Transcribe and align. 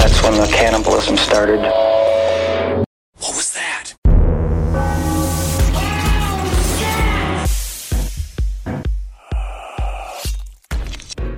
That's 0.00 0.22
when 0.22 0.34
the 0.40 0.46
cannibalism 0.46 1.16
started. 1.16 1.60
What 1.60 3.36
was 3.36 3.52
that? 3.52 3.94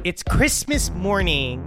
It's 0.05 0.23
Christmas 0.23 0.91
morning. 0.91 1.67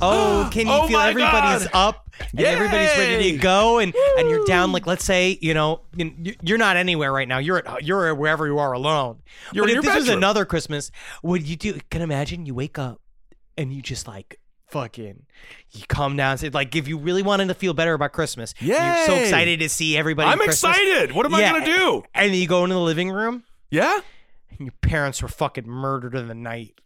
Oh, 0.00 0.48
can 0.52 0.66
you 0.66 0.72
Oh 0.72 0.88
feel 0.88 0.98
everybody's 0.98 1.64
God. 1.68 1.70
up 1.74 2.10
and 2.32 2.40
everybody's 2.46 2.96
ready 2.96 3.32
to 3.32 3.38
go 3.38 3.78
and 3.78 3.94
and 4.18 4.30
you're 4.30 4.44
down 4.46 4.72
like 4.72 4.86
let's 4.86 5.04
say, 5.04 5.38
you 5.42 5.52
know, 5.54 5.82
you- 5.94 6.34
you're 6.42 6.58
not 6.58 6.76
anywhere 6.76 7.12
right 7.12 7.28
now. 7.28 7.38
You're 7.38 7.58
at 7.66 7.84
you're 7.84 8.14
wherever 8.14 8.46
you 8.46 8.58
are 8.58 8.72
alone. 8.72 9.22
You're 9.52 9.64
but 9.64 9.70
in 9.72 9.78
if 9.78 9.84
your 9.84 9.94
this 9.94 10.00
was 10.06 10.08
another 10.08 10.44
Christmas, 10.44 10.90
would 11.22 11.42
you 11.46 11.56
do 11.56 11.78
can 11.90 12.00
imagine 12.02 12.46
you 12.46 12.54
wake 12.54 12.78
up 12.78 13.00
and 13.58 13.72
you 13.72 13.82
just 13.82 14.08
like 14.08 14.40
fucking 14.68 15.26
you 15.72 15.82
come 15.88 16.16
down 16.16 16.38
and 16.42 16.54
like 16.54 16.74
if 16.74 16.88
you 16.88 16.98
really 16.98 17.22
wanted 17.22 17.48
to 17.48 17.54
feel 17.54 17.74
better 17.74 17.94
about 17.94 18.12
Christmas, 18.12 18.54
yeah, 18.60 18.98
you're 18.98 19.06
so 19.06 19.14
excited 19.22 19.60
to 19.60 19.68
see 19.68 19.96
everybody. 19.96 20.28
I'm 20.28 20.40
excited. 20.42 21.12
What 21.12 21.26
am 21.26 21.34
I 21.34 21.42
gonna 21.42 21.64
do? 21.64 22.02
And 22.14 22.34
you 22.34 22.46
go 22.46 22.64
into 22.64 22.74
the 22.74 22.80
living 22.80 23.10
room 23.10 23.44
Yeah. 23.70 24.00
and 24.50 24.60
your 24.60 24.74
parents 24.80 25.22
were 25.22 25.28
fucking 25.28 25.68
murdered 25.68 26.14
in 26.14 26.28
the 26.28 26.34
night. 26.34 26.80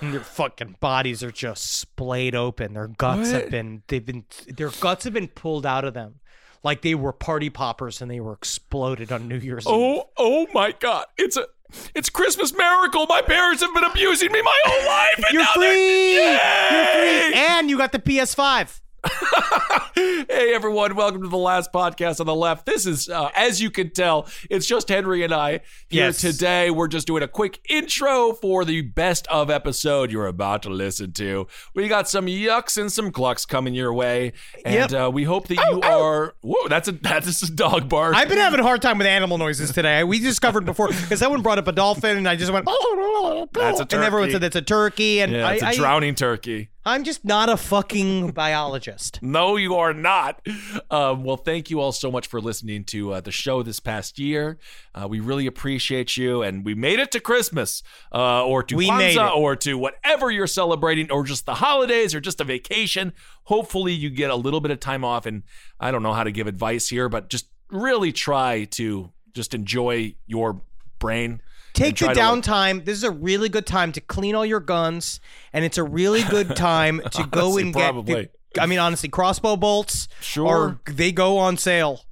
And 0.00 0.12
their 0.12 0.20
fucking 0.20 0.76
bodies 0.80 1.22
are 1.22 1.30
just 1.30 1.72
splayed 1.78 2.34
open. 2.34 2.74
Their 2.74 2.88
guts 2.88 3.32
What? 3.32 3.42
have 3.42 3.50
been 3.50 3.82
they've 3.88 4.04
been 4.04 4.24
their 4.48 4.70
guts 4.70 5.04
have 5.04 5.12
been 5.12 5.28
pulled 5.28 5.64
out 5.64 5.84
of 5.84 5.94
them. 5.94 6.16
Like 6.62 6.80
they 6.82 6.94
were 6.94 7.12
party 7.12 7.50
poppers 7.50 8.00
and 8.00 8.10
they 8.10 8.20
were 8.20 8.32
exploded 8.32 9.12
on 9.12 9.28
New 9.28 9.36
Year's 9.38 9.64
oh, 9.66 9.96
Eve. 9.96 10.02
Oh, 10.16 10.46
oh 10.46 10.46
my 10.54 10.72
God! 10.72 11.04
It's 11.18 11.36
a, 11.36 11.46
it's 11.94 12.10
Christmas 12.10 12.52
miracle. 12.52 13.06
My 13.08 13.22
parents 13.22 13.62
have 13.62 13.72
been 13.74 13.84
abusing 13.84 14.32
me 14.32 14.42
my 14.42 14.58
whole 14.64 14.86
life, 14.86 15.16
and 15.16 15.26
You're 15.32 15.42
now 15.42 15.52
free! 15.54 16.14
You're 16.14 16.86
free! 16.86 17.34
And 17.34 17.70
you 17.70 17.78
got 17.78 17.92
the 17.92 17.98
PS5. 17.98 18.80
hey 19.94 20.52
everyone, 20.54 20.94
welcome 20.96 21.22
to 21.22 21.28
the 21.28 21.36
last 21.36 21.72
podcast 21.72 22.20
on 22.20 22.26
the 22.26 22.34
left. 22.34 22.66
This 22.66 22.86
is, 22.86 23.08
uh, 23.08 23.30
as 23.34 23.60
you 23.60 23.70
can 23.70 23.90
tell, 23.90 24.26
it's 24.50 24.66
just 24.66 24.88
Henry 24.88 25.22
and 25.22 25.32
I 25.32 25.60
here 25.88 26.06
Yes. 26.06 26.20
today. 26.20 26.70
We're 26.70 26.88
just 26.88 27.06
doing 27.06 27.22
a 27.22 27.28
quick 27.28 27.60
intro 27.68 28.32
for 28.32 28.64
the 28.64 28.80
best 28.82 29.26
of 29.28 29.50
episode 29.50 30.10
you're 30.10 30.26
about 30.26 30.62
to 30.62 30.70
listen 30.70 31.12
to. 31.14 31.46
We 31.74 31.88
got 31.88 32.08
some 32.08 32.26
yucks 32.26 32.76
and 32.80 32.90
some 32.90 33.10
clucks 33.10 33.44
coming 33.46 33.74
your 33.74 33.92
way, 33.92 34.32
and 34.64 34.90
Yep. 34.90 35.06
uh, 35.06 35.10
we 35.10 35.24
hope 35.24 35.48
that 35.48 35.56
you 35.70 35.80
are. 35.82 36.34
Whoa, 36.40 36.68
that's 36.68 36.88
a 36.88 36.92
that's 36.92 37.42
a 37.42 37.52
dog 37.52 37.88
bark. 37.88 38.14
I've 38.16 38.28
been 38.28 38.38
having 38.38 38.60
a 38.60 38.64
hard 38.64 38.82
time 38.82 38.98
with 38.98 39.06
animal 39.06 39.38
noises 39.38 39.72
today. 39.72 40.02
We 40.04 40.18
discovered 40.18 40.64
before 40.64 40.88
because 40.88 41.18
someone 41.18 41.42
brought 41.42 41.58
up 41.58 41.68
a 41.68 41.72
dolphin 41.72 42.16
and 42.16 42.28
I 42.28 42.36
just 42.36 42.52
went. 42.52 42.66
That's 43.54 43.80
a 43.80 43.84
turkey. 43.84 43.96
And 43.96 44.04
everyone 44.04 44.30
said 44.30 44.40
that's 44.40 44.56
a 44.56 44.62
turkey. 44.62 45.20
And 45.20 45.32
yeah, 45.32 45.50
it's 45.50 45.62
a 45.62 45.66
I- 45.68 45.74
drowning 45.74 46.14
turkey. 46.14 46.70
I'm 46.86 47.02
just 47.02 47.24
not 47.24 47.48
a 47.48 47.56
fucking 47.56 48.32
biologist. 48.32 49.20
No, 49.34 49.56
you 49.56 49.74
are 49.76 49.92
not. 49.94 50.46
Um, 50.90 51.24
well, 51.24 51.36
thank 51.36 51.68
you 51.68 51.80
all 51.80 51.92
so 51.92 52.10
much 52.10 52.26
for 52.28 52.40
listening 52.40 52.84
to 52.84 53.14
uh, 53.14 53.20
the 53.20 53.32
show 53.32 53.62
this 53.62 53.80
past 53.80 54.18
year. 54.18 54.58
Uh, 54.94 55.08
we 55.08 55.18
really 55.18 55.46
appreciate 55.46 56.16
you, 56.16 56.42
and 56.42 56.64
we 56.64 56.74
made 56.74 57.00
it 57.00 57.10
to 57.12 57.20
Christmas, 57.20 57.82
uh, 58.12 58.44
or 58.44 58.62
to 58.62 58.76
We 58.76 58.88
Kwanzaa, 58.88 59.34
or 59.34 59.56
to 59.56 59.76
whatever 59.76 60.30
you're 60.30 60.46
celebrating, 60.46 61.10
or 61.10 61.24
just 61.24 61.46
the 61.46 61.54
holidays, 61.54 62.14
or 62.14 62.20
just 62.20 62.40
a 62.40 62.44
vacation. 62.44 63.12
Hopefully, 63.44 63.92
you 63.92 64.10
get 64.10 64.30
a 64.30 64.36
little 64.36 64.60
bit 64.60 64.70
of 64.70 64.78
time 64.78 65.04
off. 65.04 65.26
And 65.26 65.42
I 65.80 65.90
don't 65.90 66.02
know 66.02 66.12
how 66.12 66.24
to 66.24 66.30
give 66.32 66.46
advice 66.46 66.88
here, 66.88 67.08
but 67.08 67.28
just 67.28 67.46
really 67.70 68.12
try 68.12 68.64
to 68.72 69.10
just 69.32 69.54
enjoy 69.54 70.14
your 70.26 70.60
brain. 70.98 71.40
Take 71.74 71.96
the 71.96 72.06
to, 72.06 72.06
like- 72.06 72.16
downtime. 72.16 72.84
This 72.84 72.96
is 72.96 73.04
a 73.04 73.10
really 73.10 73.48
good 73.48 73.66
time 73.66 73.92
to 73.92 74.00
clean 74.00 74.34
all 74.34 74.46
your 74.46 74.60
guns, 74.60 75.20
and 75.52 75.64
it's 75.64 75.76
a 75.78 75.84
really 75.84 76.22
good 76.22 76.56
time 76.56 77.00
to 77.12 77.26
go 77.26 77.42
Honestly, 77.42 77.62
and 77.62 77.74
get. 77.74 77.80
probably. 77.80 78.28
I 78.58 78.66
mean, 78.66 78.78
honestly, 78.78 79.08
crossbow 79.08 79.56
bolts. 79.56 80.08
Sure. 80.20 80.46
Or 80.46 80.80
they 80.86 81.10
go 81.12 81.38
on 81.38 81.56
sale 81.56 82.02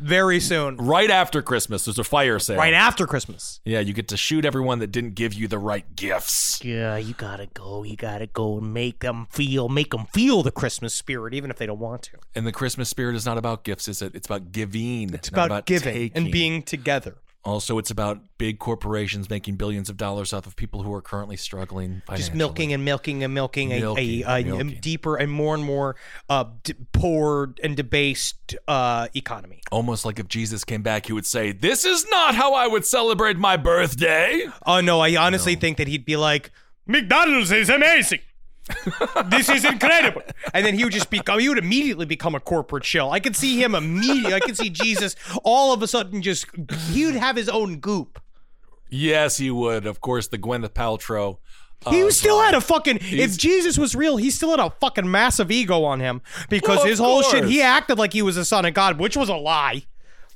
very 0.00 0.40
soon, 0.40 0.76
right 0.76 1.10
after 1.10 1.42
Christmas, 1.42 1.84
there's 1.84 1.98
a 1.98 2.04
fire 2.04 2.38
sale. 2.38 2.56
right 2.56 2.72
after 2.72 3.06
Christmas. 3.06 3.60
Yeah, 3.64 3.80
you 3.80 3.92
get 3.92 4.08
to 4.08 4.16
shoot 4.16 4.44
everyone 4.44 4.78
that 4.78 4.88
didn't 4.88 5.14
give 5.14 5.34
you 5.34 5.46
the 5.46 5.58
right 5.58 5.94
gifts. 5.94 6.58
Yeah, 6.64 6.96
you 6.96 7.14
gotta 7.14 7.48
go. 7.52 7.82
You 7.82 7.96
gotta 7.96 8.26
go 8.26 8.58
and 8.58 8.72
make 8.72 9.00
them 9.00 9.26
feel, 9.30 9.68
make 9.68 9.90
them 9.90 10.06
feel 10.06 10.42
the 10.42 10.50
Christmas 10.50 10.94
spirit, 10.94 11.34
even 11.34 11.50
if 11.50 11.58
they 11.58 11.66
don't 11.66 11.78
want 11.78 12.02
to. 12.04 12.12
And 12.34 12.46
the 12.46 12.52
Christmas 12.52 12.88
spirit 12.88 13.14
is 13.14 13.26
not 13.26 13.36
about 13.36 13.62
gifts, 13.62 13.88
is 13.88 14.00
it? 14.00 14.14
It's 14.14 14.26
about 14.26 14.52
giving. 14.52 15.12
It's 15.12 15.28
about, 15.28 15.66
giving 15.66 16.10
and 16.14 16.32
being 16.32 16.62
together. 16.62 17.16
Also, 17.42 17.78
it's 17.78 17.90
about 17.90 18.20
big 18.36 18.58
corporations 18.58 19.30
making 19.30 19.56
billions 19.56 19.88
of 19.88 19.96
dollars 19.96 20.34
off 20.34 20.46
of 20.46 20.56
people 20.56 20.82
who 20.82 20.92
are 20.92 21.00
currently 21.00 21.38
struggling 21.38 22.02
financially. 22.06 22.16
Just 22.18 22.34
milking 22.34 22.74
and 22.74 22.84
milking 22.84 23.24
and 23.24 23.32
milking, 23.32 23.72
a- 23.72 23.80
Milking, 23.80 24.22
a, 24.26 24.40
a, 24.40 24.44
milking. 24.44 24.78
deeper 24.82 25.16
and 25.16 25.32
more 25.32 25.54
and 25.54 25.64
more 25.64 25.96
uh, 26.28 26.44
d- 26.64 26.74
poor 26.92 27.54
and 27.62 27.76
debased 27.78 28.54
uh, 28.68 29.08
economy. 29.14 29.62
Almost 29.72 30.04
like 30.04 30.18
if 30.18 30.28
Jesus 30.28 30.64
came 30.64 30.82
back, 30.82 31.06
he 31.06 31.14
would 31.14 31.24
say, 31.24 31.52
"This 31.52 31.86
is 31.86 32.06
not 32.10 32.34
how 32.34 32.52
I 32.52 32.66
would 32.66 32.84
celebrate 32.84 33.38
my 33.38 33.56
birthday." 33.56 34.44
Oh 34.66 34.82
no, 34.82 35.00
I 35.00 35.16
honestly 35.16 35.54
think 35.54 35.78
that 35.78 35.88
he'd 35.88 36.04
be 36.04 36.16
like, 36.18 36.50
McDonald's 36.86 37.50
is 37.52 37.70
amazing. 37.70 38.20
This 39.26 39.48
is 39.48 39.64
incredible. 39.64 40.22
And 40.54 40.64
then 40.64 40.74
he 40.74 40.84
would 40.84 40.92
just 40.92 41.10
become 41.10 41.38
he 41.40 41.48
would 41.48 41.58
immediately 41.58 42.06
become 42.06 42.34
a 42.34 42.40
corporate 42.40 42.84
shill. 42.84 43.10
I 43.10 43.20
could 43.20 43.36
see 43.36 43.62
him 43.62 43.74
immediately. 43.74 44.34
I 44.34 44.40
could 44.40 44.56
see 44.56 44.70
Jesus 44.70 45.16
all 45.44 45.72
of 45.72 45.82
a 45.82 45.88
sudden 45.88 46.22
just 46.22 46.46
he 46.90 47.06
would 47.06 47.14
have 47.14 47.36
his 47.36 47.48
own 47.48 47.78
goop. 47.78 48.20
Yes, 48.88 49.36
he 49.36 49.50
would. 49.50 49.86
Of 49.86 50.00
course, 50.00 50.28
the 50.28 50.38
Gwyneth 50.38 50.70
Paltrow. 50.70 51.38
He 51.88 52.02
of, 52.02 52.12
still 52.12 52.36
uh, 52.36 52.44
had 52.44 52.54
a 52.54 52.60
fucking 52.60 52.98
if 53.00 53.38
Jesus 53.38 53.78
was 53.78 53.94
real, 53.94 54.18
he 54.18 54.30
still 54.30 54.50
had 54.50 54.60
a 54.60 54.70
fucking 54.80 55.10
massive 55.10 55.50
ego 55.50 55.84
on 55.84 56.00
him 56.00 56.20
because 56.50 56.78
Well, 56.78 56.86
his 56.86 56.98
whole 56.98 57.22
shit. 57.22 57.44
He 57.44 57.62
acted 57.62 57.98
like 57.98 58.12
he 58.12 58.20
was 58.20 58.36
a 58.36 58.44
son 58.44 58.66
of 58.66 58.74
God, 58.74 58.98
which 58.98 59.16
was 59.16 59.28
a 59.28 59.36
lie. 59.36 59.84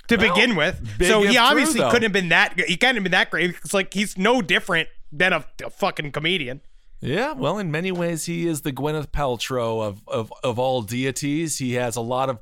To 0.08 0.18
begin 0.18 0.54
with, 0.54 0.86
so 1.00 1.22
he 1.22 1.38
obviously 1.38 1.80
though. 1.80 1.90
couldn't 1.90 2.02
have 2.02 2.12
been 2.12 2.28
that. 2.28 2.60
He 2.60 2.76
can't 2.76 2.94
have 2.94 3.02
been 3.02 3.12
that 3.12 3.30
great. 3.30 3.54
It's 3.64 3.72
like 3.72 3.94
he's 3.94 4.18
no 4.18 4.42
different 4.42 4.90
than 5.10 5.32
a, 5.32 5.46
a 5.64 5.70
fucking 5.70 6.12
comedian. 6.12 6.60
Yeah, 7.04 7.32
well, 7.32 7.58
in 7.58 7.70
many 7.70 7.92
ways, 7.92 8.24
he 8.26 8.46
is 8.46 8.62
the 8.62 8.72
Gwyneth 8.72 9.08
Paltrow 9.08 9.82
of, 9.86 10.02
of, 10.08 10.32
of 10.42 10.58
all 10.58 10.82
deities. 10.82 11.58
He 11.58 11.74
has 11.74 11.96
a 11.96 12.00
lot 12.00 12.30
of 12.30 12.38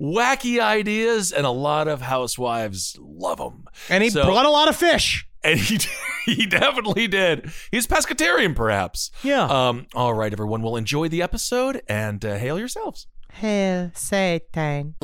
wacky 0.00 0.60
ideas, 0.60 1.32
and 1.32 1.44
a 1.46 1.50
lot 1.50 1.86
of 1.88 2.00
housewives 2.02 2.96
love 3.00 3.38
him. 3.38 3.66
And 3.88 4.02
he 4.02 4.10
So- 4.10 4.24
brought 4.24 4.46
a 4.46 4.50
lot 4.50 4.68
of 4.68 4.76
fish. 4.76 5.28
And 5.44 5.60
he 5.60 5.78
he 6.26 6.46
definitely 6.46 7.06
did. 7.06 7.52
He's 7.70 7.86
pescatarian, 7.86 8.56
perhaps. 8.56 9.12
Yeah. 9.22 9.44
Um. 9.44 9.86
All 9.94 10.12
right, 10.12 10.32
everyone. 10.32 10.60
Will 10.62 10.76
enjoy 10.76 11.08
the 11.08 11.22
episode 11.22 11.82
and 11.88 12.24
uh, 12.24 12.36
hail 12.36 12.58
yourselves. 12.58 13.06
Hail 13.40 13.90
Satan. 13.94 14.94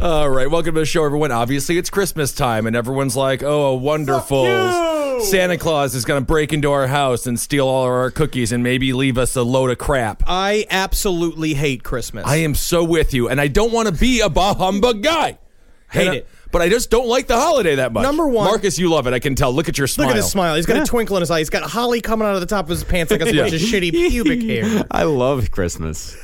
All 0.00 0.30
right, 0.30 0.50
welcome 0.50 0.74
to 0.74 0.80
the 0.80 0.84
show, 0.86 1.04
everyone. 1.04 1.30
Obviously, 1.30 1.78
it's 1.78 1.90
Christmas 1.90 2.32
time, 2.32 2.66
and 2.66 2.74
everyone's 2.74 3.14
like, 3.16 3.44
"Oh, 3.44 3.66
a 3.66 3.74
wonderful! 3.76 5.20
Santa 5.20 5.56
Claus 5.56 5.94
is 5.94 6.04
going 6.04 6.20
to 6.20 6.26
break 6.26 6.52
into 6.52 6.72
our 6.72 6.88
house 6.88 7.28
and 7.28 7.38
steal 7.38 7.68
all 7.68 7.84
of 7.84 7.90
our 7.90 8.10
cookies, 8.10 8.50
and 8.50 8.64
maybe 8.64 8.92
leave 8.92 9.16
us 9.16 9.36
a 9.36 9.42
load 9.44 9.70
of 9.70 9.78
crap." 9.78 10.24
I 10.26 10.66
absolutely 10.70 11.54
hate 11.54 11.84
Christmas. 11.84 12.24
I 12.26 12.36
am 12.36 12.56
so 12.56 12.82
with 12.82 13.14
you, 13.14 13.28
and 13.28 13.40
I 13.40 13.46
don't 13.46 13.72
want 13.72 13.86
to 13.88 13.94
be 13.94 14.20
a 14.20 14.28
bah 14.28 14.54
humbug 14.54 15.02
guy. 15.04 15.38
Hate 15.92 16.00
And 16.00 16.10
I- 16.10 16.14
it. 16.16 16.28
But 16.54 16.62
I 16.62 16.68
just 16.70 16.88
don't 16.88 17.08
like 17.08 17.26
the 17.26 17.36
holiday 17.36 17.74
that 17.74 17.92
much. 17.92 18.02
Number 18.04 18.26
one- 18.26 18.46
Marcus, 18.46 18.78
you 18.78 18.88
love 18.88 19.06
it. 19.06 19.12
I 19.12 19.18
can 19.18 19.34
tell. 19.34 19.52
Look 19.52 19.68
at 19.68 19.76
your 19.76 19.86
smile. 19.88 20.06
Look 20.06 20.16
at 20.16 20.22
his 20.22 20.30
smile. 20.30 20.54
He's 20.54 20.64
got 20.66 20.80
a 20.80 20.86
twinkle 20.86 21.16
in 21.16 21.20
his 21.20 21.30
eye. 21.30 21.38
He's 21.40 21.50
got 21.50 21.64
holly 21.64 22.00
coming 22.00 22.26
out 22.26 22.34
of 22.34 22.40
the 22.40 22.46
top 22.46 22.64
of 22.66 22.68
his 22.70 22.84
pants 22.84 23.10
like 23.10 23.20
a 23.20 23.24
bunch 23.24 23.52
of 23.52 23.60
shitty 23.60 23.90
pubic 23.90 24.42
hair. 24.42 24.84
I 24.90 25.02
love 25.02 25.50
Christmas. 25.50 26.16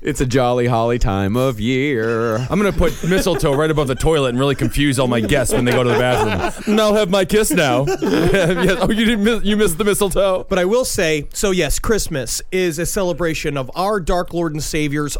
It's 0.00 0.20
a 0.20 0.26
jolly 0.26 0.66
holly 0.66 0.98
time 0.98 1.36
of 1.36 1.60
year. 1.60 2.36
I'm 2.36 2.58
gonna 2.58 2.72
put 2.72 2.92
mistletoe 3.04 3.54
right 3.54 3.70
above 3.70 3.86
the 3.88 3.94
toilet 3.94 4.30
and 4.30 4.38
really 4.38 4.54
confuse 4.56 4.98
all 4.98 5.06
my 5.06 5.20
guests 5.20 5.52
when 5.54 5.64
they 5.64 5.72
go 5.72 5.82
to 5.84 5.90
the 5.90 5.98
bathroom. 5.98 6.64
And 6.72 6.80
I'll 6.80 6.94
have 6.94 7.10
my 7.10 7.24
kiss 7.24 7.50
now. 7.50 7.84
Yes. 7.86 8.78
Oh, 8.80 8.90
you 8.90 9.04
didn't 9.04 9.24
miss, 9.24 9.44
you 9.44 9.56
missed 9.56 9.78
the 9.78 9.84
mistletoe. 9.84 10.44
But 10.48 10.58
I 10.58 10.64
will 10.64 10.84
say, 10.84 11.28
so 11.32 11.50
yes, 11.50 11.78
Christmas 11.78 12.42
is 12.50 12.78
a 12.78 12.86
celebration 12.86 13.56
of 13.56 13.70
our 13.76 14.00
Dark 14.00 14.32
Lord 14.34 14.52
and 14.52 14.62
Savior's 14.62 15.16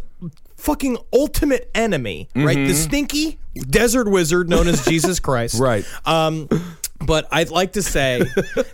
fucking 0.62 0.96
ultimate 1.12 1.68
enemy, 1.74 2.28
right? 2.34 2.56
The 2.56 2.74
stinky 2.74 3.38
desert 3.68 4.08
wizard 4.08 4.48
known 4.48 4.68
as 4.68 4.84
Jesus 4.84 5.18
Christ. 5.28 5.58
Right. 5.58 5.84
Um, 6.06 6.48
but 7.04 7.26
I'd 7.32 7.50
like 7.50 7.72
to 7.72 7.82
say 7.82 8.22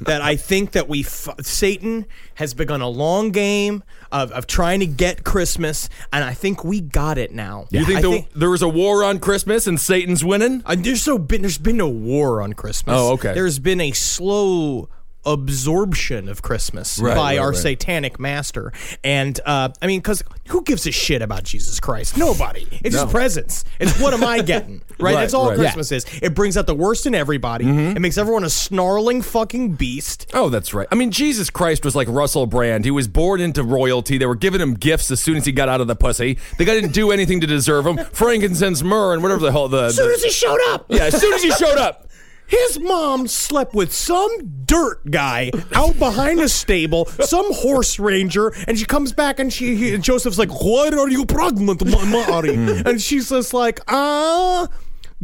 that 0.03 0.21
I 0.21 0.37
think 0.37 0.73
that 0.73 0.87
we 0.87 1.01
f- 1.01 1.31
Satan 1.41 2.05
has 2.35 2.53
begun 2.53 2.83
a 2.83 2.89
long 2.89 3.31
game 3.31 3.83
of, 4.13 4.33
of 4.33 4.47
trying 4.47 4.81
to 4.81 4.87
get 4.87 5.25
Christmas, 5.25 5.89
and 6.13 6.23
I 6.23 6.35
think 6.35 6.63
we 6.63 6.83
got 6.83 7.17
it 7.17 7.33
now. 7.33 7.67
You 7.71 7.87
think, 7.87 7.99
I 7.99 8.03
the, 8.03 8.25
there 8.37 8.51
was 8.51 8.61
a 8.61 8.69
war 8.69 9.03
on 9.03 9.19
Christmas 9.19 9.67
and 9.67 9.81
Satan's 9.81 10.23
winning? 10.23 10.63
uh, 10.67 10.77
there's 10.79 11.03
so 11.03 11.17
been 11.17 11.41
there's 11.41 11.57
been 11.57 11.79
no 11.79 11.89
war 11.89 12.43
on 12.43 12.53
Christmas. 12.53 12.95
Oh, 12.99 13.15
okay. 13.15 13.33
There's 13.33 13.59
been 13.59 13.81
a 13.81 13.93
slow 13.93 14.91
absorption 15.33 16.29
of 16.29 16.43
Christmas 16.43 16.99
Right, 16.99 17.15
by 17.15 17.21
right, 17.35 17.39
our 17.39 17.49
right. 17.51 17.57
satanic 17.57 18.19
master. 18.19 18.73
And 19.05 19.39
uh, 19.45 19.71
I 19.83 19.87
mean, 19.87 20.01
because 20.01 20.23
who 20.49 20.63
gives 20.63 20.87
a 20.87 20.93
shit 20.93 21.23
about 21.23 21.45
Jesus 21.45 21.81
Christ? 21.81 22.17
Nobody. 22.17 22.67
It's 22.85 22.95
just 22.97 23.11
presents. 23.11 23.65
It's 23.81 24.01
what 24.01 24.15
am 24.15 24.25
I 24.25 24.43
getting? 24.43 24.83
Right. 25.01 25.15
That's 25.15 25.33
all. 25.33 25.51
Mm-hmm. 25.51 25.61
Christmas 25.61 25.93
is. 25.93 26.05
It 26.21 26.35
brings 26.35 26.57
out 26.57 26.67
the 26.67 26.75
worst 26.75 27.07
in 27.07 27.15
everybody. 27.15 27.65
It 27.69 28.01
makes 28.01 28.19
everyone 28.19 28.43
a 28.43 28.51
snarling 28.51 29.23
fucking 29.23 29.75
beast. 29.75 30.29
Oh, 30.35 30.49
that's 30.49 30.75
right. 30.75 30.89
I 30.91 30.97
mean, 30.97 31.13
Jesus 31.13 31.51
Christ 31.51 31.85
was 31.85 31.95
like 31.95 32.09
Russell 32.09 32.47
Brand. 32.47 32.85
He 32.85 32.91
was 32.91 33.07
born 33.07 33.41
into 33.41 33.63
royalty. 33.63 34.19
They 34.19 34.27
were 34.27 34.35
giving 34.35 34.61
him 34.61 34.75
gifts 34.75 35.13
as 35.13 35.21
soon 35.21 35.37
as 35.37 35.45
he 35.47 35.53
got 35.53 35.69
out 35.69 35.81
of 35.81 35.87
the 35.87 35.95
pussy. 35.95 36.39
The 36.59 36.65
guy 36.65 36.75
didn't 36.75 36.95
do 36.95 37.13
anything 37.13 37.41
to 37.43 37.47
deserve 37.47 37.85
them. 37.85 37.97
Frankincense, 38.13 38.83
myrrh, 38.83 39.13
and 39.13 39.23
whatever 39.23 39.41
the 39.41 39.53
hell 39.53 39.69
the. 39.69 39.85
As 39.85 39.95
soon 39.97 40.09
the- 40.09 40.15
as 40.15 40.23
he 40.25 40.31
showed 40.31 40.59
up. 40.71 40.87
yeah, 40.89 41.05
as 41.05 41.21
soon 41.21 41.33
as 41.33 41.45
he 41.45 41.53
showed 41.53 41.79
up. 41.79 42.08
His 42.49 42.79
mom 42.81 43.29
slept 43.29 43.75
with 43.75 43.93
some 43.93 44.31
dirt 44.65 45.11
guy 45.11 45.51
out 45.75 45.99
behind 45.99 46.41
a 46.41 46.49
stable, 46.49 47.05
some 47.07 47.53
horse 47.53 47.99
ranger, 47.99 48.49
and 48.67 48.79
she 48.79 48.87
comes 48.87 49.13
back 49.13 49.39
and 49.39 49.53
she 49.53 49.77
he, 49.77 49.95
and 49.95 50.03
Joseph's 50.03 50.39
like, 50.39 50.51
"What 50.63 50.95
are 50.95 51.09
you 51.09 51.27
pregnant, 51.27 51.85
Ma- 51.85 52.05
Mari?" 52.07 52.55
and 52.55 53.01
she's 53.03 53.29
just 53.29 53.53
like, 53.53 53.81
"Ah, 53.89 54.67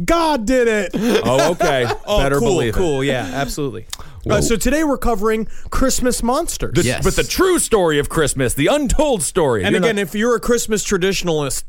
God 0.03 0.45
did 0.45 0.67
it." 0.67 0.91
Oh, 0.93 1.51
okay. 1.53 1.85
Oh, 2.05 2.19
Better 2.19 2.37
cool, 2.39 2.47
believe 2.49 2.75
it. 2.75 2.77
cool, 2.77 3.03
yeah, 3.03 3.27
absolutely. 3.33 3.87
Uh, 4.29 4.41
so 4.41 4.55
today 4.55 4.83
we're 4.83 4.97
covering 4.97 5.45
Christmas 5.71 6.21
monsters. 6.21 6.73
The- 6.75 6.83
Yes. 6.83 7.03
But 7.03 7.15
the 7.15 7.23
true 7.23 7.57
story 7.59 7.97
of 7.99 8.07
Christmas, 8.09 8.53
the 8.53 8.67
untold 8.67 9.23
story. 9.23 9.63
and 9.63 9.71
You're 9.73 9.81
again, 9.81 9.95
not- 9.95 10.01
if 10.03 10.13
you're 10.15 10.35
a 10.35 10.39
Christmas 10.39 10.83
traditionalist, 10.85 11.63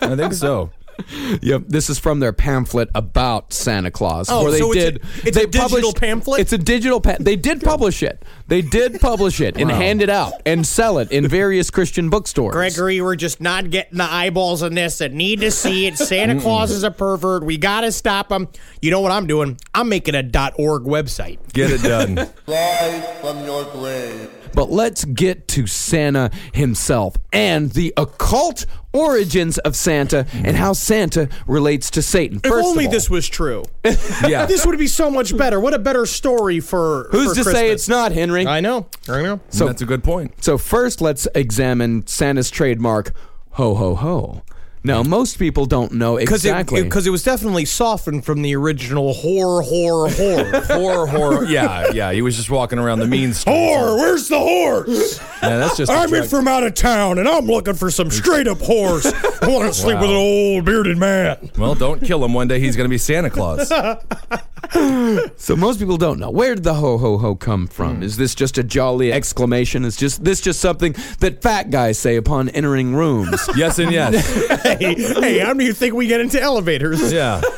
I 0.01 0.15
think 0.15 0.33
so. 0.33 0.69
Yep. 1.41 1.63
This 1.67 1.89
is 1.89 1.97
from 1.99 2.19
their 2.19 2.33
pamphlet 2.33 2.89
about 2.95 3.53
Santa 3.53 3.91
Claus. 3.91 4.29
Oh, 4.29 4.49
they 4.51 4.59
so 4.59 4.71
it's 4.71 4.83
a- 4.83 4.91
did. 4.91 5.03
it's 5.25 5.37
a 5.37 5.39
they 5.41 5.45
digital 5.45 5.69
published- 5.69 5.97
pamphlet? 5.97 6.41
It's 6.41 6.53
a 6.53 6.57
digital. 6.57 7.01
Pa- 7.01 7.17
they 7.19 7.35
did 7.35 7.61
publish 7.61 8.03
it. 8.03 8.23
They 8.47 8.61
did 8.61 8.99
publish 9.01 9.41
it 9.41 9.57
and 9.57 9.69
hand 9.71 10.01
it 10.01 10.09
out 10.09 10.33
and 10.45 10.65
sell 10.65 10.99
it 10.99 11.11
in 11.11 11.27
various 11.27 11.69
Christian 11.71 12.09
bookstores. 12.09 12.53
Gregory, 12.53 13.01
we're 13.01 13.15
just 13.15 13.41
not 13.41 13.69
getting 13.69 13.97
the 13.97 14.03
eyeballs 14.03 14.61
on 14.63 14.73
this 14.75 14.99
that 14.99 15.11
need 15.13 15.39
to 15.41 15.51
see 15.51 15.87
it. 15.87 15.97
Santa 15.97 16.39
Claus 16.39 16.71
is 16.71 16.83
a 16.83 16.91
pervert. 16.91 17.43
We 17.43 17.57
got 17.57 17.81
to 17.81 17.91
stop 17.91 18.31
him. 18.31 18.47
You 18.81 18.91
know 18.91 19.01
what 19.01 19.11
I'm 19.11 19.27
doing? 19.27 19.57
I'm 19.73 19.89
making 19.89 20.15
a 20.15 20.23
.org 20.57 20.83
website. 20.83 21.39
Get 21.53 21.71
it 21.71 21.81
done. 21.81 22.15
Fly 22.45 23.17
from 23.21 23.43
your 23.45 23.63
grave. 23.65 24.29
But 24.53 24.69
let's 24.71 25.03
get 25.05 25.47
to 25.49 25.65
Santa 25.65 26.29
himself 26.53 27.15
and 27.31 27.71
the 27.71 27.91
occult 27.97 28.67
origins 28.93 29.57
of 29.59 29.75
Santa 29.75 30.25
and 30.33 30.55
how 30.55 30.73
Santa 30.73 31.27
relates 31.47 31.89
to 31.91 32.01
Satan. 32.01 32.39
If 32.43 32.49
First 32.49 32.65
only 32.65 32.85
all, 32.85 32.91
this 32.91 33.09
was 33.09 33.27
true. 33.27 33.65
yeah. 33.83 34.45
this 34.45 34.65
would 34.65 34.79
be 34.79 34.87
so 34.87 35.09
much 35.09 35.35
better. 35.35 35.59
What 35.59 35.73
a 35.73 35.79
better 35.79 36.05
story 36.05 36.59
for 36.59 37.09
who's 37.11 37.37
for 37.37 37.43
to 37.43 37.43
say 37.43 37.71
it's 37.71 37.89
not 37.89 38.11
Henry? 38.11 38.45
I 38.45 38.59
know. 38.61 38.87
I 39.09 39.21
know. 39.21 39.41
So 39.49 39.65
that's 39.65 39.81
a 39.81 39.85
good 39.85 40.03
point. 40.03 40.43
So 40.43 40.57
first, 40.57 41.01
let's 41.01 41.27
examine 41.35 42.07
Santa's 42.07 42.49
trademark, 42.49 43.13
ho 43.51 43.75
ho 43.75 43.95
ho. 43.95 44.43
Now, 44.85 45.01
most 45.01 45.39
people 45.39 45.65
don't 45.65 45.93
know 45.93 46.17
Because 46.17 46.43
exactly. 46.43 46.81
it, 46.81 46.83
because 46.83 47.07
it 47.07 47.09
was 47.09 47.23
definitely 47.23 47.63
softened 47.63 48.25
from 48.25 48.41
the 48.41 48.53
original 48.55 49.13
whore, 49.13 49.63
whore, 49.63 50.09
whore. 50.09 50.63
Horror, 50.73 51.07
horror. 51.07 51.45
Yeah, 51.45 51.91
yeah. 51.93 52.11
He 52.11 52.21
was 52.21 52.35
just 52.35 52.49
walking 52.49 52.79
around 52.79 52.99
the 52.99 53.07
mean 53.07 53.33
streets. 53.33 53.57
whore, 53.57 53.95
where's 53.97 54.27
the 54.27 54.39
horse? 54.39 55.19
Yeah, 55.41 55.57
that's 55.57 55.77
just. 55.77 55.91
I'm 55.91 56.13
in 56.13 56.23
from 56.27 56.47
out 56.47 56.63
of 56.63 56.73
town, 56.73 57.19
and 57.19 57.27
I'm 57.27 57.45
looking 57.45 57.75
for 57.75 57.89
some 57.91 58.09
straight 58.11 58.47
up 58.47 58.59
horse. 58.59 59.05
I 59.05 59.47
want 59.47 59.65
to 59.65 59.73
sleep 59.79 59.99
with 59.99 60.09
an 60.09 60.15
old 60.15 60.65
bearded 60.65 60.97
man. 60.97 61.51
Well, 61.57 61.75
don't 61.75 62.01
kill 62.01 62.23
him. 62.25 62.33
One 62.33 62.47
day 62.47 62.59
he's 62.59 62.75
going 62.75 62.85
to 62.85 62.89
be 62.89 62.97
Santa 62.97 63.29
Claus. 63.29 63.69
so 65.37 65.55
most 65.55 65.79
people 65.79 65.97
don't 65.97 66.19
know 66.19 66.31
where 66.31 66.55
did 66.55 66.63
the 66.63 66.73
ho 66.73 66.97
ho 66.97 67.17
ho 67.17 67.35
come 67.35 67.67
from. 67.67 67.97
Hmm. 67.97 68.03
Is 68.03 68.17
this 68.17 68.33
just 68.33 68.57
a 68.57 68.63
jolly 68.63 69.11
exclamation? 69.13 69.85
Is 69.85 69.95
just 69.95 70.23
this 70.23 70.41
just 70.41 70.59
something 70.59 70.95
that 71.19 71.41
fat 71.41 71.69
guys 71.69 71.99
say 71.99 72.15
upon 72.15 72.49
entering 72.49 72.95
rooms? 72.95 73.47
Yes 73.55 73.79
and 73.79 73.91
yes. 73.91 74.72
Hey, 74.77 74.95
hey, 74.95 75.39
how 75.39 75.53
do 75.53 75.63
you 75.63 75.73
think 75.73 75.93
we 75.93 76.07
get 76.07 76.21
into 76.21 76.41
elevators? 76.41 77.11
Yeah. 77.11 77.41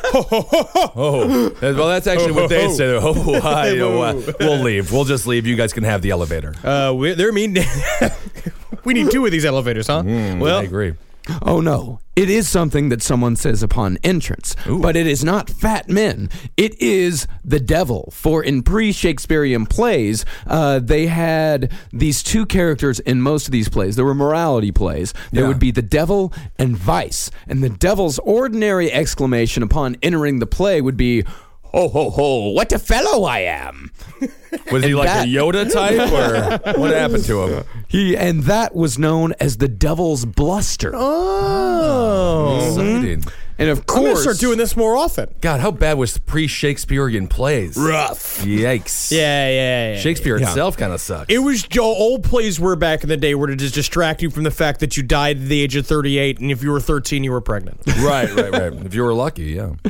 Oh, 0.98 1.52
well, 1.60 1.88
that's 1.88 2.06
actually 2.06 2.32
what 2.32 2.48
they 2.48 2.70
say. 2.70 2.98
Oh, 2.98 3.40
I, 3.42 3.74
know 3.74 4.22
we'll 4.40 4.62
leave. 4.62 4.90
We'll 4.90 5.04
just 5.04 5.26
leave. 5.26 5.46
You 5.46 5.56
guys 5.56 5.74
can 5.74 5.84
have 5.84 6.00
the 6.00 6.10
elevator. 6.10 6.54
Uh, 6.64 6.94
we, 6.96 7.12
they're 7.12 7.32
mean. 7.32 7.58
we 8.84 8.94
need 8.94 9.10
two 9.10 9.26
of 9.26 9.32
these 9.32 9.44
elevators, 9.44 9.88
huh? 9.88 10.02
well, 10.06 10.60
I 10.60 10.62
agree. 10.62 10.94
Oh 11.42 11.60
no, 11.60 12.00
it 12.14 12.30
is 12.30 12.48
something 12.48 12.88
that 12.88 13.02
someone 13.02 13.36
says 13.36 13.62
upon 13.62 13.98
entrance, 14.02 14.54
but 14.66 14.96
it 14.96 15.06
is 15.06 15.24
not 15.24 15.50
fat 15.50 15.88
men. 15.88 16.28
It 16.56 16.80
is 16.80 17.26
the 17.44 17.60
devil. 17.60 18.10
For 18.12 18.42
in 18.42 18.62
pre 18.62 18.92
Shakespearean 18.92 19.66
plays, 19.66 20.24
uh, 20.46 20.78
they 20.78 21.06
had 21.06 21.70
these 21.92 22.22
two 22.22 22.46
characters 22.46 23.00
in 23.00 23.20
most 23.22 23.46
of 23.46 23.52
these 23.52 23.68
plays. 23.68 23.96
There 23.96 24.04
were 24.04 24.14
morality 24.14 24.72
plays. 24.72 25.12
There 25.32 25.42
Yeah. 25.42 25.48
would 25.48 25.58
be 25.58 25.70
the 25.70 25.82
devil 25.82 26.32
and 26.58 26.76
vice. 26.76 27.30
And 27.48 27.62
the 27.62 27.68
devil's 27.70 28.18
ordinary 28.20 28.92
exclamation 28.92 29.62
upon 29.62 29.96
entering 30.02 30.38
the 30.38 30.46
play 30.46 30.80
would 30.80 30.96
be, 30.96 31.24
Ho, 31.72 31.88
ho, 31.88 32.10
ho, 32.10 32.48
what 32.50 32.72
a 32.72 32.78
fellow 32.78 33.24
I 33.24 33.40
am. 33.40 33.90
Was 34.72 34.82
he 34.84 34.94
like 34.94 35.06
that- 35.06 35.26
a 35.26 35.28
Yoda 35.28 35.70
type, 35.70 36.10
or 36.74 36.78
what 36.80 36.90
happened 36.90 37.24
to 37.24 37.42
him? 37.44 37.64
He, 37.88 38.16
and 38.16 38.44
that 38.44 38.74
was 38.74 38.98
known 38.98 39.34
as 39.40 39.58
the 39.58 39.68
devil's 39.68 40.24
bluster. 40.24 40.92
oh, 40.94 42.58
mm-hmm. 42.76 42.80
Exciting. 42.80 43.24
And 43.58 43.70
of 43.70 43.78
I'm 43.88 44.04
gonna 44.04 44.16
start 44.16 44.38
doing 44.38 44.58
this 44.58 44.76
more 44.76 44.96
often. 44.96 45.34
God, 45.40 45.60
how 45.60 45.70
bad 45.70 45.94
was 45.96 46.14
the 46.14 46.20
pre-Shakespearean 46.20 47.28
plays? 47.28 47.76
Rough. 47.76 48.42
Yikes. 48.42 49.10
Yeah, 49.10 49.48
yeah, 49.48 49.92
yeah. 49.92 49.98
Shakespeare 49.98 50.38
yeah. 50.38 50.48
itself 50.48 50.76
kind 50.76 50.92
of 50.92 51.00
sucks. 51.00 51.32
It 51.32 51.38
was 51.38 51.66
old 51.78 52.22
plays 52.22 52.60
were 52.60 52.76
back 52.76 53.02
in 53.02 53.08
the 53.08 53.16
day 53.16 53.34
were 53.34 53.46
to 53.46 53.56
just 53.56 53.74
distract 53.74 54.20
you 54.20 54.30
from 54.30 54.42
the 54.42 54.50
fact 54.50 54.80
that 54.80 54.96
you 54.96 55.02
died 55.02 55.38
at 55.38 55.48
the 55.48 55.62
age 55.62 55.76
of 55.76 55.86
38, 55.86 56.38
and 56.40 56.50
if 56.50 56.62
you 56.62 56.70
were 56.70 56.80
13, 56.80 57.24
you 57.24 57.32
were 57.32 57.40
pregnant. 57.40 57.80
right, 58.00 58.32
right, 58.34 58.52
right. 58.52 58.72
If 58.72 58.94
you 58.94 59.02
were 59.02 59.14
lucky, 59.14 59.44
yeah. 59.44 59.72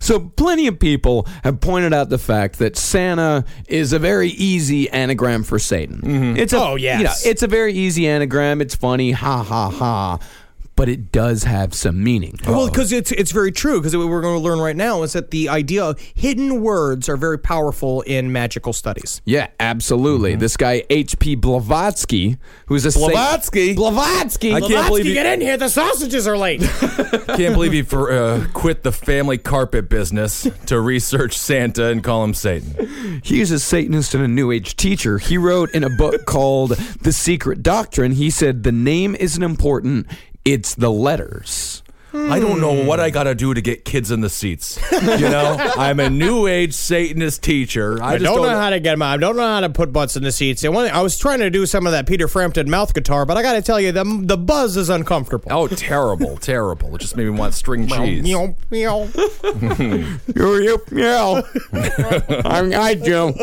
So, 0.00 0.18
plenty 0.20 0.66
of 0.66 0.78
people 0.78 1.26
have 1.44 1.60
pointed 1.60 1.94
out 1.94 2.10
the 2.10 2.18
fact 2.18 2.58
that 2.58 2.76
Santa 2.76 3.44
is 3.68 3.94
a 3.94 3.98
very 3.98 4.30
easy 4.30 4.90
anagram 4.90 5.44
for 5.44 5.58
Satan. 5.58 6.00
Mm-hmm. 6.02 6.36
It's 6.36 6.52
a, 6.52 6.58
Oh, 6.58 6.74
yes. 6.74 6.98
you 6.98 7.04
know, 7.04 7.30
it's 7.30 7.42
a 7.42 7.46
very 7.46 7.72
easy 7.72 8.06
anagram. 8.06 8.60
It's 8.60 8.74
funny, 8.74 9.12
ha 9.12 9.42
ha 9.42 9.70
ha, 9.70 10.18
but 10.76 10.88
it 10.88 11.12
does 11.12 11.44
have 11.44 11.74
some 11.74 12.02
meaning. 12.02 12.38
Well, 12.46 12.68
because 12.68 12.92
it's 12.92 13.12
it's 13.12 13.32
very 13.32 13.52
true. 13.52 13.80
Because 13.80 13.96
what 13.96 14.08
we're 14.08 14.20
going 14.20 14.36
to 14.36 14.42
learn 14.42 14.58
right 14.58 14.76
now 14.76 15.02
is 15.02 15.12
that 15.12 15.30
the 15.30 15.48
idea 15.48 15.84
of 15.84 16.00
hidden 16.00 16.62
words 16.62 17.08
are 17.08 17.16
very 17.16 17.38
powerful 17.38 18.02
in 18.02 18.32
magical 18.32 18.72
studies. 18.72 19.20
Yeah, 19.24 19.48
absolutely. 19.60 20.34
This 20.34 20.56
guy 20.56 20.84
H.P. 20.90 21.36
Blavatsky, 21.36 22.38
who's 22.66 22.84
a 22.84 22.92
Sa- 22.92 23.08
Blavatsky? 23.08 23.74
Blavatsky. 23.74 24.52
I 24.52 24.60
can't 24.60 24.88
believe 24.88 25.06
you, 25.06 25.20
in 25.20 25.40
here. 25.40 25.56
The 25.56 25.68
sausages 25.68 26.26
are 26.26 26.36
late. 26.36 26.60
can't 27.26 27.54
believe 27.54 27.72
he 27.72 27.82
for, 27.82 28.10
uh, 28.12 28.46
quit 28.52 28.82
the 28.82 28.92
family 28.92 29.38
carpet 29.38 29.88
business 29.88 30.48
to 30.66 30.80
research 30.80 31.36
Santa 31.36 31.86
and 31.86 32.02
call 32.02 32.24
him 32.24 32.34
Satan. 32.34 33.20
He's 33.22 33.50
a 33.50 33.58
Satanist 33.58 34.14
and 34.14 34.24
a 34.24 34.28
New 34.28 34.50
Age 34.50 34.76
teacher. 34.76 35.18
He 35.18 35.38
wrote 35.38 35.70
in 35.74 35.84
a 35.84 35.90
book 35.90 36.26
called 36.26 36.70
The 36.70 37.12
Secret 37.12 37.62
Doctrine, 37.62 38.12
he 38.12 38.30
said, 38.30 38.62
The 38.62 38.72
name 38.72 39.14
isn't 39.14 39.42
important, 39.42 40.06
it's 40.44 40.74
the 40.74 40.90
letters. 40.90 41.83
I 42.14 42.38
don't 42.38 42.60
know 42.60 42.84
what 42.84 43.00
I 43.00 43.10
got 43.10 43.24
to 43.24 43.34
do 43.34 43.52
to 43.54 43.60
get 43.60 43.84
kids 43.84 44.12
in 44.12 44.20
the 44.20 44.30
seats. 44.30 44.78
You 44.92 45.28
know, 45.28 45.56
I'm 45.76 45.98
a 45.98 46.08
new 46.08 46.46
age 46.46 46.72
Satanist 46.72 47.42
teacher. 47.42 48.00
I, 48.00 48.14
I 48.14 48.18
just 48.18 48.24
don't 48.32 48.42
know 48.42 48.56
how 48.56 48.70
to 48.70 48.78
get 48.78 48.92
them. 48.92 49.02
I 49.02 49.16
don't 49.16 49.36
know 49.36 49.42
how 49.42 49.60
to 49.60 49.68
put 49.68 49.92
butts 49.92 50.16
in 50.16 50.22
the 50.22 50.30
seats. 50.30 50.62
And 50.62 50.72
one, 50.72 50.88
I 50.88 51.02
was 51.02 51.18
trying 51.18 51.40
to 51.40 51.50
do 51.50 51.66
some 51.66 51.86
of 51.86 51.92
that 51.92 52.06
Peter 52.06 52.28
Frampton 52.28 52.70
mouth 52.70 52.94
guitar, 52.94 53.26
but 53.26 53.36
I 53.36 53.42
got 53.42 53.54
to 53.54 53.62
tell 53.62 53.80
you, 53.80 53.90
the 53.90 54.04
the 54.22 54.36
buzz 54.36 54.76
is 54.76 54.88
uncomfortable. 54.90 55.48
Oh, 55.50 55.66
terrible, 55.66 56.36
terrible. 56.40 56.94
It 56.94 57.00
just 57.00 57.16
made 57.16 57.24
me 57.24 57.30
want 57.30 57.54
string 57.54 57.88
cheese. 57.88 58.22
Meow, 58.22 58.54
meow. 58.70 59.08
You, 60.34 60.80
yeah. 60.92 61.42
I'm 62.44 62.72
I 62.74 62.94
do. 62.94 63.34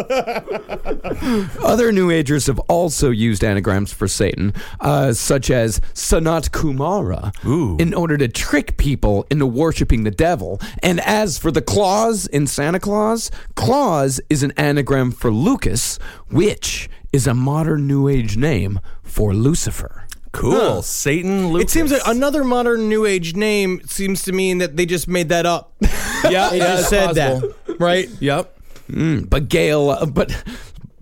Other 1.63 1.92
New 1.92 2.10
Agers 2.10 2.48
have 2.48 2.60
also 2.60 3.10
used 3.10 3.44
anagrams 3.44 3.92
for 3.92 4.08
Satan, 4.08 4.54
uh, 4.80 5.13
such 5.13 5.50
as 5.51 5.80
Sanat 5.94 6.51
Kumara, 6.51 7.34
Ooh. 7.46 7.78
in 7.78 7.94
order 7.94 8.18
to 8.18 8.28
trick 8.28 8.61
people 8.77 9.25
into 9.30 9.46
worshiping 9.46 10.03
the 10.03 10.12
devil. 10.12 10.60
And 10.82 11.00
as 11.01 11.38
for 11.38 11.51
the 11.51 11.62
Claus 11.62 12.27
in 12.27 12.48
Santa 12.48 12.80
Claus, 12.80 13.32
Claus 13.56 14.20
is 14.30 14.44
an 14.44 14.51
anagram 14.58 15.12
for 15.12 15.32
Lucas, 15.32 15.98
which 16.30 16.89
is 17.13 17.27
a 17.27 17.34
modern 17.34 17.88
New 17.88 18.08
Age 18.08 18.38
name 18.38 18.80
for 19.03 19.34
Lucifer. 19.34 20.06
Cool. 20.32 20.82
Satan 20.82 21.50
Lucas. 21.50 21.70
It 21.72 21.74
seems 21.77 21.91
like 21.91 22.01
another 22.06 22.44
modern 22.46 22.88
New 22.88 23.06
Age 23.06 23.36
name 23.36 23.82
seems 23.86 24.22
to 24.24 24.32
mean 24.32 24.60
that 24.60 24.77
they 24.77 24.86
just 24.86 25.08
made 25.10 25.27
that 25.30 25.46
up. 25.46 25.74
yeah, 26.30 26.50
They 26.50 26.60
yeah, 26.60 26.75
just 26.77 26.89
said 26.89 27.15
possible. 27.15 27.53
that, 27.68 27.80
right? 27.80 28.10
Yep. 28.22 28.58
Mm, 28.89 29.30
but 29.30 29.50
Gail, 29.50 29.89
uh, 29.89 30.06
but 30.06 30.32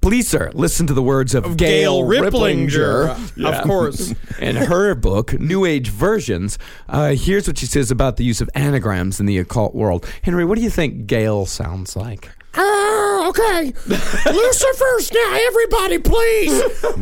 please, 0.02 0.28
sir, 0.28 0.52
listen 0.54 0.88
to 0.88 0.94
the 0.94 1.02
words 1.02 1.34
of, 1.36 1.58
Gail 1.58 2.02
Gail, 2.02 2.02
Riplinger, 2.04 3.16
Riplinger, 3.16 3.46
of 3.46 3.64
course. 3.66 4.14
in 4.40 4.56
her 4.56 4.96
book, 4.96 5.34
New 5.40 5.66
Age 5.66 5.90
Versions. 5.90 6.58
Uh, 6.88 7.16
here's 7.16 7.48
what 7.48 7.58
she 7.58 7.66
says 7.66 7.92
about 7.92 8.18
the 8.18 8.24
use 8.24 8.42
of 8.42 8.50
anagrams 8.56 9.20
in 9.20 9.26
the 9.26 9.38
occult 9.38 9.76
world. 9.76 10.06
Henry, 10.22 10.46
what 10.46 10.58
do 10.58 10.64
you 10.64 10.70
think 10.70 11.08
Gail 11.08 11.46
sounds 11.46 11.96
like? 11.96 12.30
Oh, 12.56 13.26
okay. 13.30 13.72
Lucifers, 14.32 15.14
now 15.14 15.38
everybody, 15.48 16.00
please, 16.00 16.62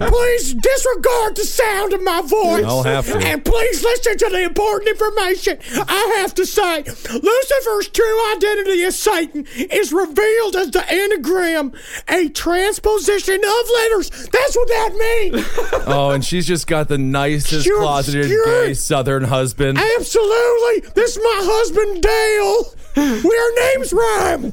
please 0.09 0.53
disregard 0.53 1.35
the 1.37 1.45
sound 1.45 1.93
of 1.93 2.03
my 2.03 2.21
voice. 2.21 2.65
I'll 2.65 2.83
have 2.83 3.05
to. 3.07 3.17
And 3.17 3.43
please 3.43 3.81
listen 3.81 4.17
to 4.17 4.29
the 4.29 4.43
important 4.43 4.89
information 4.89 5.57
I 5.87 6.15
have 6.17 6.33
to 6.35 6.45
say. 6.45 6.83
Lucifer's 6.83 7.87
true 7.87 8.31
identity 8.35 8.83
as 8.83 8.97
Satan 8.99 9.47
is 9.55 9.93
revealed 9.93 10.57
as 10.57 10.71
the 10.71 10.83
anagram, 10.91 11.71
a 12.09 12.27
transposition 12.29 13.35
of 13.35 13.69
letters. 13.73 14.09
That's 14.09 14.55
what 14.55 14.67
that 14.67 14.95
means. 14.95 15.47
Oh, 15.89 16.09
and 16.09 16.23
she's 16.23 16.45
just 16.45 16.67
got 16.67 16.89
the 16.89 16.97
nicest 16.97 17.69
closeted 17.69 18.29
gay 18.45 18.73
Southern 18.73 19.23
husband. 19.23 19.77
Absolutely. 19.77 20.89
This 20.95 21.15
is 21.15 21.23
my 21.23 21.39
husband, 21.43 22.03
Dale. 22.03 22.73
Our 22.97 23.51
names 23.75 23.93
rhyme. 23.93 24.51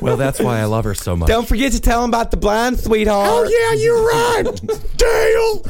Well, 0.00 0.16
that's 0.16 0.38
why 0.40 0.60
I 0.60 0.64
love 0.64 0.84
her 0.84 0.94
so 0.94 1.16
much. 1.16 1.28
Don't 1.28 1.48
forget 1.48 1.72
to 1.72 1.80
tell 1.80 2.04
him 2.04 2.10
about 2.10 2.30
the 2.30 2.36
blind 2.36 2.78
sweetheart. 2.78 3.28
Oh, 3.28 3.44
yeah, 3.44 3.72
you're 3.82 4.02
right, 4.02 4.44
Dale. 4.96 5.60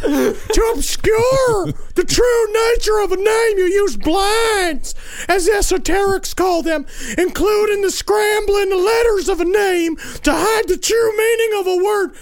To 0.52 0.72
obscure 0.74 1.72
the 1.94 2.04
true 2.04 2.46
nature 2.52 2.98
of 3.00 3.12
a 3.12 3.16
name, 3.16 3.58
you 3.58 3.64
use 3.64 3.96
blinds, 3.96 4.94
as 5.28 5.48
esoterics 5.48 6.36
call 6.36 6.62
them, 6.62 6.86
including 7.16 7.82
the 7.82 7.90
scrambling 7.90 8.68
the 8.68 8.76
letters 8.76 9.28
of 9.28 9.40
a 9.40 9.44
name 9.44 9.96
to 9.96 10.32
hide 10.32 10.68
the 10.68 10.76
true 10.76 11.16
meaning 11.16 11.58
of 11.58 11.66
a 11.66 11.76
word 11.82 12.14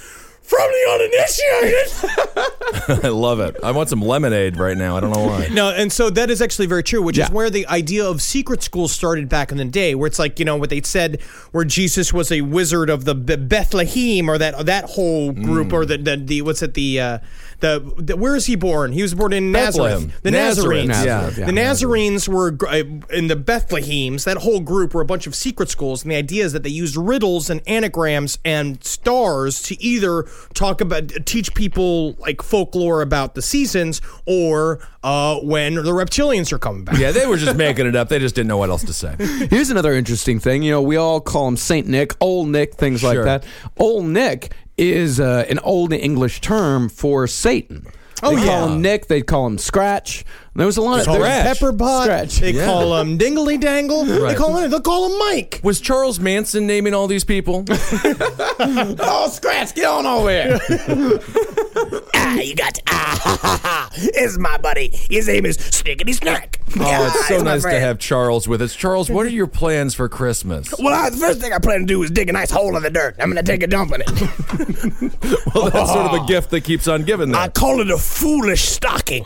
from 0.45 0.61
the 0.61 0.85
uninitiated. 0.93 3.01
I 3.05 3.09
love 3.09 3.41
it. 3.41 3.57
I 3.63 3.71
want 3.71 3.89
some 3.89 4.03
lemonade 4.03 4.59
right 4.59 4.77
now. 4.77 4.95
I 4.95 5.01
don't 5.01 5.11
know 5.11 5.27
why. 5.27 5.49
No, 5.51 5.71
and 5.71 5.91
so 5.91 6.11
that 6.11 6.31
is 6.31 6.43
actually 6.43 6.67
very 6.67 6.83
true, 6.83 7.01
which 7.01 7.17
is 7.17 7.31
where 7.31 7.49
the 7.49 7.67
idea 7.67 8.05
of 8.05 8.21
secret 8.21 8.63
schools 8.63 8.93
started 8.93 9.31
back 9.31 9.51
in 9.51 9.57
the 9.57 9.65
day, 9.65 9.95
where 9.95 10.07
it's 10.07 10.19
like 10.19 10.39
you 10.39 10.45
know 10.45 10.57
what 10.57 10.69
they 10.69 10.83
said, 10.83 11.23
where 11.53 11.65
Jesus 11.65 12.13
was 12.13 12.31
a 12.31 12.43
wizard 12.43 12.91
of 12.91 13.07
the 13.07 13.15
Bethlehem, 13.15 14.29
or 14.29 14.37
that 14.37 14.67
that 14.67 14.85
whole 14.85 15.33
group, 15.33 15.73
or 15.73 15.87
the, 15.87 15.97
the 15.97 16.17
the 16.17 16.43
what's 16.43 16.63
it 16.63 16.75
the. 16.75 17.01
Uh, 17.01 17.19
the, 17.61 17.95
the, 17.99 18.17
where 18.17 18.37
is 18.37 18.47
he 18.47 18.57
born? 18.57 18.93
He 18.93 19.03
was 19.03 19.15
born 19.15 19.33
in 19.33 19.53
Nazareth. 19.53 19.93
Bethlehem. 19.93 20.13
The 20.23 20.31
Nazareth, 20.31 20.87
Nazarenes. 20.87 21.05
yeah. 21.05 21.31
Yeah, 21.37 21.47
the 21.47 21.53
Nazarenes 21.53 22.29
were 22.29 22.57
uh, 22.69 22.83
in 23.11 23.29
the 23.29 23.37
Bethlehems. 23.37 24.25
That 24.25 24.39
whole 24.39 24.61
group 24.61 24.95
were 24.95 25.01
a 25.01 25.07
bunch 25.07 25.27
of 25.27 25.35
secret 25.35 25.71
schools, 25.71 26.03
and 26.03 26.13
the 26.13 26.17
idea 26.17 26.45
is 26.45 26.53
that 26.53 26.63
they 26.63 26.71
used 26.71 26.97
riddles 26.97 27.51
and 27.51 27.61
anagrams 27.67 28.39
and 28.45 28.83
stars 28.85 29.63
to 29.63 29.83
either 29.83 30.25
talk 30.55 30.81
about, 30.81 31.09
teach 31.25 31.55
people 31.55 32.13
like 32.15 32.43
folklore 32.43 33.03
about 33.03 33.35
the 33.35 33.43
seasons, 33.43 34.01
or 34.27 34.81
uh, 35.05 35.39
when 35.41 35.75
the 35.75 35.83
reptilians 35.83 36.51
are 36.51 36.59
coming 36.59 36.83
back. 36.83 36.99
Yeah, 36.99 37.13
they 37.13 37.27
were 37.27 37.37
just 37.37 37.57
making 37.57 37.87
it 37.87 37.95
up. 37.95 38.09
They 38.09 38.19
just 38.19 38.35
didn't 38.35 38.49
know 38.49 38.57
what 38.57 38.71
else 38.71 38.83
to 38.85 38.95
say. 38.95 39.15
Here's 39.51 39.71
another 39.71 39.93
interesting 39.93 40.41
thing. 40.41 40.63
You 40.63 40.71
know, 40.73 40.83
we 40.83 40.97
all 40.97 41.21
call 41.21 41.47
him 41.47 41.59
Saint 41.59 41.87
Nick, 41.87 42.15
Old 42.21 42.49
Nick, 42.49 42.75
things 42.75 43.05
like 43.05 43.23
that. 43.23 43.45
Old 43.77 44.07
Nick 44.07 44.55
is 44.79 45.21
uh, 45.21 45.45
an 45.49 45.59
old 45.61 45.93
English 45.93 46.41
term 46.41 46.89
for 46.89 47.27
Satan. 47.27 47.87
Oh, 48.23 48.35
they 48.35 48.41
yeah. 48.41 48.47
call 48.47 48.69
him 48.69 48.81
Nick. 48.81 49.09
They 49.09 49.21
call 49.21 49.47
him 49.47 49.59
Scratch. 49.59 50.25
There 50.57 50.67
was 50.67 50.77
a 50.77 50.83
lot 50.83 51.01
of 51.01 51.07
Call 51.07 51.17
him 51.17 51.23
there's- 51.23 51.59
Pepper 51.59 51.73
Pot. 51.73 52.05
Scratch. 52.05 52.37
They 52.39 52.53
Yeah. 52.53 52.67
call 52.67 52.97
him 53.01 53.17
Dingley 53.19 53.59
Dangle. 53.59 54.05
They 54.15 54.19
Right. 54.21 54.37
call 54.37 54.57
him. 54.59 54.71
They 54.71 54.79
call 54.81 55.11
him 55.11 55.19
Mike. 55.19 55.59
Was 55.65 55.81
Charles 55.81 56.21
Manson 56.21 56.67
naming 56.67 56.95
all 56.95 57.07
these 57.09 57.25
people? 57.25 57.65
Oh, 58.97 59.29
Scratch, 59.33 59.75
get 59.75 59.87
on 59.87 60.07
over 60.07 60.31
here. 60.31 60.61
Ah, 62.17 62.37
you 62.37 62.55
got 62.55 62.79
ah, 62.89 63.21
ha, 63.23 63.39
ha, 63.43 63.61
ha. 63.63 63.91
It's 63.97 64.39
my 64.39 64.57
buddy. 64.59 64.89
His 65.11 65.27
name 65.29 65.45
is 65.45 65.59
Snickety 65.59 66.15
Snack. 66.15 66.61
Oh, 66.81 67.07
it's 67.07 67.29
so 67.29 67.43
nice 67.43 67.63
to 67.65 67.79
have 67.79 67.99
Charles 67.99 68.49
with 68.49 68.63
us. 68.63 68.75
Charles, 68.75 69.11
what 69.11 69.27
are 69.27 69.31
your 69.31 69.47
plans 69.47 69.95
for 69.95 70.09
Christmas? 70.09 70.73
Well, 70.79 70.95
I, 70.95 71.11
the 71.11 71.17
first 71.19 71.41
thing 71.41 71.53
I 71.53 71.59
plan 71.59 71.81
to 71.81 71.87
do 71.87 72.03
is 72.03 72.11
dig 72.11 72.29
a 72.31 72.33
nice 72.33 72.51
hole 72.51 72.77
in 72.77 72.83
the 72.83 72.91
dirt. 72.91 73.17
I'm 73.19 73.31
going 73.31 73.45
to 73.45 73.51
take 73.53 73.63
a 73.63 73.67
dump 73.67 73.93
in 73.93 74.01
it. 74.03 74.11
Well, 75.55 75.71
that's 75.71 75.93
sort 75.93 76.13
of 76.13 76.23
a 76.23 76.27
gift 76.27 76.51
that 76.51 76.63
keeps 76.63 76.89
on 76.89 77.03
giving. 77.05 77.35
I 77.35 77.49
call 77.49 77.81
it 77.81 77.91
a 77.91 77.99
foolish 77.99 78.63
stocking. 78.63 79.25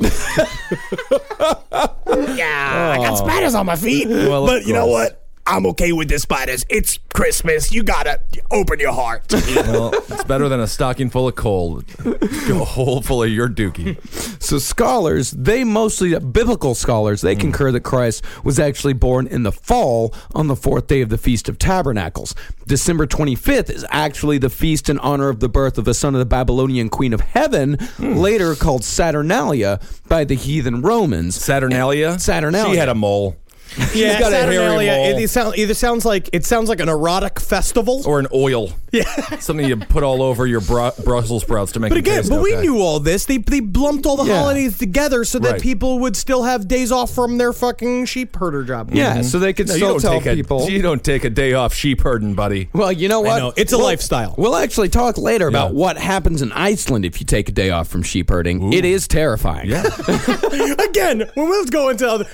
yeah, 2.37 2.95
I 2.95 2.97
got 2.99 3.13
oh. 3.13 3.17
spiders 3.17 3.55
on 3.55 3.67
my 3.67 3.77
feet. 3.77 4.09
Well, 4.09 4.45
of 4.45 4.49
but 4.49 4.67
you 4.67 4.73
know 4.73 4.87
course. 4.87 5.11
what? 5.11 5.28
I'm 5.49 5.65
okay 5.69 5.93
with 5.93 6.11
the 6.11 6.19
spiders. 6.19 6.67
It's 6.69 6.99
Christmas. 7.15 7.73
You 7.73 7.83
gotta 7.83 8.21
open 8.51 8.79
your 8.79 8.93
heart. 8.93 9.35
Well, 9.69 9.93
it's 9.95 10.25
better 10.25 10.49
than 10.49 10.61
a 10.61 10.67
stocking 10.67 11.11
full 11.11 11.27
of 11.27 11.35
coal. 11.35 11.83
A 12.05 12.65
hole 12.65 13.03
full 13.03 13.23
of 13.23 13.31
your 13.31 13.49
dookie. 13.49 13.99
So 14.43 14.59
scholars, 14.59 15.31
they 15.33 15.65
mostly 15.65 16.19
biblical 16.19 16.75
scholars, 16.75 17.23
they 17.23 17.35
mm. 17.35 17.41
concur 17.41 17.73
that 17.73 17.81
Christ 17.81 18.25
was 18.45 18.59
actually 18.59 18.93
born 18.93 19.27
in 19.27 19.43
the 19.43 19.53
fall 19.53 20.15
on 20.35 20.47
the 20.47 20.57
fourth 20.57 20.87
day 20.87 21.01
of 21.01 21.09
the 21.09 21.19
Feast 21.19 21.49
of 21.49 21.59
Tabernacles. 21.59 22.35
December 22.67 23.07
25th 23.07 23.71
is 23.71 23.85
actually 23.91 24.39
the 24.39 24.51
feast 24.51 24.89
in 24.89 24.99
honor 25.01 25.29
of 25.29 25.41
the 25.41 25.49
birth 25.49 25.77
of 25.77 25.85
the 25.85 25.95
son 25.95 26.15
of 26.15 26.19
the 26.19 26.27
Babylonian 26.27 26.89
queen 26.89 27.13
of 27.13 27.21
heaven, 27.21 27.79
hmm. 27.97 28.15
later 28.15 28.55
called 28.55 28.85
Saturnalia 28.85 29.81
by 30.09 30.25
the 30.25 30.35
heathen 30.35 30.83
Romans. 30.83 31.37
Saturnalia? 31.37 32.19
Saturnalia. 32.19 32.73
She 32.73 32.79
had 32.79 32.89
a 32.89 32.95
mole. 32.95 33.37
Yeah, 33.95 34.19
got 34.21 34.33
a 34.33 34.37
hairy 34.37 34.57
Saturnalia. 34.57 34.93
mole. 34.93 35.19
It, 35.19 35.23
it 35.25 35.29
sound, 35.31 35.57
either 35.59 35.75
sounds 35.75 36.05
like 36.05 36.29
it 36.33 36.45
sounds 36.45 36.69
like 36.69 36.81
an 36.81 36.89
erotic 36.89 37.41
festival. 37.41 38.03
or 38.07 38.19
an 38.21 38.27
oil. 38.35 38.71
Yeah. 38.91 39.05
Something 39.39 39.67
you 39.69 39.77
put 39.77 40.03
all 40.03 40.23
over 40.23 40.47
your 40.47 40.63
bru- 40.63 40.93
Brussels 41.05 41.43
sprouts 41.43 41.73
to 41.73 41.79
make 41.81 41.91
But 41.91 41.99
again, 41.99 42.21
taste 42.21 42.31
but 42.31 42.41
we 42.41 42.57
knew 42.57 42.79
all 42.81 43.01
this. 43.01 43.27
They 43.27 43.37
they 43.37 43.61
lumped 43.61 44.07
all 44.07 44.17
the 44.17 44.25
Yeah. 44.25 44.39
holidays 44.39 44.79
together 44.79 45.27
so 45.27 45.39
that 45.41 45.53
Right. 45.53 45.61
people 45.61 45.99
would 45.99 46.17
still 46.17 46.45
have 46.45 46.67
days 46.67 46.91
off 46.91 47.11
from 47.15 47.37
their 47.37 47.53
fucking 47.53 48.07
sheep 48.07 48.35
herder 48.35 48.65
job. 48.65 48.89
Yeah, 48.95 49.17
mm-hmm. 49.17 49.23
so 49.25 49.39
they 49.39 49.53
could 49.53 49.69
No, 49.69 49.75
you 49.75 49.79
still 49.79 49.89
don't 49.99 50.01
tell 50.01 50.21
take 50.23 50.51
a. 50.51 50.73
You 50.73 50.81
don't 50.81 51.05
take 51.05 51.25
a 51.25 51.29
day 51.31 51.53
off 51.53 51.75
sheep 51.75 52.01
herding, 52.01 52.33
buddy. 52.33 52.71
Well, 52.73 52.91
you 52.91 53.09
know 53.11 53.21
what? 53.21 53.39
know. 53.41 53.53
It's 53.59 53.75
a 53.75 53.77
We'll- 53.77 53.85
lifestyle. 53.89 54.35
We'll 54.39 54.57
actually 54.57 54.89
talk 54.89 55.19
later 55.19 55.49
about 55.49 55.75
what 55.75 55.99
happens 55.99 56.41
in 56.41 56.51
Iceland 56.53 57.05
if 57.05 57.21
you 57.21 57.27
take 57.27 57.51
a 57.51 57.53
day 57.53 57.69
off 57.69 57.89
from 57.89 58.03
sheep 58.03 58.31
herding. 58.31 58.73
It 58.73 58.87
is 58.87 59.07
terrifying. 59.07 59.69
Yeah. 59.69 59.83
Again, 60.79 61.31
when 61.35 61.49
we'll 61.51 61.67
go 61.67 61.91
into 61.91 62.09
other, 62.09 62.25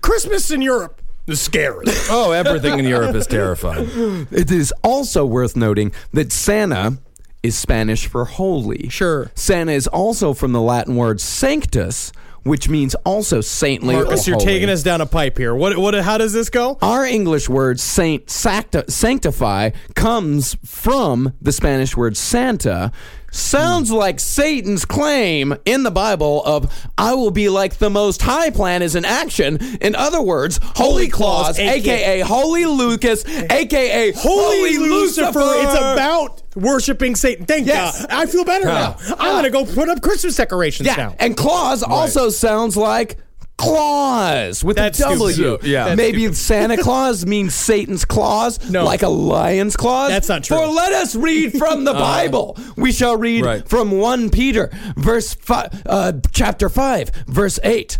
Christmas 0.00 0.50
in 0.50 0.62
Europe 0.72 1.02
is 1.26 1.40
scary. 1.40 1.84
oh, 2.10 2.32
everything 2.32 2.78
in 2.78 2.86
Europe 2.86 3.14
is 3.14 3.26
terrifying. 3.26 4.26
It 4.30 4.50
is 4.50 4.72
also 4.82 5.24
worth 5.24 5.56
noting 5.56 5.92
that 6.12 6.32
Santa 6.32 6.98
is 7.42 7.56
Spanish 7.56 8.06
for 8.06 8.24
holy. 8.24 8.88
Sure. 8.88 9.30
Santa 9.34 9.72
is 9.72 9.86
also 9.86 10.32
from 10.32 10.52
the 10.52 10.60
Latin 10.60 10.96
word 10.96 11.20
sanctus, 11.20 12.12
which 12.44 12.68
means 12.68 12.94
also 13.04 13.40
saintly 13.40 13.94
Marcus, 13.94 14.26
or 14.26 14.30
you're 14.30 14.38
holy. 14.38 14.46
taking 14.46 14.68
us 14.70 14.82
down 14.82 15.00
a 15.00 15.06
pipe 15.06 15.38
here. 15.38 15.54
What 15.54 15.76
what? 15.78 15.94
How 15.94 16.18
does 16.18 16.32
this 16.32 16.50
go? 16.50 16.78
Our 16.82 17.04
English 17.04 17.48
word 17.48 17.80
saint 17.80 18.30
sancti- 18.30 18.88
sanctify 18.88 19.70
comes 19.94 20.56
from 20.64 21.34
the 21.40 21.52
Spanish 21.52 21.96
word 21.96 22.16
Santa. 22.16 22.92
Sounds 23.34 23.90
like 23.90 24.20
Satan's 24.20 24.84
claim 24.84 25.54
in 25.64 25.84
the 25.84 25.90
Bible 25.90 26.44
of 26.44 26.70
I 26.98 27.14
will 27.14 27.30
be 27.30 27.48
like 27.48 27.78
the 27.78 27.88
most 27.88 28.20
high 28.20 28.50
plan 28.50 28.82
is 28.82 28.94
in 28.94 29.06
action. 29.06 29.58
In 29.80 29.94
other 29.96 30.20
words, 30.20 30.60
Holy 30.62 31.08
Claus, 31.08 31.56
Claus, 31.56 31.58
aka 31.58 32.20
Holy 32.20 32.66
Lucas, 32.66 33.24
aka 33.26 34.12
Holy 34.12 34.76
Lucifer. 34.76 35.40
It's 35.40 35.74
about 35.74 36.42
worshiping 36.54 37.16
Satan. 37.16 37.46
Thank 37.46 37.66
Yes. 37.66 38.00
God. 38.02 38.06
I 38.10 38.26
feel 38.26 38.44
better 38.44 38.66
now. 38.66 38.96
I'm 39.18 39.32
gonna 39.36 39.48
go 39.50 39.64
put 39.64 39.88
up 39.88 40.02
Christmas 40.02 40.36
decorations 40.36 40.86
Yeah, 40.86 40.96
now. 40.96 41.14
and 41.18 41.34
claws 41.34 41.82
also 41.82 42.28
sounds 42.28 42.76
like 42.76 43.16
claws 43.62 44.64
with 44.64 44.76
That's 44.76 44.98
a 45.00 45.02
W. 45.04 45.32
stupid. 45.32 45.66
Yeah. 45.66 45.94
Maybe 45.94 46.32
Santa 46.32 46.76
Claus 46.76 47.24
means 47.34 47.54
Satan's 47.54 48.04
claws, 48.04 48.58
No. 48.70 48.84
like 48.84 49.02
a 49.02 49.08
lion's 49.08 49.76
claws. 49.76 50.10
That's 50.10 50.28
not 50.28 50.44
true. 50.44 50.56
For 50.56 50.66
let 50.66 50.92
us 50.92 51.14
read 51.14 51.52
from 51.58 51.84
the 51.84 51.92
Bible. 52.10 52.56
We 52.76 52.92
shall 52.92 53.16
read 53.16 53.44
Right. 53.44 53.68
from 53.68 53.90
one 53.92 54.30
Peter, 54.30 54.70
verse 54.96 55.34
five, 55.34 55.82
uh, 55.86 56.12
chapter 56.32 56.68
five, 56.68 57.10
verse 57.26 57.58
eight. 57.64 57.98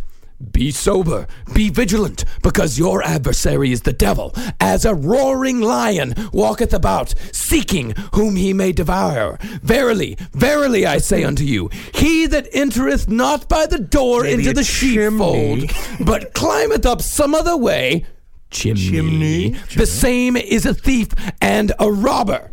Be 0.51 0.71
sober, 0.71 1.27
be 1.55 1.71
vigilant, 1.71 2.25
because 2.43 2.79
your 2.79 3.03
adversary 3.03 3.71
is 3.71 3.83
the 3.83 3.93
devil, 3.93 4.35
as 4.61 4.85
a 4.85 4.95
roaring 4.95 5.61
lion 5.61 6.15
walketh 6.33 6.75
about, 6.75 7.15
seeking 7.33 7.95
whom 8.15 8.37
he 8.37 8.53
may 8.53 8.73
devour. 8.73 9.39
Verily, 9.63 10.17
verily, 10.33 10.85
I 10.85 10.99
say 10.99 11.23
unto 11.23 11.45
you, 11.45 11.71
he 11.95 12.27
that 12.27 12.49
entereth 12.53 13.09
not 13.09 13.49
by 13.49 13.67
the 13.67 13.79
door 13.79 14.23
Maybe 14.25 14.41
into 14.49 14.53
the 14.55 14.65
chimney. 14.65 15.67
sheepfold, 15.67 16.07
but 16.07 16.35
climbeth 16.35 16.85
up 16.87 17.03
some 17.03 17.35
other 17.35 17.57
way, 17.57 18.05
chimney, 18.51 19.51
the 19.77 19.87
same 19.87 20.37
is 20.37 20.67
a 20.67 20.75
thief 20.75 21.09
and 21.41 21.73
a 21.79 21.91
robber. 21.91 22.51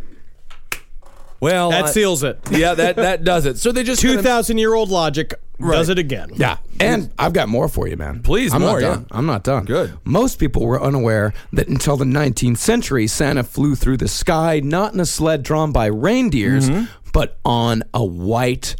Well, 1.41 1.71
That 1.71 1.85
I- 1.85 1.91
seals 1.91 2.23
it. 2.23 2.39
yeah, 2.51 2.73
that 2.73 2.97
that 2.97 3.23
does 3.23 3.45
it. 3.45 3.57
So 3.57 3.71
they 3.71 3.83
just 3.83 4.01
two 4.03 4.21
thousand 4.21 4.55
kinda- 4.57 4.61
year 4.61 4.73
old 4.73 4.89
logic 4.89 5.33
does 5.59 5.89
it 5.89 5.99
again. 5.99 6.29
Yeah, 6.35 6.57
and 6.79 7.11
I've 7.17 7.33
got 7.33 7.49
more 7.49 7.67
for 7.67 7.87
you, 7.87 7.97
man. 7.97 8.21
Please, 8.21 8.53
I'm 8.53 8.61
more, 8.61 8.79
Not 8.79 8.81
yeah. 8.81 8.95
done. 8.95 9.07
I'm 9.11 9.25
not 9.25 9.43
done. 9.43 9.65
Good. 9.65 9.93
Most 10.03 10.39
people 10.39 10.65
were 10.65 10.81
unaware 10.81 11.33
that 11.53 11.67
until 11.67 11.97
the 11.97 12.05
19th 12.05 12.57
century, 12.57 13.07
Santa 13.07 13.43
flew 13.43 13.75
through 13.75 13.97
the 13.97 14.07
sky 14.07 14.61
not 14.63 14.93
in 14.93 14.99
a 14.99 15.05
sled 15.05 15.43
drawn 15.43 15.71
by 15.71 15.87
reindeers, 15.87 16.69
mm-hmm. 16.69 16.85
but 17.13 17.37
on 17.43 17.83
a 17.93 18.03
white 18.03 18.75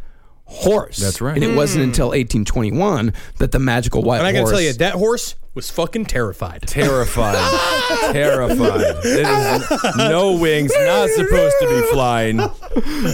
horse. 0.46 0.98
That's 0.98 1.22
right. 1.22 1.36
And 1.36 1.44
it 1.44 1.56
wasn't 1.56 1.84
mm. 1.84 1.88
until 1.90 2.08
1821 2.08 3.14
that 3.38 3.52
the 3.52 3.60
magical 3.60 4.02
white 4.02 4.18
And 4.18 4.28
I 4.28 4.32
horse. 4.32 4.50
gotta 4.50 4.52
tell 4.52 4.62
you, 4.62 4.74
that 4.74 4.94
horse 4.96 5.36
was 5.56 5.70
fucking 5.70 6.06
terrified. 6.06 6.62
terrified, 6.68 7.36
terrified. 8.12 8.82
It 9.04 9.26
is 9.28 9.96
no 9.98 10.38
wings, 10.38 10.72
not 10.78 11.10
supposed 11.10 11.56
to 11.62 11.68
be 11.70 11.82
flying. 11.92 12.40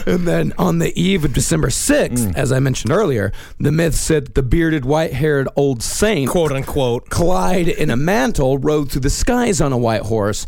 And 0.05 0.27
then 0.27 0.53
on 0.57 0.79
the 0.79 0.91
eve 1.01 1.25
of 1.25 1.33
December 1.33 1.69
6th, 1.69 2.15
Mm. 2.15 2.35
as 2.35 2.51
I 2.51 2.59
mentioned 2.59 2.91
earlier, 2.91 3.31
the 3.59 3.71
myth 3.71 3.95
said 3.95 4.25
that 4.27 4.35
the 4.35 4.43
bearded, 4.43 4.85
white 4.85 5.13
haired 5.13 5.47
old 5.55 5.81
saint, 5.81 6.29
Quote 6.29 6.51
unquote. 6.51 7.09
Clyde 7.09 7.67
in 7.67 7.89
a 7.89 7.95
mantle, 7.97 8.57
rode 8.57 8.91
through 8.91 9.01
the 9.01 9.09
skies 9.09 9.59
on 9.61 9.71
a 9.73 9.77
white 9.77 10.03
horse. 10.03 10.45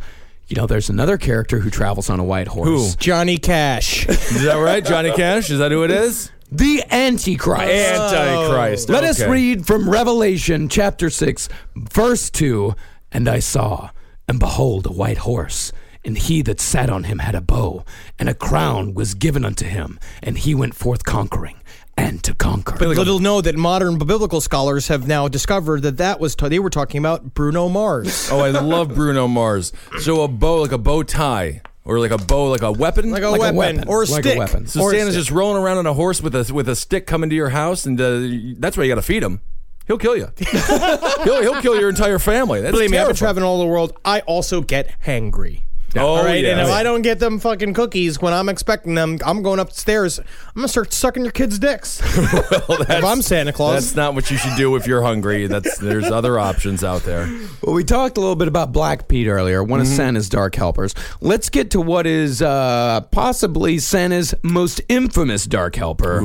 You 0.48 0.56
know, 0.56 0.65
there's 0.67 0.89
another 0.89 1.17
character 1.17 1.60
who 1.60 1.70
travels 1.70 2.10
on 2.10 2.20
a 2.20 2.24
white 2.24 2.48
horse. 2.48 2.67
Who? 2.94 2.98
Johnny 2.98 3.38
Cash. 3.38 4.08
Is 4.08 4.44
that 4.44 4.56
right, 4.56 4.84
Johnny 4.86 5.12
Cash? 5.12 5.50
Is 5.50 5.60
that 5.60 5.72
who 5.72 5.84
it 5.84 5.91
is? 5.91 6.32
The 6.49 6.81
Antichrist. 6.89 7.61
Antichrist. 7.61 8.89
Let 8.89 9.03
us 9.03 9.21
read 9.21 9.67
from 9.67 9.89
Revelation 9.89 10.69
chapter 10.69 11.09
6, 11.09 11.49
verse 11.75 12.29
2. 12.29 12.73
And 13.12 13.27
I 13.27 13.39
saw, 13.39 13.89
and 14.29 14.39
behold, 14.39 14.86
a 14.86 14.91
white 14.91 15.17
horse. 15.19 15.73
And 16.05 16.17
he 16.17 16.41
that 16.43 16.62
sat 16.62 16.89
on 16.89 17.03
him 17.03 17.19
had 17.19 17.36
a 17.36 17.41
bow, 17.41 17.83
and 18.17 18.29
a 18.29 18.33
crown 18.33 18.93
was 18.93 19.13
given 19.13 19.43
unto 19.43 19.65
him, 19.65 19.99
and 20.23 20.38
he 20.38 20.55
went 20.55 20.73
forth 20.73 21.03
conquering 21.03 21.57
and 21.97 22.23
to 22.23 22.33
conquer. 22.33 22.77
But 22.79 22.89
little 22.89 23.19
know 23.19 23.41
that 23.41 23.55
modern 23.55 23.97
biblical 23.97 24.39
scholars 24.39 24.88
have 24.88 25.05
now 25.05 25.27
discovered 25.27 25.81
that 25.81 25.97
that 25.97 26.21
was 26.21 26.36
they 26.36 26.60
were 26.60 26.69
talking 26.69 26.99
about 26.99 27.33
Bruno 27.33 27.67
Mars. 27.67 28.29
Oh, 28.31 28.39
I 28.39 28.51
love 28.51 28.95
Bruno 28.95 29.27
Mars. 29.27 29.73
So 29.99 30.21
a 30.21 30.29
bow, 30.29 30.62
like 30.62 30.71
a 30.71 30.77
bow 30.77 31.03
tie, 31.03 31.62
or 31.88 32.00
like 32.00 32.12
a 32.12 32.17
bow, 32.17 32.50
like 32.52 32.62
a 32.62 32.71
weapon, 32.71 33.10
Like 33.10 33.23
a, 33.23 33.30
Like 33.30 33.38
a 33.39 33.41
weapon, 33.41 33.56
weapon. 33.56 33.84
or 33.88 34.04
a 34.04 34.06
Like 34.06 34.19
a 34.26 34.30
stick. 34.30 34.38
weapon. 34.38 34.67
So 34.67 34.82
or 34.82 34.91
a 34.93 34.97
Santa's 34.97 35.15
stick. 35.15 35.21
just 35.26 35.32
rolling 35.32 35.62
around 35.63 35.78
on 35.78 35.86
a 35.88 35.93
horse 35.93 36.21
with 36.21 36.36
a 36.36 36.54
with 36.54 36.67
a 36.69 36.76
stick 36.76 37.08
coming 37.08 37.30
to 37.32 37.36
your 37.36 37.50
house, 37.50 37.86
and 37.86 38.00
uh, 38.00 38.19
that's 38.60 38.78
why 38.78 38.84
you 38.84 38.89
got 38.89 38.95
to 38.95 39.02
feed 39.02 39.23
him. 39.23 39.41
He'll 39.88 39.97
kill 39.97 40.17
you. 40.17 40.28
he'll, 40.38 41.41
he'll 41.41 41.62
kill 41.62 41.80
your 41.80 41.89
entire 41.89 42.19
family. 42.19 42.60
That's 42.62 42.73
Believe 42.73 42.91
me, 42.91 42.97
I've 42.97 43.08
been 43.08 43.15
terrifying. 43.15 43.36
traveling 43.36 43.45
all 43.45 43.56
over 43.62 43.63
the 43.67 43.71
world. 43.71 43.97
I 44.04 44.19
also 44.21 44.60
get 44.62 44.93
hangry. 45.06 45.62
Oh, 45.95 46.06
all 46.15 46.23
right, 46.23 46.43
and 46.43 46.60
if 46.60 46.67
I 46.67 46.84
don't 46.84 47.02
get 47.02 47.17
them 47.19 47.39
fucking 47.39 47.73
cookies 47.73 48.21
when 48.21 48.34
I'm 48.34 48.50
expecting 48.50 48.93
them, 48.95 49.17
I'm 49.26 49.41
going 49.41 49.60
upstairs. 49.60 50.19
I'm 50.19 50.26
gonna 50.56 50.67
start 50.67 50.91
sucking 50.93 51.23
your 51.23 51.32
kids' 51.32 51.58
dicks. 51.58 52.02
well, 52.67 52.82
if 52.82 53.04
I'm 53.04 53.21
Santa 53.21 53.54
Claus, 53.54 53.86
That's 53.86 53.95
not 53.95 54.13
what 54.13 54.30
you 54.30 54.38
should 54.38 54.56
do 54.58 54.76
if 54.76 54.86
you're 54.86 55.02
hungry. 55.02 55.47
That's 55.47 55.78
there's 55.78 56.06
other 56.12 56.38
options 56.39 56.84
out 56.84 57.04
there. 57.04 57.26
Well, 57.63 57.73
we 57.73 57.84
talked 57.84 58.17
a 58.17 58.19
little 58.19 58.36
bit 58.36 58.47
about 58.50 58.71
Black 58.73 59.08
Pete 59.08 59.28
earlier, 59.28 59.63
one 59.63 59.80
Mm-hmm. 59.80 59.91
of 59.91 59.95
Santa's 59.95 60.30
dark 60.30 60.56
helpers. 60.56 60.93
Let's 61.21 61.50
get 61.50 61.71
to 61.71 61.82
what 61.82 62.06
is 62.06 62.41
uh, 62.41 63.02
possibly 63.12 63.80
Santa's 63.80 64.36
most 64.43 64.82
infamous 64.89 65.45
dark 65.45 65.76
helper, 65.78 66.19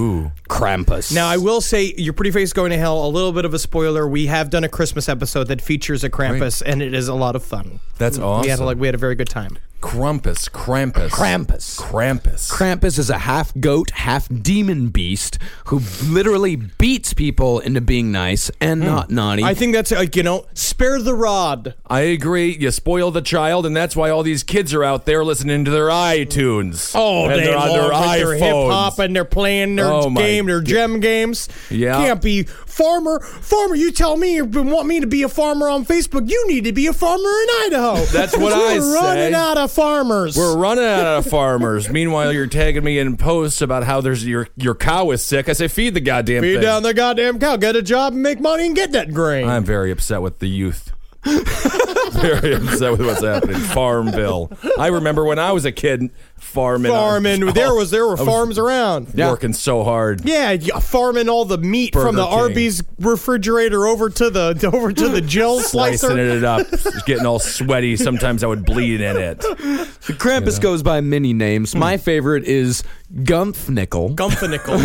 Krampus. 0.51 1.15
Now, 1.15 1.29
I 1.29 1.37
will 1.37 1.61
say, 1.61 1.95
Your 1.97 2.13
Pretty 2.15 2.31
Face 2.33 2.53
Going 2.53 2.71
to 2.73 2.77
Hell, 2.79 3.07
a 3.07 3.09
little 3.09 3.33
bit 3.33 3.45
of 3.45 3.55
a 3.55 3.59
spoiler. 3.59 4.07
We 4.09 4.27
have 4.27 4.51
done 4.51 4.65
a 4.65 4.69
Christmas 4.69 5.09
episode 5.09 5.49
that 5.49 5.63
features 5.63 6.03
a 6.05 6.11
Krampus, 6.11 6.63
and 6.65 6.83
it 6.83 6.95
is 6.95 7.09
a 7.09 7.15
lot 7.15 7.37
of 7.37 7.45
fun. 7.45 7.81
That's 7.99 8.19
awesome. 8.19 8.43
We 8.43 8.49
had, 8.49 8.59
a, 8.59 8.65
like, 8.65 8.79
we 8.79 8.87
had 8.89 8.95
a 8.95 8.99
very 8.99 9.15
good 9.15 9.29
time. 9.29 9.57
Krampus, 9.83 10.49
Krampus, 10.49 11.11
Krampus. 11.11 11.79
Krampus. 11.79 12.51
Krampus 12.51 12.99
is 13.01 13.11
a 13.11 13.19
half 13.19 13.53
goat, 13.59 13.91
half 13.91 14.29
demon 14.29 14.89
beast 14.89 15.39
who 15.67 15.81
literally 16.05 16.55
beats 16.55 17.13
people 17.13 17.59
into 17.59 17.81
being 17.81 18.13
nice 18.13 18.51
and 18.61 18.81
hmm. 18.81 18.89
not 18.89 19.11
naughty. 19.11 19.43
I 19.43 19.55
think 19.55 19.75
that's, 19.75 19.91
like, 19.91 20.15
you 20.15 20.23
know, 20.23 20.47
spare 20.55 21.03
the 21.03 21.15
rod. 21.15 21.75
I 21.87 22.03
agree. 22.03 22.57
You 22.57 22.71
spoil 22.71 23.11
the 23.11 23.21
child, 23.21 23.67
and 23.67 23.77
that's 23.77 23.97
why 23.97 24.09
all 24.09 24.23
these 24.23 24.45
kids 24.45 24.73
are 24.73 24.85
out 24.85 25.05
there 25.05 25.25
listening 25.25 25.65
to 25.65 25.71
their 25.71 25.89
iTunes. 25.89 26.93
Oh, 26.95 27.25
and 27.29 27.41
they 27.41 27.47
they're 27.47 27.59
on 27.59 27.69
their 27.69 28.35
hip 28.35 28.55
hop 28.55 28.95
iPhones. 28.95 29.05
and 29.05 29.17
they're 29.17 29.25
playing 29.25 29.77
their 29.77 29.87
Oh, 29.87 30.09
my 30.09 30.23
game, 30.23 30.47
their 30.47 30.61
gem 30.63 31.01
games. 31.01 31.49
Yeah. 31.71 31.97
can't 31.97 32.23
be 32.23 32.45
farmer. 32.45 33.19
Farmer, 33.21 33.75
you 33.75 33.91
tell 33.91 34.17
me 34.17 34.37
you 34.37 34.45
want 34.45 34.87
me 34.87 35.01
to 35.01 35.09
be 35.09 35.25
a 35.25 35.29
farmer 35.29 35.69
on 35.69 35.85
Facebook. 35.85 36.31
You 36.31 36.47
need 36.47 36.65
to 36.65 36.73
be 36.73 36.87
a 36.87 36.93
farmer 36.93 37.29
in 37.29 37.49
Idaho. 37.67 38.05
That's 38.07 38.37
what 38.37 38.53
I 38.55 38.79
We're 38.79 38.95
running 38.95 39.33
say. 39.33 39.35
out 39.35 39.59
of 39.59 39.72
farmers. 39.73 40.37
We're 40.37 40.57
running 40.57 40.85
out 40.85 41.19
of 41.19 41.27
farmers. 41.27 41.89
Meanwhile, 41.91 42.33
you're 42.33 42.47
tagging 42.47 42.85
me 42.85 42.99
in 42.99 43.17
posts 43.17 43.61
about 43.63 43.85
how 43.85 44.01
there's 44.01 44.25
your 44.27 44.49
your 44.57 44.75
cow 44.75 45.11
is 45.11 45.25
sick. 45.25 45.49
I 45.49 45.53
say, 45.55 45.69
feed 45.69 45.95
the 45.95 46.01
goddamn 46.01 46.43
Feed 46.43 46.55
thing. 46.55 46.63
down 46.63 46.83
the 46.83 46.95
goddamn 46.95 47.39
cow. 47.39 47.57
Get 47.57 47.77
a 47.77 47.83
job 47.83 48.13
and 48.13 48.23
make 48.23 48.41
money 48.41 48.67
and 48.67 48.77
get 48.77 48.93
that 48.93 49.13
grain. 49.13 49.49
I'm 49.49 49.65
very 49.65 49.91
upset 49.91 50.23
with 50.23 50.39
the 50.39 50.49
youth. 50.49 50.92
Very 51.25 52.55
upset 52.55 52.93
with 52.93 53.07
what's 53.07 53.23
happening. 53.23 53.57
Farmville. 53.57 54.51
I 54.79 54.89
remember 54.89 55.25
when 55.25 55.39
I 55.39 55.53
was 55.53 55.65
a 55.65 55.73
kid 55.73 56.11
farming. 56.37 56.91
farming. 56.93 57.43
There 57.53 57.75
was 57.75 57.91
there 57.91 58.07
were 58.07 58.17
I 58.17 58.21
was 58.21 58.27
farms 58.27 58.59
around. 58.59 59.15
Working 59.15 59.53
so 59.53 59.85
hard. 59.85 60.25
Yeah, 60.25 60.53
yeah, 60.53 60.77
uh, 60.77 60.81
farming 60.81 61.29
all 61.29 61.45
the 61.45 61.59
meat 61.59 61.93
from 61.93 62.17
the 62.17 62.23
Burger 62.23 62.31
King. 62.31 62.41
Arby's 62.41 62.83
refrigerator 62.99 63.87
over 63.87 64.11
to 64.11 64.31
the 64.31 64.71
over 64.73 64.93
to 64.93 65.09
the 65.09 65.21
Jill 65.21 65.61
Slicing 65.61 66.11
slicer. 66.11 66.19
it 66.19 66.45
up, 66.45 66.67
getting 67.07 67.27
all 67.27 67.39
sweaty. 67.39 67.97
Sometimes 67.97 68.43
I 68.43 68.47
would 68.47 68.65
bleed 68.65 69.01
in 69.01 69.17
it. 69.17 69.39
the 69.41 70.15
Krampus 70.19 70.61
goes 70.61 70.83
by 70.83 71.01
many 71.01 71.33
names. 71.33 71.73
Hmm. 71.73 71.81
My 71.81 71.97
favorite 71.99 72.45
is 72.45 72.83
Gumpfnickel. 73.15 74.17
Gumpfnickel. 74.17 74.79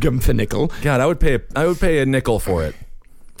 Gumpfnickel. 0.00 0.82
God, 0.82 1.00
I 1.00 1.06
would 1.06 1.20
pay. 1.20 1.38
I 1.56 1.66
would 1.66 1.80
pay 1.80 2.00
a 2.00 2.06
nickel 2.06 2.40
for 2.40 2.64
it. 2.64 2.74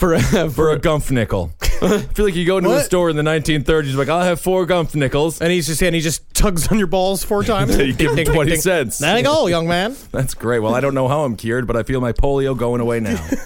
for 0.00 0.14
a, 0.14 0.48
for 0.48 0.72
a 0.72 0.80
gumpf 0.80 1.10
nickel. 1.10 1.52
I 1.82 1.98
feel 1.98 2.24
like 2.24 2.34
you 2.34 2.46
go 2.46 2.56
into 2.56 2.74
a 2.74 2.82
store 2.82 3.10
in 3.10 3.16
the 3.16 3.22
1930s, 3.22 3.94
like 3.94 4.08
I'll 4.08 4.22
have 4.22 4.40
four 4.40 4.66
gumpf 4.66 4.94
nickels, 4.94 5.42
And 5.42 5.52
he's 5.52 5.66
just 5.66 5.82
and 5.82 5.94
he 5.94 6.00
just 6.00 6.29
tugs 6.40 6.68
on 6.68 6.78
your 6.78 6.86
balls 6.86 7.22
four 7.22 7.44
times. 7.54 7.76
you 7.76 7.92
give 7.92 8.16
him 8.16 8.24
20 8.24 8.56
cents. 8.56 8.98
There 8.98 9.16
you 9.16 9.24
go, 9.24 9.46
young 9.46 9.68
man. 9.68 9.96
That's 10.12 10.34
great. 10.34 10.60
Well, 10.60 10.74
I 10.74 10.80
don't 10.80 10.94
know 10.94 11.08
how 11.08 11.24
I'm 11.24 11.36
cured, 11.36 11.66
but 11.66 11.76
I 11.76 11.82
feel 11.82 12.00
my 12.00 12.12
polio 12.12 12.56
going 12.56 12.80
away 12.80 13.00
now. 13.00 13.24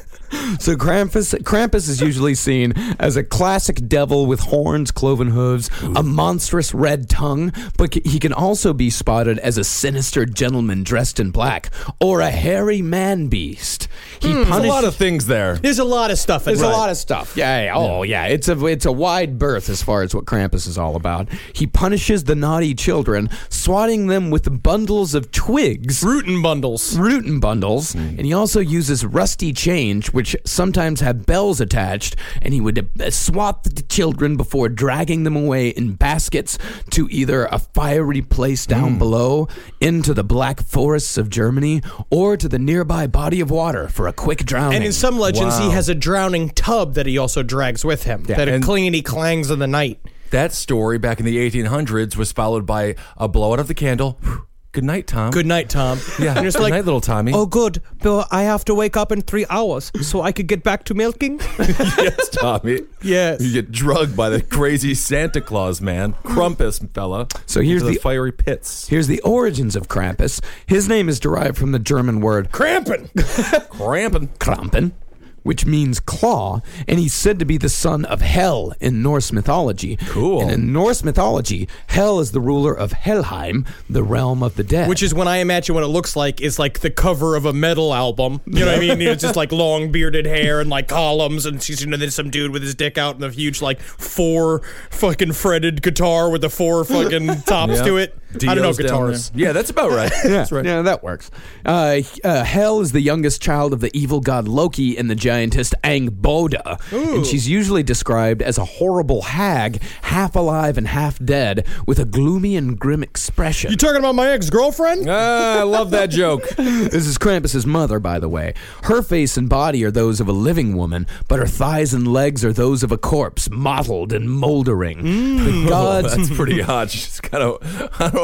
So 0.58 0.76
Krampus, 0.76 1.34
Krampus 1.42 1.88
is 1.88 2.00
usually 2.00 2.34
seen 2.34 2.72
as 2.98 3.16
a 3.16 3.22
classic 3.22 3.86
devil 3.88 4.26
with 4.26 4.40
horns, 4.40 4.90
cloven 4.90 5.28
hooves, 5.28 5.70
a 5.96 6.02
monstrous 6.02 6.74
red 6.74 7.08
tongue, 7.08 7.52
but 7.78 7.94
c- 7.94 8.02
he 8.04 8.18
can 8.18 8.32
also 8.32 8.72
be 8.72 8.90
spotted 8.90 9.38
as 9.38 9.58
a 9.58 9.64
sinister 9.64 10.26
gentleman 10.26 10.82
dressed 10.82 11.20
in 11.20 11.30
black 11.30 11.70
or 12.00 12.20
a 12.20 12.30
hairy 12.30 12.82
man 12.82 13.28
beast. 13.28 13.88
He 14.20 14.32
hmm. 14.32 14.42
There's 14.42 14.64
a 14.64 14.68
lot 14.68 14.84
of 14.84 14.96
things 14.96 15.26
there. 15.26 15.56
There's 15.56 15.78
a 15.78 15.84
lot 15.84 16.10
of 16.10 16.18
stuff. 16.18 16.44
There's 16.44 16.60
right. 16.60 16.68
a 16.68 16.76
lot 16.76 16.90
of 16.90 16.96
stuff. 16.96 17.36
Yeah, 17.36 17.64
yeah. 17.64 17.74
Oh, 17.74 18.02
yeah. 18.02 18.26
It's 18.26 18.48
a 18.48 18.66
it's 18.66 18.86
a 18.86 18.92
wide 18.92 19.38
berth 19.38 19.68
as 19.68 19.82
far 19.82 20.02
as 20.02 20.14
what 20.14 20.24
Krampus 20.24 20.66
is 20.66 20.78
all 20.78 20.96
about. 20.96 21.28
He 21.52 21.66
punishes 21.66 22.24
the 22.24 22.34
naughty 22.34 22.74
children, 22.88 23.30
swatting 23.48 24.08
them 24.08 24.30
with 24.30 24.62
bundles 24.62 25.14
of 25.14 25.30
twigs, 25.32 26.02
rootin' 26.02 26.42
bundles, 26.42 26.98
rootin' 26.98 27.40
bundles, 27.40 27.94
and 27.94 28.20
he 28.20 28.32
also 28.32 28.60
uses 28.60 29.04
rusty 29.06 29.52
change, 29.54 30.08
which 30.12 30.36
sometimes 30.44 31.00
have 31.00 31.24
bells 31.24 31.60
attached. 31.60 32.14
And 32.42 32.52
he 32.52 32.60
would 32.60 32.78
uh, 33.00 33.10
swat 33.10 33.64
the 33.64 33.82
children 33.82 34.36
before 34.36 34.68
dragging 34.68 35.24
them 35.24 35.36
away 35.36 35.68
in 35.68 35.94
baskets 35.94 36.58
to 36.90 37.08
either 37.10 37.46
a 37.46 37.58
fiery 37.58 38.20
place 38.20 38.66
down 38.66 38.98
below, 38.98 39.48
into 39.80 40.12
the 40.12 40.24
black 40.24 40.60
forests 40.62 41.16
of 41.16 41.30
Germany, 41.30 41.80
or 42.10 42.36
to 42.36 42.48
the 42.48 42.58
nearby 42.58 43.06
body 43.06 43.40
of 43.40 43.50
water 43.50 43.88
for 43.88 44.06
a 44.08 44.12
quick 44.12 44.44
drowning. 44.44 44.76
And 44.76 44.84
in 44.84 44.92
some 44.92 45.18
legends, 45.18 45.54
Wow. 45.58 45.68
he 45.68 45.70
has 45.74 45.88
a 45.88 45.94
drowning 45.94 46.50
tub 46.50 46.94
that 46.94 47.06
he 47.06 47.16
also 47.16 47.42
drags 47.42 47.82
with 47.84 48.02
him. 48.04 48.24
that 48.24 48.48
and- 48.48 48.62
clingity 48.64 49.02
clangs 49.02 49.50
in 49.50 49.58
the 49.58 49.66
night. 49.66 49.98
That 50.30 50.52
story 50.52 50.98
back 50.98 51.20
in 51.20 51.26
the 51.26 51.36
1800s 51.36 52.16
was 52.16 52.32
followed 52.32 52.66
by 52.66 52.96
a 53.16 53.28
blowout 53.28 53.60
of 53.60 53.68
the 53.68 53.74
candle. 53.74 54.18
Good 54.72 54.82
night, 54.82 55.06
Tom. 55.06 55.30
Good 55.30 55.46
night, 55.46 55.68
Tom. 55.68 56.00
Yeah. 56.18 56.36
And 56.36 56.48
it's 56.48 56.56
Good 56.56 56.64
like, 56.64 56.72
night, 56.72 56.84
little 56.84 57.00
Tommy. 57.00 57.30
oh, 57.32 57.46
good. 57.46 57.80
Bill, 58.02 58.24
I 58.32 58.42
have 58.42 58.64
to 58.64 58.74
wake 58.74 58.96
up 58.96 59.12
in 59.12 59.22
three 59.22 59.46
hours 59.48 59.92
so 60.02 60.20
I 60.20 60.32
could 60.32 60.48
get 60.48 60.64
back 60.64 60.82
to 60.86 60.94
milking. 60.94 61.38
yes, 61.60 62.28
Tommy. 62.30 62.80
Yes. 63.00 63.40
You 63.40 63.52
get 63.52 63.70
drugged 63.70 64.16
by 64.16 64.30
the 64.30 64.42
crazy 64.42 64.96
Santa 64.96 65.40
Claus 65.40 65.80
man, 65.80 66.14
Krampus 66.24 66.92
fella. 66.92 67.28
So 67.46 67.60
here's 67.60 67.82
into 67.82 67.94
the- 67.94 68.00
fiery 68.00 68.32
pits. 68.32 68.88
Here's 68.88 69.06
the 69.06 69.20
origins 69.20 69.76
of 69.76 69.86
Krampus. 69.86 70.42
His 70.66 70.88
name 70.88 71.08
is 71.08 71.20
derived 71.20 71.56
from 71.56 71.70
the 71.70 71.78
German 71.78 72.20
word 72.20 72.50
Krampen. 72.50 73.12
Krampin. 73.12 74.26
Krampen, 74.38 74.90
which 75.44 75.64
means 75.64 76.00
claw, 76.00 76.60
and 76.88 76.98
he's 76.98 77.14
said 77.14 77.38
to 77.38 77.44
be 77.44 77.56
the 77.56 77.68
son 77.68 78.04
of 78.06 78.20
Hel 78.20 78.74
in 78.80 79.00
Norse 79.02 79.30
mythology. 79.32 79.96
Cool. 80.08 80.40
And 80.42 80.50
in 80.50 80.72
Norse 80.72 81.04
mythology, 81.04 81.68
Hel 81.86 82.18
is 82.18 82.32
the 82.32 82.40
ruler 82.40 82.74
of 82.74 82.90
Helheim, 82.92 83.64
the 83.88 84.02
realm 84.02 84.42
of 84.42 84.56
the 84.56 84.64
dead. 84.64 84.88
Which 84.88 85.02
is 85.02 85.14
when 85.14 85.28
I 85.28 85.36
imagine 85.36 85.74
what 85.76 85.84
it 85.84 85.88
looks 85.88 86.16
like 86.16 86.40
is 86.40 86.58
like 86.58 86.80
the 86.80 86.90
cover 86.90 87.36
of 87.36 87.44
a 87.46 87.52
metal 87.52 87.94
album. 87.94 88.40
You 88.46 88.64
know 88.64 88.72
what 88.72 88.76
I 88.90 88.94
mean? 88.96 89.02
It's 89.02 89.22
just 89.22 89.36
like 89.36 89.52
long 89.52 89.92
bearded 89.92 90.26
hair 90.26 90.60
and 90.60 90.68
like 90.68 90.88
columns, 90.88 91.46
and 91.46 91.62
she's 91.62 91.80
you 91.82 91.86
know 91.86 91.96
then 91.96 92.10
some 92.10 92.30
dude 92.30 92.50
with 92.50 92.62
his 92.62 92.74
dick 92.74 92.98
out 92.98 93.14
and 93.14 93.24
a 93.24 93.30
huge 93.30 93.62
like 93.62 93.80
four 93.80 94.62
fucking 94.90 95.32
fretted 95.32 95.82
guitar 95.82 96.30
with 96.30 96.40
the 96.40 96.50
four 96.50 96.84
fucking 96.84 97.26
tops 97.46 97.74
Yeah. 97.76 97.84
to 97.84 97.96
it. 97.98 98.18
I 98.48 98.54
don't 98.54 98.62
know 98.62 98.72
guitars. 98.72 99.30
Yeah, 99.34 99.52
that's 99.52 99.70
about 99.70 99.90
right. 99.90 100.12
yeah, 100.24 100.30
That's 100.30 100.52
right. 100.52 100.64
yeah, 100.64 100.82
that 100.82 101.02
works. 101.02 101.30
Uh, 101.64 102.00
uh, 102.22 102.44
Hel 102.44 102.80
is 102.80 102.92
the 102.92 103.00
youngest 103.00 103.40
child 103.40 103.72
of 103.72 103.80
the 103.80 103.90
evil 103.96 104.20
god 104.20 104.48
Loki 104.48 104.96
and 104.96 105.10
the 105.10 105.14
giantess 105.14 105.72
Angrboda, 105.84 106.80
and 106.92 107.26
she's 107.26 107.48
usually 107.48 107.82
described 107.82 108.42
as 108.42 108.58
a 108.58 108.64
horrible 108.64 109.22
hag, 109.22 109.82
half 110.02 110.34
alive 110.36 110.76
and 110.78 110.88
half 110.88 111.18
dead, 111.24 111.66
with 111.86 111.98
a 111.98 112.04
gloomy 112.04 112.56
and 112.56 112.78
grim 112.78 113.02
expression. 113.02 113.70
You 113.70 113.76
talking 113.76 113.98
about 113.98 114.14
my 114.14 114.28
ex 114.28 114.50
girlfriend? 114.50 115.08
Ah, 115.08 115.60
I 115.60 115.62
love 115.62 115.90
that 115.90 116.10
joke. 116.10 116.42
This 116.94 117.06
is 117.06 117.18
Krampus's 117.18 117.66
mother, 117.66 117.98
by 117.98 118.18
the 118.18 118.28
way. 118.28 118.54
Her 118.84 119.02
face 119.02 119.36
and 119.36 119.48
body 119.48 119.84
are 119.84 119.90
those 119.90 120.20
of 120.20 120.28
a 120.28 120.32
living 120.32 120.76
woman, 120.76 121.06
but 121.28 121.38
her 121.38 121.46
thighs 121.46 121.92
and 121.94 122.06
legs 122.06 122.44
are 122.44 122.52
those 122.52 122.82
of 122.82 122.92
a 122.92 122.98
corpse, 122.98 123.50
mottled 123.50 124.12
and 124.12 124.30
moldering. 124.30 125.02
The 125.02 125.66
gods 125.68 126.14
That's 126.16 126.30
pretty 126.30 126.60
hot. 126.60 126.90
She's 126.90 127.20
kind 127.20 127.42
of. 127.42 127.60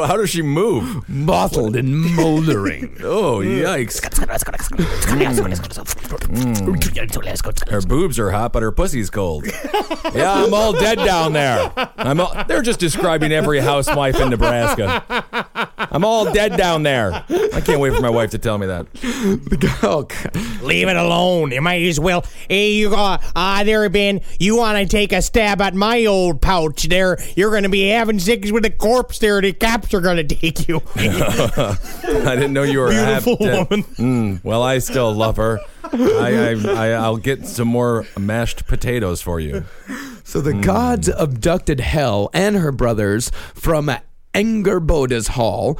How, 0.01 0.07
how 0.07 0.17
does 0.17 0.31
she 0.31 0.41
move? 0.41 1.07
mottled 1.07 1.75
and 1.75 1.95
moldering. 2.15 2.97
Oh, 3.03 3.39
yikes. 3.39 3.99
Her 7.69 7.81
boobs 7.81 8.19
are 8.19 8.31
hot, 8.31 8.53
but 8.53 8.63
her 8.63 8.71
pussy's 8.71 9.09
cold. 9.09 9.45
yeah, 10.13 10.33
I'm 10.33 10.53
all 10.53 10.71
dead 10.73 10.97
down 10.97 11.33
there. 11.33 11.71
I'm 11.97 12.19
all, 12.19 12.43
they're 12.47 12.61
just 12.61 12.79
describing 12.79 13.31
every 13.31 13.59
housewife 13.59 14.19
in 14.19 14.29
Nebraska. 14.29 15.25
I'm 15.77 16.05
all 16.05 16.31
dead 16.31 16.57
down 16.57 16.83
there. 16.83 17.25
I 17.53 17.61
can't 17.61 17.79
wait 17.79 17.93
for 17.93 18.01
my 18.01 18.09
wife 18.09 18.31
to 18.31 18.37
tell 18.37 18.57
me 18.57 18.67
that. 18.67 18.87
oh, 19.83 20.03
God. 20.03 20.63
Leave 20.63 20.87
it 20.87 20.95
alone. 20.95 21.51
You 21.51 21.61
might 21.61 21.81
as 21.83 21.99
well. 21.99 22.23
Hey, 22.47 22.73
you 22.73 22.95
uh, 22.95 23.17
uh 23.35 23.63
there, 23.63 23.89
Ben. 23.89 24.21
You 24.39 24.57
want 24.57 24.77
to 24.77 24.85
take 24.85 25.11
a 25.11 25.21
stab 25.21 25.59
at 25.59 25.73
my 25.73 26.05
old 26.05 26.41
pouch? 26.41 26.83
There, 26.83 27.17
you're 27.35 27.51
going 27.51 27.63
to 27.63 27.69
be 27.69 27.89
having 27.89 28.19
sex 28.19 28.51
with 28.51 28.63
a 28.65 28.69
corpse. 28.69 29.19
There, 29.19 29.41
the 29.41 29.53
cops 29.53 29.90
are 29.93 30.01
going 30.01 30.17
to 30.17 30.35
take 30.35 30.67
you. 30.67 30.81
I 30.95 31.77
didn't 32.35 32.53
know 32.53 32.63
you 32.63 32.79
were 32.79 32.91
half 32.91 33.25
Beautiful 33.25 33.45
dead. 33.45 33.69
woman. 33.69 33.83
Mm, 33.95 34.43
well, 34.43 34.63
I 34.63 34.79
still 34.79 35.13
love 35.13 35.37
her. 35.37 35.59
I, 35.83 36.55
I, 36.55 36.71
I, 36.71 36.89
I'll 36.91 37.17
get 37.17 37.45
some 37.45 37.67
more 37.67 38.05
mashed 38.17 38.65
potatoes 38.67 39.21
for 39.21 39.39
you. 39.39 39.65
So 40.23 40.39
the 40.41 40.53
gods 40.53 41.09
abducted 41.09 41.79
Hel 41.81 42.29
and 42.33 42.55
her 42.55 42.71
brothers 42.71 43.29
from 43.53 43.91
Angerboda's 44.33 45.29
hall. 45.29 45.77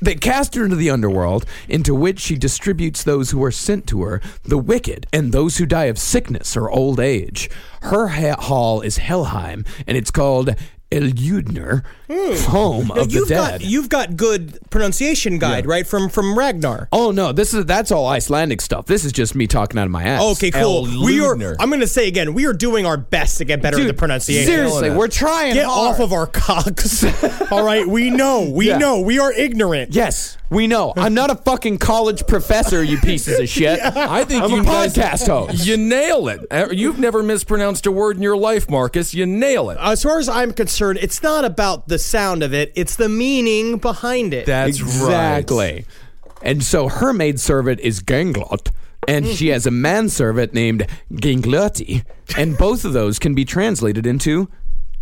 They 0.00 0.14
cast 0.14 0.54
her 0.54 0.64
into 0.64 0.76
the 0.76 0.90
underworld, 0.90 1.44
into 1.68 1.94
which 1.94 2.20
she 2.20 2.36
distributes 2.36 3.02
those 3.02 3.30
who 3.32 3.42
are 3.44 3.50
sent 3.50 3.86
to 3.88 4.02
her, 4.02 4.20
the 4.44 4.56
wicked, 4.58 5.06
and 5.12 5.30
those 5.32 5.58
who 5.58 5.66
die 5.66 5.84
of 5.86 5.98
sickness 5.98 6.56
or 6.56 6.70
old 6.70 6.98
age. 7.00 7.50
Her 7.82 8.08
ha- 8.08 8.40
hall 8.40 8.80
is 8.80 8.98
Helheim, 8.98 9.64
and 9.86 9.96
it's 9.96 10.10
called 10.12 10.54
Eljudner, 10.90 11.84
hmm. 12.10 12.50
home 12.50 12.90
of 12.90 13.08
the 13.10 13.14
you've 13.14 13.28
dead. 13.28 13.60
got 13.60 13.60
you've 13.60 13.88
got 13.90 14.16
good 14.16 14.58
pronunciation 14.70 15.38
guide, 15.38 15.66
right? 15.66 15.86
From 15.86 16.08
from 16.08 16.38
Ragnar. 16.38 16.88
oh 16.92 17.10
no, 17.10 17.32
this 17.32 17.52
is 17.52 17.66
that's 17.66 17.92
all 17.92 18.06
Icelandic 18.06 18.62
stuff. 18.62 18.86
This 18.86 19.04
is 19.04 19.12
just 19.12 19.34
me 19.34 19.46
talking 19.46 19.78
out 19.78 19.84
of 19.84 19.90
my 19.90 20.02
ass. 20.04 20.22
Okay, 20.36 20.50
cool. 20.50 20.86
El 20.86 21.04
We 21.04 21.20
are. 21.20 21.34
Ludner. 21.34 21.56
I'm 21.58 21.68
going 21.68 21.80
to 21.80 21.86
say 21.86 22.08
again. 22.08 22.32
We 22.32 22.46
are 22.46 22.54
doing 22.54 22.86
our 22.86 22.96
best 22.96 23.36
to 23.38 23.44
get 23.44 23.60
better 23.60 23.78
at 23.80 23.86
the 23.86 23.92
pronunciation. 23.92 24.46
Seriously, 24.46 24.90
we're 24.90 25.08
trying. 25.08 25.54
Get 25.54 25.66
hard. 25.66 25.94
off 25.94 26.00
of 26.00 26.12
our 26.12 26.26
cocks. 26.26 27.04
All 27.52 27.64
right, 27.64 27.86
we 27.86 28.08
know. 28.08 28.48
We 28.50 28.68
Yeah. 28.68 28.78
know. 28.78 29.00
We 29.00 29.18
are 29.18 29.32
ignorant. 29.32 29.94
Yes, 29.94 30.38
we 30.50 30.66
know. 30.66 30.92
I'm 30.96 31.14
not 31.14 31.30
a 31.30 31.34
fucking 31.36 31.78
college 31.78 32.26
professor, 32.26 32.82
you 32.82 32.98
pieces 32.98 33.38
of 33.38 33.48
shit. 33.48 33.80
I 33.82 34.24
think 34.24 34.44
I'm 34.44 34.50
you 34.50 34.60
a 34.60 34.64
guys- 34.64 34.94
podcast 34.94 35.26
host. 35.26 35.66
You 35.66 35.76
nail 35.76 36.28
it. 36.28 36.40
Uh, 36.50 36.68
You've 36.70 36.98
never 36.98 37.22
mispronounced 37.22 37.86
a 37.86 37.92
word 37.92 38.16
in 38.16 38.22
your 38.22 38.36
life, 38.36 38.70
Marcus. 38.70 39.14
You 39.14 39.26
nail 39.26 39.70
it. 39.70 39.78
As 39.80 40.02
far 40.02 40.18
as 40.18 40.28
I'm 40.28 40.52
concerned, 40.52 40.98
it's 41.02 41.22
not 41.22 41.44
about 41.44 41.88
the 41.88 41.98
sound 41.98 42.42
of 42.42 42.54
it; 42.54 42.72
it's 42.74 42.96
the 42.96 43.08
meaning 43.08 43.78
behind 43.78 44.32
it. 44.34 44.46
That's 44.46 44.78
exactly. 44.80 45.84
And 46.42 46.62
so 46.62 46.88
her 46.88 47.12
maid 47.12 47.40
servant 47.40 47.80
is 47.80 48.00
Ganglot, 48.00 48.70
and 49.08 49.26
she 49.26 49.48
has 49.48 49.66
a 49.66 49.70
manservant 49.70 50.54
named 50.54 50.86
Gangloti, 51.12 52.04
and 52.36 52.56
both 52.56 52.84
of 52.84 52.92
those 52.92 53.18
can 53.18 53.34
be 53.34 53.44
translated 53.44 54.06
into 54.06 54.48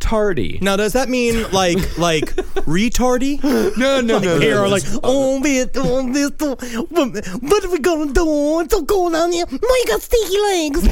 tardy. 0.01 0.59
Now, 0.63 0.77
does 0.77 0.93
that 0.93 1.09
mean 1.09 1.51
like 1.53 1.99
like 1.99 2.25
retardy? 2.67 3.41
No, 3.77 4.01
no, 4.01 4.19
no, 4.19 4.39
Here, 4.39 4.55
no. 4.55 4.65
or 4.65 4.69
like 4.69 4.85
oh, 5.03 5.41
bit, 5.43 5.71
oh, 5.77 6.11
this, 6.13 6.31
oh, 6.41 6.87
what, 6.89 7.27
what 7.43 7.65
are 7.65 7.71
we 7.71 7.79
gonna 7.79 8.13
do? 8.13 8.61
It's 8.61 8.75
so 8.75 8.85
cold 8.85 9.13
down 9.13 9.33
here. 9.33 9.45
Why 9.47 9.83
you 9.85 9.93
got 9.93 10.01
sticky 10.01 10.39
legs? 10.39 10.89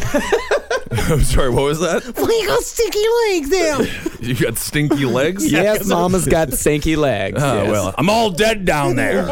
I'm 1.10 1.22
sorry, 1.22 1.50
what 1.50 1.64
was 1.64 1.80
that? 1.80 2.02
Why 2.16 2.38
you 2.40 2.46
got 2.46 2.62
sticky 2.62 3.04
legs 3.28 3.50
there? 3.50 3.82
You 4.20 4.34
got 4.34 4.56
stinky 4.58 5.04
legs? 5.04 5.50
Yes, 5.50 5.86
Mama's 5.86 6.26
got 6.26 6.52
stinky 6.52 6.96
legs. 6.96 7.42
Oh, 7.42 7.62
yes. 7.62 7.70
well, 7.70 7.94
I'm 7.96 8.08
all 8.10 8.30
dead 8.30 8.64
down 8.64 8.96
there. 8.96 9.24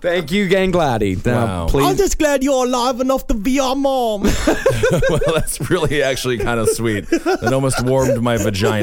Thank 0.00 0.30
you, 0.32 0.48
Gangloti. 0.48 1.24
Now, 1.24 1.66
Wow. 1.66 1.88
I'm 1.88 1.96
just 1.96 2.18
glad 2.18 2.42
you're 2.42 2.64
alive 2.66 3.00
enough 3.00 3.26
to 3.28 3.34
be 3.34 3.58
our 3.60 3.74
mom. 3.76 4.22
well, 4.22 5.20
that's 5.34 5.70
really 5.70 6.02
actually 6.02 6.38
kind 6.38 6.58
of 6.60 6.68
sweet. 6.68 7.06
It 7.10 7.52
almost 7.52 7.82
warmed 7.84 8.20
my 8.22 8.36
vagina. 8.36 8.75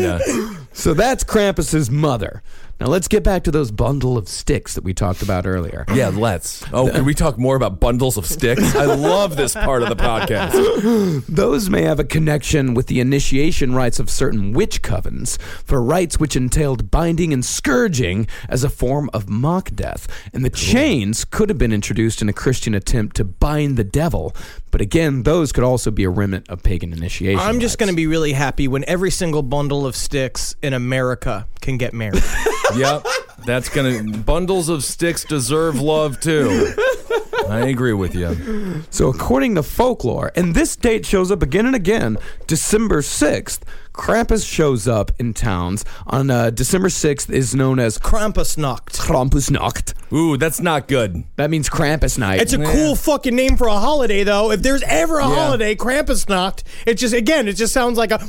So 0.74 0.94
that's 0.94 1.24
Krampus's 1.24 1.90
mother. 1.92 2.42
Now 2.80 2.88
let's 2.88 3.08
get 3.08 3.24
back 3.24 3.44
to 3.44 3.52
those 3.52 3.72
bundle 3.72 4.18
of 4.18 4.28
sticks 4.28 4.76
that 4.76 4.84
we 4.84 4.94
talked 4.94 5.22
about 5.22 5.46
earlier. 5.46 5.86
Yeah, 5.94 6.10
let's. 6.10 6.66
Oh, 6.74 6.90
can 6.90 7.06
we 7.06 7.14
talk 7.14 7.38
more 7.38 7.56
about 7.56 7.80
bundles 7.80 8.18
of 8.18 8.26
sticks? 8.26 8.76
I 8.76 8.86
love 8.86 9.38
this 9.38 9.54
part 9.54 9.84
of 9.84 9.90
the 9.90 9.96
podcast. 9.96 11.26
Those 11.28 11.70
may 11.70 11.84
have 11.84 12.00
a 12.00 12.04
connection 12.04 12.74
with 12.74 12.88
the 12.88 13.00
initiation 13.00 13.74
rites 13.74 14.00
of 14.00 14.10
certain 14.10 14.54
witch 14.54 14.82
covens, 14.82 15.40
for 15.42 15.82
rites 15.82 16.20
which 16.20 16.36
entailed 16.36 16.92
binding 16.92 17.32
and 17.32 17.46
scourging 17.46 18.28
as 18.50 18.64
a 18.64 18.70
form 18.70 19.10
of 19.14 19.30
mock 19.30 19.72
death. 19.74 20.08
And 20.34 20.44
the 20.44 20.50
chains 20.50 21.24
could 21.26 21.50
have 21.50 21.58
been 21.58 21.74
introduced 21.74 22.22
in 22.22 22.28
a 22.28 22.34
Christian 22.34 22.74
attempt 22.74 23.16
to 23.18 23.24
bind 23.24 23.78
the 23.78 23.84
devil, 23.84 24.36
but 24.72 24.82
again, 24.82 25.24
those 25.24 25.52
could 25.52 25.64
also 25.64 25.92
be 25.92 26.04
a 26.04 26.10
remnant 26.10 26.50
of 26.50 26.64
pagan 26.64 26.92
initiation. 26.92 27.40
I'm 27.40 27.60
just 27.60 27.78
going 27.78 27.92
to 27.92 27.96
be 27.96 28.08
really 28.08 28.34
happy 28.34 28.68
when 28.68 28.84
every 28.88 29.12
single 29.12 29.44
bundle 29.44 29.86
of 29.86 29.96
sticks 29.96 30.56
in 30.64 30.74
America 30.74 31.48
can 31.62 31.78
get 31.78 31.94
married. 31.94 32.24
Yep, 32.76 33.06
that's 33.46 33.70
gonna. 33.70 34.04
Bundles 34.04 34.70
of 34.70 34.84
sticks 34.84 35.24
deserve 35.24 35.80
love 35.80 36.20
too. 36.20 36.74
I 37.50 37.68
agree 37.68 37.94
with 37.94 38.16
you. 38.16 38.84
So, 38.90 39.10
according 39.10 39.56
to 39.56 39.64
folklore, 39.64 40.32
and 40.36 40.56
this 40.56 40.76
date 40.76 41.06
shows 41.06 41.30
up 41.32 41.42
again 41.42 41.66
and 41.66 41.76
again, 41.76 42.18
December 42.48 43.02
6th, 43.02 43.60
Krampus 43.94 44.46
shows 44.48 44.88
up 44.88 45.12
in 45.20 45.34
towns. 45.34 45.86
On 46.08 46.30
uh, 46.30 46.50
December 46.50 46.88
6th 46.90 47.30
is 47.30 47.54
known 47.56 47.80
as 47.80 47.98
Krampusnacht. 47.98 48.98
Krampusnacht. 48.98 49.94
Ooh, 50.12 50.36
that's 50.38 50.60
not 50.60 50.88
good. 50.88 51.24
That 51.38 51.50
means 51.50 51.70
Krampus 51.70 52.18
night. 52.18 52.42
It's 52.42 52.54
a 52.54 52.64
cool 52.64 52.96
fucking 52.96 53.36
name 53.36 53.56
for 53.58 53.68
a 53.68 53.74
holiday, 53.78 54.24
though. 54.24 54.52
If 54.52 54.62
there's 54.62 54.84
ever 54.84 55.20
a 55.20 55.24
holiday, 55.26 55.76
Krampusnacht, 55.76 56.64
it 56.86 56.96
just, 56.96 57.14
again, 57.14 57.48
it 57.48 57.54
just 57.54 57.74
sounds 57.74 57.98
like 57.98 58.12
a. 58.12 58.20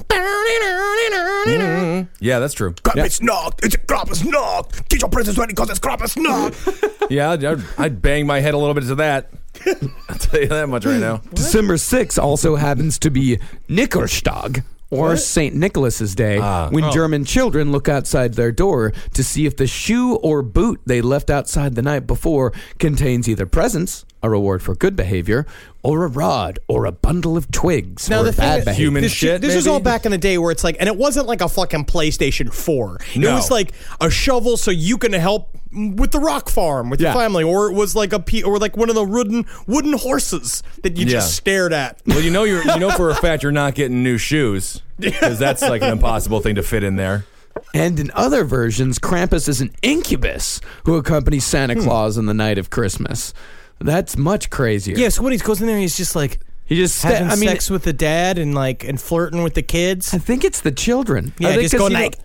Yeah, 2.20 2.38
that's 2.38 2.55
true. 2.55 2.72
Krampusnacht. 2.74 3.64
It's 3.64 3.74
a 3.74 3.79
Krampusnacht. 3.79 4.88
Get 4.88 5.00
your 5.00 5.11
presents 5.11 5.38
ready 5.38 5.53
because 5.53 5.70
it's 5.70 5.81
Krampusnacht. 5.81 6.90
Yeah, 7.11 7.33
I'd, 7.33 7.44
I'd- 7.44 7.62
I'd 7.77 8.00
bang 8.00 8.27
my 8.27 8.40
head 8.40 8.55
a 8.55 8.57
little 8.59 8.72
bit 8.72 8.85
to 8.85 8.94
that. 8.94 9.29
I'll 10.09 10.16
tell 10.16 10.40
you 10.40 10.48
that 10.48 10.70
much 10.70 10.87
right 10.87 10.98
now. 10.98 11.18
December 11.35 11.74
6th 11.74 12.18
also 12.20 12.57
happens 12.57 12.98
to 13.00 13.11
be 13.11 13.38
Nickerstag. 13.68 14.64
Or 14.98 15.16
St. 15.16 15.54
Nicholas's 15.54 16.14
Day, 16.14 16.38
ah. 16.38 16.68
when 16.70 16.85
oh. 16.85 16.90
German 16.90 17.24
children 17.24 17.72
look 17.72 17.88
outside 17.88 18.35
their 18.35 18.52
door 18.52 18.92
to 19.12 19.24
see 19.24 19.46
if 19.46 19.57
the 19.57 19.66
shoe 19.66 20.16
or 20.16 20.42
boot 20.42 20.80
they 20.87 21.00
left 21.00 21.30
outside 21.30 21.74
the 21.74 21.83
night 21.83 22.07
before 22.07 22.52
contains 22.78 23.28
either 23.28 23.46
presents, 23.46 24.04
a 24.24 24.30
reward 24.30 24.62
for 24.62 24.74
good 24.74 24.96
behavior, 24.96 25.46
or 25.82 26.04
a 26.04 26.08
rod 26.08 26.58
or 26.66 26.87
a 26.87 26.92
bundle 26.92 27.37
of 27.37 27.50
twigs 27.50 28.08
Now 28.08 28.18
for 28.18 28.24
the 28.24 28.32
thing 28.32 28.42
bad 28.42 28.58
is- 28.60 28.64
behavior. 28.64 28.84
Human 28.84 29.02
this, 29.02 29.12
shit, 29.12 29.40
This 29.40 29.54
was 29.54 29.66
all 29.66 29.80
back 29.80 30.06
in 30.06 30.12
the 30.12 30.18
day 30.18 30.38
where 30.38 30.50
it's 30.50 30.64
like, 30.64 30.76
and 30.80 30.88
it 30.88 30.96
wasn't 30.96 31.26
like 31.26 31.42
a 31.42 31.48
fucking 31.48 31.84
PlayStation 31.84 32.52
Four. 32.52 32.98
It 33.14 33.20
was 33.20 33.50
like 33.50 33.72
a 34.00 34.10
shovel 34.10 34.56
so 34.56 34.70
you 34.70 34.96
can 34.98 35.12
help 35.12 35.50
with 35.72 36.12
the 36.12 36.20
rock 36.20 36.48
farm 36.48 36.88
with 36.88 37.00
Yeah. 37.00 37.12
your 37.12 37.20
family, 37.20 37.44
or 37.44 37.70
it 37.70 37.74
was 37.74 37.94
like 37.94 38.12
a 38.12 38.20
pe- 38.20 38.42
or 38.42 38.58
like 38.58 38.76
one 38.76 38.88
of 38.88 38.94
the 38.94 39.04
wooden 39.04 39.44
wooden 39.66 39.92
horses 39.92 40.62
that 40.82 40.96
you 40.96 41.04
Yeah. 41.04 41.12
just 41.12 41.34
stared 41.37 41.72
at. 41.72 42.00
Well, 42.06 42.20
you 42.20 42.30
know, 42.30 42.44
you're, 42.44 42.62
you 42.64 42.78
know 42.78 42.90
for 42.90 43.10
a 43.10 43.14
fact 43.14 43.42
you're 43.42 43.52
not 43.52 43.74
getting 43.74 44.02
new 44.02 44.16
shoes 44.16 44.80
because 44.98 45.38
that's 45.38 45.60
like 45.62 45.82
an 45.82 45.92
impossible 45.92 46.40
thing 46.40 46.54
to 46.54 46.62
fit 46.62 46.82
in 46.82 46.96
there. 46.96 47.26
And 47.72 48.00
in 48.00 48.10
other 48.14 48.44
versions, 48.44 48.98
Krampus 48.98 49.48
is 49.48 49.60
an 49.60 49.70
incubus 49.82 50.60
who 50.87 50.96
accompanies 50.96 51.44
Santa 51.44 51.74
hmm. 51.74 51.82
Claus 51.82 52.18
on 52.18 52.26
the 52.26 52.34
night 52.34 52.58
of 52.58 52.70
Christmas. 52.70 53.32
That's 53.80 54.16
much 54.16 54.50
crazier. 54.50 54.96
Yeah, 54.96 55.08
so 55.10 55.22
when 55.22 55.32
he 55.32 55.38
goes 55.38 55.60
in 55.60 55.66
there, 55.66 55.78
he's 55.78 55.96
just 55.96 56.14
like 56.16 56.40
he 56.66 56.76
just 56.76 56.96
sta- 56.98 57.08
having 57.08 57.28
I 57.30 57.37
mean, 57.37 57.48
sex 57.48 57.68
with 57.70 57.82
the 57.84 57.92
dad 57.92 58.38
and 58.38 58.54
like 58.54 58.84
and 58.84 59.00
flirting 59.00 59.42
with 59.42 59.54
the 59.54 59.62
kids. 59.62 60.14
I 60.14 60.18
think 60.18 60.44
it's 60.44 60.60
the 60.60 60.72
children. 60.72 61.32
I 61.38 61.42
Yeah, 61.42 61.48
think 61.50 61.62
just 61.62 61.74
'cause, 61.74 61.78
going 61.80 61.92
you 61.92 61.98
know- 61.98 62.04
like. 62.04 62.18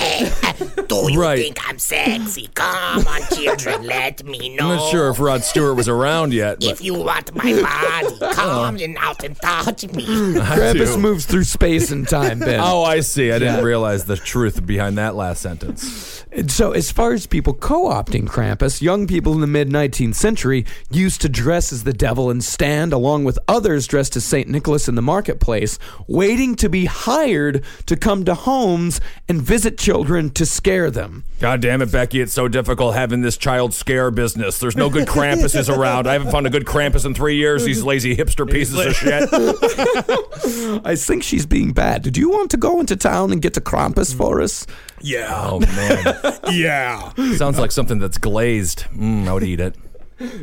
Do 0.88 1.10
you 1.12 1.20
Right. 1.20 1.38
think 1.38 1.68
I'm 1.68 1.78
sexy? 1.78 2.48
Come 2.54 3.06
on, 3.06 3.20
children, 3.34 3.84
let 3.84 4.24
me 4.24 4.54
know. 4.56 4.70
I'm 4.70 4.76
not 4.76 4.90
sure 4.90 5.08
if 5.10 5.20
Rod 5.20 5.42
Stewart 5.44 5.76
was 5.76 5.88
around 5.88 6.32
yet, 6.32 6.60
but 6.60 6.68
If 6.70 6.80
you 6.82 6.94
want 6.94 7.34
my 7.34 7.42
body, 7.52 8.16
uh-huh. 8.20 8.34
come 8.34 8.76
and 8.76 8.96
out 8.98 9.22
and 9.22 9.36
touch 9.40 9.86
me. 9.92 10.04
Krampus 10.06 11.00
moves 11.00 11.26
through 11.26 11.44
space 11.44 11.90
and 11.90 12.08
time, 12.08 12.38
Ben. 12.40 12.60
oh, 12.62 12.82
I 12.82 13.00
see. 13.00 13.30
I 13.30 13.38
didn't 13.38 13.64
realize 13.64 14.04
the 14.04 14.16
truth 14.16 14.64
behind 14.66 14.98
that 14.98 15.14
last 15.14 15.42
sentence. 15.42 16.24
And 16.32 16.50
So, 16.50 16.72
as 16.72 16.90
far 16.90 17.12
as 17.12 17.26
people 17.26 17.54
co 17.54 17.88
opting 17.88 18.26
Krampus, 18.26 18.80
young 18.80 19.06
people 19.06 19.34
in 19.34 19.40
the 19.40 19.46
mid 19.46 19.68
19th 19.68 20.14
century 20.14 20.64
used 20.90 21.20
to 21.22 21.28
dress 21.28 21.72
as 21.72 21.84
the 21.84 21.92
devil 21.92 22.30
and 22.30 22.42
stand 22.42 22.92
along 22.92 23.24
with 23.24 23.38
others 23.48 23.86
dressed 23.86 24.16
as 24.16 24.24
St. 24.24 24.48
Nicholas 24.48 24.88
in 24.88 24.94
the 24.94 25.02
marketplace, 25.02 25.78
waiting 26.06 26.54
to 26.56 26.68
be 26.68 26.86
hired 26.86 27.64
to 27.86 27.96
come 27.96 28.24
to 28.24 28.34
homes 28.34 29.00
and 29.28 29.40
visit 29.42 29.76
children 29.78 29.89
to 29.90 30.46
scare 30.46 30.90
them. 30.90 31.24
God 31.40 31.60
damn 31.60 31.82
it, 31.82 31.90
Becky! 31.90 32.20
It's 32.20 32.32
so 32.32 32.48
difficult 32.48 32.94
having 32.94 33.20
this 33.22 33.36
child 33.36 33.74
scare 33.74 34.10
business. 34.10 34.58
There's 34.58 34.76
no 34.76 34.88
good 34.90 35.08
Krampuses 35.08 35.74
around. 35.74 36.06
I 36.06 36.12
haven't 36.14 36.30
found 36.30 36.46
a 36.46 36.50
good 36.50 36.64
Krampus 36.64 37.04
in 37.04 37.14
three 37.14 37.36
years. 37.36 37.64
These 37.64 37.82
lazy 37.82 38.16
hipster 38.16 38.50
pieces 38.50 38.78
of 38.78 38.94
shit. 38.94 39.28
I 40.86 40.96
think 40.96 41.22
she's 41.22 41.46
being 41.46 41.72
bad. 41.72 42.02
Did 42.02 42.16
you 42.16 42.30
want 42.30 42.50
to 42.52 42.56
go 42.56 42.80
into 42.80 42.96
town 42.96 43.32
and 43.32 43.40
get 43.42 43.54
to 43.54 43.60
Krampus 43.60 44.14
for 44.14 44.40
us? 44.40 44.66
Yeah. 45.00 45.28
Oh 45.50 45.60
man, 45.60 46.38
Yeah. 46.50 47.12
sounds 47.36 47.58
like 47.58 47.72
something 47.72 47.98
that's 47.98 48.18
glazed. 48.18 48.84
Mm, 48.94 49.26
I 49.28 49.32
would 49.32 49.42
eat 49.42 49.60
it. 49.60 49.74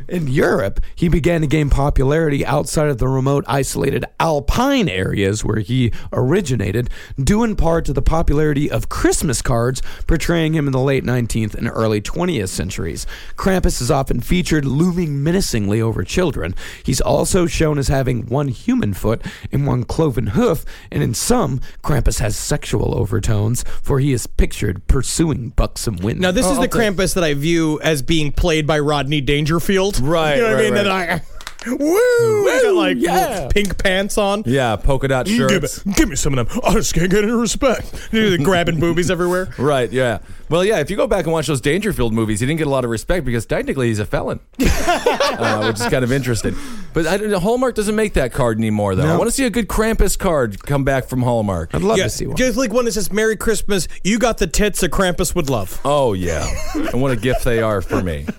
In 0.07 0.27
Europe, 0.27 0.79
he 0.95 1.07
began 1.07 1.41
to 1.41 1.47
gain 1.47 1.69
popularity 1.69 2.43
outside 2.43 2.89
of 2.89 2.97
the 2.97 3.07
remote, 3.07 3.45
isolated 3.47 4.05
alpine 4.19 4.89
areas 4.89 5.45
where 5.45 5.59
he 5.59 5.91
originated, 6.11 6.89
due 7.21 7.43
in 7.43 7.55
part 7.55 7.85
to 7.85 7.93
the 7.93 8.01
popularity 8.01 8.71
of 8.71 8.89
Christmas 8.89 9.43
cards 9.43 9.83
portraying 10.07 10.55
him 10.55 10.65
in 10.65 10.71
the 10.71 10.79
late 10.79 11.03
19th 11.03 11.53
and 11.53 11.69
early 11.69 12.01
20th 12.01 12.49
centuries. 12.49 13.05
Krampus 13.35 13.79
is 13.79 13.91
often 13.91 14.19
featured 14.19 14.65
looming 14.65 15.23
menacingly 15.23 15.79
over 15.79 16.03
children. 16.03 16.55
He's 16.83 17.01
also 17.01 17.45
shown 17.45 17.77
as 17.77 17.87
having 17.87 18.25
one 18.25 18.47
human 18.47 18.95
foot 18.95 19.23
and 19.51 19.67
one 19.67 19.83
cloven 19.83 20.27
hoof, 20.27 20.65
and 20.91 21.03
in 21.03 21.13
some, 21.13 21.61
Krampus 21.83 22.19
has 22.19 22.35
sexual 22.35 22.97
overtones, 22.97 23.63
for 23.83 23.99
he 23.99 24.11
is 24.11 24.25
pictured 24.25 24.87
pursuing 24.87 25.49
buxom 25.49 25.97
women. 25.97 26.21
Now 26.21 26.31
this 26.31 26.47
is 26.47 26.57
oh, 26.57 26.61
the 26.61 26.67
Krampus 26.67 27.13
that 27.13 27.23
I 27.23 27.35
view 27.35 27.79
as 27.81 28.01
being 28.01 28.31
played 28.31 28.65
by 28.65 28.79
Rodney 28.79 29.21
Dangerfield. 29.21 29.66
Right, 29.69 30.35
You 30.37 30.41
know 30.43 30.47
what 30.49 30.55
right, 30.55 30.59
I 30.59 30.63
mean? 30.63 30.73
right. 30.73 30.83
That 30.83 31.21
I, 31.67 31.69
woo! 31.69 32.45
He's 32.51 32.61
got 32.63 32.73
like 32.75 32.97
yeah. 32.99 33.47
pink 33.49 33.77
pants 33.83 34.17
on. 34.17 34.43
Yeah, 34.45 34.75
polka 34.77 35.07
dot 35.09 35.25
Give 35.25 35.35
shirts. 35.49 35.85
me, 35.85 35.93
give 35.93 36.07
me 36.07 36.15
some 36.15 36.37
of 36.37 36.47
them. 36.47 36.61
I 36.63 36.73
just 36.75 36.93
can't 36.93 37.09
get 37.11 37.23
any 37.23 37.33
respect. 37.33 38.09
They're 38.11 38.37
grabbing 38.37 38.79
boobies 38.79 39.11
everywhere. 39.11 39.49
Right, 39.57 39.91
yeah. 39.91 40.19
Well, 40.49 40.63
yeah, 40.63 40.79
if 40.79 40.89
you 40.89 40.95
go 40.95 41.07
back 41.07 41.25
and 41.25 41.33
watch 41.33 41.47
those 41.47 41.59
Dangerfield 41.59 42.13
movies, 42.13 42.39
he 42.39 42.45
didn't 42.45 42.59
get 42.59 42.67
a 42.67 42.69
lot 42.69 42.85
of 42.85 42.89
respect 42.89 43.25
because 43.25 43.45
technically 43.45 43.87
he's 43.89 43.99
a 43.99 44.05
felon, 44.05 44.39
uh, 44.61 45.65
which 45.67 45.81
is 45.81 45.87
kind 45.89 46.03
of 46.05 46.11
interesting. 46.11 46.55
But 46.93 47.05
I, 47.05 47.17
Hallmark 47.39 47.75
doesn't 47.75 47.95
make 47.95 48.13
that 48.13 48.31
card 48.31 48.57
anymore, 48.57 48.95
though. 48.95 49.07
I 49.13 49.17
want 49.17 49.27
to 49.27 49.31
see 49.35 49.45
a 49.45 49.49
good 49.49 49.67
Krampus 49.67 50.17
card 50.17 50.63
come 50.63 50.85
back 50.85 51.07
from 51.09 51.21
Hallmark. 51.21 51.75
I'd 51.75 51.81
love 51.81 51.97
Yeah, 51.97 52.05
to 52.05 52.09
see 52.09 52.27
one. 52.27 52.37
just 52.37 52.57
like 52.57 52.71
one 52.71 52.85
that 52.85 52.93
says 52.93 53.11
"Merry 53.11 53.35
Christmas." 53.35 53.87
You 54.05 54.19
got 54.19 54.37
the 54.37 54.47
tits 54.47 54.83
a 54.83 54.89
Krampus 54.89 55.35
would 55.35 55.49
love. 55.49 55.81
Oh, 55.83 56.13
yeah. 56.13 56.47
and 56.75 57.01
what 57.01 57.11
a 57.11 57.17
gift 57.17 57.43
they 57.43 57.61
are 57.61 57.81
for 57.81 58.01
me. 58.01 58.25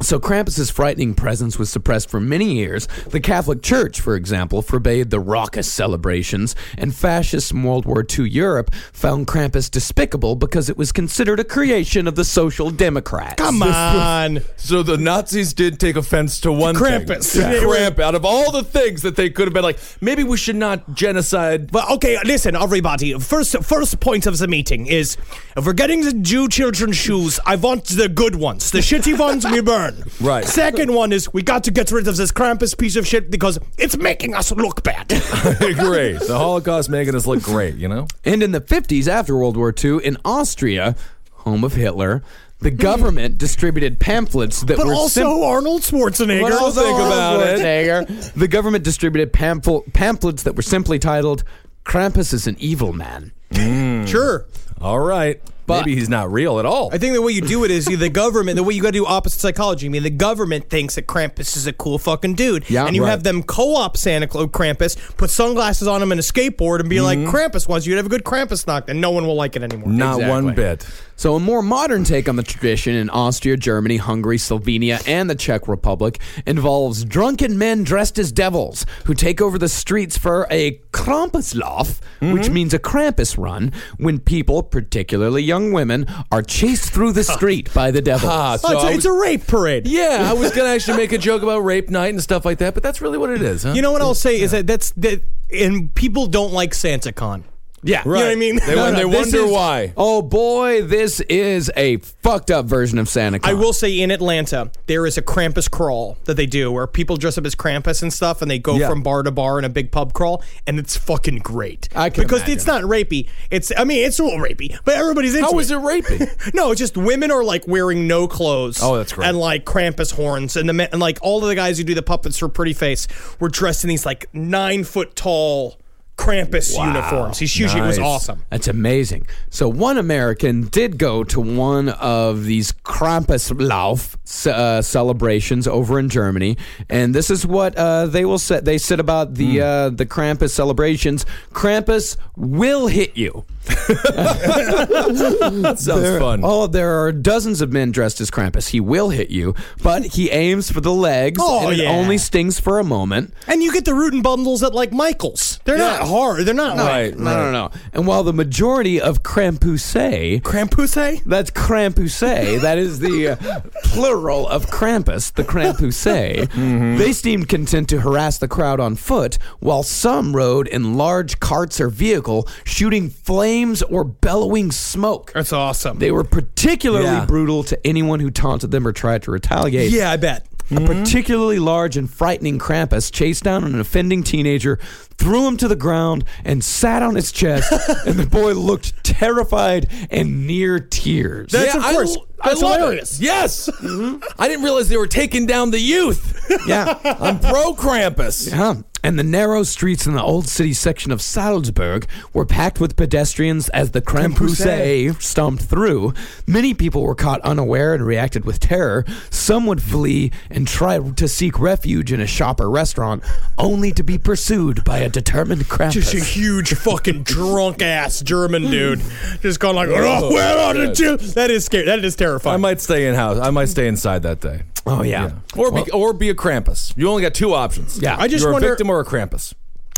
So 0.00 0.20
Krampus's 0.20 0.70
frightening 0.70 1.14
presence 1.14 1.58
was 1.58 1.70
suppressed 1.70 2.08
for 2.08 2.20
many 2.20 2.54
years. 2.54 2.86
The 3.08 3.20
Catholic 3.20 3.62
Church, 3.62 4.00
for 4.00 4.14
example, 4.14 4.62
forbade 4.62 5.10
the 5.10 5.20
raucous 5.20 5.70
celebrations, 5.70 6.54
and 6.76 6.94
fascists 6.94 7.50
in 7.50 7.62
World 7.62 7.84
War 7.84 8.04
II 8.18 8.28
Europe 8.28 8.72
found 8.92 9.26
Krampus 9.26 9.70
despicable 9.70 10.36
because 10.36 10.68
it 10.68 10.76
was 10.76 10.92
considered 10.92 11.40
a 11.40 11.44
creation 11.44 12.06
of 12.06 12.14
the 12.14 12.24
Social 12.24 12.70
Democrats. 12.70 13.42
Come 13.42 13.62
on. 13.62 14.40
So 14.56 14.82
the 14.82 14.96
Nazis 14.96 15.52
did 15.52 15.80
take 15.80 15.96
offense 15.96 16.40
to 16.40 16.52
one 16.52 16.74
Krampus. 16.74 17.32
thing. 17.32 17.52
Yeah. 17.52 17.60
Kramp, 17.60 17.98
out 17.98 18.14
of 18.14 18.24
all 18.24 18.52
the 18.52 18.62
things 18.62 19.02
that 19.02 19.16
they 19.16 19.30
could 19.30 19.46
have 19.46 19.54
been 19.54 19.62
like, 19.62 19.78
maybe 20.00 20.22
we 20.24 20.36
should 20.36 20.56
not 20.56 20.94
genocide. 20.94 21.72
But 21.72 21.90
okay, 21.92 22.18
listen, 22.24 22.54
everybody. 22.54 23.18
First, 23.18 23.64
first 23.64 23.98
point 24.00 24.26
of 24.26 24.38
the 24.38 24.48
meeting 24.48 24.86
is 24.86 25.16
if 25.56 25.66
we're 25.66 25.72
getting 25.72 26.02
the 26.02 26.12
Jew 26.12 26.48
children's 26.48 26.96
shoes, 26.96 27.40
I 27.44 27.56
want 27.56 27.84
the 27.86 28.08
good 28.08 28.36
ones. 28.36 28.70
The 28.70 28.78
shitty 28.78 29.18
ones 29.18 29.44
we 29.44 29.60
burn. 29.60 29.87
Right. 30.20 30.44
Second 30.44 30.92
one 30.92 31.12
is 31.12 31.32
we 31.32 31.42
got 31.42 31.64
to 31.64 31.70
get 31.70 31.90
rid 31.90 32.08
of 32.08 32.16
this 32.16 32.32
Krampus 32.32 32.76
piece 32.76 32.96
of 32.96 33.06
shit 33.06 33.30
because 33.30 33.58
it's 33.78 33.96
making 33.96 34.34
us 34.34 34.52
look 34.52 34.82
bad. 34.82 35.08
great. 35.78 36.20
The 36.20 36.36
Holocaust 36.36 36.88
making 36.90 37.14
us 37.14 37.26
look 37.26 37.42
great, 37.42 37.76
you 37.76 37.88
know? 37.88 38.06
And 38.24 38.42
in 38.42 38.52
the 38.52 38.60
50s, 38.60 39.08
after 39.08 39.36
World 39.36 39.56
War 39.56 39.74
II, 39.82 40.04
in 40.04 40.16
Austria, 40.24 40.96
home 41.32 41.64
of 41.64 41.74
Hitler, 41.74 42.22
the 42.60 42.70
government 42.70 43.38
distributed 43.38 44.00
pamphlets 44.00 44.62
that 44.62 44.76
but 44.76 44.86
were 44.86 44.94
also 44.94 45.20
sim- 45.20 45.42
Arnold 45.44 45.82
Schwarzenegger. 45.82 46.42
But 46.42 46.52
also 46.52 46.82
think 46.82 46.98
about 46.98 47.40
it. 47.40 47.58
Schwarzenegger. 47.60 48.32
The 48.34 48.48
government 48.48 48.84
distributed 48.84 49.32
pamphlet, 49.32 49.92
pamphlets 49.92 50.42
that 50.42 50.56
were 50.56 50.62
simply 50.62 50.98
titled 50.98 51.44
"Krampus 51.84 52.32
is 52.32 52.46
an 52.46 52.56
evil 52.58 52.92
man." 52.92 53.32
Hmm. 53.52 54.04
Sure. 54.06 54.46
All 54.80 55.00
right. 55.00 55.40
But 55.68 55.84
Maybe 55.84 55.96
he's 55.96 56.08
not 56.08 56.32
real 56.32 56.58
at 56.58 56.64
all. 56.64 56.88
I 56.94 56.98
think 56.98 57.12
the 57.12 57.20
way 57.20 57.32
you 57.32 57.42
do 57.42 57.62
it 57.64 57.70
is 57.70 57.84
the 57.84 58.08
government. 58.08 58.56
The 58.56 58.62
way 58.62 58.72
you 58.72 58.80
got 58.80 58.88
to 58.88 58.98
do 58.98 59.04
opposite 59.04 59.38
psychology. 59.38 59.86
I 59.86 59.90
mean, 59.90 60.02
the 60.02 60.08
government 60.08 60.70
thinks 60.70 60.94
that 60.94 61.06
Krampus 61.06 61.58
is 61.58 61.66
a 61.66 61.74
cool 61.74 61.98
fucking 61.98 62.34
dude, 62.34 62.68
Yeah, 62.70 62.86
and 62.86 62.96
you 62.96 63.04
right. 63.04 63.10
have 63.10 63.22
them 63.22 63.42
co-op 63.42 63.98
Santa 63.98 64.26
Claus 64.26 64.46
Krampus, 64.46 64.96
put 65.18 65.28
sunglasses 65.28 65.86
on 65.86 66.02
him 66.02 66.10
and 66.10 66.18
a 66.18 66.24
skateboard, 66.24 66.80
and 66.80 66.88
be 66.88 67.02
like, 67.02 67.18
mm-hmm. 67.18 67.34
Krampus 67.34 67.68
wants 67.68 67.86
you 67.86 67.92
to 67.92 67.98
have 67.98 68.06
a 68.06 68.08
good 68.08 68.24
Krampus 68.24 68.66
knock, 68.66 68.88
and 68.88 68.98
no 68.98 69.10
one 69.10 69.26
will 69.26 69.34
like 69.34 69.56
it 69.56 69.62
anymore. 69.62 69.90
not 69.90 70.20
one 70.20 70.54
bit. 70.54 70.86
So, 71.16 71.34
a 71.34 71.40
more 71.40 71.62
modern 71.62 72.04
take 72.04 72.28
on 72.28 72.36
the 72.36 72.44
tradition 72.44 72.94
in 72.94 73.10
Austria, 73.10 73.56
Germany, 73.56 73.96
Hungary, 73.96 74.36
Slovenia, 74.38 75.02
and 75.08 75.28
the 75.28 75.34
Czech 75.34 75.66
Republic 75.66 76.20
involves 76.46 77.04
drunken 77.04 77.58
men 77.58 77.82
dressed 77.82 78.20
as 78.20 78.30
devils 78.30 78.86
who 79.04 79.14
take 79.14 79.40
over 79.40 79.58
the 79.58 79.68
streets 79.68 80.16
for 80.16 80.46
a 80.48 80.78
Krampuslauf, 80.92 82.00
which 82.20 82.42
mm-hmm. 82.42 82.52
means 82.54 82.72
a 82.72 82.78
Krampus 82.78 83.36
run, 83.36 83.72
when 83.96 84.20
people, 84.20 84.62
particularly 84.62 85.42
young 85.42 85.57
women, 85.72 86.06
are 86.32 86.42
chased 86.42 86.92
through 86.92 87.12
the 87.12 87.24
street 87.36 87.72
by 87.74 87.90
the 87.90 88.00
devil. 88.00 88.28
Ah, 88.30 88.54
Oh, 88.54 88.56
so 88.56 88.72
it's, 88.74 88.84
a, 88.84 88.86
I 88.86 88.90
it's 88.92 89.04
a 89.04 89.12
rape 89.12 89.46
parade. 89.46 89.86
Yeah, 89.86 90.26
I 90.30 90.32
was 90.32 90.50
gonna 90.52 90.68
actually 90.74 90.96
make 90.96 91.12
a 91.12 91.18
joke 91.18 91.42
about 91.42 91.58
rape 91.60 91.88
night 91.90 92.14
and 92.14 92.22
stuff 92.22 92.44
like 92.44 92.58
that, 92.58 92.74
but 92.74 92.82
that's 92.82 93.00
really 93.00 93.18
what 93.18 93.30
it 93.30 93.42
is, 93.42 93.62
huh? 93.64 93.72
You 93.72 93.82
know 93.82 93.92
what 93.92 94.02
I'll 94.02 94.14
say 94.14 94.40
is 94.40 94.50
that 94.52 94.66
that's 94.66 94.90
that, 94.92 95.22
and 95.52 95.94
people 95.94 96.26
don't 96.26 96.52
like 96.52 96.72
SantaCon. 96.72 97.44
Yeah. 97.82 98.02
You 98.04 98.10
know 98.12 98.16
what 98.16 98.26
I 98.30 98.34
mean? 98.34 98.56
They, 98.56 98.74
No, 98.76 98.90
they 98.92 99.02
no, 99.02 99.08
this 99.10 99.32
wonder 99.32 99.46
is- 99.46 99.52
why. 99.52 99.92
Oh 99.96 100.22
boy, 100.22 100.82
this 100.82 101.20
is 101.20 101.70
a 101.76 101.96
fucked 101.98 102.50
up 102.50 102.66
version 102.66 102.98
of 102.98 103.08
Santa 103.08 103.38
Claus. 103.38 103.50
I 103.50 103.54
will 103.54 103.72
say 103.72 104.00
in 104.00 104.10
Atlanta, 104.10 104.70
there 104.86 105.06
is 105.06 105.16
a 105.16 105.22
Krampus 105.22 105.70
crawl 105.70 106.16
that 106.24 106.34
they 106.36 106.46
do 106.46 106.70
where 106.72 106.86
people 106.86 107.16
dress 107.16 107.38
up 107.38 107.46
as 107.46 107.54
Krampus 107.54 108.02
and 108.02 108.12
stuff 108.12 108.42
and 108.42 108.50
they 108.50 108.58
go 108.58 108.76
Yeah. 108.76 108.88
from 108.88 109.02
bar 109.02 109.22
to 109.22 109.30
bar 109.30 109.58
in 109.58 109.64
a 109.64 109.68
big 109.68 109.90
pub 109.92 110.12
crawl 110.12 110.42
and 110.66 110.78
it's 110.78 110.96
fucking 110.96 111.38
great. 111.38 111.88
I 111.94 112.10
can 112.10 112.24
Because 112.24 112.40
imagine. 112.40 112.54
it's 112.56 112.66
not 112.66 112.82
rapey. 112.82 113.28
It's 113.50 113.72
I 113.76 113.84
mean, 113.84 114.04
it's 114.04 114.18
a 114.18 114.24
little 114.24 114.40
rapey, 114.40 114.76
but 114.84 114.96
everybody's 114.96 115.34
into 115.34 115.46
How 115.46 115.58
it. 115.58 115.62
is 115.62 115.70
it 115.70 115.78
rapey? 115.78 116.52
No, 116.54 116.70
it's 116.72 116.78
just 116.80 116.96
women 116.96 117.30
are 117.30 117.44
like 117.44 117.66
wearing 117.68 118.06
no 118.06 118.26
clothes. 118.26 118.80
Oh, 118.82 118.96
that's 118.96 119.12
great. 119.12 119.28
And 119.28 119.38
like 119.38 119.64
Krampus 119.64 120.12
horns, 120.14 120.56
and 120.56 120.68
the 120.68 120.72
men, 120.72 120.88
and 120.92 121.00
like 121.00 121.18
all 121.22 121.42
of 121.42 121.48
the 121.48 121.54
guys 121.54 121.78
who 121.78 121.84
do 121.84 121.94
the 121.94 122.02
puppets 122.02 122.38
for 122.38 122.48
Pretty 122.48 122.72
Face 122.72 123.06
were 123.38 123.48
dressed 123.48 123.84
in 123.84 123.88
these 123.88 124.04
like 124.06 124.26
nine 124.32 124.82
foot 124.84 125.14
tall 125.14 125.76
Krampus 126.18 126.76
uniforms. 126.76 127.38
He's 127.38 127.56
huge. 127.56 127.74
It 127.74 127.80
was 127.80 127.98
awesome. 127.98 128.42
That's 128.50 128.68
amazing. 128.68 129.26
So 129.50 129.68
one 129.68 129.98
American 129.98 130.62
did 130.68 130.98
go 130.98 131.22
to 131.24 131.40
one 131.40 131.88
of 131.90 132.44
these 132.44 132.72
Krampuslauf 132.72 134.16
uh, 134.46 134.82
celebrations 134.82 135.66
over 135.68 135.98
in 135.98 136.08
Germany, 136.08 136.56
and 136.90 137.14
this 137.14 137.30
is 137.30 137.46
what 137.46 137.76
uh, 137.76 138.06
they 138.06 138.24
will 138.24 138.38
say. 138.38 138.60
They 138.60 138.78
said 138.78 139.00
about 139.00 139.34
the 139.34 139.60
uh, 139.60 139.90
the 139.90 140.06
Krampus 140.06 140.50
celebrations: 140.50 141.24
Krampus 141.52 142.16
will 142.36 142.86
hit 142.88 143.16
you. 143.16 143.44
That 143.68 145.76
sounds 145.80 146.02
There- 146.02 146.18
fun. 146.20 146.40
Oh, 146.42 146.66
there 146.66 147.02
are 147.04 147.12
dozens 147.12 147.60
of 147.60 147.72
men 147.72 147.92
dressed 147.92 148.20
as 148.20 148.30
Krampus. 148.30 148.68
He 148.68 148.80
will 148.80 149.10
hit 149.10 149.30
you, 149.30 149.54
but 149.82 150.04
he 150.04 150.30
aims 150.30 150.70
for 150.70 150.80
the 150.80 150.92
legs, 150.92 151.38
Oh, 151.42 151.68
and 151.68 151.78
it 151.78 151.82
yeah. 151.84 151.90
only 151.90 152.18
stings 152.18 152.58
for 152.58 152.78
a 152.78 152.84
moment. 152.84 153.34
And 153.46 153.62
you 153.62 153.72
get 153.72 153.84
the 153.84 153.94
rootin' 153.94 154.22
bundles 154.22 154.62
at 154.62 154.74
like 154.74 154.92
Michaels. 154.92 155.60
They're 155.64 155.78
not 155.78 156.07
hard. 156.08 156.44
They're 156.46 156.54
not 156.54 156.76
like 156.76 156.86
Right, 156.86 157.18
No, 157.18 157.36
no, 157.36 157.52
no. 157.52 157.70
And 157.92 158.06
while 158.06 158.22
the 158.24 158.32
majority 158.32 159.00
of 159.00 159.22
Krampusay 159.22 160.42
Krampus. 160.42 161.22
That's 161.24 161.50
Krampusay. 161.50 162.60
that 162.60 162.78
is 162.78 162.98
the 163.00 163.28
uh, 163.30 163.60
plural 163.84 164.48
of 164.48 164.66
Krampus, 164.66 165.32
the 165.34 165.44
Krampusay. 165.44 166.48
They 166.98 167.12
seemed 167.12 167.48
content 167.48 167.88
to 167.90 168.00
harass 168.00 168.38
the 168.38 168.48
crowd 168.48 168.80
on 168.80 168.96
foot, 168.96 169.38
while 169.60 169.82
some 169.82 170.34
rode 170.34 170.66
in 170.66 170.94
large 170.96 171.38
carts 171.40 171.80
or 171.80 171.88
vehicle, 171.88 172.48
shooting 172.64 173.10
flames 173.10 173.82
or 173.82 174.04
bellowing 174.04 174.70
smoke. 174.72 175.32
That's 175.34 175.52
awesome. 175.52 175.98
They 175.98 176.10
were 176.10 176.24
particularly 176.24 177.04
Yeah. 177.04 177.26
brutal 177.26 177.62
to 177.64 177.86
anyone 177.86 178.20
who 178.20 178.30
taunted 178.30 178.70
them 178.70 178.86
or 178.86 178.92
tried 178.92 179.22
to 179.24 179.30
retaliate. 179.30 179.90
yeah, 179.92 180.10
I 180.10 180.16
bet. 180.16 180.46
A 180.70 180.74
mm-hmm. 180.74 180.86
particularly 180.86 181.58
large 181.58 181.96
and 181.96 182.10
frightening 182.10 182.58
Krampus 182.58 183.10
chased 183.10 183.44
down 183.44 183.64
an 183.64 183.80
offending 183.80 184.22
teenager, 184.22 184.78
threw 185.16 185.46
him 185.46 185.56
to 185.56 185.68
the 185.68 185.76
ground, 185.76 186.24
and 186.44 186.62
sat 186.62 187.02
on 187.02 187.14
his 187.14 187.32
chest. 187.32 187.72
and 188.06 188.16
the 188.16 188.26
boy 188.26 188.52
looked 188.52 189.02
terrified 189.02 189.88
and 190.10 190.46
near 190.46 190.78
tears. 190.78 191.52
That's 191.52 191.74
of 191.74 191.82
course. 191.82 192.18
I, 192.40 192.50
That's 192.50 192.62
love 192.62 192.78
hilarious. 192.80 193.18
It. 193.18 193.24
Yes. 193.24 193.68
Mm-hmm. 193.68 194.22
I 194.38 194.46
didn't 194.46 194.62
realize 194.62 194.88
they 194.88 194.96
were 194.96 195.08
taking 195.08 195.46
down 195.46 195.70
the 195.70 195.80
youth. 195.80 196.46
yeah. 196.66 196.98
I'm 197.20 197.40
pro 197.40 197.74
Krampus. 197.74 198.50
Yeah. 198.50 198.74
And 199.02 199.18
the 199.18 199.22
narrow 199.22 199.62
streets 199.62 200.06
in 200.06 200.14
the 200.14 200.22
old 200.22 200.48
city 200.48 200.72
section 200.72 201.12
of 201.12 201.22
Salzburg 201.22 202.06
were 202.32 202.44
packed 202.44 202.80
with 202.80 202.96
pedestrians 202.96 203.68
as 203.70 203.92
the 203.92 204.02
Krampusay 204.02 205.20
stomped 205.22 205.62
through. 205.62 206.14
Many 206.46 206.74
people 206.74 207.02
were 207.02 207.14
caught 207.14 207.40
unaware 207.42 207.94
and 207.94 208.04
reacted 208.04 208.44
with 208.44 208.58
terror. 208.58 209.04
Some 209.30 209.66
would 209.66 209.82
flee 209.82 210.32
and 210.50 210.66
try 210.66 210.98
to 210.98 211.28
seek 211.28 211.58
refuge 211.58 212.12
in 212.12 212.20
a 212.20 212.26
shop 212.26 212.60
or 212.60 212.68
restaurant, 212.68 213.22
only 213.56 213.92
to 213.92 214.02
be 214.02 214.18
pursued 214.18 214.82
by 214.84 214.98
a 214.98 215.08
determined 215.08 215.68
Krampus. 215.68 215.92
Just 215.92 216.14
a 216.14 216.20
huge 216.20 216.74
fucking 216.74 217.22
drunk 217.22 217.82
ass 217.82 218.20
German 218.20 218.70
dude, 218.70 219.00
just 219.42 219.60
going 219.60 219.76
like, 219.76 219.88
"Oh, 219.90 220.30
where 220.32 220.58
are 220.58 220.74
the 220.74 220.92
Jew-" 220.92 221.16
That 221.18 221.50
is 221.50 221.64
scary. 221.64 221.86
That 221.86 222.04
is 222.04 222.16
terrifying. 222.16 222.54
I 222.54 222.56
might 222.56 222.80
stay 222.80 223.06
in 223.06 223.14
house. 223.14 223.38
I 223.38 223.50
might 223.50 223.68
stay 223.68 223.86
inside 223.86 224.22
that 224.24 224.40
day. 224.40 224.62
Oh, 224.88 225.02
yeah. 225.02 225.32
Or 225.56 225.70
be, 225.72 225.90
or 225.90 226.12
be 226.12 226.30
a 226.30 226.34
Krampus. 226.34 226.92
You 226.96 227.08
only 227.08 227.22
got 227.22 227.34
two 227.34 227.54
options. 227.54 228.00
Yeah. 228.00 228.16
I 228.18 228.28
just 228.28 228.42
You're 228.42 228.52
wonder- 228.52 228.68
a 228.68 228.70
victim 228.70 228.90
or 228.90 229.00
a 229.00 229.04
Krampus. 229.04 229.54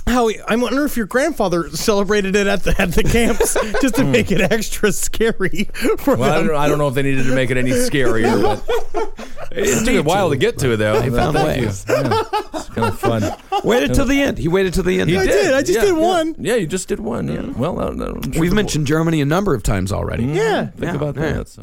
Howie, 0.07 0.41
I 0.41 0.57
wonder 0.57 0.85
if 0.85 0.97
your 0.97 1.07
grandfather 1.07 1.71
celebrated 1.71 2.35
it 2.35 2.47
at 2.49 2.65
the 2.65 2.75
at 2.81 2.93
the 2.93 3.05
camps 3.05 3.55
just 3.81 3.95
to 3.97 4.03
hmm. 4.03 4.11
make 4.11 4.33
it 4.33 4.41
extra 4.41 4.91
scary 4.93 5.65
for 5.99 6.17
Well, 6.17 6.33
I 6.33 6.43
don't, 6.47 6.57
I 6.57 6.69
don't 6.69 6.79
know 6.79 6.89
if 6.89 6.95
they 6.95 7.03
needed 7.03 7.27
to 7.27 7.35
make 7.35 7.51
it 7.51 7.57
any 7.57 7.71
scarier, 7.71 8.43
but 8.43 9.49
it 9.53 9.85
took 9.85 9.95
a 9.95 10.03
while 10.03 10.31
to 10.31 10.37
get 10.37 10.59
to 10.59 10.73
it, 10.73 10.77
though. 10.79 11.01
They 11.01 11.11
found 11.11 11.37
Thank 11.37 11.65
ways. 11.65 11.85
you. 11.89 11.95
Yeah. 11.95 12.23
It's 12.55 12.69
kind 12.71 12.89
of 12.89 12.99
fun. 12.99 13.23
Waited 13.65 13.95
till 13.95 14.07
the 14.07 14.21
end. 14.21 14.39
He 14.39 14.49
waited 14.49 14.75
till 14.75 14.83
the 14.85 15.01
end. 15.01 15.11
He 15.11 15.17
I 15.17 15.27
did. 15.27 15.55
I 15.55 15.61
just 15.61 15.75
Yeah, 15.75 15.85
did 15.85 15.95
yeah. 15.97 16.01
one. 16.01 16.35
Yeah, 16.39 16.55
you 16.57 16.67
just 16.67 16.89
did 16.89 16.99
one. 17.01 17.29
Yeah. 17.29 17.43
Well, 17.57 17.79
I 17.81 17.85
don't. 17.87 18.25
I'm 18.25 18.33
sure 18.33 18.41
We've 18.41 18.53
mentioned 18.53 18.87
Germany 18.87 19.21
a 19.21 19.25
number 19.27 19.55
of 19.55 19.63
times 19.63 19.93
already. 19.93 20.25
Yeah. 20.25 20.67
Think 20.67 20.83
Yeah, 20.83 20.95
about 20.95 21.17
yeah. 21.17 21.33
that. 21.33 21.49
So. 21.49 21.63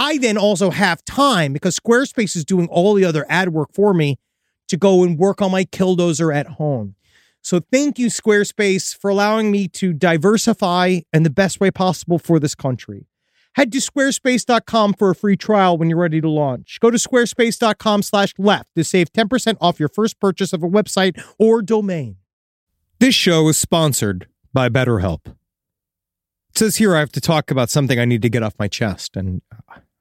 I 0.00 0.16
then 0.16 0.38
also 0.38 0.70
have 0.70 1.04
time 1.04 1.52
because 1.52 1.78
Squarespace 1.78 2.34
is 2.34 2.46
doing 2.46 2.68
all 2.68 2.94
the 2.94 3.04
other 3.04 3.26
ad 3.28 3.50
work 3.50 3.68
for 3.74 3.92
me 3.92 4.18
to 4.68 4.78
go 4.78 5.02
and 5.02 5.18
work 5.18 5.42
on 5.42 5.50
my 5.50 5.64
killdozer 5.64 6.34
at 6.34 6.46
home. 6.46 6.94
So 7.42 7.60
thank 7.70 7.98
you, 7.98 8.06
Squarespace, 8.06 8.96
for 8.96 9.10
allowing 9.10 9.50
me 9.50 9.68
to 9.68 9.92
diversify 9.92 11.00
in 11.12 11.22
the 11.22 11.28
best 11.28 11.60
way 11.60 11.70
possible 11.70 12.18
for 12.18 12.40
this 12.40 12.54
country. 12.54 13.08
Head 13.56 13.72
to 13.72 13.78
squarespace.com 13.78 14.94
for 14.94 15.10
a 15.10 15.14
free 15.14 15.36
trial 15.36 15.76
when 15.76 15.90
you're 15.90 15.98
ready 15.98 16.22
to 16.22 16.30
launch. 16.30 16.78
Go 16.80 16.90
to 16.90 16.96
squarespace.com 16.96 18.02
slash 18.02 18.32
left 18.38 18.70
to 18.76 18.84
save 18.84 19.12
10% 19.12 19.58
off 19.60 19.78
your 19.78 19.90
first 19.90 20.18
purchase 20.18 20.54
of 20.54 20.62
a 20.62 20.68
website 20.68 21.22
or 21.38 21.60
domain. 21.60 22.16
This 23.00 23.14
show 23.14 23.46
is 23.48 23.58
sponsored 23.58 24.28
by 24.54 24.70
BetterHelp. 24.70 25.26
It 25.26 26.58
says 26.58 26.76
here 26.76 26.96
I 26.96 27.00
have 27.00 27.12
to 27.12 27.20
talk 27.20 27.50
about 27.50 27.68
something 27.68 27.98
I 27.98 28.06
need 28.06 28.22
to 28.22 28.30
get 28.30 28.42
off 28.42 28.54
my 28.58 28.66
chest, 28.66 29.14
and 29.14 29.42
uh, 29.52 29.80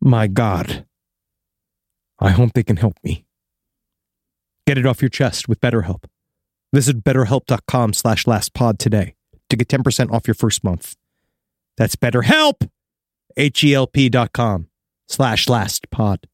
My 0.00 0.26
God. 0.26 0.84
I 2.18 2.30
hope 2.30 2.52
they 2.52 2.62
can 2.62 2.76
help 2.76 2.94
me. 3.02 3.24
Get 4.66 4.78
it 4.78 4.86
off 4.86 5.02
your 5.02 5.08
chest 5.08 5.48
with 5.48 5.60
BetterHelp. 5.60 6.04
Visit 6.72 7.02
betterhelp.com 7.02 7.92
slash 7.92 8.24
lastpod 8.24 8.78
today 8.78 9.14
to 9.48 9.56
get 9.56 9.68
10% 9.68 10.12
off 10.12 10.26
your 10.26 10.34
first 10.34 10.62
month. 10.62 10.94
That's 11.76 11.96
BetterHelp! 11.96 12.68
H-E-L-P 13.36 14.08
dot 14.08 14.32
com 14.32 14.68
slash 15.06 15.46
lastpod. 15.46 16.24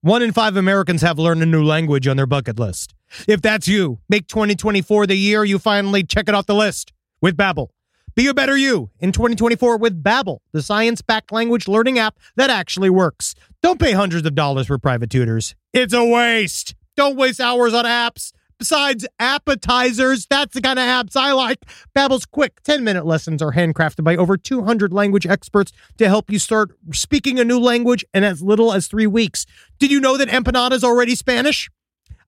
One 0.00 0.22
in 0.22 0.32
five 0.32 0.56
Americans 0.56 1.02
have 1.02 1.18
learned 1.18 1.42
a 1.42 1.46
new 1.46 1.64
language 1.64 2.06
on 2.06 2.16
their 2.16 2.26
bucket 2.26 2.58
list. 2.58 2.94
If 3.26 3.42
that's 3.42 3.66
you, 3.66 4.00
make 4.08 4.26
2024 4.28 5.06
the 5.06 5.16
year 5.16 5.44
you 5.44 5.58
finally 5.58 6.04
check 6.04 6.28
it 6.28 6.34
off 6.34 6.46
the 6.46 6.54
list 6.54 6.92
with 7.20 7.36
Babbel. 7.36 7.68
Be 8.14 8.28
a 8.28 8.34
better 8.34 8.56
you 8.56 8.90
in 9.00 9.10
2024 9.10 9.76
with 9.76 10.02
Babbel, 10.02 10.38
the 10.52 10.62
science-backed 10.62 11.32
language 11.32 11.66
learning 11.66 11.98
app 11.98 12.16
that 12.36 12.48
actually 12.48 12.88
works. 12.88 13.34
Don't 13.60 13.80
pay 13.80 13.90
hundreds 13.90 14.24
of 14.24 14.36
dollars 14.36 14.68
for 14.68 14.78
private 14.78 15.10
tutors. 15.10 15.56
It's 15.72 15.92
a 15.92 16.04
waste. 16.04 16.76
Don't 16.96 17.16
waste 17.16 17.40
hours 17.40 17.74
on 17.74 17.84
apps. 17.84 18.32
Besides 18.56 19.04
appetizers, 19.18 20.26
that's 20.26 20.54
the 20.54 20.60
kind 20.60 20.78
of 20.78 20.84
apps 20.84 21.16
I 21.16 21.32
like. 21.32 21.58
Babbel's 21.94 22.24
quick 22.24 22.62
10-minute 22.62 23.04
lessons 23.04 23.42
are 23.42 23.50
handcrafted 23.50 24.04
by 24.04 24.14
over 24.14 24.36
200 24.36 24.92
language 24.92 25.26
experts 25.26 25.72
to 25.98 26.06
help 26.06 26.30
you 26.30 26.38
start 26.38 26.70
speaking 26.92 27.40
a 27.40 27.44
new 27.44 27.58
language 27.58 28.04
in 28.14 28.22
as 28.22 28.40
little 28.42 28.72
as 28.72 28.86
3 28.86 29.08
weeks. 29.08 29.44
Did 29.80 29.90
you 29.90 29.98
know 29.98 30.16
that 30.16 30.28
empanada 30.28 30.72
is 30.72 30.84
already 30.84 31.16
Spanish? 31.16 31.68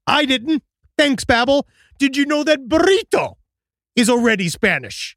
I 0.04 0.24
didn't. 0.24 0.64
Thanks, 0.98 1.24
Babbel. 1.24 1.62
Did 1.98 2.16
you 2.16 2.26
know 2.26 2.42
that 2.42 2.68
burrito 2.68 3.34
is 3.94 4.10
already 4.10 4.48
Spanish? 4.48 5.16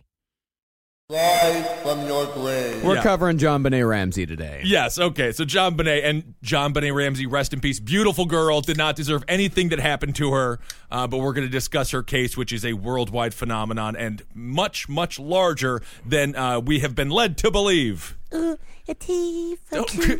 Rise 1.11 1.65
from 1.83 2.07
your 2.07 2.25
grave. 2.27 2.81
We're 2.85 2.95
Yeah. 2.95 3.03
covering 3.03 3.37
JonBenét 3.37 3.85
Ramsey 3.85 4.25
today. 4.25 4.61
Yes, 4.63 4.97
okay. 4.97 5.33
So 5.33 5.43
JonBenét 5.43 6.05
and 6.05 6.35
JonBenét 6.41 6.95
Ramsey, 6.95 7.25
rest 7.25 7.51
in 7.51 7.59
peace. 7.59 7.81
Beautiful 7.81 8.25
girl, 8.25 8.61
did 8.61 8.77
not 8.77 8.95
deserve 8.95 9.25
anything 9.27 9.67
that 9.69 9.79
happened 9.79 10.15
to 10.15 10.31
her. 10.31 10.59
Uh, 10.89 11.07
but 11.07 11.17
we're 11.17 11.33
going 11.33 11.45
to 11.45 11.51
discuss 11.51 11.91
her 11.91 12.01
case, 12.01 12.37
which 12.37 12.53
is 12.53 12.63
a 12.63 12.73
worldwide 12.73 13.33
phenomenon 13.33 13.97
and 13.97 14.23
much, 14.33 14.87
much 14.87 15.19
larger 15.19 15.81
than 16.05 16.33
uh, 16.33 16.61
we 16.61 16.79
have 16.79 16.95
been 16.95 17.09
led 17.09 17.37
to 17.39 17.51
believe. 17.51 18.15
A 18.91 18.93
T 18.93 19.55
for 19.55 19.85
two, 19.85 20.19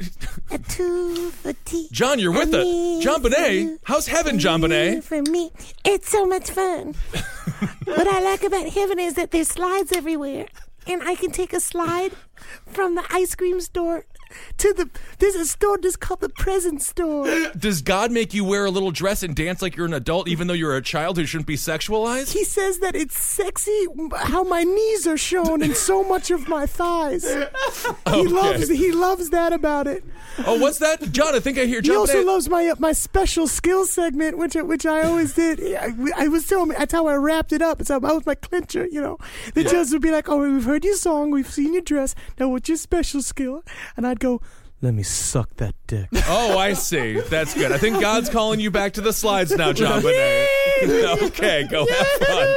a 0.49 0.57
two 0.57 1.29
for 1.31 1.51
T. 1.65 1.89
John, 1.91 2.19
you're 2.19 2.31
with 2.31 2.53
us. 2.53 2.65
JonBenét. 3.05 3.79
How's 3.83 4.07
heaven, 4.07 4.37
JonBenét? 4.37 5.03
For 5.03 5.21
me, 5.23 5.51
it's 5.83 6.07
so 6.07 6.25
much 6.25 6.49
fun. 6.51 6.95
what 7.83 8.07
I 8.07 8.21
like 8.21 8.43
about 8.43 8.69
heaven 8.69 8.97
is 8.97 9.15
that 9.15 9.31
there's 9.31 9.49
slides 9.49 9.91
everywhere, 9.91 10.45
and 10.87 11.03
I 11.03 11.15
can 11.15 11.31
take 11.31 11.51
a 11.51 11.59
slide 11.59 12.13
from 12.65 12.95
the 12.95 13.03
ice 13.09 13.35
cream 13.35 13.59
store 13.59 14.05
to 14.57 14.73
the. 14.73 14.89
There's 15.19 15.35
a 15.35 15.45
store 15.45 15.77
that's 15.81 15.95
called 15.95 16.21
the 16.21 16.29
present 16.29 16.81
store. 16.81 17.25
Does 17.57 17.81
God 17.81 18.11
make 18.11 18.33
you 18.33 18.43
wear 18.45 18.65
a 18.65 18.71
little 18.71 18.91
dress 18.91 19.23
and 19.23 19.35
dance 19.35 19.61
like 19.61 19.75
you're 19.75 19.85
an 19.85 19.93
adult, 19.93 20.27
even 20.27 20.47
though 20.47 20.53
you're 20.53 20.75
a 20.75 20.81
child 20.81 21.17
who 21.17 21.25
shouldn't 21.25 21.47
be 21.47 21.55
sexualized? 21.57 22.33
He 22.33 22.43
says 22.43 22.79
that 22.79 22.95
it's 22.95 23.17
sexy 23.17 23.85
how 24.17 24.43
my 24.43 24.63
knees 24.63 25.07
are 25.07 25.17
shown 25.17 25.61
and 25.61 25.75
so 25.75 26.03
much 26.03 26.31
of 26.31 26.47
my 26.47 26.65
thighs. 26.65 27.25
He 28.11 28.27
loves 28.27 28.67
he 28.69 28.91
loves 28.91 29.29
that 29.29 29.53
about 29.53 29.87
it. 29.87 30.03
Oh, 30.45 30.57
what's 30.59 30.79
that, 30.79 31.11
John? 31.11 31.33
I 31.35 31.39
think 31.39 31.57
I 31.57 31.65
hear 31.65 31.81
He 31.81 31.87
John. 31.87 31.97
also 31.97 32.23
loves 32.23 32.49
my 32.49 32.67
uh, 32.67 32.75
my 32.79 32.91
special 32.93 33.47
skill 33.47 33.85
segment, 33.85 34.37
which 34.37 34.55
I- 34.55 34.61
which 34.61 34.85
I 34.85 35.03
always 35.03 35.33
did. 35.33 35.59
I, 35.75 35.93
I 36.17 36.27
was 36.27 36.47
telling 36.47 36.69
that's 36.69 36.93
how 36.93 37.07
I 37.07 37.15
wrapped 37.15 37.51
it 37.53 37.61
up. 37.61 37.79
It's 37.81 37.89
how 37.89 37.99
that 37.99 38.13
was 38.13 38.25
my 38.25 38.35
clincher, 38.35 38.87
you 38.91 39.01
know. 39.01 39.17
The 39.53 39.63
judge 39.63 39.91
would 39.91 40.01
be 40.01 40.11
like, 40.11 40.29
"Oh, 40.29 40.37
we've 40.37 40.63
heard 40.63 40.83
your 40.83 40.95
song, 40.95 41.31
we've 41.31 41.49
seen 41.51 41.73
your 41.73 41.81
dress. 41.81 42.15
Now, 42.39 42.49
what's 42.49 42.67
your 42.69 42.77
special 42.77 43.21
skill?" 43.21 43.63
And 43.97 44.05
I'd 44.07 44.19
go, 44.21 44.41
"Let 44.81 44.93
me 44.93 45.03
suck 45.03 45.55
that 45.57 45.75
dick." 45.87 46.07
Oh, 46.27 46.57
I 46.57 46.73
see. 46.73 47.19
That's 47.19 47.53
good. 47.53 47.71
I 47.71 47.77
think 47.77 47.99
God's 47.99 48.29
calling 48.29 48.59
you 48.59 48.71
back 48.71 48.93
to 48.93 49.01
the 49.01 49.11
slides 49.13 49.51
now, 49.55 49.73
JonBenét. 49.73 50.47
okay, 51.23 51.67
go 51.69 51.85
have 51.85 52.07
fun. 52.07 52.55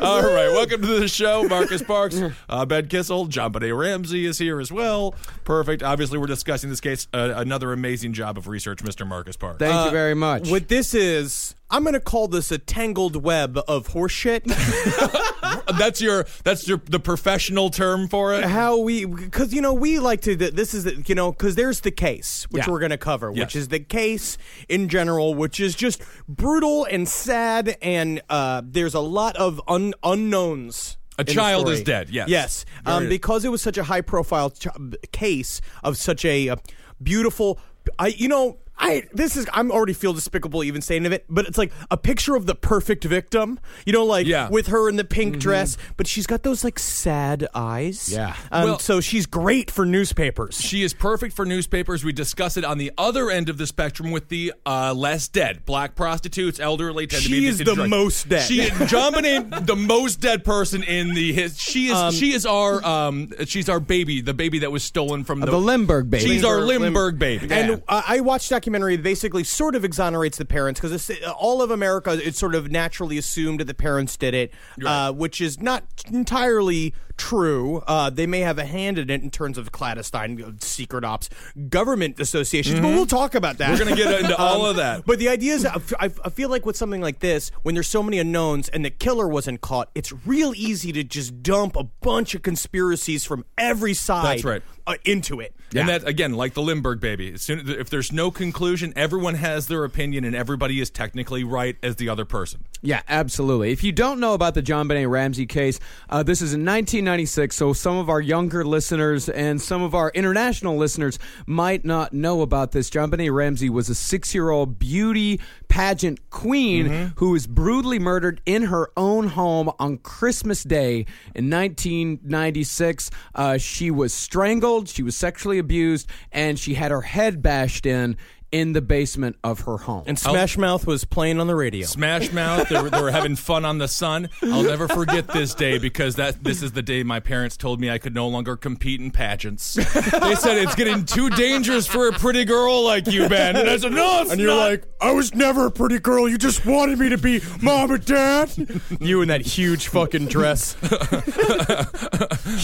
All 0.00 0.22
right, 0.22 0.48
welcome 0.52 0.80
to 0.82 1.00
the 1.00 1.08
show, 1.08 1.44
Marcus 1.44 1.82
Parks, 1.82 2.20
uh, 2.48 2.64
Ben 2.66 2.88
Kissel, 2.88 3.26
JonBenét 3.28 3.76
Ramsey 3.78 4.24
is 4.26 4.38
here 4.38 4.58
as 4.60 4.72
well. 4.72 5.14
Perfect. 5.44 5.82
Obviously, 5.82 6.18
we're 6.18 6.26
discussing 6.26 6.70
this 6.70 6.80
case. 6.80 7.06
Uh, 7.12 7.34
another 7.36 7.72
amazing 7.72 8.12
job 8.14 8.38
of 8.38 8.48
research, 8.48 8.78
Mr. 8.82 9.06
Marcus 9.06 9.36
Parks. 9.36 9.58
Thank 9.58 9.72
you 9.74 9.88
Uh, 9.88 9.90
very 9.90 10.14
much. 10.14 10.48
What 10.50 10.68
this 10.68 10.94
is, 10.94 11.54
I'm 11.70 11.82
going 11.84 11.94
to 11.94 12.00
call 12.00 12.26
this 12.28 12.50
a 12.50 12.58
tangled 12.58 13.16
web 13.22 13.58
of 13.68 13.88
horseshit. 13.88 14.42
that's 15.78 16.00
your 16.00 16.26
that's 16.44 16.66
your 16.66 16.78
the 16.86 16.98
professional 17.00 17.70
term 17.70 18.08
for 18.08 18.34
it. 18.34 18.44
How 18.44 18.78
we, 18.78 19.04
because 19.04 19.52
you 19.54 19.60
know, 19.60 19.72
we 19.74 19.98
like 19.98 20.20
to. 20.22 20.34
This 20.36 20.74
is 20.74 21.08
you 21.08 21.14
know, 21.14 21.32
because 21.32 21.54
there's 21.54 21.80
the 21.80 21.90
case 21.90 22.46
which 22.50 22.66
Yeah. 22.66 22.72
we're 22.72 22.80
going 22.80 22.90
to 22.90 22.98
cover, 22.98 23.32
Yes. 23.34 23.46
which 23.46 23.56
is 23.56 23.68
the 23.68 23.80
case 23.80 24.36
in 24.68 24.88
general, 24.88 25.34
which 25.34 25.60
is 25.60 25.74
just 25.74 26.02
brutal 26.28 26.84
and 26.86 27.08
sad, 27.08 27.76
and 27.82 28.20
uh, 28.28 28.62
there's 28.64 28.94
a 28.94 29.00
lot 29.00 29.36
of 29.36 29.60
un- 29.68 29.94
unknowns. 30.02 30.96
A 31.18 31.22
in 31.22 31.26
the 31.26 31.32
child 31.34 31.62
story. 31.62 31.74
is 31.76 31.82
dead, 31.82 32.08
yes. 32.10 32.28
Yes. 32.28 32.64
Um, 32.86 33.08
because 33.08 33.44
it 33.44 33.50
was 33.50 33.60
such 33.60 33.76
a 33.76 33.82
high 33.84 34.00
profile 34.00 34.50
ch- 34.50 34.68
case 35.12 35.60
of 35.84 35.96
such 35.98 36.24
a 36.24 36.48
uh, 36.48 36.56
beautiful. 37.02 37.58
I, 37.98 38.08
you 38.08 38.28
know, 38.28 38.58
I 38.80 39.04
this 39.12 39.36
is 39.36 39.46
I'm 39.52 39.70
already 39.70 39.92
feel 39.92 40.12
despicable 40.12 40.64
even 40.64 40.80
saying 40.82 41.04
of 41.06 41.12
it, 41.12 41.24
but 41.28 41.46
it's 41.46 41.58
like 41.58 41.70
a 41.90 41.96
picture 41.96 42.34
of 42.34 42.46
the 42.46 42.54
perfect 42.54 43.04
victim. 43.04 43.60
You 43.84 43.92
know, 43.92 44.04
like 44.04 44.26
Yeah. 44.26 44.48
with 44.48 44.68
her 44.68 44.88
in 44.88 44.96
the 44.96 45.04
pink 45.04 45.38
dress, 45.38 45.76
but 45.96 46.06
she's 46.06 46.26
got 46.26 46.42
those 46.42 46.64
like 46.64 46.78
sad 46.78 47.46
eyes. 47.54 48.10
Yeah. 48.12 48.34
Um, 48.50 48.64
Well- 48.64 48.78
so 48.78 49.00
she's 49.00 49.26
great 49.26 49.70
for 49.70 49.84
newspapers. 49.84 50.60
She 50.60 50.82
is 50.82 50.94
perfect 50.94 51.34
for 51.36 51.44
newspapers. 51.44 52.04
We 52.04 52.12
discuss 52.12 52.56
it 52.56 52.64
on 52.64 52.78
the 52.78 52.90
other 52.96 53.30
end 53.30 53.48
of 53.48 53.58
the 53.58 53.66
spectrum 53.66 54.10
with 54.10 54.28
the 54.28 54.52
uh, 54.64 54.94
less 54.94 55.28
dead. 55.28 55.64
Black 55.66 55.94
prostitutes, 55.94 56.58
elderly 56.58 57.06
tend 57.06 57.22
to 57.24 57.28
be 57.28 57.40
She 57.40 57.46
is 57.46 57.58
the 57.58 57.86
most 57.86 58.28
dead. 58.28 58.42
She 58.48 58.68
John 58.86 59.12
Bonet, 59.14 59.66
the 59.66 59.76
most 59.76 60.20
dead 60.20 60.44
person 60.44 60.82
in 60.82 61.14
the 61.14 61.32
his. 61.32 61.58
She 61.60 61.88
is 61.88 62.14
she 62.16 62.32
is 62.32 62.46
our 62.46 62.82
um 62.84 63.30
she's 63.44 63.68
our 63.68 63.80
baby, 63.80 64.20
the 64.22 64.34
baby 64.34 64.60
that 64.60 64.72
was 64.72 64.82
stolen 64.82 65.24
from 65.24 65.40
the, 65.40 65.46
the 65.46 65.58
Lindbergh 65.60 66.08
baby. 66.08 66.24
She's 66.26 66.44
our 66.44 66.60
Lindbergh- 66.60 66.80
Lindbergh 66.80 67.18
baby. 67.18 67.48
And 67.54 67.82
uh, 67.88 68.02
I 68.06 68.20
watched 68.20 68.50
a 68.52 68.69
documentary 68.70 68.96
basically 68.96 69.42
sort 69.42 69.74
of 69.74 69.84
exonerates 69.84 70.38
the 70.38 70.44
parents 70.44 70.80
because 70.80 71.10
all 71.36 71.60
of 71.60 71.72
America 71.72 72.16
it's 72.22 72.38
sort 72.38 72.54
of 72.54 72.70
naturally 72.70 73.18
assumed 73.18 73.58
that 73.58 73.64
the 73.64 73.74
parents 73.74 74.16
did 74.16 74.32
it, 74.32 74.52
uh, 74.86 75.12
which 75.12 75.40
is 75.40 75.60
not 75.60 75.82
entirely 76.12 76.94
true. 77.20 77.82
Uh, 77.86 78.08
they 78.10 78.26
may 78.26 78.40
have 78.40 78.58
a 78.58 78.64
hand 78.64 78.98
in 78.98 79.10
it 79.10 79.22
in 79.22 79.30
terms 79.30 79.58
of 79.58 79.70
clandestine 79.72 80.42
uh, 80.42 80.52
secret 80.60 81.04
ops, 81.04 81.28
government 81.68 82.18
associations, 82.18 82.80
but 82.80 82.88
we'll 82.88 83.06
talk 83.06 83.34
about 83.34 83.58
that. 83.58 83.70
Mm-hmm. 83.70 83.88
We're 83.90 83.96
gonna 83.96 84.10
get 84.10 84.20
into 84.22 84.36
all 84.38 84.64
Um, 84.64 84.70
of 84.70 84.76
that. 84.76 85.04
But 85.04 85.18
the 85.18 85.28
idea 85.28 85.52
is, 85.54 85.64
I 85.66 85.74
f- 85.74 85.92
I 86.00 86.06
f- 86.06 86.20
I 86.24 86.30
feel 86.30 86.48
like 86.48 86.64
with 86.66 86.76
something 86.76 87.00
like 87.02 87.20
this, 87.20 87.50
when 87.62 87.74
there's 87.74 87.86
so 87.88 88.02
many 88.02 88.18
unknowns 88.18 88.68
and 88.70 88.84
the 88.84 88.90
killer 88.90 89.28
wasn't 89.28 89.60
caught, 89.60 89.90
it's 89.94 90.12
real 90.26 90.52
easy 90.56 90.92
to 90.92 91.04
just 91.04 91.42
dump 91.42 91.76
a 91.76 91.84
bunch 91.84 92.34
of 92.34 92.42
conspiracies 92.42 93.24
from 93.24 93.44
every 93.58 93.94
side 93.94 94.24
That's 94.38 94.44
right. 94.44 94.62
uh, 94.86 94.94
into 95.04 95.40
it. 95.40 95.54
And 95.74 95.88
that 95.88 96.04
again, 96.08 96.32
like 96.34 96.54
the 96.54 96.62
Lindbergh 96.62 96.98
baby. 97.00 97.32
As 97.34 97.42
soon 97.42 97.68
if 97.70 97.90
there's 97.90 98.10
no 98.10 98.32
conclusion, 98.32 98.92
everyone 98.96 99.34
has 99.36 99.68
their 99.68 99.84
opinion, 99.84 100.24
and 100.24 100.34
everybody 100.34 100.80
is 100.80 100.90
technically 100.90 101.44
right 101.44 101.76
as 101.82 101.94
the 101.96 102.08
other 102.08 102.24
person. 102.24 102.64
Yeah, 102.82 103.02
absolutely. 103.08 103.70
If 103.70 103.84
you 103.84 103.92
don't 103.92 104.18
know 104.18 104.34
about 104.34 104.54
the 104.54 104.62
JonBenét 104.62 105.08
Ramsey 105.08 105.46
case, 105.46 105.78
uh, 106.08 106.22
this 106.24 106.42
is 106.42 106.54
in 106.54 106.64
1996, 107.10 107.56
so 107.56 107.72
some 107.72 107.96
of 107.96 108.08
our 108.08 108.20
younger 108.20 108.64
listeners 108.64 109.28
and 109.28 109.60
some 109.60 109.82
of 109.82 109.96
our 109.96 110.12
international 110.14 110.76
listeners 110.76 111.18
might 111.44 111.84
not 111.84 112.12
know 112.12 112.40
about 112.40 112.70
this. 112.70 112.88
JonBenét 112.88 113.34
Ramsey 113.34 113.68
was 113.68 113.88
a 113.88 113.96
six 113.96 114.32
year 114.32 114.50
old 114.50 114.78
beauty 114.78 115.40
pageant 115.66 116.30
queen 116.30 117.12
who 117.16 117.32
was 117.32 117.48
brutally 117.48 117.98
murdered 117.98 118.40
in 118.46 118.62
her 118.62 118.92
own 118.96 119.26
home 119.26 119.72
on 119.80 119.98
Christmas 119.98 120.62
Day 120.62 121.06
in 121.34 121.50
1996. 121.50 123.10
Uh, 123.34 123.58
she 123.58 123.90
was 123.90 124.14
strangled, 124.14 124.88
she 124.88 125.02
was 125.02 125.16
sexually 125.16 125.58
abused, 125.58 126.08
and 126.30 126.60
she 126.60 126.74
had 126.74 126.92
her 126.92 127.02
head 127.02 127.42
bashed 127.42 127.86
in. 127.86 128.16
In 128.52 128.72
the 128.72 128.82
basement 128.82 129.36
of 129.42 129.60
her 129.60 129.76
home. 129.78 130.04
And 130.06 130.18
Smash 130.18 130.58
oh. 130.58 130.60
Mouth 130.60 130.86
was 130.86 131.04
playing 131.04 131.40
on 131.40 131.46
the 131.46 131.54
radio. 131.54 131.86
Smash 131.86 132.32
Mouth, 132.32 132.68
they 132.68 132.80
were, 132.80 132.90
they 132.90 133.00
were 133.00 133.10
having 133.10 133.36
fun 133.36 133.64
on 133.64 133.78
the 133.78 133.88
sun. 133.88 134.28
I'll 134.42 134.62
never 134.62 134.88
forget 134.88 135.28
this 135.28 135.54
day 135.54 135.78
because 135.78 136.16
that 136.16 136.42
this 136.42 136.62
is 136.62 136.72
the 136.72 136.82
day 136.82 137.02
my 137.02 137.20
parents 137.20 137.56
told 137.56 137.80
me 137.80 137.90
I 137.90 137.98
could 137.98 138.14
no 138.14 138.28
longer 138.28 138.56
compete 138.56 139.00
in 139.00 139.10
pageants. 139.10 139.74
They 139.74 140.34
said 140.34 140.58
it's 140.58 140.74
getting 140.74 141.04
too 141.04 141.30
dangerous 141.30 141.86
for 141.86 142.08
a 142.08 142.12
pretty 142.12 142.44
girl 142.44 142.84
like 142.84 143.06
you, 143.06 143.28
Ben. 143.28 143.56
And 143.56 143.68
I 143.68 143.76
said, 143.76 143.92
no, 143.92 144.22
it's 144.22 144.32
And 144.32 144.40
you're 144.40 144.50
not. 144.54 144.70
like, 144.70 144.84
I 145.00 145.12
was 145.12 145.34
never 145.34 145.66
a 145.66 145.70
pretty 145.70 145.98
girl. 145.98 146.28
You 146.28 146.36
just 146.36 146.66
wanted 146.66 146.98
me 146.98 147.08
to 147.10 147.18
be 147.18 147.40
mom 147.62 147.90
and 147.90 148.04
dad. 148.04 148.52
you 149.00 149.22
in 149.22 149.28
that 149.28 149.42
huge 149.42 149.88
fucking 149.88 150.26
dress, 150.26 150.74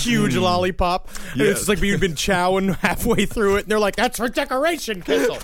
huge 0.04 0.34
hmm. 0.34 0.40
lollipop. 0.40 1.08
And 1.32 1.46
Yes. 1.46 1.60
It's 1.60 1.68
like 1.68 1.80
you've 1.80 2.00
been 2.00 2.14
chowing 2.14 2.76
halfway 2.76 3.26
through 3.26 3.56
it, 3.56 3.60
and 3.62 3.68
they're 3.68 3.78
like, 3.78 3.96
"That's 3.96 4.18
for 4.18 4.28
decoration, 4.28 5.02
Kissel." 5.02 5.38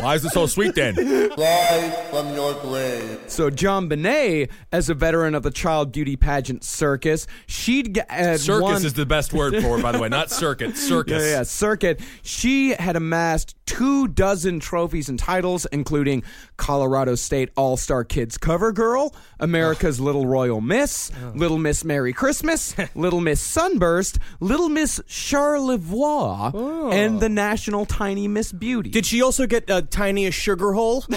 Why 0.00 0.16
is 0.16 0.24
it 0.24 0.30
so 0.32 0.46
sweet 0.46 0.74
then? 0.74 0.96
Rise 0.96 2.10
from 2.10 2.34
your 2.34 2.54
grave. 2.54 3.20
So 3.28 3.50
JonBenét, 3.50 4.50
as 4.72 4.90
a 4.90 4.94
veteran 4.94 5.34
of 5.34 5.42
the 5.42 5.50
child 5.50 5.92
beauty 5.92 6.16
pageant 6.16 6.64
circus, 6.64 7.26
she'd 7.46 7.94
get 7.94 8.10
uh, 8.10 8.36
Circus 8.36 8.62
won- 8.62 8.84
is 8.84 8.94
the 8.94 9.06
best 9.06 9.32
word 9.32 9.62
for 9.62 9.78
it, 9.78 9.82
by 9.82 9.92
the 9.92 9.98
way. 9.98 10.08
Not 10.08 10.30
circuit, 10.30 10.76
circus. 10.76 11.22
Yeah, 11.22 11.30
yeah, 11.30 11.42
circuit. 11.42 12.00
She 12.22 12.70
had 12.70 12.96
amassed 12.96 13.56
two 13.66 14.06
dozen 14.06 14.60
trophies 14.60 15.08
and 15.08 15.18
titles, 15.18 15.66
including 15.72 16.22
Colorado 16.56 17.16
State 17.16 17.50
All 17.56 17.76
Star 17.76 18.04
Kids 18.04 18.38
Cover 18.38 18.70
Girl, 18.70 19.14
America's 19.40 19.98
Little 19.98 20.26
Royal 20.26 20.60
Miss, 20.60 21.10
Little 21.34 21.58
Miss 21.58 21.84
Merry 21.84 22.12
Christmas, 22.12 22.74
Little 22.94 23.20
Miss 23.20 23.40
Sunburst, 23.40 24.18
Little 24.38 24.68
Miss 24.68 25.00
Charlevoix, 25.06 26.52
oh. 26.54 26.90
and 26.92 27.20
the 27.20 27.28
National 27.28 27.84
Tiny 27.84 28.28
Miss 28.28 28.52
Beauty. 28.52 28.90
Did 28.90 29.06
she 29.06 29.22
also 29.22 29.33
get 29.46 29.70
uh, 29.70 29.82
tiniest 29.82 30.38
sugar 30.38 30.72
hole? 30.72 31.04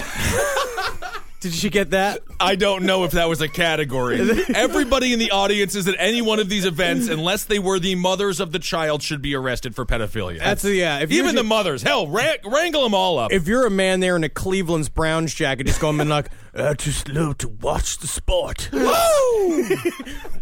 Did 1.40 1.54
she 1.54 1.70
get 1.70 1.90
that? 1.90 2.22
I 2.40 2.56
don't 2.56 2.82
know 2.82 3.04
if 3.04 3.12
that 3.12 3.28
was 3.28 3.40
a 3.40 3.48
category. 3.48 4.18
Everybody 4.54 5.12
in 5.12 5.20
the 5.20 5.30
audience 5.30 5.76
is 5.76 5.86
at 5.86 5.94
any 5.96 6.20
one 6.20 6.40
of 6.40 6.48
these 6.48 6.64
events, 6.64 7.08
unless 7.10 7.44
they 7.44 7.60
were 7.60 7.78
the 7.78 7.94
mothers 7.94 8.40
of 8.40 8.50
the 8.50 8.58
child, 8.58 9.02
should 9.04 9.22
be 9.22 9.36
arrested 9.36 9.76
for 9.76 9.86
pedophilia. 9.86 10.40
That's 10.40 10.64
yeah. 10.64 10.98
If 10.98 11.12
Even 11.12 11.36
the 11.36 11.44
mothers. 11.44 11.82
Hell, 11.82 12.08
ra- 12.08 12.34
wrangle 12.44 12.82
them 12.82 12.92
all 12.92 13.20
up. 13.20 13.32
If 13.32 13.46
you're 13.46 13.66
a 13.66 13.70
man 13.70 14.00
there 14.00 14.16
in 14.16 14.24
a 14.24 14.28
Cleveland's 14.28 14.88
Browns 14.88 15.32
jacket, 15.32 15.68
just 15.68 15.80
going 15.80 16.00
in 16.00 16.08
like, 16.08 16.28
I 16.54 16.74
just 16.74 17.08
love 17.08 17.38
to 17.38 17.48
watch 17.48 17.98
the 17.98 18.08
sport. 18.08 18.70
Woo! 18.72 18.82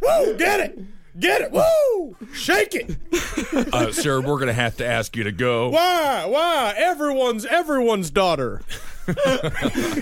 Woo! 0.01 0.37
Get 0.39 0.61
it! 0.61 0.79
Get 1.19 1.41
it! 1.41 1.51
Woo! 1.53 2.17
Shake 2.35 2.75
it! 2.75 2.97
uh, 3.73 3.91
sir, 3.93 4.21
we're 4.21 4.37
going 4.37 4.49
to 4.49 4.53
have 4.53 4.77
to 4.79 4.87
ask 4.87 5.17
you 5.17 5.25
to 5.25 5.33
go. 5.33 5.71
Why? 5.71 6.25
Why? 6.27 6.75
Everyone's 6.77 7.45
everyone's 7.47 8.11
daughter. 8.11 8.63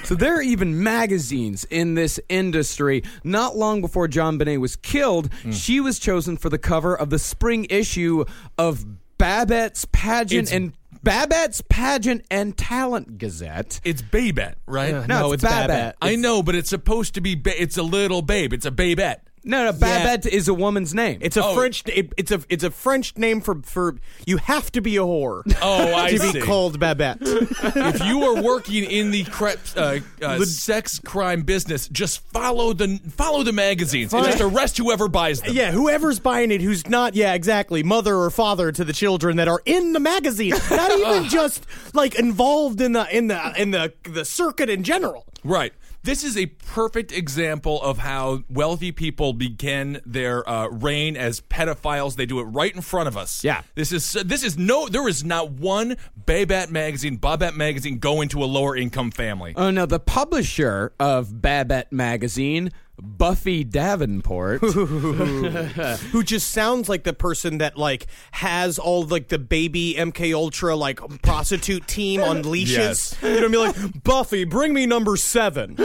So 0.04 0.14
there 0.14 0.38
are 0.38 0.42
even 0.42 0.82
magazines 0.82 1.64
in 1.64 1.92
this 1.94 2.18
industry. 2.30 3.02
Not 3.22 3.54
long 3.54 3.82
before 3.82 4.08
JonBenét 4.08 4.58
was 4.60 4.76
killed, 4.76 5.28
she 5.50 5.78
was 5.80 5.98
chosen 5.98 6.38
for 6.38 6.48
the 6.48 6.56
cover 6.58 6.96
of 6.96 7.10
the 7.10 7.18
spring 7.18 7.66
issue 7.68 8.24
of 8.56 8.84
Babette's 9.18 9.84
Pageant 9.92 10.48
It's- 10.48 10.52
and 10.56 10.72
Babette's 11.02 11.60
Pageant 11.68 12.24
and 12.30 12.56
Talent 12.56 13.18
Gazette. 13.18 13.78
It's 13.84 14.00
Babette, 14.00 14.56
right? 14.66 14.94
Uh, 14.94 15.06
no, 15.06 15.32
it's, 15.32 15.42
Babette. 15.44 15.96
I 16.00 16.16
know, 16.16 16.42
but 16.42 16.54
it's 16.54 16.70
supposed 16.70 17.12
to 17.14 17.20
be. 17.20 17.34
Ba- 17.34 17.60
it's 17.60 17.76
a 17.76 17.82
little 17.82 18.22
babe. 18.22 18.54
It's 18.54 18.64
a 18.64 18.70
babette. 18.70 19.26
No, 19.44 19.64
no, 19.64 19.72
Babette 19.72 20.26
is 20.26 20.48
a 20.48 20.54
woman's 20.54 20.94
name. 20.94 21.18
It's 21.20 21.36
a 21.36 21.44
Oh. 21.44 21.54
French. 21.54 21.82
It, 21.86 22.12
it's 22.16 22.30
a 22.30 22.40
it's 22.48 22.64
a 22.64 22.70
French 22.70 23.16
name 23.18 23.40
for 23.42 23.60
for 23.62 23.96
you 24.26 24.38
have 24.38 24.72
to 24.72 24.80
be 24.80 24.96
a 24.96 25.00
whore. 25.00 25.42
Oh, 25.60 25.94
I 25.94 26.10
to 26.10 26.18
see. 26.18 26.32
be 26.32 26.40
called 26.40 26.80
Babette. 26.80 27.18
if 27.20 28.04
you 28.04 28.22
are 28.24 28.42
working 28.42 28.84
in 28.84 29.10
the 29.10 29.24
cre- 29.24 29.50
uh, 29.76 29.98
uh, 30.22 30.38
sex 30.46 30.98
crime 30.98 31.42
business, 31.42 31.88
just 31.88 32.20
follow 32.32 32.72
the 32.72 32.98
follow 33.10 33.42
the 33.42 33.52
magazines 33.52 34.14
and 34.14 34.24
just 34.24 34.40
arrest 34.40 34.78
whoever 34.78 35.08
buys 35.08 35.42
them. 35.42 35.54
Yeah, 35.54 35.72
whoever's 35.72 36.18
buying 36.20 36.50
it, 36.50 36.62
who's 36.62 36.88
not, 36.88 37.14
yeah, 37.14 37.34
exactly, 37.34 37.82
mother 37.82 38.16
or 38.16 38.30
father 38.30 38.72
to 38.72 38.84
the 38.84 38.92
children 38.94 39.36
that 39.36 39.48
are 39.48 39.60
in 39.66 39.92
the 39.92 40.00
magazine, 40.00 40.54
not 40.70 40.90
even 40.98 41.24
just 41.28 41.66
like 41.92 42.18
involved 42.18 42.80
in 42.80 42.92
the 42.92 43.14
in 43.14 43.26
the 43.26 43.52
in 43.60 43.70
the 43.72 43.92
the 44.04 44.24
circuit 44.24 44.70
in 44.70 44.82
general. 44.84 45.26
Right. 45.44 45.74
This 46.04 46.22
is 46.22 46.36
a 46.36 46.44
perfect 46.44 47.12
example 47.12 47.80
of 47.80 47.96
how 47.96 48.42
wealthy 48.50 48.92
people 48.92 49.32
begin 49.32 50.02
their 50.04 50.46
uh, 50.46 50.68
reign 50.68 51.16
as 51.16 51.40
pedophiles. 51.40 52.16
They 52.16 52.26
do 52.26 52.40
it 52.40 52.42
right 52.42 52.74
in 52.74 52.82
front 52.82 53.08
of 53.08 53.16
us. 53.16 53.42
Yeah. 53.42 53.62
This 53.74 53.90
is 53.90 54.12
this 54.12 54.44
is 54.44 54.58
no. 54.58 54.86
There 54.86 55.08
is 55.08 55.24
not 55.24 55.52
one 55.52 55.96
Babette 56.14 56.70
magazine, 56.70 57.16
Bobette 57.16 57.56
magazine 57.56 58.00
going 58.00 58.28
to 58.28 58.44
a 58.44 58.44
lower 58.44 58.76
income 58.76 59.12
family. 59.12 59.54
Oh 59.56 59.70
no, 59.70 59.86
the 59.86 59.98
publisher 59.98 60.92
of 61.00 61.40
Babette 61.40 61.90
magazine, 61.90 62.70
Buffy 63.00 63.64
Davenport. 63.64 64.60
Who 64.62 66.22
just 66.22 66.50
sounds 66.50 66.88
like 66.88 67.04
the 67.04 67.12
person 67.12 67.58
that 67.58 67.76
like 67.76 68.06
has 68.32 68.78
all 68.78 69.04
like 69.04 69.28
the 69.28 69.38
baby 69.38 69.94
MK 69.98 70.34
Ultra 70.34 70.76
like 70.76 71.00
prostitute 71.22 71.86
team 71.86 72.20
on 72.22 72.42
leashes. 72.50 73.16
Yes. 73.20 73.22
You 73.22 73.48
know 73.48 73.58
what 73.58 73.76
I 73.76 73.78
mean? 73.82 73.90
Like 73.92 74.02
Buffy, 74.04 74.44
bring 74.44 74.72
me 74.72 74.86
number 74.86 75.16
seven. 75.16 75.76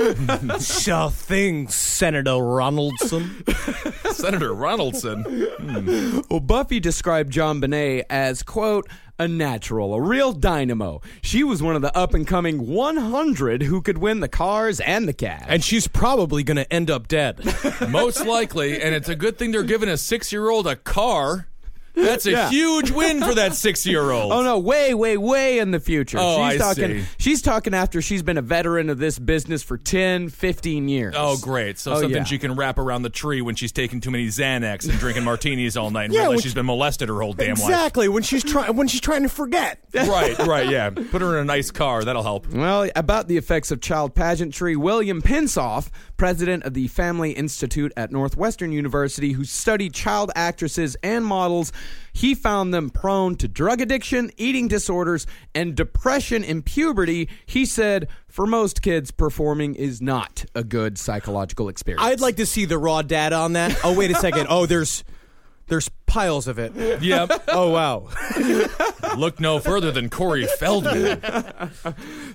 sure 0.59 1.09
thing, 1.09 1.67
Senator 1.67 2.31
Ronaldson. 2.31 3.43
Senator 4.13 4.53
Ronaldson. 4.53 5.23
Hmm. 5.23 6.19
Well, 6.29 6.39
Buffy 6.39 6.79
described 6.79 7.33
JonBenét 7.33 8.03
as, 8.09 8.43
quote, 8.43 8.87
a 9.19 9.27
natural, 9.27 9.93
a 9.93 10.01
real 10.01 10.31
dynamo. 10.31 11.01
She 11.21 11.43
was 11.43 11.61
one 11.61 11.75
of 11.75 11.81
the 11.81 11.95
up 11.95 12.13
and 12.13 12.25
coming 12.25 12.73
100 12.73 13.63
who 13.63 13.81
could 13.81 13.97
win 13.97 14.21
the 14.21 14.29
cars 14.29 14.79
and 14.79 15.07
the 15.07 15.13
cash. 15.13 15.45
And 15.47 15.63
she's 15.63 15.87
probably 15.87 16.41
gonna 16.41 16.65
end 16.71 16.89
up 16.89 17.07
dead. 17.09 17.39
Most 17.89 18.25
likely, 18.25 18.81
and 18.81 18.95
it's 18.95 19.09
a 19.09 19.15
good 19.15 19.37
thing 19.37 19.51
they're 19.51 19.63
giving 19.63 19.89
a 19.89 19.97
six 19.97 20.31
year 20.31 20.49
old 20.49 20.65
a 20.65 20.77
car. 20.77 21.48
That's 22.01 22.25
a 22.25 22.31
Yeah. 22.31 22.49
huge 22.49 22.91
win 22.91 23.21
for 23.21 23.35
that 23.35 23.55
six 23.55 23.85
year 23.85 24.09
old. 24.11 24.31
Oh 24.39 24.41
no, 24.43 24.59
way, 24.59 24.93
way, 24.93 25.17
way 25.17 25.59
in 25.59 25.71
the 25.71 25.79
future. 25.79 26.17
Oh, 26.19 26.49
she's 26.49 26.61
I 26.61 26.63
talking 26.73 26.99
see. 27.01 27.05
she's 27.17 27.41
talking 27.41 27.73
after 27.73 28.01
she's 28.01 28.21
been 28.23 28.37
a 28.37 28.41
veteran 28.41 28.89
of 28.89 28.97
this 28.99 29.17
business 29.19 29.63
for 29.63 29.77
10, 29.77 30.29
15 30.29 30.87
years. 30.87 31.15
Oh, 31.17 31.37
great. 31.37 31.77
So 31.79 31.91
Oh, 31.93 31.95
something 32.01 32.11
yeah. 32.17 32.23
she 32.23 32.37
can 32.37 32.55
wrap 32.55 32.77
around 32.77 33.01
the 33.01 33.09
tree 33.09 33.41
when 33.41 33.55
she's 33.55 33.71
taking 33.71 33.99
too 34.01 34.11
many 34.11 34.27
Xanax 34.27 34.87
and 34.89 34.97
drinking 34.99 35.23
martinis 35.23 35.75
all 35.77 35.89
night 35.91 36.05
and 36.05 36.13
Yeah, 36.13 36.21
realize 36.21 36.35
which- 36.37 36.43
she's 36.43 36.53
been 36.53 36.65
molested 36.67 37.09
her 37.09 37.21
whole 37.21 37.33
damn 37.33 37.55
life. 37.55 37.59
exactly 37.69 38.07
when 38.07 38.23
she's 38.23 38.43
trying 38.43 38.75
when 38.75 38.87
she's 38.87 39.01
trying 39.01 39.23
to 39.23 39.29
forget. 39.29 39.79
Right, 40.09 40.37
right, 40.39 40.69
yeah. 40.69 40.89
Put 40.91 41.21
her 41.21 41.35
in 41.37 41.41
a 41.41 41.45
nice 41.45 41.71
car. 41.71 42.03
That'll 42.03 42.23
help. 42.23 42.47
Well, 42.47 42.89
about 42.95 43.27
the 43.27 43.37
effects 43.37 43.69
of 43.71 43.81
child 43.81 44.15
pageantry, 44.15 44.75
William 44.75 45.21
Pinsof, 45.21 45.89
president 46.19 46.63
of 46.65 46.75
the 46.75 46.87
Family 46.89 47.31
Institute 47.31 47.91
at 47.97 48.11
Northwestern 48.11 48.71
University, 48.71 49.31
who 49.31 49.45
studied 49.45 49.93
child 49.93 50.31
actresses 50.35 50.95
and 51.01 51.25
models, 51.25 51.71
he 52.13 52.35
found 52.35 52.73
them 52.73 52.91
prone 52.91 53.35
to 53.37 53.47
drug 53.47 53.81
addiction, 53.81 54.29
eating 54.37 54.67
disorders, 54.67 55.25
and 55.55 55.73
depression 55.73 56.43
in 56.43 56.61
puberty. 56.61 57.29
He 57.45 57.65
said, 57.65 58.09
for 58.27 58.45
most 58.45 58.81
kids, 58.81 59.09
performing 59.09 59.75
is 59.75 60.01
not 60.01 60.45
a 60.53 60.63
good 60.63 60.99
psychological 60.99 61.69
experience. 61.69 62.03
I'd 62.05 62.19
like 62.19 62.35
to 62.35 62.45
see 62.45 62.65
the 62.65 62.77
raw 62.77 63.01
data 63.01 63.37
on 63.37 63.53
that. 63.53 63.79
Oh 63.83 63.97
wait 63.97 64.11
a 64.11 64.15
second. 64.15 64.47
Oh, 64.49 64.65
there's 64.65 65.03
there's 65.69 65.89
piles 66.05 66.47
of 66.47 66.59
it. 66.59 66.73
Yep. 67.01 67.43
Oh 67.49 67.69
wow. 67.69 68.07
Look 69.17 69.39
no 69.39 69.59
further 69.59 69.91
than 69.91 70.09
Corey 70.09 70.45
Feldman. 70.59 71.21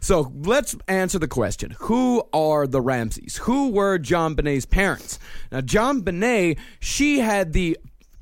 So 0.01 0.32
let's 0.35 0.76
answer 0.87 1.18
the 1.18 1.28
question 1.28 1.76
Who 1.80 2.22
are 2.32 2.66
the 2.66 2.80
Ramseys? 2.80 3.39
Who 3.39 3.70
were 3.70 3.99
JonBenét's 3.99 4.66
parents? 4.66 5.18
Now, 5.51 5.61
JonBenét, 5.61 6.59
she 6.80 7.20
had 7.20 7.53
the 7.53 7.78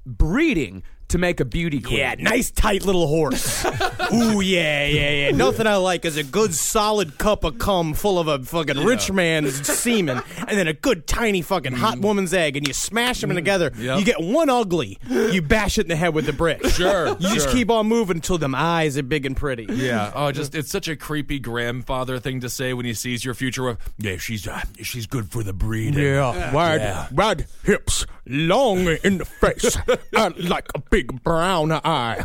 breeding 0.06 0.82
to 1.12 1.18
make 1.18 1.40
a 1.40 1.44
beauty 1.44 1.80
queen. 1.80 1.98
Yeah, 1.98 2.14
nice 2.18 2.50
tight 2.50 2.84
little 2.84 3.06
horse. 3.06 3.64
Ooh, 4.12 4.40
yeah, 4.40 4.84
yeah, 4.86 5.10
yeah. 5.10 5.30
Nothing 5.30 5.66
I 5.66 5.76
like 5.76 6.04
is 6.04 6.16
a 6.16 6.24
good 6.24 6.54
solid 6.54 7.16
cup 7.18 7.44
of 7.44 7.58
cum 7.58 7.94
full 7.94 8.18
of 8.18 8.28
a 8.28 8.38
fucking 8.40 8.84
rich 8.84 9.10
man's 9.12 9.66
semen, 9.66 10.20
and 10.38 10.50
then 10.58 10.66
a 10.68 10.72
good 10.74 11.06
tiny 11.06 11.40
fucking 11.42 11.72
hot 11.72 11.98
woman's 11.98 12.34
egg, 12.34 12.56
and 12.56 12.66
you 12.66 12.74
smash 12.74 13.20
them 13.20 13.34
together. 13.34 13.70
Yep. 13.76 13.98
You 13.98 14.04
get 14.04 14.20
one 14.20 14.50
ugly. 14.50 14.98
You 15.08 15.40
bash 15.42 15.78
it 15.78 15.82
in 15.82 15.88
the 15.88 15.96
head 15.96 16.14
with 16.14 16.26
the 16.26 16.32
brick. 16.32 16.64
Sure, 16.66 17.08
You 17.08 17.14
just 17.34 17.46
sure. 17.46 17.52
keep 17.52 17.70
on 17.70 17.86
moving 17.86 18.16
until 18.16 18.38
them 18.38 18.54
eyes 18.54 18.98
are 18.98 19.02
big 19.02 19.24
and 19.26 19.36
pretty. 19.36 19.66
Yeah. 19.70 20.12
Oh, 20.14 20.32
just 20.32 20.54
it's 20.54 20.70
such 20.70 20.88
a 20.88 20.96
creepy 20.96 21.38
grandfather 21.38 22.18
thing 22.18 22.40
to 22.40 22.48
say 22.50 22.72
when 22.74 22.84
he 22.86 22.94
sees 22.94 23.24
your 23.24 23.34
future. 23.34 23.62
Wife. 23.64 23.78
Yeah, 23.98 24.16
she's 24.16 24.46
uh, 24.48 24.62
she's 24.82 25.06
good 25.06 25.30
for 25.30 25.42
the 25.42 25.52
breed. 25.52 25.94
Yeah, 25.94 26.52
wide, 26.52 26.80
Yeah. 26.80 27.06
wide 27.12 27.46
hips, 27.64 28.06
long 28.26 28.86
in 29.04 29.18
the 29.18 29.24
face, 29.24 29.76
and 30.16 30.48
like 30.48 30.68
a 30.74 30.78
big 30.78 31.22
brown 31.22 31.72
eye. 31.72 32.24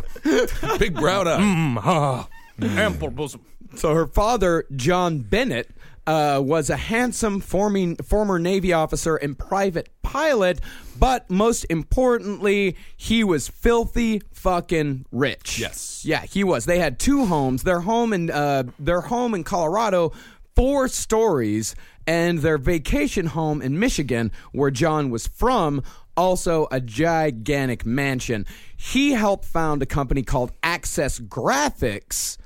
Big 0.78 0.94
brown 0.94 1.28
eye. 1.28 1.40
Mm, 1.40 1.76
ah. 1.78 2.28
Ample 2.60 3.10
bosom. 3.10 3.42
So 3.76 3.94
her 3.94 4.06
father, 4.06 4.64
John 4.74 5.20
Bennett, 5.20 5.70
uh, 6.08 6.40
was 6.42 6.70
a 6.70 6.76
handsome 6.76 7.38
forming, 7.38 7.94
former 7.96 8.38
Navy 8.38 8.72
officer 8.72 9.16
and 9.16 9.38
private 9.38 9.90
pilot, 10.00 10.58
but 10.98 11.28
most 11.28 11.66
importantly, 11.68 12.76
he 12.96 13.22
was 13.22 13.46
filthy 13.46 14.22
fucking 14.32 15.04
rich. 15.12 15.58
Yes. 15.58 16.06
Yeah, 16.06 16.22
he 16.22 16.44
was. 16.44 16.64
They 16.64 16.78
had 16.78 16.98
two 16.98 17.26
homes. 17.26 17.62
Their 17.62 17.80
home 17.80 18.14
in 18.14 18.30
uh, 18.30 18.64
their 18.78 19.02
home 19.02 19.34
in 19.34 19.44
Colorado, 19.44 20.12
four 20.58 20.88
stories, 20.88 21.76
and 22.04 22.40
their 22.40 22.58
vacation 22.58 23.26
home 23.26 23.62
in 23.62 23.78
Michigan, 23.78 24.32
where 24.50 24.72
John 24.72 25.08
was 25.08 25.28
from, 25.28 25.84
also 26.16 26.66
a 26.72 26.80
gigantic 26.80 27.86
mansion. 27.86 28.44
He 28.76 29.12
helped 29.12 29.44
found 29.44 29.82
a 29.82 29.86
company 29.86 30.24
called 30.24 30.50
Access 30.64 31.20
Graphics, 31.20 32.38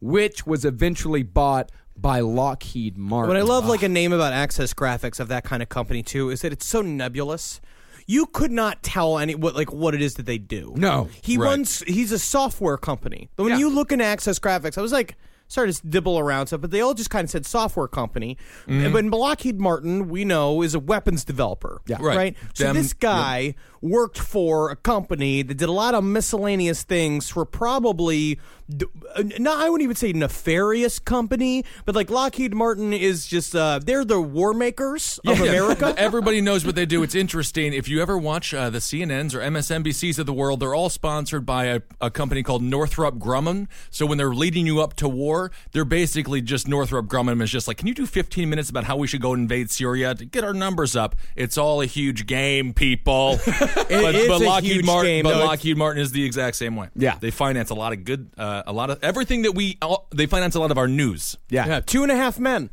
which 0.00 0.46
was 0.46 0.64
eventually 0.64 1.24
bought 1.24 1.72
by 1.96 2.20
Lockheed 2.20 2.96
Martin. 2.96 3.28
What 3.28 3.36
I 3.36 3.42
love, 3.42 3.66
like 3.66 3.82
a 3.82 3.88
name 3.88 4.12
about 4.12 4.32
Access 4.32 4.72
Graphics 4.72 5.18
of 5.18 5.26
that 5.26 5.42
kind 5.42 5.60
of 5.60 5.68
company 5.68 6.04
too, 6.04 6.30
is 6.30 6.42
that 6.42 6.52
it's 6.52 6.66
so 6.66 6.80
nebulous. 6.80 7.60
You 8.06 8.26
could 8.26 8.52
not 8.52 8.84
tell 8.84 9.18
any 9.18 9.34
what 9.34 9.56
like 9.56 9.72
what 9.72 9.96
it 9.96 10.00
is 10.00 10.14
that 10.14 10.26
they 10.26 10.38
do. 10.38 10.74
No. 10.76 11.08
he 11.22 11.36
Right. 11.36 11.46
runs. 11.46 11.80
He's 11.88 12.12
a 12.12 12.20
software 12.20 12.76
company. 12.76 13.30
But 13.34 13.42
when 13.42 13.52
Yeah. 13.54 13.58
you 13.58 13.68
look 13.70 13.90
in 13.90 14.00
Access 14.00 14.38
Graphics, 14.38 14.78
I 14.78 14.80
was 14.80 14.92
like 14.92 15.16
started 15.48 15.74
to 15.76 15.86
dibble 15.86 16.18
around 16.18 16.46
stuff, 16.48 16.60
but 16.60 16.70
they 16.70 16.80
all 16.80 16.94
just 16.94 17.10
kind 17.10 17.24
of 17.24 17.30
said 17.30 17.44
software 17.46 17.88
company. 17.88 18.36
Mm-hmm. 18.66 18.92
But 18.92 19.18
Lockheed 19.18 19.58
Martin, 19.60 20.08
we 20.08 20.24
know, 20.24 20.62
is 20.62 20.74
a 20.74 20.78
weapons 20.80 21.24
developer. 21.24 21.80
Yeah. 21.86 21.96
Right. 22.00 22.16
Right. 22.16 22.36
So 22.54 22.64
Them- 22.64 22.76
this 22.76 22.92
guy 22.92 23.54
worked 23.80 24.18
for 24.18 24.70
a 24.70 24.76
company 24.76 25.42
that 25.42 25.54
did 25.54 25.68
a 25.68 25.72
lot 25.72 25.94
of 25.94 26.02
miscellaneous 26.04 26.82
things 26.82 27.30
for 27.30 27.44
probably. 27.44 28.40
d- 28.68 28.86
uh, 29.14 29.22
No, 29.38 29.56
I 29.56 29.68
wouldn't 29.70 29.84
even 29.84 29.94
say 29.94 30.12
nefarious 30.12 30.98
company, 30.98 31.64
but 31.84 31.94
like 31.94 32.10
Lockheed 32.10 32.54
Martin 32.54 32.92
is 32.92 33.26
just 33.26 33.54
uh, 33.54 33.78
they're 33.78 34.04
the 34.04 34.20
war 34.20 34.52
makers 34.52 35.20
of 35.26 35.40
America. 35.40 35.94
Everybody 35.98 36.40
knows 36.40 36.66
what 36.66 36.74
they 36.74 36.86
do. 36.86 37.04
It's 37.04 37.14
interesting. 37.14 37.72
If 37.72 37.88
you 37.88 38.02
ever 38.02 38.18
watch 38.18 38.52
uh, 38.52 38.68
the 38.68 38.78
CNNs 38.80 39.32
or 39.34 39.38
MSNBCs 39.38 40.18
of 40.18 40.26
the 40.26 40.32
world, 40.32 40.58
they're 40.58 40.74
all 40.74 40.90
sponsored 40.90 41.46
by 41.46 41.66
a, 41.66 41.80
a 42.00 42.10
company 42.10 42.42
called 42.42 42.62
Northrop 42.64 43.14
Grumman. 43.18 43.68
So 43.90 44.06
when 44.06 44.18
they're 44.18 44.34
leading 44.34 44.66
you 44.66 44.80
up 44.80 44.94
to 44.96 45.08
war, 45.08 45.37
they're 45.72 45.84
basically 45.84 46.40
just 46.40 46.66
Northrop 46.68 47.06
Grumman 47.06 47.42
is 47.42 47.50
just 47.50 47.68
like, 47.68 47.76
can 47.78 47.86
you 47.86 47.94
do 47.94 48.06
15 48.06 48.48
minutes 48.50 48.68
about 48.70 48.84
how 48.84 48.96
we 48.96 49.06
should 49.06 49.20
go 49.22 49.32
invade 49.34 49.70
Syria 49.70 50.14
to 50.14 50.24
get 50.24 50.44
our 50.44 50.52
numbers 50.54 50.96
up? 50.96 51.16
It's 51.36 51.56
all 51.56 51.80
a 51.80 51.86
huge 51.86 52.26
game, 52.26 52.72
people. 52.74 53.38
but 53.46 53.88
but 53.88 54.14
a 54.14 54.38
Lockheed 54.38 54.70
huge 54.72 54.86
Martin, 54.86 55.10
game, 55.10 55.22
but 55.24 55.38
though. 55.38 55.44
Lockheed 55.44 55.76
Martin 55.76 56.02
is 56.02 56.12
the 56.12 56.24
exact 56.24 56.56
same 56.56 56.76
way. 56.76 56.88
Yeah. 56.94 57.16
they 57.20 57.30
finance 57.30 57.70
a 57.70 57.74
lot 57.74 57.92
of 57.92 58.04
good, 58.04 58.30
uh, 58.36 58.62
a 58.66 58.72
lot 58.72 58.90
of 58.90 59.02
everything 59.02 59.42
that 59.42 59.52
we. 59.52 59.78
All, 59.82 60.08
they 60.14 60.26
finance 60.26 60.54
a 60.54 60.60
lot 60.60 60.70
of 60.70 60.78
our 60.78 60.88
news. 60.88 61.36
yeah. 61.48 61.66
Yeah, 61.66 61.80
two 61.80 62.02
and 62.02 62.10
a 62.12 62.16
half 62.16 62.38
men. 62.38 62.70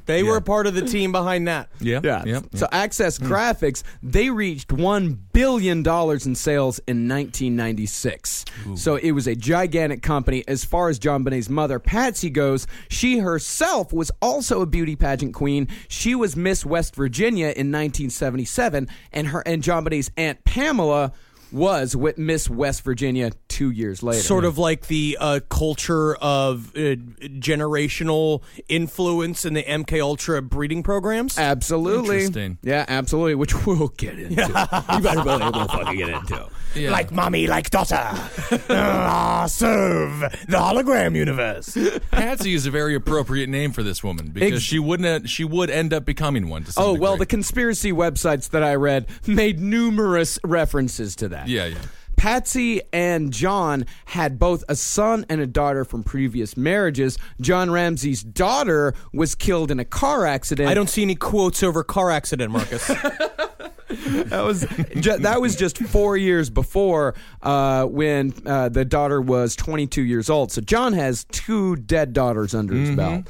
they 0.06 0.24
were 0.24 0.38
a 0.38 0.42
part 0.42 0.68
of 0.68 0.76
the 0.76 0.82
team 0.82 1.12
behind 1.12 1.48
that. 1.48 1.70
Yeah, 1.80 2.02
Yeah. 2.04 2.24
Yep. 2.26 2.46
So 2.56 2.68
Access 2.72 3.18
hmm. 3.18 3.32
Graphics, 3.32 3.84
they 4.02 4.30
reached 4.30 4.70
$1 4.70 5.18
billion 5.34 5.80
in 5.80 6.36
sales 6.36 6.80
in 6.88 7.08
1996. 7.08 8.46
So 8.76 8.96
it 8.96 9.12
was 9.12 9.28
a 9.28 9.36
gigantic 9.36 10.02
company. 10.02 10.44
As 10.48 10.66
far 10.66 10.90
as 10.90 11.00
JonBenét's 11.00 11.50
mother, 11.50 11.80
Patsy, 11.80 12.30
goes, 12.30 12.68
she 12.90 13.20
herself 13.20 13.94
was 13.94 14.12
also 14.22 14.62
a 14.62 14.66
beauty 14.66 14.96
pageant 14.96 15.34
queen. 15.34 15.68
She 15.88 16.16
was 16.16 16.36
Miss 16.36 16.66
West 16.66 16.96
Virginia 16.96 17.48
in 17.48 17.72
1977, 17.72 18.88
and 19.12 19.28
her 19.28 19.44
and 19.46 19.64
JonBenét's 19.64 20.12
Aunt 20.18 20.44
Pamela 20.44 21.14
was 21.54 21.96
with 21.96 22.18
Miss 22.18 22.50
West 22.50 22.84
Virginia 22.84 23.32
two 23.48 23.70
years 23.70 24.02
later. 24.04 24.22
Sort 24.22 24.46
of 24.46 24.58
like 24.58 24.88
the 24.88 25.18
uh, 25.20 25.40
culture 25.50 26.16
of 26.16 26.76
uh, 26.76 26.96
generational 27.40 28.42
influence 28.68 29.46
in 29.46 29.54
the 29.54 29.64
MK 29.64 30.02
Ultra 30.02 30.42
breeding 30.42 30.84
programs. 30.84 31.38
Absolutely. 31.38 32.18
Interesting. 32.26 32.58
Yeah, 32.64 32.86
absolutely, 32.88 33.36
which 33.36 33.66
we'll 33.66 33.90
get 33.90 34.20
into. 34.20 34.36
you 34.94 35.00
better 35.02 35.24
believe 35.24 35.54
we'll 35.54 35.68
fucking 35.68 35.98
get 35.98 36.10
into. 36.10 36.48
Yeah. 36.76 36.92
Like 36.92 37.12
mommy, 37.12 37.48
like 37.48 37.70
daughter. 37.70 38.00
Ah, 38.70 39.46
serve 39.48 40.20
the 40.48 40.58
hologram 40.58 41.16
universe. 41.16 41.78
Patsy 42.12 42.54
is 42.54 42.66
a 42.66 42.72
very 42.72 42.96
appropriate 42.96 43.48
name 43.50 43.72
for 43.72 43.84
this 43.84 44.04
woman 44.04 44.28
because 44.32 44.54
Ex- 44.54 44.62
she 44.64 44.80
wouldn't. 44.80 45.30
She 45.30 45.44
would 45.44 45.70
end 45.70 45.94
up 45.94 46.06
becoming 46.06 46.50
one. 46.50 46.64
To 46.64 46.72
some 46.72 46.84
Oh, 46.84 46.94
well, 46.94 47.18
the 47.18 47.26
conspiracy 47.26 47.92
websites 47.92 48.50
that 48.50 48.64
I 48.64 48.76
read 48.76 49.08
made 49.28 49.60
numerous 49.60 50.40
references 50.44 51.16
to 51.18 51.30
that. 51.30 51.43
Yeah, 51.46 51.66
yeah. 51.66 51.78
Patsy 52.16 52.82
and 52.94 53.34
John 53.34 53.86
had 54.06 54.40
both 54.40 54.64
a 54.70 54.76
son 54.76 55.26
and 55.28 55.42
a 55.42 55.48
daughter 55.48 55.84
from 55.84 56.04
previous 56.04 56.56
marriages. 56.56 57.18
John 57.42 57.70
Ramsey's 57.70 58.24
daughter 58.24 58.94
was 59.12 59.36
killed 59.36 59.72
in 59.72 59.80
a 59.80 59.86
car 59.86 60.26
accident. 60.26 60.70
I 60.70 60.74
don't 60.74 60.90
see 60.90 61.02
any 61.02 61.16
quotes 61.16 61.64
over 61.64 61.84
car 61.84 62.12
accident, 62.12 62.52
Marcus. 62.52 62.90
that 63.96 64.44
was 64.44 64.66
ju- 65.00 65.18
that 65.18 65.42
was 65.42 65.56
just 65.56 65.78
four 65.78 66.18
years 66.18 66.50
before 66.50 67.16
uh, 67.42 67.86
when 67.86 68.34
uh, 68.46 68.70
the 68.70 68.86
daughter 68.86 69.22
was 69.22 69.56
22 69.56 70.02
years 70.02 70.30
old. 70.30 70.52
So 70.52 70.62
John 70.62 70.94
has 70.94 71.26
two 71.26 71.76
dead 71.76 72.14
daughters 72.14 72.54
under 72.56 72.74
his 72.74 72.96
belt. 72.96 73.24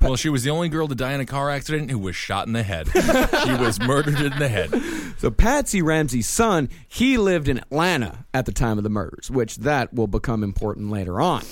Well, 0.00 0.16
she 0.16 0.28
was 0.28 0.42
the 0.42 0.50
only 0.50 0.68
girl 0.68 0.88
to 0.88 0.94
die 0.94 1.12
in 1.12 1.20
a 1.20 1.26
car 1.26 1.48
accident 1.50 1.90
who 1.90 1.98
was 1.98 2.16
shot 2.16 2.46
in 2.46 2.52
the 2.52 2.62
head. 2.62 2.88
she 2.92 3.52
was 3.54 3.78
murdered 3.80 4.20
in 4.20 4.38
the 4.38 4.48
head. 4.48 4.70
So 5.18 5.30
Patsy 5.30 5.82
Ramsey's 5.82 6.26
son, 6.28 6.68
he 6.88 7.16
lived 7.16 7.46
in 7.48 7.58
Atlanta 7.58 8.24
at 8.34 8.44
the 8.44 8.50
time 8.50 8.76
of 8.76 8.82
the 8.82 8.90
murders, 8.90 9.30
which 9.30 9.58
that 9.58 9.94
will 9.94 10.08
become 10.08 10.42
important 10.42 10.90
later 10.90 11.20
on. 11.20 11.44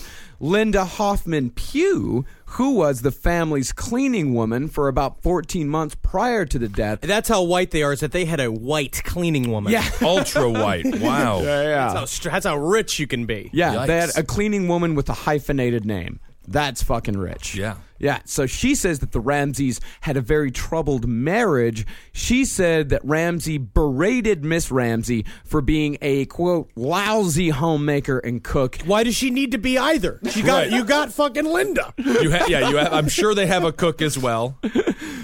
Linda 0.42 0.86
Hoffman 0.86 1.50
Pugh, 1.50 2.24
who 2.46 2.72
was 2.72 3.02
the 3.02 3.10
family's 3.12 3.72
cleaning 3.72 4.32
woman 4.32 4.68
for 4.68 4.88
about 4.88 5.22
14 5.22 5.68
months 5.68 5.94
prior 6.00 6.46
to 6.46 6.58
the 6.58 6.68
death. 6.68 7.02
That's 7.02 7.28
how 7.28 7.42
white 7.42 7.70
they 7.70 7.82
are. 7.82 7.92
Is 7.92 8.00
that 8.00 8.12
they 8.12 8.24
had 8.24 8.40
a 8.40 8.50
white 8.50 9.02
cleaning 9.04 9.50
woman? 9.50 9.72
Yeah. 9.72 9.88
Ultra 10.00 10.50
white. 10.50 10.86
Wow. 11.00 11.42
That's 11.42 12.18
how, 12.18 12.30
that's 12.30 12.46
how 12.46 12.56
rich 12.56 12.98
you 12.98 13.06
can 13.06 13.26
be. 13.26 13.50
Yeah, 13.52 13.86
they 13.86 13.98
had 13.98 14.10
a 14.16 14.22
cleaning 14.22 14.68
woman 14.68 14.94
with 14.94 15.08
a 15.08 15.12
hyphenated 15.14 15.84
name. 15.84 16.20
That's 16.50 16.82
fucking 16.82 17.16
rich. 17.16 17.54
Yeah. 17.54 17.76
Yeah. 18.00 18.20
So 18.24 18.46
she 18.46 18.74
says 18.74 18.98
that 19.00 19.12
the 19.12 19.20
Ramseys 19.20 19.80
had 20.00 20.16
a 20.16 20.20
very 20.20 20.50
troubled 20.50 21.06
marriage. 21.06 21.86
She 22.12 22.44
said 22.44 22.88
that 22.88 23.02
Ramsey 23.04 23.56
berated 23.58 24.44
Miss 24.44 24.70
Ramsey 24.72 25.24
for 25.44 25.60
being 25.60 25.96
a 26.02 26.24
quote 26.26 26.70
lousy 26.74 27.50
homemaker 27.50 28.18
and 28.18 28.42
cook. 28.42 28.78
Why 28.84 29.04
does 29.04 29.14
she 29.14 29.30
need 29.30 29.52
to 29.52 29.58
be 29.58 29.78
either? 29.78 30.18
She 30.30 30.42
got 30.42 30.62
Right. 30.62 30.70
you 30.72 30.84
got 30.84 31.12
fucking 31.12 31.44
Linda. 31.44 31.94
You 31.98 32.30
ha- 32.32 32.46
yeah, 32.48 32.68
you 32.68 32.76
have, 32.78 32.92
I'm 32.92 33.08
sure 33.08 33.34
they 33.34 33.46
have 33.46 33.62
a 33.64 33.72
cook 33.72 34.02
as 34.02 34.18
well. 34.18 34.58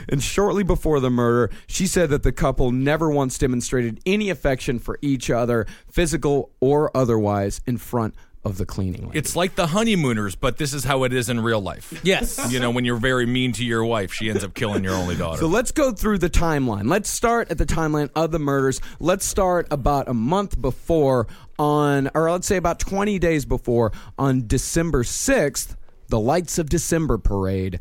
And 0.08 0.22
shortly 0.22 0.62
before 0.62 1.00
the 1.00 1.10
murder, 1.10 1.52
she 1.66 1.88
said 1.88 2.10
that 2.10 2.22
the 2.22 2.30
couple 2.30 2.70
never 2.70 3.10
once 3.10 3.38
demonstrated 3.38 4.00
any 4.06 4.30
affection 4.30 4.78
for 4.78 5.00
each 5.02 5.30
other, 5.30 5.66
physical 5.90 6.52
or 6.60 6.96
otherwise, 6.96 7.60
in 7.66 7.76
front 7.76 8.14
of 8.46 8.58
the 8.58 8.64
cleaning 8.64 9.06
lady. 9.06 9.18
It's 9.18 9.34
like 9.34 9.56
the 9.56 9.66
honeymooners, 9.66 10.36
but 10.36 10.56
this 10.56 10.72
is 10.72 10.84
how 10.84 11.02
it 11.02 11.12
is 11.12 11.28
in 11.28 11.40
real 11.40 11.60
life. 11.60 12.00
Yes. 12.04 12.50
You 12.50 12.60
know, 12.60 12.70
when 12.70 12.84
you're 12.84 12.96
very 12.96 13.26
mean 13.26 13.50
to 13.52 13.64
your 13.64 13.84
wife, 13.84 14.12
she 14.12 14.30
ends 14.30 14.44
up 14.44 14.54
killing 14.54 14.84
your 14.84 14.94
only 14.94 15.16
daughter. 15.16 15.40
So 15.40 15.48
let's 15.48 15.72
go 15.72 15.90
through 15.90 16.18
the 16.18 16.30
timeline. 16.30 16.88
Let's 16.88 17.10
start 17.10 17.50
at 17.50 17.58
the 17.58 17.66
timeline 17.66 18.08
of 18.14 18.30
the 18.30 18.38
murders. 18.38 18.80
Let's 19.00 19.26
start 19.26 19.66
about 19.72 20.08
a 20.08 20.14
month 20.14 20.60
before 20.62 21.26
on, 21.58 22.08
or 22.14 22.30
let's 22.30 22.46
say 22.46 22.56
about 22.56 22.78
20 22.78 23.18
days 23.18 23.44
before 23.44 23.90
on 24.16 24.46
December 24.46 25.02
6th, 25.02 25.74
the 26.08 26.20
Lights 26.20 26.58
of 26.58 26.68
December 26.68 27.18
parade. 27.18 27.80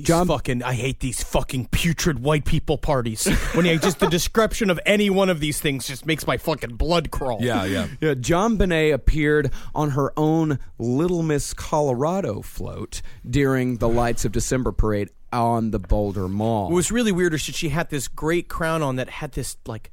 John, 0.00 0.26
fucking, 0.26 0.62
I 0.62 0.72
hate 0.72 1.00
these 1.00 1.22
fucking 1.22 1.68
putrid 1.68 2.20
white 2.20 2.44
people 2.44 2.78
parties. 2.78 3.26
when 3.54 3.66
you 3.66 3.78
just 3.78 3.98
the 4.00 4.08
description 4.08 4.70
of 4.70 4.80
any 4.86 5.10
one 5.10 5.28
of 5.28 5.38
these 5.38 5.60
things 5.60 5.86
just 5.86 6.06
makes 6.06 6.26
my 6.26 6.38
fucking 6.38 6.76
blood 6.76 7.10
crawl. 7.10 7.38
yeah, 7.40 7.64
yeah. 7.64 7.86
Yeah, 8.00 8.14
JonBenét 8.14 8.92
appeared 8.94 9.52
on 9.74 9.90
her 9.90 10.12
own 10.18 10.58
Little 10.78 11.22
Miss 11.22 11.52
Colorado 11.54 12.40
float 12.42 13.02
during 13.28 13.76
the 13.76 13.88
Lights 13.88 14.24
of 14.24 14.32
December 14.32 14.72
parade 14.72 15.10
on 15.32 15.70
the 15.70 15.78
Boulder 15.78 16.26
Mall. 16.26 16.64
What 16.64 16.74
was 16.76 16.90
really 16.90 17.12
weird 17.12 17.34
is 17.34 17.46
that 17.46 17.54
she 17.54 17.68
had 17.68 17.90
this 17.90 18.08
great 18.08 18.48
crown 18.48 18.82
on 18.82 18.96
that 18.96 19.08
had 19.10 19.32
this 19.32 19.56
like 19.66 19.90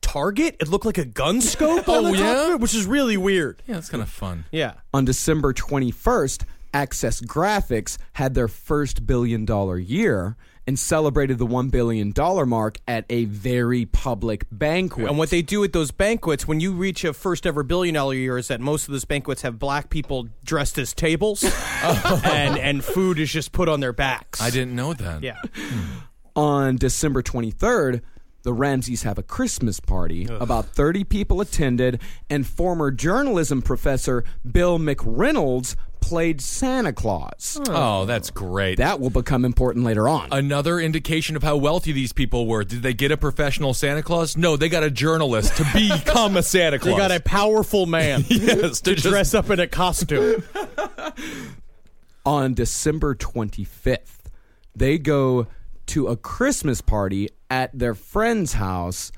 target. 0.00 0.56
It 0.60 0.68
looked 0.68 0.84
like 0.86 0.98
a 0.98 1.04
gun 1.04 1.40
scope. 1.40 1.88
on 1.88 2.04
Oh, 2.06 2.12
the 2.12 2.18
top 2.18 2.20
yeah? 2.20 2.46
of 2.46 2.50
it, 2.52 2.60
which 2.60 2.74
is 2.74 2.86
really 2.86 3.16
weird. 3.16 3.62
Yeah, 3.66 3.74
that's 3.76 3.88
kind 3.88 4.02
of 4.02 4.08
fun. 4.08 4.44
Yeah. 4.52 4.74
On 4.92 5.04
December 5.04 5.52
21st, 5.52 6.42
Access 6.74 7.20
Graphics 7.20 7.96
had 8.14 8.34
their 8.34 8.48
first 8.48 9.06
billion 9.06 9.44
dollar 9.44 9.78
year 9.78 10.36
and 10.66 10.78
celebrated 10.78 11.38
the 11.38 11.46
$1 11.46 11.70
billion 11.70 12.12
mark 12.48 12.78
at 12.88 13.04
a 13.10 13.26
very 13.26 13.86
public 13.86 14.46
banquet. 14.50 15.08
And 15.08 15.18
what 15.18 15.30
they 15.30 15.42
do 15.42 15.62
at 15.62 15.72
those 15.72 15.90
banquets, 15.90 16.48
when 16.48 16.60
you 16.60 16.72
reach 16.72 17.04
a 17.04 17.12
first 17.12 17.46
ever 17.46 17.62
billion 17.62 17.94
dollar 17.94 18.14
year, 18.14 18.38
is 18.38 18.48
that 18.48 18.60
most 18.60 18.88
of 18.88 18.92
those 18.92 19.04
banquets 19.04 19.42
have 19.42 19.58
black 19.58 19.90
people 19.90 20.28
dressed 20.44 20.78
as 20.78 20.94
tables, 20.94 21.44
and 22.24 22.58
and 22.58 22.84
food 22.84 23.18
is 23.18 23.30
just 23.30 23.52
put 23.52 23.68
on 23.68 23.80
their 23.80 23.92
backs. 23.92 24.40
I 24.40 24.50
didn't 24.50 24.74
know 24.74 24.94
that. 24.94 25.22
Yeah. 25.22 25.36
Hmm. 25.54 25.98
On 26.36 26.76
December 26.76 27.22
23rd, 27.22 28.00
the 28.42 28.52
Ramseys 28.52 29.04
have 29.04 29.18
a 29.18 29.22
Christmas 29.22 29.80
party. 29.80 30.26
About 30.28 30.66
30 30.66 31.04
people 31.04 31.40
attended, 31.40 32.00
and 32.28 32.46
former 32.46 32.90
journalism 32.90 33.62
professor 33.62 34.24
Bill 34.50 34.78
McReynolds 34.78 35.76
played 36.04 36.38
Santa 36.42 36.92
Claus. 36.92 37.58
Oh, 37.66 38.04
that's 38.04 38.28
great. 38.28 38.76
That 38.76 39.00
will 39.00 39.08
become 39.08 39.46
important 39.46 39.86
later 39.86 40.06
on. 40.06 40.28
Another 40.32 40.78
indication 40.78 41.34
of 41.34 41.42
how 41.42 41.56
wealthy 41.56 41.92
these 41.92 42.12
people 42.12 42.46
were. 42.46 42.62
Did 42.62 42.82
they 42.82 42.92
get 42.92 43.10
a 43.10 43.16
professional 43.16 43.72
Santa 43.72 44.02
Claus? 44.02 44.36
No, 44.36 44.58
they 44.58 44.68
got 44.68 44.82
a 44.82 44.90
journalist 44.90 45.56
to 45.56 45.64
become 45.72 46.36
a 46.36 46.42
Santa 46.42 46.78
Claus. 46.78 46.92
They 46.92 46.98
got 46.98 47.10
a 47.10 47.20
powerful 47.20 47.86
man 47.86 48.22
yes, 48.28 48.82
to 48.82 48.94
dress 48.94 49.32
up 49.32 49.48
in 49.48 49.58
a 49.60 49.66
costume. 49.66 50.44
on 52.26 52.52
December 52.52 53.14
25th, 53.14 54.26
they 54.76 54.98
go 54.98 55.46
to 55.86 56.08
a 56.08 56.18
Christmas 56.18 56.82
party 56.82 57.30
at 57.48 57.76
their 57.76 57.94
friend's 57.94 58.52
house. 58.52 59.10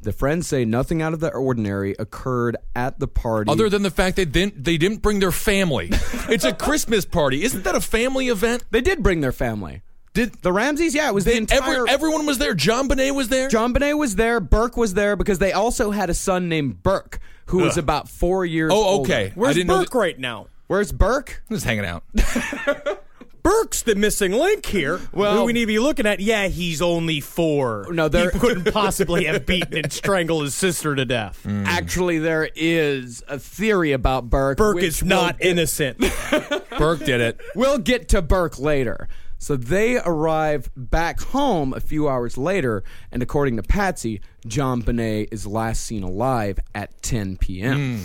The 0.00 0.12
friends 0.12 0.46
say 0.46 0.64
nothing 0.64 1.02
out 1.02 1.12
of 1.12 1.20
the 1.20 1.32
ordinary 1.32 1.96
occurred 1.98 2.56
at 2.76 3.00
the 3.00 3.08
party. 3.08 3.50
Other 3.50 3.68
than 3.68 3.82
the 3.82 3.90
fact 3.90 4.16
they 4.16 4.24
didn't 4.24 4.62
they 4.62 4.76
didn't 4.76 4.98
bring 4.98 5.18
their 5.18 5.32
family. 5.32 5.88
it's 6.28 6.44
a 6.44 6.54
Christmas 6.54 7.04
party. 7.04 7.42
Isn't 7.42 7.64
that 7.64 7.74
a 7.74 7.80
family 7.80 8.28
event? 8.28 8.64
they 8.70 8.80
did 8.80 9.02
bring 9.02 9.20
their 9.20 9.32
family. 9.32 9.82
Did 10.14 10.34
The 10.42 10.52
Ramseys, 10.52 10.94
yeah, 10.94 11.08
it 11.08 11.14
was 11.14 11.24
the 11.24 11.36
entire. 11.36 11.60
every, 11.60 11.90
everyone 11.90 12.26
was 12.26 12.38
there? 12.38 12.54
JonBenét 12.54 13.14
was 13.14 13.28
there? 13.28 13.48
JonBenét 13.48 13.96
was 13.98 14.16
there. 14.16 14.40
Burke 14.40 14.76
was 14.76 14.94
there 14.94 15.14
because 15.16 15.38
they 15.38 15.52
also 15.52 15.90
had 15.90 16.10
a 16.10 16.14
son 16.14 16.48
named 16.48 16.82
Burke 16.82 17.20
who 17.46 17.58
was 17.58 17.76
about 17.76 18.08
four 18.08 18.44
years. 18.44 18.72
Old. 18.72 18.84
Oh, 18.84 18.88
older. 18.98 19.12
okay. 19.12 19.32
Where's 19.34 19.50
I 19.50 19.54
didn't 19.54 19.68
know 19.68 19.78
Burke 19.80 19.94
right 19.94 20.18
now? 20.18 20.46
Where's 20.66 20.92
Burke? 20.92 21.42
Just 21.50 21.64
hanging 21.64 21.84
out. 21.84 22.04
Burke's 23.42 23.82
the 23.82 23.94
missing 23.94 24.32
link 24.32 24.66
here. 24.66 25.00
Well- 25.12 25.38
who 25.38 25.44
we 25.44 25.52
need 25.52 25.60
to 25.60 25.66
be 25.66 25.78
looking 25.78 26.06
at. 26.06 26.20
Yeah, 26.20 26.48
he's 26.48 26.82
only 26.82 27.20
four. 27.20 27.86
No, 27.90 28.08
there- 28.08 28.30
he 28.30 28.38
couldn't 28.38 28.72
possibly 28.72 29.24
have 29.24 29.46
beaten 29.46 29.76
and 29.78 29.92
strangled 29.92 30.44
his 30.44 30.54
sister 30.54 30.94
to 30.94 31.04
death. 31.04 31.40
Mm. 31.44 31.64
Actually, 31.66 32.18
there 32.18 32.48
is 32.54 33.22
a 33.28 33.38
theory 33.38 33.92
about 33.92 34.28
Burke. 34.30 34.58
Burke 34.58 34.76
which 34.76 34.84
is 34.84 35.02
we'll 35.02 35.08
not 35.10 35.36
innocent. 35.40 35.98
Burke 36.78 37.00
did 37.00 37.20
it. 37.20 37.40
We'll 37.54 37.78
get 37.78 38.08
to 38.10 38.22
Burke 38.22 38.58
later. 38.58 39.08
So 39.40 39.54
they 39.56 39.96
arrive 39.98 40.68
back 40.76 41.20
home 41.20 41.72
a 41.72 41.78
few 41.80 42.08
hours 42.08 42.36
later, 42.36 42.82
and 43.12 43.22
according 43.22 43.56
to 43.58 43.62
Patsy, 43.62 44.20
JonBenét 44.46 45.28
is 45.30 45.46
last 45.46 45.84
seen 45.84 46.02
alive 46.02 46.58
at 46.74 47.00
10 47.02 47.36
p.m. 47.36 47.98
Hmm. 47.98 48.04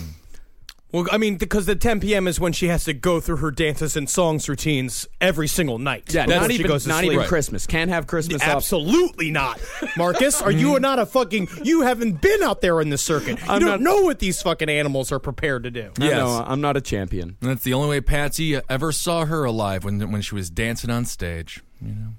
Well, 0.93 1.05
I 1.11 1.17
mean, 1.17 1.35
because 1.37 1.65
the 1.65 1.75
10 1.75 1.99
p.m. 1.99 2.27
is 2.27 2.39
when 2.39 2.53
she 2.53 2.67
has 2.67 2.85
to 2.85 2.93
go 2.93 3.19
through 3.19 3.37
her 3.37 3.51
dances 3.51 3.97
and 3.97 4.09
songs 4.09 4.47
routines 4.47 5.07
every 5.19 5.47
single 5.47 5.79
night. 5.79 6.13
Yeah, 6.13 6.25
before 6.27 6.41
not 6.41 6.49
she 6.51 6.55
even, 6.59 6.67
goes 6.67 6.83
to 6.83 6.89
not 6.89 6.99
sleep. 7.03 7.13
even 7.13 7.25
Christmas. 7.25 7.67
Can't 7.67 7.89
have 7.89 8.07
Christmas 8.07 8.41
up. 8.43 8.47
Absolutely 8.47 9.31
not, 9.31 9.59
Marcus. 9.97 10.41
Are 10.41 10.51
you 10.51 10.79
not 10.79 10.99
a 10.99 11.05
fucking? 11.05 11.49
You 11.63 11.81
haven't 11.81 12.21
been 12.21 12.43
out 12.43 12.61
there 12.61 12.79
in 12.79 12.89
the 12.89 12.97
circuit. 12.97 13.39
You 13.39 13.45
I'm 13.49 13.59
don't 13.59 13.69
not- 13.69 13.81
know 13.81 14.01
what 14.03 14.19
these 14.19 14.41
fucking 14.41 14.69
animals 14.69 15.11
are 15.11 15.19
prepared 15.19 15.63
to 15.63 15.71
do. 15.71 15.91
I 15.99 16.05
Yes. 16.05 16.13
know, 16.13 16.43
I'm 16.47 16.61
not 16.61 16.77
a 16.77 16.81
champion. 16.81 17.37
That's 17.41 17.63
the 17.63 17.73
only 17.73 17.89
way 17.89 17.99
Patsy 18.01 18.59
ever 18.69 18.91
saw 18.91 19.25
her 19.25 19.43
alive 19.43 19.83
when 19.83 20.11
when 20.11 20.21
she 20.21 20.35
was 20.35 20.49
dancing 20.49 20.89
on 20.89 21.05
stage. 21.05 21.61
You 21.81 21.89
know. 21.95 22.09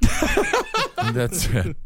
that's 1.12 1.46
it. 1.46 1.76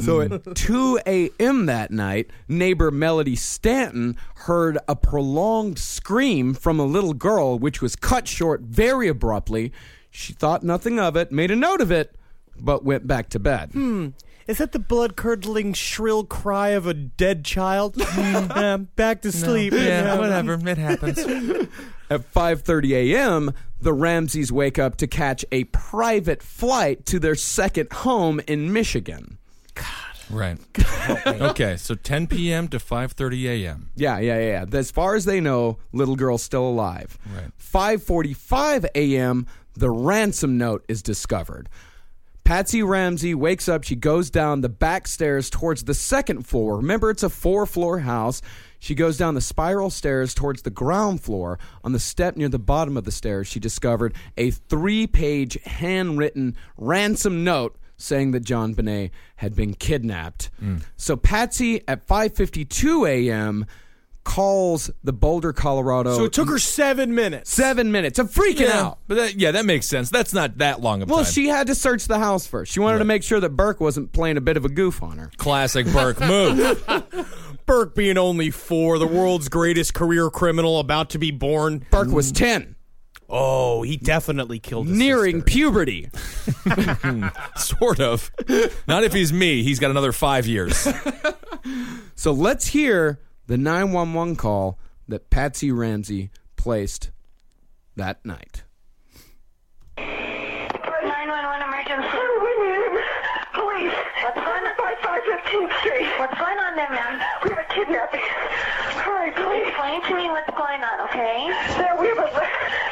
So 0.00 0.20
at 0.20 0.30
mm-hmm. 0.30 0.52
2 0.52 1.00
a.m. 1.06 1.66
that 1.66 1.90
night, 1.90 2.30
neighbor 2.48 2.90
Melody 2.90 3.36
Stanton 3.36 4.16
heard 4.36 4.78
a 4.88 4.96
prolonged 4.96 5.78
scream 5.78 6.54
from 6.54 6.78
a 6.78 6.84
little 6.84 7.14
girl, 7.14 7.58
which 7.58 7.82
was 7.82 7.96
cut 7.96 8.28
short 8.28 8.62
very 8.62 9.08
abruptly. 9.08 9.72
She 10.10 10.32
thought 10.32 10.62
nothing 10.62 11.00
of 11.00 11.16
it, 11.16 11.32
made 11.32 11.50
a 11.50 11.56
note 11.56 11.80
of 11.80 11.90
it, 11.90 12.16
but 12.56 12.84
went 12.84 13.06
back 13.06 13.28
to 13.30 13.38
bed. 13.38 13.72
Hmm. 13.72 14.08
Is 14.46 14.58
that 14.58 14.72
the 14.72 14.78
blood 14.78 15.16
curdling 15.16 15.72
shrill 15.72 16.24
cry 16.24 16.68
of 16.70 16.86
a 16.86 16.94
dead 16.94 17.44
child? 17.44 17.96
Mm-hmm. 18.14 18.58
Yeah, 18.58 18.76
back 18.76 19.22
to 19.22 19.32
sleep. 19.32 19.72
Yeah, 19.72 20.16
whatever. 20.18 20.54
It 20.68 20.78
happens. 20.78 21.18
At 22.10 22.32
5:30 22.32 23.12
a.m., 23.12 23.54
the 23.84 23.92
Ramseys 23.92 24.50
wake 24.50 24.78
up 24.78 24.96
to 24.96 25.06
catch 25.06 25.44
a 25.52 25.64
private 25.64 26.42
flight 26.42 27.06
to 27.06 27.18
their 27.20 27.34
second 27.34 27.92
home 27.92 28.40
in 28.48 28.72
Michigan. 28.72 29.38
Right. 30.30 30.58
okay, 31.26 31.76
so 31.76 31.94
10 31.94 32.26
p.m. 32.28 32.68
to 32.68 32.78
5:30 32.78 33.44
a.m. 33.44 33.90
Yeah, 33.94 34.18
yeah, 34.18 34.38
yeah. 34.38 34.64
yeah. 34.64 34.78
As 34.78 34.90
far 34.90 35.14
as 35.14 35.26
they 35.26 35.38
know, 35.38 35.78
little 35.92 36.16
girl's 36.16 36.42
still 36.42 36.66
alive. 36.66 37.18
Right. 37.34 37.50
5:45 37.58 38.86
a.m., 38.94 39.46
the 39.74 39.90
ransom 39.90 40.56
note 40.56 40.84
is 40.88 41.02
discovered. 41.02 41.68
Patsy 42.44 42.82
Ramsey 42.82 43.34
wakes 43.34 43.68
up. 43.68 43.84
She 43.84 43.96
goes 43.96 44.28
down 44.28 44.60
the 44.60 44.68
back 44.68 45.08
stairs 45.08 45.48
towards 45.48 45.84
the 45.84 45.94
second 45.94 46.46
floor. 46.46 46.76
Remember, 46.76 47.10
it's 47.10 47.22
a 47.22 47.30
four 47.30 47.64
floor 47.64 48.00
house. 48.00 48.42
She 48.78 48.94
goes 48.94 49.16
down 49.16 49.34
the 49.34 49.40
spiral 49.40 49.88
stairs 49.88 50.34
towards 50.34 50.60
the 50.62 50.70
ground 50.70 51.22
floor. 51.22 51.58
On 51.82 51.92
the 51.92 51.98
step 51.98 52.36
near 52.36 52.50
the 52.50 52.58
bottom 52.58 52.98
of 52.98 53.04
the 53.04 53.12
stairs, 53.12 53.46
she 53.48 53.58
discovered 53.58 54.14
a 54.36 54.50
three 54.50 55.06
page 55.06 55.58
handwritten 55.64 56.54
ransom 56.76 57.44
note 57.44 57.76
saying 57.96 58.32
that 58.32 58.44
JonBenét 58.44 59.10
had 59.36 59.54
been 59.54 59.72
kidnapped. 59.72 60.50
Mm. 60.62 60.84
So 60.96 61.16
Patsy 61.16 61.80
at 61.88 62.06
5:52 62.06 63.08
a.m. 63.08 63.64
calls 64.24 64.90
the 65.04 65.12
Boulder, 65.12 65.52
Colorado. 65.52 66.16
So 66.16 66.24
it 66.24 66.32
took 66.32 66.48
her 66.48 66.58
seven 66.58 67.14
minutes. 67.14 67.50
seven 67.50 67.92
minutes 67.92 68.18
of 68.18 68.30
freaking 68.30 68.60
Yeah, 68.60 68.80
out. 68.82 68.98
but 69.06 69.14
that, 69.16 69.34
yeah, 69.36 69.50
that 69.52 69.64
makes 69.66 69.86
sense. 69.86 70.10
That's 70.10 70.32
not 70.32 70.58
that 70.58 70.80
long 70.80 71.02
of 71.02 71.08
Well, 71.10 71.24
time. 71.24 71.32
she 71.32 71.48
had 71.48 71.66
to 71.68 71.74
search 71.74 72.06
the 72.06 72.18
house 72.18 72.46
first. 72.46 72.72
She 72.72 72.80
wanted 72.80 72.98
to 72.98 73.04
make 73.04 73.22
sure 73.22 73.38
that 73.40 73.50
Burke 73.50 73.80
wasn't 73.80 74.12
playing 74.12 74.36
a 74.36 74.40
bit 74.40 74.56
of 74.56 74.64
a 74.64 74.68
goof 74.68 75.02
on 75.02 75.18
her. 75.18 75.30
Classic 75.36 75.86
Burke 75.86 76.20
move. 76.20 76.82
Burke 77.66 77.94
being 77.94 78.18
only 78.18 78.50
four, 78.50 78.98
the 78.98 79.06
world's 79.06 79.48
greatest 79.48 79.94
career 79.94 80.28
criminal 80.30 80.78
about 80.80 81.10
to 81.10 81.18
be 81.18 81.30
born. 81.30 81.84
Burke 81.90 82.08
was 82.10 82.32
10, 82.32 82.76
Oh, 83.28 83.80
he 83.82 83.96
definitely 83.96 84.58
killed 84.58 84.86
nearing 84.86 85.36
sister. 85.36 85.50
puberty. 85.50 86.10
sort 87.56 88.00
of. 88.00 88.30
Not 88.86 89.02
if 89.04 89.12
he's 89.14 89.32
me. 89.32 89.62
He's 89.62 89.78
got 89.78 89.90
another 89.90 90.12
five 90.12 90.46
years. 90.46 90.86
So 92.16 92.32
let's 92.32 92.66
hear 92.66 93.20
the 93.46 93.58
911 93.58 94.36
call 94.36 94.78
that 95.08 95.30
Patsy 95.30 95.70
Ramsey 95.70 96.30
placed 96.56 97.10
that 97.96 98.24
night. 98.24 98.62
911 99.98 101.62
emergency. 101.62 102.08
Police. 103.52 103.94
What's 104.24 104.40
going 104.40 104.64
on? 104.64 104.74
5515th 104.74 105.78
Street. 105.80 106.08
What's 106.18 106.38
going 106.38 106.58
on 106.58 106.76
there, 106.76 106.90
ma'am? 106.90 107.20
We 107.44 107.50
have 107.50 107.58
a 107.58 107.74
kidnapping. 107.74 108.20
Hurry, 109.04 109.30
please. 109.32 109.68
Explain 109.68 110.00
to 110.08 110.14
me 110.16 110.30
what's 110.30 110.50
going 110.56 110.82
on, 110.82 111.00
okay? 111.08 111.52
There, 111.76 111.96
we 112.00 112.08
have 112.08 112.18
a, 112.18 112.30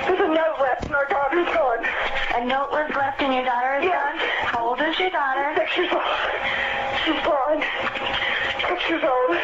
there's 0.07 0.21
a 0.21 0.29
note 0.29 0.57
left 0.61 0.85
and 0.85 0.95
our 0.95 1.07
daughter's 1.09 1.49
gone. 1.55 1.85
A 2.37 2.45
note 2.45 2.71
was 2.71 2.91
left 2.95 3.21
and 3.23 3.33
your 3.35 3.45
daughter 3.45 3.81
is 3.81 3.89
gone? 3.89 4.19
How 4.53 4.69
old 4.69 4.81
is 4.81 4.99
your 4.99 5.11
daughter? 5.11 5.55
Six 5.57 5.77
years 5.77 5.93
old. 5.93 6.05
She's 7.05 7.23
gone. 7.25 7.63
Six 8.69 8.89
years 8.89 9.03
old. 9.03 9.37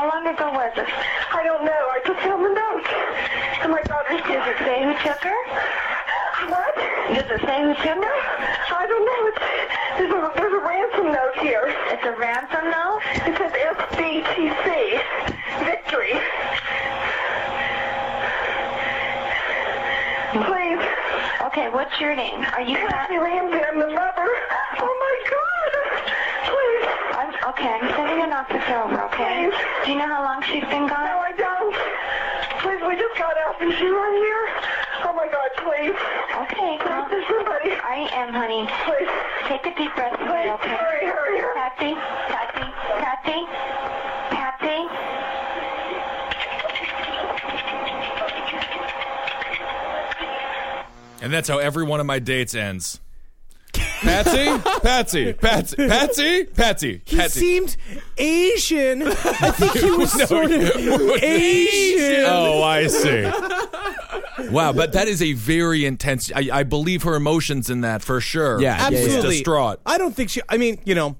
How 0.00 0.08
long 0.08 0.26
ago 0.26 0.48
was 0.52 0.72
it? 0.78 0.88
I 0.88 1.44
don't 1.44 1.62
know. 1.62 1.82
I 1.92 2.00
just 2.06 2.20
found 2.24 2.40
the 2.40 2.48
note. 2.48 2.88
And 3.60 3.70
my 3.70 3.82
daughter's 3.82 4.24
Does 4.24 4.48
it 4.48 4.56
say 4.64 4.80
who 4.80 4.96
took 5.04 5.20
her? 5.20 5.36
What? 6.48 6.74
Does 7.12 7.28
it 7.28 7.44
say 7.44 7.60
who 7.60 7.74
took 7.76 8.00
her? 8.00 8.16
I 8.80 8.86
don't 8.88 9.04
know. 9.04 9.28
It's, 9.28 9.44
there's, 10.00 10.08
a, 10.08 10.32
there's 10.40 10.56
a 10.56 10.64
ransom 10.64 11.12
note 11.12 11.36
here. 11.44 11.68
It's 11.92 12.00
a 12.08 12.16
ransom 12.16 12.64
note? 12.72 13.04
It 13.28 13.36
says 13.36 13.52
SBTC. 13.52 14.64
Victory. 15.68 16.16
Please. 20.48 20.80
Okay, 21.50 21.66
what's 21.74 21.98
your 21.98 22.14
name? 22.14 22.46
Are 22.54 22.62
you 22.62 22.78
Kathy 22.78 23.18
Ramsey? 23.18 23.58
I'm 23.58 23.74
the 23.82 23.90
mother. 23.90 24.28
Oh 24.78 24.94
my 25.02 25.16
God. 25.26 25.70
Please. 26.46 26.86
I'm, 27.18 27.30
okay, 27.50 27.74
I'm 27.74 27.90
sending 27.98 28.22
an 28.22 28.30
officer 28.30 28.78
over, 28.78 29.02
okay? 29.10 29.50
Please. 29.50 29.58
Do 29.82 29.90
you 29.90 29.98
know 29.98 30.06
how 30.06 30.22
long 30.22 30.46
she's 30.46 30.62
been 30.70 30.86
gone? 30.86 31.10
No, 31.10 31.18
I 31.18 31.34
don't. 31.34 31.74
Please, 32.62 32.78
we 32.86 32.94
just 32.94 33.18
got 33.18 33.34
out 33.34 33.58
and 33.58 33.66
she's 33.74 33.90
right 33.90 34.14
here. 34.22 34.44
Oh 35.02 35.10
my 35.10 35.26
God, 35.26 35.50
Please. 35.66 35.98
Okay, 36.46 36.78
well, 36.86 37.10
somebody. 37.26 37.74
I 37.82 38.06
am, 38.14 38.30
honey. 38.30 38.70
Please. 38.86 39.10
Take 39.50 39.66
a 39.66 39.74
deep 39.74 39.90
breath. 39.98 40.14
Please. 40.22 40.54
Okay. 40.54 40.70
Hurry, 40.70 41.10
hurry, 41.10 41.42
hurry. 41.42 41.58
Patsy, 41.58 41.98
Patsy, 42.30 42.66
Patsy, 43.02 43.38
Patsy. 44.38 45.10
And 51.20 51.32
that's 51.32 51.48
how 51.48 51.58
every 51.58 51.84
one 51.84 52.00
of 52.00 52.06
my 52.06 52.18
dates 52.18 52.54
ends. 52.54 53.00
Patsy, 53.72 54.46
Patsy, 54.80 55.32
Patsy, 55.34 55.76
Patsy, 55.88 56.44
Patsy, 56.44 57.02
He 57.04 57.16
Patsy. 57.16 57.40
seemed 57.40 57.76
Asian. 58.16 59.02
I 59.02 59.50
think 59.52 59.72
he 59.72 59.90
was 59.96 60.14
No, 60.16 60.24
sort 60.24 60.50
of 60.50 61.22
Asian. 61.22 62.24
Oh, 62.26 62.62
I 62.62 62.86
see. 62.86 64.50
Wow, 64.50 64.72
but 64.72 64.92
that 64.94 65.06
is 65.06 65.20
a 65.22 65.34
very 65.34 65.84
intense. 65.84 66.32
I, 66.34 66.48
I 66.52 66.62
believe 66.62 67.02
her 67.02 67.14
emotions 67.14 67.68
in 67.68 67.82
that 67.82 68.02
for 68.02 68.20
sure. 68.20 68.60
Yeah, 68.60 68.76
absolutely 68.80 69.36
distraught. 69.36 69.80
I 69.84 69.98
don't 69.98 70.16
think 70.16 70.30
she. 70.30 70.40
I 70.48 70.56
mean, 70.56 70.80
you 70.84 70.94
know, 70.94 71.16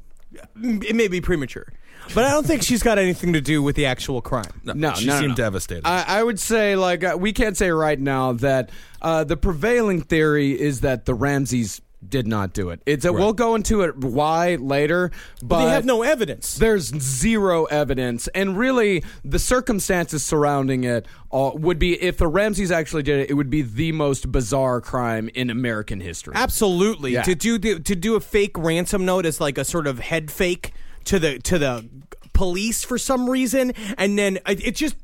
it 0.62 0.96
may 0.96 1.07
be 1.09 1.20
premature, 1.20 1.66
but 2.14 2.24
I 2.24 2.30
don't 2.30 2.46
think 2.46 2.62
she's 2.62 2.82
got 2.82 2.98
anything 2.98 3.32
to 3.34 3.40
do 3.40 3.62
with 3.62 3.76
the 3.76 3.86
actual 3.86 4.20
crime. 4.20 4.61
No, 4.64 4.94
she 4.94 5.06
no, 5.06 5.14
no, 5.14 5.20
seemed 5.20 5.30
no. 5.30 5.36
devastated. 5.36 5.86
I, 5.86 6.04
I 6.06 6.22
would 6.22 6.40
say, 6.40 6.76
like, 6.76 7.04
uh, 7.04 7.16
we 7.18 7.32
can't 7.32 7.56
say 7.56 7.70
right 7.70 7.98
now 7.98 8.32
that 8.34 8.70
uh, 9.02 9.24
the 9.24 9.36
prevailing 9.36 10.02
theory 10.02 10.58
is 10.58 10.80
that 10.80 11.06
the 11.06 11.14
Ramseys 11.14 11.80
did 12.06 12.26
not 12.26 12.54
do 12.54 12.70
it. 12.70 12.80
It's 12.86 13.04
a, 13.04 13.12
we'll 13.12 13.34
go 13.34 13.54
into 13.54 13.82
it 13.82 13.94
why 13.98 14.54
later, 14.54 15.11
but 15.42 15.48
But 15.48 15.64
they 15.66 15.70
have 15.72 15.84
no 15.84 16.02
evidence. 16.02 16.56
There's 16.56 16.86
zero 16.98 17.66
evidence, 17.66 18.26
and 18.28 18.56
really, 18.56 19.04
the 19.22 19.38
circumstances 19.38 20.24
surrounding 20.24 20.84
it 20.84 21.04
uh, 21.30 21.50
would 21.52 21.78
be 21.78 22.00
if 22.02 22.16
the 22.16 22.26
Ramseys 22.26 22.70
actually 22.70 23.02
did 23.02 23.20
it, 23.20 23.30
it 23.30 23.34
would 23.34 23.50
be 23.50 23.61
the 23.61 23.92
most 23.92 24.32
bizarre 24.32 24.80
crime 24.80 25.28
in 25.34 25.50
American 25.50 26.00
history. 26.00 26.32
Absolutely. 26.34 27.12
Yeah. 27.12 27.22
To 27.22 27.34
do 27.34 27.58
the, 27.58 27.80
to 27.80 27.94
do 27.94 28.16
a 28.16 28.20
fake 28.20 28.56
ransom 28.56 29.04
note 29.04 29.26
as 29.26 29.38
like 29.38 29.58
a 29.58 29.64
sort 29.64 29.86
of 29.86 29.98
head 29.98 30.30
fake 30.30 30.72
to 31.05 31.18
the 31.18 31.38
to 31.40 31.59
the 31.59 31.88
police 32.32 32.84
for 32.84 32.98
some 32.98 33.28
reason, 33.28 33.72
and 33.98 34.18
then 34.18 34.38
it, 34.46 34.66
it 34.66 34.74
just. 34.76 34.96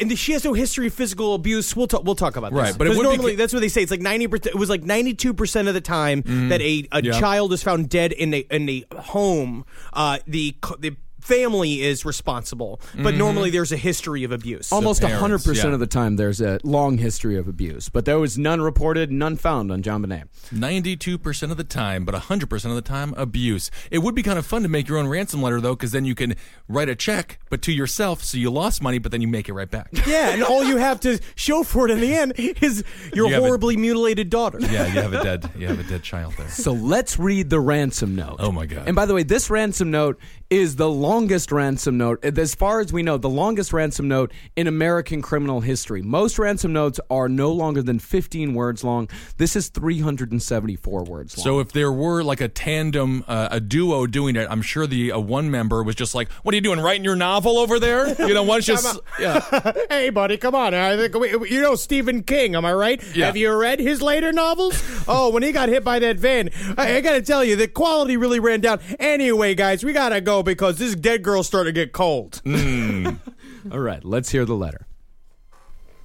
And 0.00 0.16
she 0.16 0.30
has 0.32 0.44
no 0.44 0.52
history 0.52 0.86
of 0.86 0.94
physical 0.94 1.34
abuse. 1.34 1.74
We'll 1.74 1.88
talk. 1.88 2.04
We'll 2.04 2.14
talk 2.14 2.36
about 2.36 2.52
this. 2.52 2.60
Right, 2.60 2.78
but 2.78 2.86
it 2.86 2.90
'Cause 2.90 2.98
would 2.98 3.02
normally 3.02 3.34
that's 3.34 3.52
what 3.52 3.58
they 3.58 3.68
say. 3.68 3.82
It's 3.82 3.90
like 3.90 4.00
ninety 4.00 4.28
percent. 4.28 4.54
It 4.54 4.58
was 4.58 4.70
like 4.70 4.84
ninety 4.84 5.12
two 5.12 5.34
percent 5.34 5.66
of 5.66 5.74
the 5.74 5.80
time 5.80 6.22
that 6.50 6.60
a, 6.60 6.86
a 6.92 7.02
Yeah. 7.02 7.18
child 7.18 7.52
is 7.52 7.64
found 7.64 7.88
dead 7.88 8.12
in 8.12 8.32
a 8.32 8.38
in 8.48 8.68
a 8.68 8.84
home. 8.96 9.64
Uh, 9.92 10.18
the 10.24 10.54
the 10.78 10.94
family 11.20 11.82
is 11.82 12.04
responsible, 12.04 12.80
but 12.94 13.10
mm-hmm. 13.10 13.18
normally 13.18 13.50
there's 13.50 13.72
a 13.72 13.76
history 13.76 14.24
of 14.24 14.32
abuse. 14.32 14.72
Almost 14.72 15.00
parents, 15.00 15.20
hundred 15.20 15.44
percent 15.44 15.68
yeah. 15.68 15.74
of 15.74 15.80
the 15.80 15.86
time, 15.86 16.16
there's 16.16 16.40
a 16.40 16.58
long 16.62 16.98
history 16.98 17.36
of 17.36 17.48
abuse, 17.48 17.88
but 17.88 18.04
there 18.04 18.18
was 18.18 18.38
none 18.38 18.60
reported, 18.60 19.10
none 19.10 19.36
found 19.36 19.70
on 19.70 19.82
JonBenét. 19.82 20.24
Ninety-two 20.52 21.18
percent 21.18 21.52
of 21.52 21.58
the 21.58 21.64
time, 21.64 22.04
but 22.04 22.14
hundred 22.14 22.50
percent 22.50 22.70
of 22.70 22.76
the 22.76 22.88
time, 22.88 23.14
abuse. 23.16 23.70
It 23.90 23.98
would 23.98 24.14
be 24.14 24.22
kind 24.22 24.38
of 24.38 24.46
fun 24.46 24.62
to 24.62 24.68
make 24.68 24.88
your 24.88 24.98
own 24.98 25.08
ransom 25.08 25.42
letter 25.42 25.60
though, 25.60 25.74
because 25.74 25.92
then 25.92 26.04
you 26.04 26.14
can 26.14 26.34
write 26.68 26.88
a 26.88 26.94
check, 26.94 27.38
but 27.50 27.62
to 27.62 27.72
yourself, 27.72 28.22
so 28.22 28.38
you 28.38 28.50
lost 28.50 28.82
money, 28.82 28.98
but 28.98 29.12
then 29.12 29.20
you 29.20 29.28
make 29.28 29.48
it 29.48 29.52
right 29.52 29.70
back. 29.70 29.88
Yeah, 30.06 30.30
and 30.30 30.42
all 30.42 30.64
you 30.64 30.76
have 30.76 31.00
to 31.00 31.20
show 31.34 31.62
for 31.62 31.88
it 31.88 31.90
in 31.90 32.00
the 32.00 32.14
end 32.14 32.32
is 32.36 32.84
your 33.14 33.26
You 33.26 33.34
have 33.34 33.42
a- 33.42 33.46
horribly 33.46 33.76
mutilated 33.76 34.30
daughter. 34.30 34.58
yeah, 34.60 34.86
you 34.86 35.00
have 35.00 35.12
a 35.12 35.22
dead, 35.22 35.50
you 35.56 35.66
have 35.66 35.78
a 35.78 35.84
dead 35.84 36.02
child 36.02 36.34
there. 36.36 36.48
So 36.48 36.72
let's 36.72 37.18
read 37.18 37.50
the 37.50 37.60
ransom 37.60 38.14
note. 38.14 38.36
Oh 38.38 38.52
my 38.52 38.66
god! 38.66 38.86
And 38.86 38.96
by 38.96 39.06
the 39.06 39.14
way, 39.14 39.22
this 39.22 39.50
ransom 39.50 39.90
note 39.90 40.18
is 40.50 40.76
the 40.76 40.88
longest 40.88 41.52
ransom 41.52 41.98
note, 41.98 42.24
as 42.24 42.54
far 42.54 42.80
as 42.80 42.92
we 42.92 43.02
know, 43.02 43.18
the 43.18 43.28
longest 43.28 43.72
ransom 43.72 44.08
note 44.08 44.32
in 44.56 44.66
American 44.66 45.20
criminal 45.20 45.60
history. 45.60 46.00
Most 46.00 46.38
ransom 46.38 46.72
notes 46.72 46.98
are 47.10 47.28
no 47.28 47.52
longer 47.52 47.82
than 47.82 47.98
15 47.98 48.54
words 48.54 48.82
long. 48.82 49.08
This 49.36 49.56
is 49.56 49.68
374 49.68 51.04
words 51.04 51.36
long. 51.36 51.44
So 51.44 51.60
if 51.60 51.72
there 51.72 51.92
were 51.92 52.22
like 52.22 52.40
a 52.40 52.48
tandem, 52.48 53.24
uh, 53.28 53.48
a 53.50 53.60
duo 53.60 54.06
doing 54.06 54.36
it, 54.36 54.48
I'm 54.50 54.62
sure 54.62 54.86
the 54.86 55.12
uh, 55.12 55.18
one 55.18 55.50
member 55.50 55.82
was 55.82 55.94
just 55.94 56.14
like, 56.14 56.30
"What 56.42 56.54
are 56.54 56.56
you 56.56 56.62
doing? 56.62 56.80
Writing 56.80 57.04
your 57.04 57.16
novel 57.16 57.58
over 57.58 57.78
there?" 57.78 58.14
You 58.28 58.34
know, 58.34 58.42
one's 58.42 58.66
just 58.66 59.00
yeah. 59.18 59.40
hey, 59.88 60.10
buddy, 60.10 60.36
come 60.36 60.54
on. 60.54 60.74
I 60.74 60.96
think 60.96 61.14
we, 61.14 61.30
you 61.48 61.62
know 61.62 61.76
Stephen 61.76 62.22
King, 62.22 62.54
am 62.54 62.64
I 62.66 62.74
right? 62.74 63.02
Yeah. 63.16 63.26
Have 63.26 63.38
you 63.38 63.54
read 63.54 63.80
his 63.80 64.02
later 64.02 64.32
novels? 64.32 64.82
oh, 65.08 65.30
when 65.30 65.42
he 65.42 65.50
got 65.50 65.70
hit 65.70 65.82
by 65.82 65.98
that 66.00 66.18
van, 66.18 66.50
I, 66.76 66.96
I 66.96 67.00
got 67.00 67.12
to 67.12 67.22
tell 67.22 67.42
you, 67.42 67.56
the 67.56 67.68
quality 67.68 68.18
really 68.18 68.38
ran 68.38 68.60
down. 68.60 68.80
Anyway, 68.98 69.54
guys, 69.54 69.82
we 69.82 69.94
got 69.94 70.10
to 70.10 70.20
go 70.38 70.42
because 70.42 70.78
this 70.78 70.94
dead 70.94 71.22
girl's 71.22 71.46
starting 71.46 71.74
to 71.74 71.80
get 71.80 71.92
cold. 71.92 72.40
Hmm. 72.48 73.72
All 73.72 73.80
right, 73.80 74.04
let's 74.04 74.30
hear 74.30 74.44
the 74.44 74.54
letter. 74.54 74.86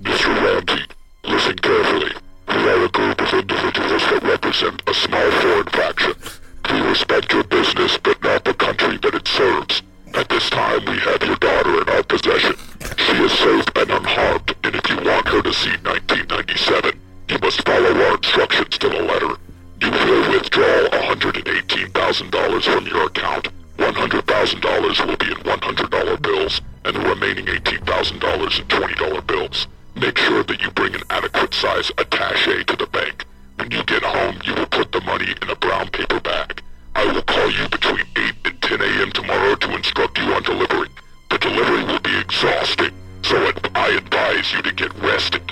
Mr. 0.01 0.27
Ramsey, 0.27 0.85
listen 1.23 1.55
carefully. 1.57 2.11
We 2.47 2.53
are 2.55 2.85
a 2.85 2.89
group 2.89 3.21
of 3.21 3.33
individuals 3.33 4.01
that 4.01 4.23
represent 4.23 4.81
a 4.87 4.93
small 4.93 5.31
foreign 5.41 5.67
faction. 5.67 6.13
We 6.71 6.81
respect 6.81 7.31
your 7.31 7.43
business, 7.43 7.97
but 7.97 8.21
not 8.23 8.43
the 8.43 8.53
country 8.53 8.97
that 8.97 9.13
it 9.13 9.27
serves. 9.27 9.81
At 10.13 10.29
this 10.29 10.49
time, 10.49 10.85
we 10.85 10.97
have 10.99 11.23
your 11.23 11.37
daughter 11.37 11.81
in 11.81 11.89
our 11.89 12.03
possession. 12.03 12.55
She 12.97 13.13
is 13.23 13.31
safe 13.31 13.65
and 13.75 13.91
unharmed, 13.91 14.55
and 14.63 14.75
if 14.75 14.89
you 14.89 14.97
want 14.97 15.27
her 15.27 15.41
to 15.41 15.53
see 15.53 15.75
1997, 15.83 16.99
you 17.29 17.37
must 17.39 17.65
follow 17.65 17.93
our 18.05 18.15
instructions 18.17 18.77
to 18.79 18.89
the 18.89 19.01
letter. 19.01 19.35
You 19.81 19.91
will 19.91 20.31
withdraw 20.31 20.89
$118,000 20.89 22.63
from 22.63 22.87
your 22.87 23.05
account. 23.07 23.47
$100,000 23.91 25.05
will 25.05 25.17
be 25.17 25.31
in 25.31 25.37
$100 25.43 26.21
bills, 26.21 26.61
and 26.85 26.95
the 26.95 27.01
remaining 27.01 27.45
$18,000 27.47 28.59
in 28.59 28.65
$20 28.67 29.27
bills. 29.27 29.67
Make 29.95 30.17
sure 30.17 30.41
that 30.43 30.61
you 30.61 30.71
bring 30.71 30.95
an 30.95 31.03
adequate 31.09 31.53
size 31.53 31.91
attache 31.97 32.63
to 32.63 32.75
the 32.77 32.87
bank. 32.87 33.25
When 33.57 33.71
you 33.71 33.83
get 33.83 34.01
home, 34.03 34.39
you 34.45 34.55
will 34.55 34.67
put 34.67 34.93
the 34.93 35.01
money 35.01 35.35
in 35.41 35.49
a 35.49 35.55
brown 35.57 35.89
paper 35.89 36.21
bag. 36.21 36.63
I 36.95 37.11
will 37.11 37.23
call 37.23 37.51
you 37.51 37.67
between 37.67 38.05
8 38.15 38.33
and 38.45 38.61
10 38.61 38.81
a.m. 38.81 39.11
tomorrow 39.11 39.55
to 39.55 39.75
instruct 39.75 40.17
you 40.17 40.33
on 40.33 40.43
delivery. 40.43 40.89
The 41.29 41.39
delivery 41.39 41.83
will 41.83 41.99
be 41.99 42.17
exhausting, 42.19 42.93
so 43.21 43.35
I 43.75 43.89
advise 43.97 44.53
you 44.53 44.61
to 44.61 44.71
get 44.71 44.93
rested. 44.99 45.43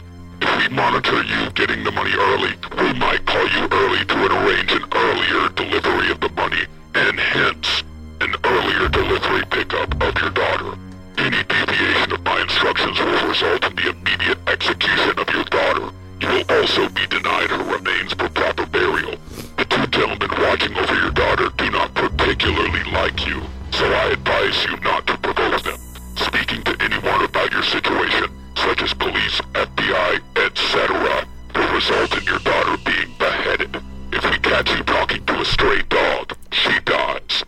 If 0.41 0.57
we 0.57 0.73
monitor 0.73 1.21
you 1.23 1.51
getting 1.51 1.83
the 1.83 1.91
money 1.91 2.13
early, 2.13 2.53
we 2.77 2.97
might 2.97 3.25
call 3.25 3.47
you 3.49 3.67
early 3.69 4.05
to 4.05 4.15
arrange 4.37 4.71
an 4.71 4.85
earlier 4.93 5.49
delivery 5.49 6.11
of 6.11 6.21
the 6.21 6.29
money, 6.29 6.65
and 6.95 7.19
hence, 7.19 7.83
an 8.21 8.35
earlier 8.43 8.87
delivery 8.89 9.43
pickup 9.49 9.89
of 9.99 10.13
your 10.21 10.29
daughter. 10.29 10.77
Any 11.17 11.41
deviation 11.41 12.11
of 12.13 12.23
my 12.23 12.39
instructions 12.41 12.99
will 12.99 13.27
result 13.27 13.65
in 13.65 13.75
the 13.75 13.89
immediate 13.89 14.37
execution 14.47 15.17
of 15.17 15.27
your 15.33 15.43
daughter. 15.45 15.89
You 16.21 16.27
will 16.27 16.45
also 16.49 16.87
be 16.89 17.07
denied 17.07 17.49
her 17.49 17.63
remains 17.63 18.13
for 18.13 18.29
proper 18.29 18.67
burial. 18.67 19.17
The 19.57 19.65
two 19.65 19.87
gentlemen 19.87 20.29
watching 20.37 20.77
over 20.77 20.93
your 20.93 21.09
daughter 21.11 21.49
do 21.57 21.71
not 21.71 21.95
particularly 21.95 22.83
like 22.91 23.25
you, 23.25 23.41
so 23.71 23.85
I 23.91 24.13
advise 24.13 24.65
you 24.65 24.77
not 24.81 25.07
to 25.07 25.17
provoke 25.17 25.63
them. 25.63 25.79
Speaking 26.17 26.61
to 26.63 26.77
anyone 26.79 27.25
about 27.25 27.51
your 27.51 27.63
situation, 27.63 28.29
such 28.55 28.83
as 28.83 28.93
police, 28.93 29.41
FBI, 29.53 30.21
etc., 30.37 31.25
will 31.55 31.73
result 31.73 32.15
in 32.17 32.23
your 32.25 32.39
daughter 32.39 32.77
being 32.85 33.17
beheaded. 33.17 33.81
If 34.13 34.23
we 34.29 34.37
catch 34.39 34.69
you 34.69 34.83
talking 34.83 35.25
to 35.25 35.41
a 35.41 35.45
stray 35.45 35.81
dog, 35.89 36.37
she 36.51 36.79
dies. 36.85 37.43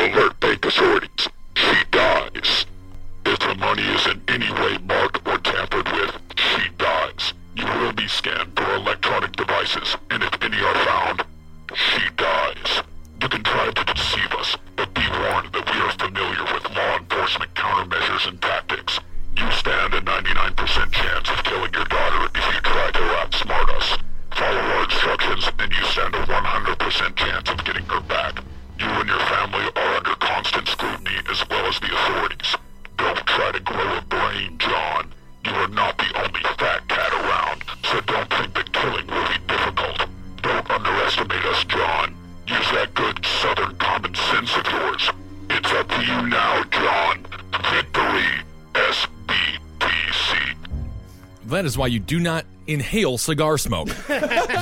Alert 0.00 0.40
bank 0.40 0.64
authorities, 0.64 1.28
she 1.54 1.84
dies. 1.90 2.64
If 3.26 3.38
the 3.38 3.54
money 3.58 3.82
is 3.82 4.06
in 4.06 4.22
any 4.28 4.50
way 4.50 4.78
marked 4.78 5.20
or 5.28 5.36
tampered 5.36 5.92
with, 5.92 6.16
she 6.36 6.70
dies. 6.78 7.34
You 7.54 7.66
will 7.66 7.92
be 7.92 8.08
scanned 8.08 8.50
for 8.56 8.74
electronic 8.76 9.32
devices, 9.36 9.98
and 10.10 10.22
if 10.22 10.42
any 10.42 10.56
are 10.56 10.84
found, 10.86 11.22
she 11.74 12.00
dies. 12.16 12.82
You 13.20 13.28
can 13.28 13.42
try 13.42 13.70
to 13.70 13.84
deceive 13.92 14.32
us, 14.38 14.56
but 14.74 14.94
be 14.94 15.06
warned 15.20 15.52
that 15.52 15.68
we 15.70 15.80
are 15.82 15.92
familiar 15.92 16.44
with 16.54 16.70
law 16.74 16.96
enforcement 16.96 17.54
countermeasures 17.54 18.26
and 18.26 18.40
tactics. 18.40 18.59
That 51.60 51.66
is 51.66 51.76
why 51.76 51.88
you 51.88 51.98
do 51.98 52.18
not 52.18 52.46
inhale 52.66 53.18
cigar 53.18 53.58
smoke. 53.58 53.90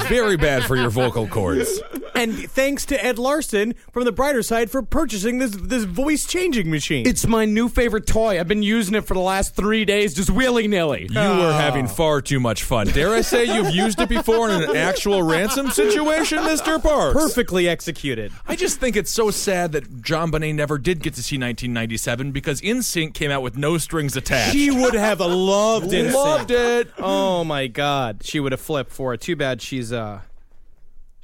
Very 0.09 0.37
bad 0.37 0.65
for 0.65 0.75
your 0.75 0.91
vocal 0.91 1.29
cords. 1.29 1.81
And 2.19 2.51
thanks 2.51 2.85
to 2.87 3.05
Ed 3.05 3.17
Larson 3.17 3.75
from 3.93 4.05
the 4.05 4.11
brighter 4.11 4.43
side 4.43 4.73
for 4.73 4.83
purchasing 4.83 5.39
this 5.39 5.53
this 5.53 5.85
voice 5.85 6.27
changing 6.27 6.69
machine. 6.69 7.07
It's 7.07 7.29
my 7.29 7.45
new 7.45 7.69
favorite 7.69 8.09
toy. 8.09 8.41
I've 8.41 8.49
been 8.49 8.65
using 8.65 8.97
it 8.97 9.03
for 9.07 9.15
the 9.15 9.21
last 9.21 9.55
three 9.55 9.85
days, 9.85 10.15
just 10.15 10.29
willy 10.29 10.67
nilly. 10.67 11.07
You 11.09 11.21
were 11.21 11.53
having 11.53 11.87
far 11.87 12.21
too 12.21 12.41
much 12.41 12.65
fun. 12.65 12.89
Dare 12.89 13.15
I 13.15 13.21
say 13.21 13.45
you've 13.45 13.71
used 13.73 14.01
it 14.01 14.09
before 14.09 14.51
in 14.51 14.65
an 14.65 14.77
actual 14.77 15.23
ransom 15.23 15.71
situation, 15.71 16.39
Mr. 16.39 16.83
Parks? 16.83 17.15
perfectly 17.15 17.69
executed. 17.69 18.33
I 18.49 18.57
just 18.57 18.81
think 18.81 18.97
it's 18.97 19.13
so 19.13 19.31
sad 19.31 19.71
that 19.73 19.85
JonBenét 20.03 20.57
never 20.57 20.77
did 20.77 21.05
get 21.05 21.15
to 21.15 21.23
see 21.23 21.37
1997 21.37 22.33
because 22.33 22.61
NSYNC 22.63 23.15
came 23.15 23.31
out 23.31 23.43
with 23.43 23.57
no 23.57 23.79
strings 23.79 24.17
attached. 24.17 24.55
She 24.55 24.73
would 24.73 24.95
have 24.95 25.21
loved 25.21 25.93
it. 25.93 26.13
Loved 26.19 26.51
it. 26.51 26.91
Oh 26.99 27.45
my 27.45 27.69
god, 27.69 28.25
she 28.25 28.41
would 28.41 28.51
have 28.51 28.61
flipped 28.61 28.91
for 28.91 29.15
it. 29.15 29.21
Too 29.21 29.37
bad 29.37 29.63
she's 29.63 29.93
uh 29.93 30.23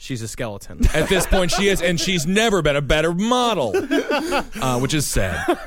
she's 0.05 0.23
a 0.23 0.29
skeleton. 0.29 0.81
At 0.95 1.09
this 1.09 1.27
point, 1.27 1.51
she 1.51 1.69
is, 1.69 1.81
and 1.83 1.99
she's 1.99 2.27
never 2.27 2.63
been 2.63 2.77
a 2.77 2.83
better 2.83 3.13
model, 3.15 3.73
uh, 4.61 4.79
which 4.79 4.95
is 4.95 5.07
sad. 5.07 5.59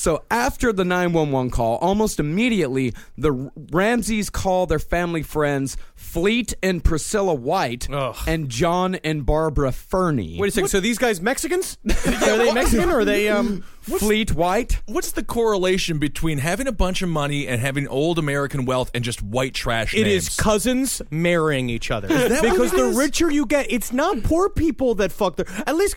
So 0.00 0.24
after 0.30 0.72
the 0.72 0.82
911 0.82 1.50
call, 1.50 1.76
almost 1.76 2.18
immediately, 2.18 2.94
the 3.18 3.50
Ramseys 3.70 4.30
call 4.30 4.64
their 4.64 4.78
family 4.78 5.22
friends 5.22 5.76
Fleet 5.94 6.54
and 6.62 6.82
Priscilla 6.82 7.34
White 7.34 7.86
and 8.26 8.48
John 8.48 8.94
and 8.94 9.26
Barbara 9.26 9.72
Fernie. 9.72 10.38
Wait 10.40 10.48
a 10.48 10.52
second. 10.52 10.68
So 10.68 10.80
these 10.80 10.96
guys 10.96 11.20
Mexicans? 11.20 11.76
are 11.86 12.38
they 12.38 12.50
Mexican 12.50 12.88
or 12.88 13.00
are 13.00 13.04
they 13.04 13.28
um 13.28 13.60
Fleet 13.82 14.32
White? 14.32 14.80
What's 14.86 15.12
the 15.12 15.22
correlation 15.22 15.98
between 15.98 16.38
having 16.38 16.66
a 16.66 16.72
bunch 16.72 17.02
of 17.02 17.10
money 17.10 17.46
and 17.46 17.60
having 17.60 17.86
old 17.86 18.18
American 18.18 18.64
wealth 18.64 18.90
and 18.94 19.04
just 19.04 19.20
white 19.20 19.52
trash 19.52 19.92
It 19.92 20.04
names? 20.04 20.28
is 20.28 20.36
cousins 20.36 21.02
marrying 21.10 21.68
each 21.68 21.90
other. 21.90 22.08
that 22.08 22.30
what 22.42 22.52
because 22.52 22.72
it 22.72 22.76
the 22.78 22.88
is? 22.88 22.96
richer 22.96 23.30
you 23.30 23.44
get, 23.44 23.70
it's 23.70 23.92
not 23.92 24.22
poor 24.22 24.48
people 24.48 24.94
that 24.94 25.12
fuck 25.12 25.36
their. 25.36 25.46
At 25.66 25.76
least 25.76 25.96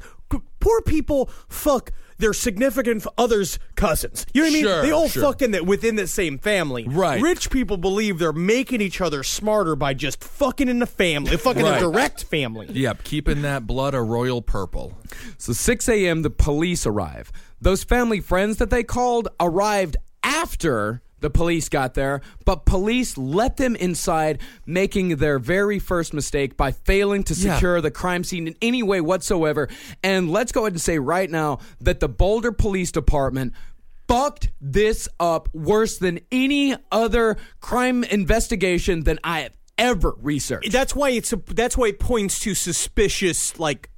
poor 0.59 0.81
people 0.81 1.29
fuck 1.47 1.91
their 2.17 2.33
significant 2.33 3.05
others' 3.17 3.59
cousins. 3.75 4.25
You 4.33 4.41
know 4.41 4.47
what 4.47 4.51
I 4.51 4.53
mean? 4.53 4.63
Sure, 4.63 4.81
they 4.81 4.91
all 4.91 5.09
sure. 5.09 5.23
fuck 5.23 5.41
in 5.41 5.51
the, 5.51 5.63
within 5.63 5.95
the 5.95 6.07
same 6.07 6.37
family. 6.37 6.85
Right. 6.87 7.21
Rich 7.21 7.49
people 7.49 7.77
believe 7.77 8.19
they're 8.19 8.33
making 8.33 8.81
each 8.81 9.01
other 9.01 9.23
smarter 9.23 9.75
by 9.75 9.93
just 9.93 10.23
fucking 10.23 10.67
in 10.69 10.79
the 10.79 10.85
family, 10.87 11.35
fucking 11.37 11.63
Right. 11.63 11.77
a 11.77 11.79
direct 11.79 12.23
family. 12.25 12.67
Yep, 12.71 13.03
keeping 13.03 13.41
that 13.43 13.65
blood 13.67 13.93
a 13.93 14.01
royal 14.01 14.41
purple. 14.41 14.97
So 15.37 15.53
6 15.53 15.89
a.m., 15.89 16.21
the 16.21 16.29
police 16.29 16.85
arrive. 16.85 17.31
Those 17.61 17.83
family 17.83 18.19
friends 18.19 18.57
that 18.57 18.69
they 18.69 18.83
called 18.83 19.27
arrived 19.39 19.97
after 20.23 21.01
the 21.23 21.29
police 21.31 21.69
got 21.69 21.93
there, 21.95 22.21
but 22.45 22.65
police 22.65 23.17
let 23.17 23.57
them 23.57 23.75
inside, 23.77 24.39
making 24.67 25.15
their 25.15 25.39
very 25.39 25.79
first 25.79 26.13
mistake 26.13 26.55
by 26.57 26.71
failing 26.71 27.23
to 27.23 27.33
Yeah. 27.33 27.55
secure 27.55 27.81
the 27.81 27.89
crime 27.89 28.23
scene 28.23 28.45
in 28.45 28.55
any 28.61 28.83
way 28.83 29.01
whatsoever. 29.01 29.67
And 30.03 30.29
let's 30.29 30.51
go 30.51 30.61
ahead 30.63 30.73
and 30.73 30.81
say 30.81 30.99
right 30.99 31.31
now 31.31 31.59
that 31.79 32.01
the 32.01 32.09
Boulder 32.09 32.51
Police 32.51 32.91
Department 32.91 33.53
fucked 34.07 34.49
this 34.59 35.07
up 35.17 35.47
worse 35.53 35.97
than 35.97 36.19
any 36.29 36.75
other 36.91 37.37
crime 37.61 38.03
investigation 38.03 39.05
than 39.05 39.17
I 39.23 39.39
have 39.43 39.53
ever 39.77 40.13
researched. 40.21 40.71
That's 40.73 40.93
why 40.93 41.11
it's 41.11 41.31
a, 41.31 41.37
that's 41.47 41.77
why 41.77 41.87
it 41.87 41.99
points 41.99 42.39
to 42.41 42.53
suspicious 42.53 43.57
like 43.57 43.89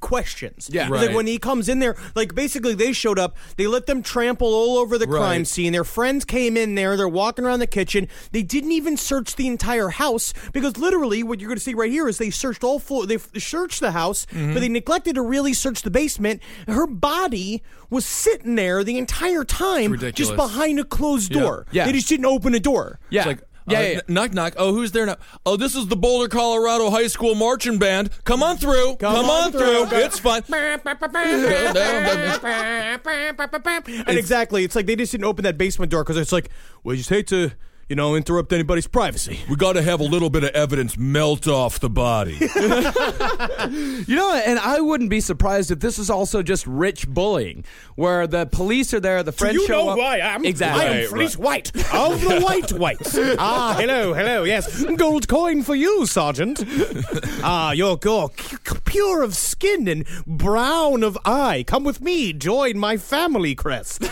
questions. 0.00 0.68
Yeah. 0.72 0.88
Right. 0.88 1.06
like 1.06 1.14
when 1.16 1.26
he 1.26 1.38
comes 1.38 1.68
in 1.68 1.78
there, 1.78 1.96
like 2.14 2.34
basically 2.34 2.74
they 2.74 2.92
showed 2.92 3.18
up, 3.18 3.36
they 3.56 3.66
let 3.66 3.86
them 3.86 4.02
trample 4.02 4.48
all 4.54 4.78
over 4.78 4.98
the 4.98 5.06
crime 5.06 5.44
scene. 5.44 5.72
Their 5.72 5.84
friends 5.84 6.24
came 6.24 6.56
in 6.56 6.74
there, 6.74 6.96
they're 6.96 7.08
walking 7.08 7.44
around 7.44 7.60
the 7.60 7.66
kitchen. 7.66 8.08
They 8.32 8.42
didn't 8.42 8.72
even 8.72 8.96
search 8.96 9.36
the 9.36 9.46
entire 9.46 9.88
house 9.88 10.32
because 10.52 10.76
literally 10.76 11.22
what 11.22 11.40
you're 11.40 11.48
going 11.48 11.58
to 11.58 11.62
see 11.64 11.74
right 11.74 11.90
here 11.90 12.08
is 12.08 12.18
they 12.18 12.30
searched 12.30 12.64
all 12.64 12.78
floor 12.78 13.06
they 13.06 13.18
searched 13.38 13.80
the 13.80 13.92
house, 13.92 14.26
Mm-hmm. 14.26 14.54
but 14.54 14.60
they 14.60 14.68
neglected 14.68 15.14
to 15.16 15.22
really 15.22 15.52
search 15.52 15.82
the 15.82 15.90
basement. 15.90 16.40
Her 16.66 16.86
body 16.86 17.62
was 17.90 18.04
sitting 18.06 18.54
there 18.54 18.82
the 18.84 18.98
entire 18.98 19.44
time 19.44 19.96
just 20.12 20.34
behind 20.36 20.78
a 20.80 20.84
closed 20.84 21.32
Yeah. 21.34 21.40
door. 21.40 21.66
Yeah. 21.72 21.84
They 21.86 21.92
just 21.92 22.08
didn't 22.08 22.26
open 22.26 22.54
a 22.54 22.60
door. 22.60 22.98
yeah. 23.10 23.20
It's 23.20 23.26
like, 23.26 23.42
yeah, 23.66 23.78
uh, 23.78 23.82
yeah, 23.82 24.00
knock 24.08 24.32
knock. 24.32 24.54
Oh, 24.56 24.72
who's 24.72 24.92
there 24.92 25.06
now? 25.06 25.16
Oh, 25.46 25.56
this 25.56 25.74
is 25.74 25.86
the 25.86 25.96
Boulder, 25.96 26.28
Colorado 26.28 26.90
High 26.90 27.06
School 27.06 27.34
marching 27.34 27.78
band. 27.78 28.10
Come 28.24 28.42
on 28.42 28.58
through. 28.58 28.96
Come, 28.96 29.24
on, 29.30 29.52
through. 29.52 29.86
It's 29.92 30.18
fun. 30.18 30.42
And 34.06 34.18
exactly, 34.18 34.64
it's 34.64 34.76
like 34.76 34.86
they 34.86 34.96
just 34.96 35.12
didn't 35.12 35.24
open 35.24 35.44
that 35.44 35.56
basement 35.56 35.90
door 35.90 36.04
because 36.04 36.16
it's 36.18 36.32
like, 36.32 36.50
we 36.82 36.96
just 36.96 37.08
hate 37.10 37.26
to, 37.28 37.52
you 37.88 37.96
know, 37.96 38.14
interrupt 38.16 38.52
anybody's 38.52 38.86
privacy. 38.86 39.40
We 39.48 39.56
got 39.56 39.74
to 39.74 39.82
have 39.82 40.00
a 40.00 40.04
little 40.04 40.30
bit 40.30 40.44
of 40.44 40.50
evidence 40.50 40.96
melt 40.96 41.46
off 41.48 41.80
the 41.80 41.90
body. 41.90 42.38
You 44.06 44.16
know, 44.16 44.34
and 44.34 44.58
I 44.58 44.80
wouldn't 44.80 45.08
be 45.10 45.20
surprised 45.20 45.70
if 45.70 45.80
this 45.80 45.98
is 45.98 46.10
also 46.10 46.42
just 46.42 46.66
rich 46.66 47.08
bullying, 47.08 47.64
where 47.96 48.26
the 48.26 48.44
police 48.46 48.92
are 48.92 49.00
there, 49.00 49.22
the 49.22 49.32
friends 49.32 49.54
you 49.54 49.66
show 49.66 49.84
know 49.86 49.88
up. 49.90 49.98
who 49.98 50.04
I 50.04 50.16
am? 50.18 50.44
Exactly. 50.44 50.84
I 50.84 50.88
am 50.88 50.96
Right, 51.00 51.08
Fleece 51.08 51.38
White 51.38 51.74
of 51.94 52.20
the 52.20 52.40
White 52.44 52.72
Whites. 52.72 53.16
ah, 53.38 53.74
hello, 53.78 54.12
hello. 54.12 54.44
Yes, 54.44 54.84
gold 54.96 55.28
coin 55.28 55.62
for 55.62 55.74
you, 55.74 56.04
Sergeant. 56.06 56.62
ah, 57.42 57.72
you're, 57.72 57.98
you're 58.04 58.30
c- 58.38 58.56
c- 58.66 58.76
pure 58.84 59.22
of 59.22 59.34
skin 59.34 59.88
and 59.88 60.04
brown 60.26 61.02
of 61.02 61.16
eye. 61.24 61.64
Come 61.66 61.84
with 61.84 62.00
me, 62.02 62.32
join 62.34 62.76
my 62.78 62.96
family 62.98 63.54
crest. 63.54 64.02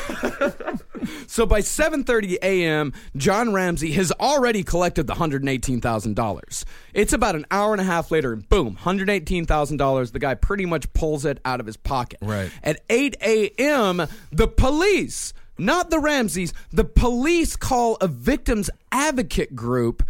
So 1.26 1.46
by 1.46 1.60
7:30 1.60 2.38
a.m., 2.42 2.92
John 3.16 3.52
Ramsey 3.52 3.92
has 3.92 4.12
already 4.12 4.62
collected 4.62 5.06
the 5.06 5.14
$118,000. 5.14 6.64
It's 6.94 7.12
about 7.12 7.36
an 7.36 7.46
hour 7.50 7.72
and 7.72 7.80
a 7.80 7.84
half 7.84 8.10
later, 8.10 8.32
and 8.32 8.48
boom, 8.48 8.76
$118,000. 8.82 10.12
The 10.12 10.18
guy 10.18 10.34
pretty 10.34 10.66
much 10.66 10.92
pulls 10.92 11.24
it 11.24 11.40
out 11.44 11.60
of 11.60 11.66
his 11.66 11.76
pocket. 11.76 12.18
Right. 12.22 12.50
At 12.62 12.80
8 12.90 13.16
a.m., 13.22 14.06
the 14.30 14.48
police, 14.48 15.32
not 15.58 15.90
the 15.90 15.98
Ramseys, 15.98 16.52
the 16.70 16.84
police 16.84 17.56
call 17.56 17.96
a 18.00 18.08
victims 18.08 18.70
advocate 18.90 19.54
group 19.54 20.02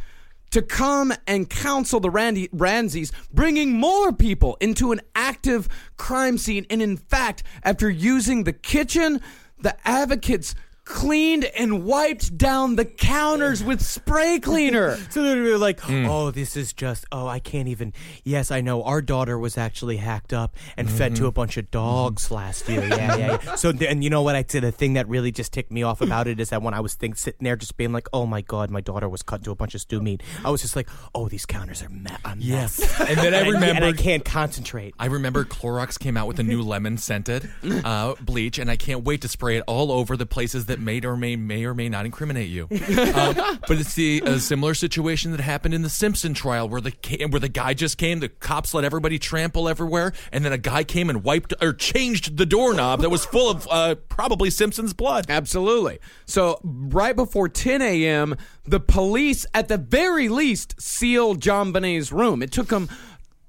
to 0.50 0.62
come 0.62 1.12
and 1.26 1.48
counsel 1.48 1.98
the 1.98 2.10
Randy 2.10 2.48
Ramseys, 2.52 3.10
bringing 3.32 3.72
more 3.72 4.12
people 4.12 4.58
into 4.60 4.92
an 4.92 5.00
active 5.14 5.68
crime 5.96 6.36
scene. 6.36 6.66
And 6.68 6.82
in 6.82 6.98
fact, 6.98 7.42
after 7.64 7.88
using 7.88 8.44
the 8.44 8.52
kitchen, 8.52 9.20
the 9.58 9.74
advocates 9.88 10.54
cleaned 10.84 11.44
and 11.44 11.84
wiped 11.84 12.36
down 12.36 12.76
the 12.76 12.84
counters 12.84 13.62
with 13.62 13.80
spray 13.80 14.38
cleaner. 14.40 14.98
So 15.12 15.22
they 15.22 15.38
were 15.38 15.58
like, 15.58 15.80
hmm. 15.80 16.06
"Oh, 16.06 16.30
this 16.30 16.56
is 16.56 16.72
just. 16.72 17.04
Oh, 17.12 17.26
I 17.26 17.38
can't 17.38 17.68
even. 17.68 17.92
Yes, 18.24 18.50
I 18.50 18.62
know. 18.62 18.82
Our 18.82 19.02
daughter 19.02 19.38
was 19.38 19.58
actually 19.58 19.98
hacked 19.98 20.32
up 20.32 20.56
and 20.76 20.88
fed 20.88 21.16
to 21.16 21.22
mm-hmm. 21.22 21.28
a 21.28 21.32
bunch 21.32 21.56
of 21.58 21.70
dogs 21.70 22.24
mm-hmm. 22.24 22.34
last 22.34 22.68
year. 22.68 22.82
Yeah, 22.82 23.16
yeah. 23.16 23.38
yeah. 23.44 23.54
So, 23.56 23.72
th- 23.72 23.90
and 23.90 24.02
you 24.02 24.08
know 24.08 24.22
what? 24.22 24.34
I 24.34 24.44
said 24.48 24.62
the 24.62 24.72
thing 24.72 24.94
that 24.94 25.06
really 25.08 25.30
just 25.30 25.52
ticked 25.52 25.70
me 25.70 25.82
off 25.82 26.00
about 26.00 26.28
it 26.28 26.40
is 26.40 26.48
that 26.48 26.62
when 26.62 26.72
I 26.72 26.80
was 26.80 26.94
think, 26.94 27.18
sitting 27.18 27.44
there, 27.44 27.56
just 27.56 27.76
being 27.76 27.92
like, 27.92 28.08
"Oh 28.12 28.24
my 28.24 28.40
god, 28.40 28.70
my 28.70 28.80
daughter 28.80 29.08
was 29.08 29.22
cut 29.22 29.44
to 29.44 29.50
a 29.50 29.54
bunch 29.54 29.74
of 29.74 29.82
stew 29.82 30.00
meat," 30.00 30.22
I 30.44 30.50
was 30.50 30.62
just 30.62 30.76
like, 30.76 30.88
"Oh, 31.14 31.28
these 31.28 31.44
counters 31.44 31.82
are 31.82 31.86
a 31.86 32.36
mess." 32.36 33.00
And 33.00 33.18
then 33.18 33.34
I 33.34 33.38
and 33.42 33.48
I 33.48 33.50
remembered- 33.50 33.98
can't 33.98 34.24
concentrate. 34.24 34.94
I 34.98 35.06
remember 35.06 35.44
Clorox 35.44 35.98
came 35.98 36.16
out 36.16 36.26
with 36.26 36.38
a 36.38 36.42
new 36.42 36.62
lemon 36.72 36.96
scented 36.96 37.50
uh, 37.84 38.14
bleach, 38.20 38.58
and 38.58 38.70
I 38.70 38.76
can't 38.76 39.04
wait 39.04 39.20
to 39.22 39.28
spray 39.28 39.58
it 39.58 39.64
all 39.66 39.92
over 39.92 40.16
the 40.16 40.26
places 40.26 40.66
that 40.66 40.71
may 40.80 41.00
or 41.04 41.16
may 41.16 41.36
may 41.36 41.64
or 41.64 41.74
may 41.74 41.88
not 41.88 42.06
incriminate 42.06 42.48
you. 42.48 42.62
um, 43.14 43.58
but 43.68 43.78
it's 43.78 43.94
the 43.94 44.22
a 44.24 44.38
similar 44.38 44.74
situation 44.74 45.30
that 45.32 45.40
happened 45.40 45.74
in 45.74 45.82
the 45.82 45.90
Simpson 45.90 46.34
trial, 46.34 46.68
where 46.68 46.80
the 46.80 46.92
where 47.30 47.40
the 47.40 47.48
guy 47.48 47.74
just 47.74 47.98
came, 47.98 48.20
the 48.20 48.28
cops 48.28 48.74
let 48.74 48.84
everybody 48.84 49.18
trample 49.18 49.68
everywhere, 49.68 50.12
and 50.32 50.44
then 50.44 50.52
a 50.52 50.58
guy 50.58 50.84
came 50.84 51.10
and 51.10 51.24
wiped 51.24 51.54
or 51.60 51.72
changed 51.72 52.36
the 52.36 52.46
doorknob 52.46 53.00
that 53.00 53.10
was 53.10 53.24
full 53.24 53.50
of 53.50 53.68
uh, 53.70 53.94
probably 54.08 54.50
Simpson's 54.50 54.92
blood. 54.92 55.26
Absolutely. 55.28 55.98
So, 56.26 56.60
right 56.62 57.16
before 57.16 57.48
10 57.48 57.82
a.m., 57.82 58.36
the 58.64 58.80
police, 58.80 59.46
at 59.54 59.68
the 59.68 59.78
very 59.78 60.28
least, 60.28 60.80
sealed 60.80 61.40
JonBenét's 61.40 62.12
room. 62.12 62.42
It 62.42 62.52
took 62.52 62.68
them 62.68 62.88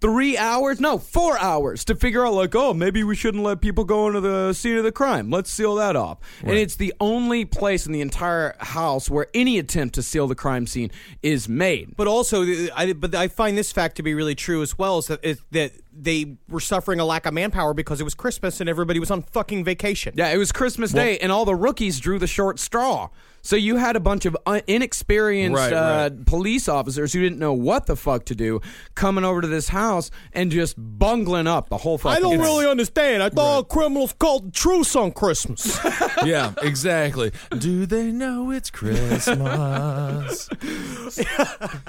three 0.04 0.38
hours, 0.38 0.82
no, 0.82 0.98
four 0.98 1.40
hours 1.40 1.86
to 1.86 1.96
figure 1.96 2.28
out, 2.28 2.34
like, 2.34 2.54
oh, 2.56 2.74
maybe 2.74 3.06
we 3.06 3.16
shouldn't 3.16 3.42
let 3.42 3.62
people 3.62 3.86
go 3.86 4.06
into 4.08 4.20
the 4.20 4.52
scene 4.52 4.76
of 4.76 4.84
the 4.84 4.92
crime. 4.92 5.30
Let's 5.30 5.50
seal 5.50 5.76
that 5.76 5.96
off. 5.96 6.18
And 6.42 6.58
it's 6.58 6.76
the 6.76 6.94
only 7.00 7.46
place 7.46 7.86
in 7.86 7.94
the 7.94 8.02
entire 8.02 8.54
house 8.60 9.10
where 9.10 9.28
any 9.34 9.58
attempt 9.58 9.96
to 9.96 10.04
seal 10.04 10.28
the 10.28 10.36
crime 10.36 10.68
scene 10.68 10.92
is 11.22 11.48
made. 11.48 11.96
But 11.96 12.08
also, 12.08 12.44
I, 12.76 12.92
but 12.92 13.16
I 13.16 13.30
find 13.30 13.58
this 13.58 13.72
fact 13.72 13.96
to 13.96 14.04
be 14.04 14.14
really 14.14 14.36
true 14.36 14.62
as 14.62 14.78
well. 14.78 14.98
Is 14.98 15.08
that 15.08 15.24
is 15.24 15.42
that 15.52 15.72
they 15.94 16.36
were 16.50 16.60
suffering 16.60 17.00
a 17.00 17.06
lack 17.06 17.26
of 17.26 17.34
manpower 17.34 17.74
because 17.74 18.02
it 18.02 18.04
was 18.04 18.14
Christmas 18.14 18.60
and 18.60 18.70
everybody 18.70 19.00
was 19.00 19.10
on 19.10 19.22
fucking 19.22 19.64
vacation. 19.64 20.16
Yeah, 20.18 20.32
it 20.32 20.38
was 20.38 20.52
Christmas 20.52 20.92
Day, 20.92 21.18
and 21.20 21.32
all 21.32 21.46
the 21.46 21.56
rookies 21.56 22.02
drew 22.02 22.20
the 22.20 22.28
short 22.28 22.60
straw. 22.60 23.10
So 23.46 23.58
you 23.58 23.76
had 23.76 23.98
a 23.98 24.00
bunch 24.00 24.26
of 24.26 24.38
uh, 24.46 24.62
inexperienced 24.68 25.58
Right, 25.58 25.74
uh, 25.74 26.10
police 26.26 26.70
officers 26.70 27.12
who 27.12 27.22
didn't 27.22 27.40
know 27.40 27.52
what 27.52 27.88
the 27.88 27.98
fuck 27.98 28.24
to 28.26 28.36
do 28.36 28.62
coming 28.96 29.26
over 29.26 29.42
to 29.42 29.48
this 29.48 29.68
house 29.68 30.12
and 30.32 30.50
just 30.50 30.76
bungling 30.78 31.46
up 31.46 31.68
the 31.68 31.78
whole 31.78 31.98
fucking 31.98 32.18
I 32.18 32.22
don't 32.22 32.32
thing. 32.32 32.42
really 32.42 32.66
understand. 32.66 33.22
I 33.22 33.28
thought 33.30 33.68
criminals 33.68 34.14
called 34.14 34.48
the 34.48 34.52
truce 34.52 34.96
on 34.96 35.12
Christmas. 35.12 35.78
yeah, 36.26 36.54
exactly. 36.62 37.32
Do 37.58 37.86
they 37.86 38.12
know 38.14 38.50
it's 38.52 38.70
Christmas? 38.70 40.50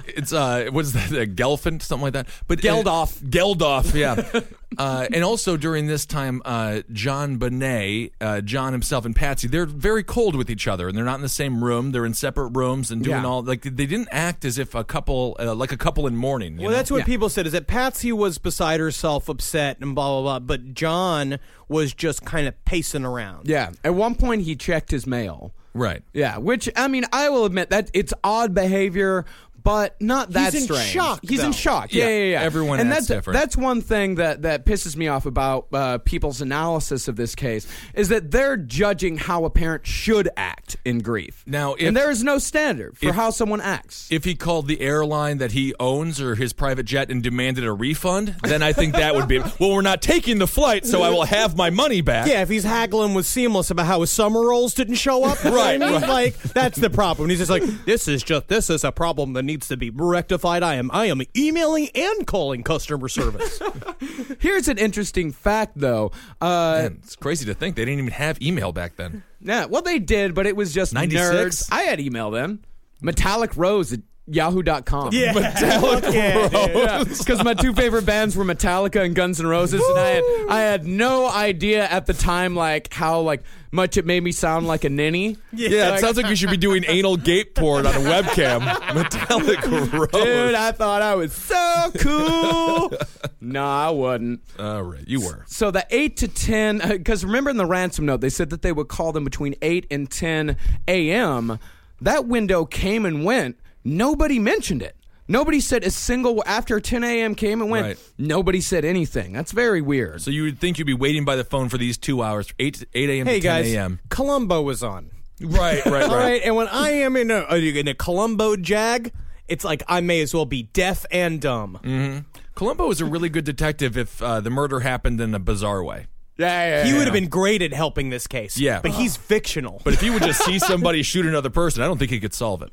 it's 0.09 0.33
uh, 0.33 0.69
what's 0.73 0.93
that? 0.93 1.13
Uh, 1.13 1.25
Gelfand, 1.27 1.83
something 1.83 2.03
like 2.03 2.15
that. 2.15 2.27
But 2.49 2.59
Geldof. 2.59 3.23
Uh, 3.23 3.27
Geldof, 3.29 3.95
yeah. 3.95 4.41
uh, 4.79 5.07
and 5.13 5.23
also 5.23 5.57
during 5.57 5.87
this 5.87 6.05
time, 6.05 6.43
uh, 6.45 6.81
JonBenét, 6.93 8.11
uh, 8.21 8.41
John 8.41 8.73
himself, 8.73 9.05
and 9.05 9.15
Patsy, 9.15 9.47
they're 9.47 9.67
very 9.67 10.03
cold 10.03 10.35
with 10.35 10.51
each 10.51 10.67
other, 10.67 10.89
and 10.89 10.97
they're 10.97 11.05
not 11.05 11.17
in 11.17 11.23
the 11.23 11.29
same 11.29 11.43
room. 11.49 11.92
They're 11.92 12.07
in 12.07 12.14
separate 12.14 12.49
rooms 12.51 12.90
and 12.90 13.03
doing 13.05 13.22
Yeah. 13.22 13.26
all 13.28 13.42
like 13.42 13.62
they 13.62 13.86
didn't 13.86 14.09
act 14.11 14.45
as 14.45 14.59
if 14.59 14.74
a 14.74 14.84
couple, 14.84 15.36
uh, 15.38 15.55
like 15.55 15.72
a 15.72 15.76
couple 15.76 16.07
in 16.07 16.16
mourning. 16.16 16.55
you 16.55 16.62
Well, 16.62 16.70
know? 16.70 16.76
that's 16.76 16.90
what 16.90 17.05
people 17.05 17.28
said 17.28 17.47
is 17.47 17.53
that 17.53 17.66
Patsy 17.66 18.12
was 18.12 18.38
beside 18.38 18.80
herself, 18.80 19.28
upset, 19.28 19.78
and 19.80 19.95
blah, 19.95 20.09
blah, 20.09 20.22
blah. 20.22 20.38
But 20.38 20.74
John 20.74 21.38
was 21.68 21.92
just 21.92 22.24
kind 22.24 22.47
of 22.49 22.64
pacing 22.64 23.05
around. 23.05 23.49
Yeah. 23.49 23.70
At 23.84 23.95
one 23.95 24.14
point, 24.14 24.42
he 24.42 24.57
checked 24.57 24.90
his 24.90 25.07
mail. 25.07 25.53
Right. 25.76 26.03
Yeah. 26.12 26.38
Which 26.38 26.68
I 26.76 26.86
mean, 26.86 27.05
I 27.12 27.28
will 27.30 27.45
admit 27.45 27.70
that 27.70 27.90
it's 27.92 28.14
odd 28.22 28.55
behavior. 28.55 29.24
But 29.65 30.01
not 30.01 30.31
that 30.33 30.53
He's 30.53 30.62
in 30.69 30.69
strange. 30.75 30.91
shock, 30.91 31.21
He's 31.23 31.41
in 31.41 31.47
though. 31.47 31.53
shock. 31.53 31.93
Yeah, 31.95 32.05
Yeah, 32.05 32.11
yeah, 32.19 32.25
yeah. 32.33 32.43
everyone 32.43 32.81
and 32.81 32.89
acts 32.91 33.07
that's 33.07 33.07
different. 33.07 33.41
that's 33.41 33.57
one 33.57 33.81
thing 33.81 34.17
that 34.17 34.43
that 34.43 34.67
pisses 34.67 34.95
me 34.95 35.09
off 35.09 35.25
about 35.27 35.69
uh, 35.73 35.99
people's 35.99 36.41
analysis 36.43 37.09
of 37.09 37.17
this 37.17 37.35
case 37.35 37.67
is 37.95 38.09
that 38.11 38.31
they're 38.31 38.57
judging 38.59 39.17
how 39.17 39.45
a 39.47 39.51
parent 39.51 39.87
should 39.87 40.29
act 40.37 40.77
in 40.85 40.99
grief. 40.99 41.43
Now, 41.47 41.75
if- 41.75 41.89
and 41.89 41.97
there 41.97 42.11
is 42.11 42.23
no 42.23 42.37
standard 42.39 42.99
for 42.99 43.09
if- 43.09 43.15
how 43.15 43.31
someone 43.31 43.61
acts. 43.62 44.07
If 44.11 44.25
he 44.25 44.35
called 44.35 44.69
the 44.69 44.81
airline 44.83 45.39
that 45.39 45.53
he 45.53 45.75
owns 45.81 46.21
or 46.21 46.35
his 46.35 46.53
private 46.53 46.85
jet 46.85 47.11
and 47.11 47.23
demanded 47.23 47.65
a 47.65 47.73
refund, 47.73 48.37
then 48.43 48.62
I 48.62 48.75
think 48.75 48.93
that 48.95 49.15
would 49.15 49.29
be 49.29 49.39
well. 49.59 49.75
We're 49.75 49.81
not 49.81 50.03
taking 50.03 50.39
the 50.39 50.47
flight, 50.47 50.85
so 50.85 51.01
I 51.03 51.09
will 51.09 51.25
have 51.25 51.57
my 51.57 51.71
money 51.71 52.03
back. 52.03 52.27
Yeah, 52.29 52.43
if 52.43 52.51
he's 52.51 52.65
haggling 52.65 53.15
with 53.15 53.25
Seamless 53.25 53.71
about 53.71 53.87
how 53.87 54.03
his 54.03 54.11
summer 54.11 54.47
rolls 54.47 54.75
didn't 54.75 54.97
show 54.97 55.25
up, 55.25 55.43
you 55.43 55.51
I 55.51 55.55
Right, 55.55 55.81
mean? 55.81 55.93
right. 56.03 56.09
Like 56.09 56.39
that's 56.43 56.79
the 56.79 56.91
problem. 56.91 57.31
He's 57.31 57.39
just 57.39 57.51
like, 57.51 57.62
this 57.87 58.09
is 58.09 58.23
just 58.23 58.49
this 58.49 58.69
is 58.69 58.85
a 58.85 58.93
problem 58.93 59.33
that 59.33 59.43
needs 59.45 59.54
to 59.63 59.77
be 59.77 59.91
rectified. 59.91 60.63
I 60.63 60.75
am 60.77 60.91
I 60.93 61.07
am 61.07 61.23
emailing 61.37 61.89
and 61.95 62.27
calling 62.27 62.63
customer 62.63 63.09
service. 63.09 63.61
Here's 64.41 64.69
an 64.69 64.79
interesting 64.79 65.33
fact, 65.33 65.73
though. 65.77 66.13
Uh, 66.41 66.81
Man, 66.83 66.99
it's 67.03 67.17
crazy 67.17 67.45
to 67.47 67.55
think 67.55 67.77
they 67.77 67.85
didn't 67.85 68.01
even 68.01 68.13
have 68.13 68.41
email 68.43 68.73
back 68.73 68.97
then. 68.97 69.23
yeah, 69.41 69.65
well, 69.67 69.83
they 69.83 69.99
did, 69.99 70.35
but 70.35 70.47
it 70.47 70.57
was 70.57 70.73
just 70.75 70.93
96? 70.95 71.35
nerds. 71.35 71.73
I 71.73 71.83
had 71.83 72.01
email 72.01 72.31
then. 72.31 72.65
Metallic 73.01 73.57
Rose 73.57 73.93
at 73.93 74.01
yahoo.com. 74.27 75.11
Yeah. 75.12 75.33
Metallic 75.35 76.05
Yeah, 76.12 76.49
yeah, 76.53 77.05
Because 77.05 77.43
my 77.45 77.55
two 77.55 77.72
favorite 77.75 78.07
bands 78.07 78.37
were 78.37 78.45
Metallica 78.45 79.05
and 79.05 79.14
Guns 79.14 79.41
N' 79.41 79.47
Roses, 79.47 79.83
and 79.83 79.99
I 79.99 80.09
had 80.09 80.25
I 80.49 80.61
had 80.61 80.87
no 80.87 81.29
idea 81.29 81.85
at 81.85 82.07
the 82.07 82.14
time 82.14 82.55
like 82.55 82.93
how 82.93 83.20
like 83.20 83.43
much 83.70 83.97
it 83.97 84.07
made 84.07 84.22
me 84.22 84.31
sound 84.31 84.66
like 84.66 84.85
a 84.85 84.91
ninny. 84.91 85.37
Yeah, 85.53 85.95
it 85.95 86.01
sounds 86.01 86.16
like 86.16 86.29
you 86.29 86.37
should 86.37 86.51
be 86.51 86.57
doing 86.57 86.85
anal 86.87 87.16
gate 87.16 87.55
porn 87.55 87.87
on 87.87 87.95
a 87.95 87.99
webcam. 87.99 88.61
Metallic 88.95 89.66
Rose. 89.66 90.09
Dude, 90.12 90.55
I 90.55 90.70
thought 90.72 91.03
I 91.03 91.16
was 91.16 91.33
so 91.33 91.91
cool. 91.99 92.93
no, 93.41 93.64
I 93.64 93.91
wasn't. 93.91 94.43
All 94.59 94.83
right, 94.83 95.07
you 95.07 95.20
were. 95.20 95.45
So 95.49 95.72
the 95.72 95.85
8 95.91 96.16
to 96.18 96.29
10, 96.29 96.81
uh, 96.81 96.89
because 96.89 97.25
remember 97.25 97.51
in 97.51 97.57
the 97.57 97.66
ransom 97.66 98.07
note, 98.07 98.20
they 98.20 98.29
said 98.29 98.51
that 98.51 98.62
they 98.62 98.70
would 98.72 98.89
call 98.89 99.11
them 99.12 99.25
between 99.25 99.57
8 99.61 99.89
and 99.91 100.09
10 100.09 100.57
a.m. 100.87 101.59
That 102.01 102.27
window 102.27 102.64
came 102.64 103.05
and 103.05 103.25
went. 103.25 103.59
Nobody 103.85 104.39
mentioned 104.39 104.82
it. 104.82 104.97
Nobody 105.26 105.61
said 105.61 105.85
a 105.85 105.91
single, 105.91 106.43
after 106.47 106.80
10 106.80 107.03
a.m. 107.03 107.35
came 107.35 107.62
and 107.62 107.70
went, 107.70 107.87
Right. 107.87 107.99
nobody 108.18 108.61
said 108.61 108.85
anything. 108.85 109.32
That's 109.32 109.53
very 109.53 109.80
weird. 109.80 110.20
So 110.20 110.30
you 110.30 110.43
would 110.43 110.59
think 110.59 110.78
you'd 110.78 110.85
be 110.87 110.93
waiting 110.95 111.24
by 111.24 111.37
the 111.37 111.45
phone 111.45 111.70
for 111.70 111.78
these 111.78 111.97
two 111.97 112.22
hours, 112.22 112.53
eight 112.59 112.85
eight 112.93 113.09
a.m. 113.09 113.26
hey 113.26 113.41
to 113.41 113.47
ten 113.47 113.62
guys, 113.62 113.72
a.m. 113.72 114.01
Columbo 114.11 114.61
was 114.62 114.82
on. 114.82 115.11
Right, 115.41 115.85
right, 115.87 116.03
All 116.11 116.16
right, 116.16 116.43
and 116.45 116.55
when 116.57 116.68
I 116.68 116.91
am 116.91 117.16
in 117.16 117.30
a 117.30 117.43
in 117.55 117.89
a 117.89 117.95
Columbo 117.95 118.57
jag, 118.57 119.12
it's 119.49 119.64
like 119.64 119.82
I 119.89 120.01
may 120.03 120.20
as 120.20 120.35
well 120.35 120.45
be 120.47 120.64
deaf 120.64 121.07
and 121.11 121.41
dumb. 121.41 121.78
Mm-hmm. 121.82 122.18
Columbo 122.55 122.91
is 122.91 123.01
a 123.01 123.05
really 123.07 123.28
good 123.30 123.45
detective 123.45 123.97
if 123.97 124.22
uh, 124.22 124.41
the 124.41 124.51
murder 124.51 124.80
happened 124.80 125.20
in 125.20 125.35
a 125.35 125.39
bizarre 125.41 125.82
way. 125.82 126.07
Yeah, 126.37 126.47
yeah, 126.47 126.85
He 126.85 126.91
yeah. 126.91 126.97
would 126.99 127.05
have 127.05 127.12
been 127.12 127.28
great 127.28 127.62
at 127.62 127.72
helping 127.72 128.11
this 128.11 128.26
case. 128.26 128.59
Yeah. 128.59 128.80
but 128.80 128.91
he's 128.91 129.16
fictional. 129.16 129.80
But 129.85 129.95
if 129.95 130.01
he 130.01 130.11
would 130.11 130.22
just 130.22 130.45
see 130.45 130.59
somebody 130.70 131.03
shoot 131.03 131.26
another 131.26 131.51
person, 131.51 131.82
I 131.82 131.87
don't 131.87 131.99
think 131.99 132.11
he 132.11 132.18
could 132.18 132.35
solve 132.35 132.62
it. 132.62 132.72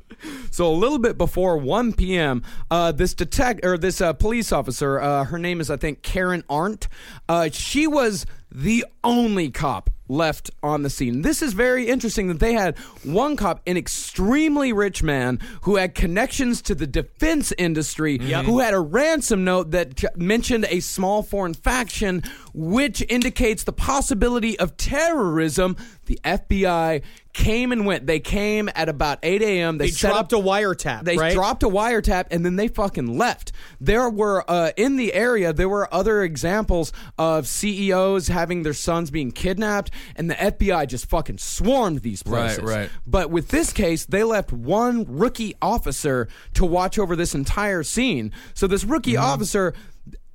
So 0.50 0.66
a 0.66 0.74
little 0.74 0.98
bit 0.98 1.16
before 1.16 1.56
1 1.58 1.92
p.m., 1.92 2.42
uh, 2.70 2.92
this 2.92 3.14
detect 3.14 3.64
or 3.64 3.78
this 3.78 4.00
uh, 4.00 4.12
police 4.14 4.50
officer, 4.52 5.00
uh, 5.00 5.24
her 5.24 5.38
name 5.38 5.60
is 5.60 5.70
I 5.70 5.76
think 5.76 6.02
Karen 6.02 6.42
Arndt. 6.48 6.88
Uh, 7.28 7.50
she 7.52 7.86
was 7.86 8.26
the 8.50 8.84
only 9.04 9.50
cop 9.50 9.90
left 10.12 10.50
on 10.62 10.82
the 10.82 10.90
scene. 10.90 11.22
This 11.22 11.42
is 11.42 11.54
very 11.54 11.88
interesting 11.88 12.28
that 12.28 12.38
they 12.38 12.52
had 12.52 12.78
one 13.02 13.36
cop, 13.36 13.60
an 13.66 13.76
extremely 13.76 14.72
rich 14.72 15.02
man 15.02 15.40
who 15.62 15.76
had 15.76 15.94
connections 15.94 16.62
to 16.62 16.74
the 16.74 16.86
defense 16.86 17.52
industry, 17.58 18.18
who 18.18 18.58
had 18.60 18.74
a 18.74 18.80
ransom 18.80 19.44
note 19.44 19.70
that 19.72 20.16
mentioned 20.16 20.66
a 20.68 20.80
small 20.80 21.22
foreign 21.22 21.54
faction, 21.54 22.22
which 22.52 23.02
indicates 23.08 23.64
the 23.64 23.72
possibility 23.72 24.58
of 24.58 24.76
terrorism. 24.76 25.76
The 26.06 26.20
FBI 26.24 27.02
came 27.32 27.72
and 27.72 27.86
went. 27.86 28.06
They 28.06 28.20
came 28.20 28.68
at 28.74 28.88
about 28.88 29.18
8 29.22 29.42
a.m. 29.42 29.78
They, 29.78 29.86
they 29.86 29.90
set 29.90 30.10
dropped 30.10 30.32
up 30.32 30.40
a 30.40 30.42
wiretap. 30.42 31.04
they 31.04 31.16
right? 31.16 31.32
dropped 31.32 31.62
a 31.62 31.68
wiretap 31.68 32.26
and 32.30 32.44
then 32.44 32.56
they 32.56 32.68
fucking 32.68 33.16
left. 33.16 33.52
There 33.80 34.08
were 34.10 34.44
uh, 34.50 34.72
in 34.76 34.96
the 34.96 35.14
area 35.14 35.52
there 35.52 35.68
were 35.68 35.92
other 35.92 36.22
examples 36.22 36.92
of 37.18 37.46
CEOs 37.46 38.28
having 38.28 38.62
their 38.62 38.74
sons 38.74 39.10
being 39.10 39.32
kidnapped, 39.32 39.90
and 40.16 40.30
the 40.30 40.34
FBI 40.34 40.86
just 40.88 41.06
fucking 41.06 41.38
swarmed 41.38 42.00
these 42.02 42.22
Right, 42.26 42.56
places. 42.56 42.62
right. 42.64 42.90
But 43.06 43.30
with 43.30 43.48
this 43.48 43.72
case, 43.72 44.04
they 44.06 44.24
left 44.24 44.52
one 44.52 45.04
rookie 45.08 45.54
officer 45.62 46.28
to 46.54 46.64
watch 46.64 46.98
over 46.98 47.16
this 47.16 47.34
entire 47.34 47.82
scene. 47.82 48.32
So 48.54 48.66
this 48.66 48.84
rookie 48.84 49.12
Mm-hmm. 49.14 49.24
officer 49.24 49.74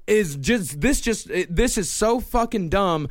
is 0.08 0.36
just 0.38 0.80
this 0.80 1.02
just 1.02 1.28
this 1.50 1.78
is 1.78 1.92
so 1.92 2.20
fucking 2.20 2.70
dumb. 2.70 3.10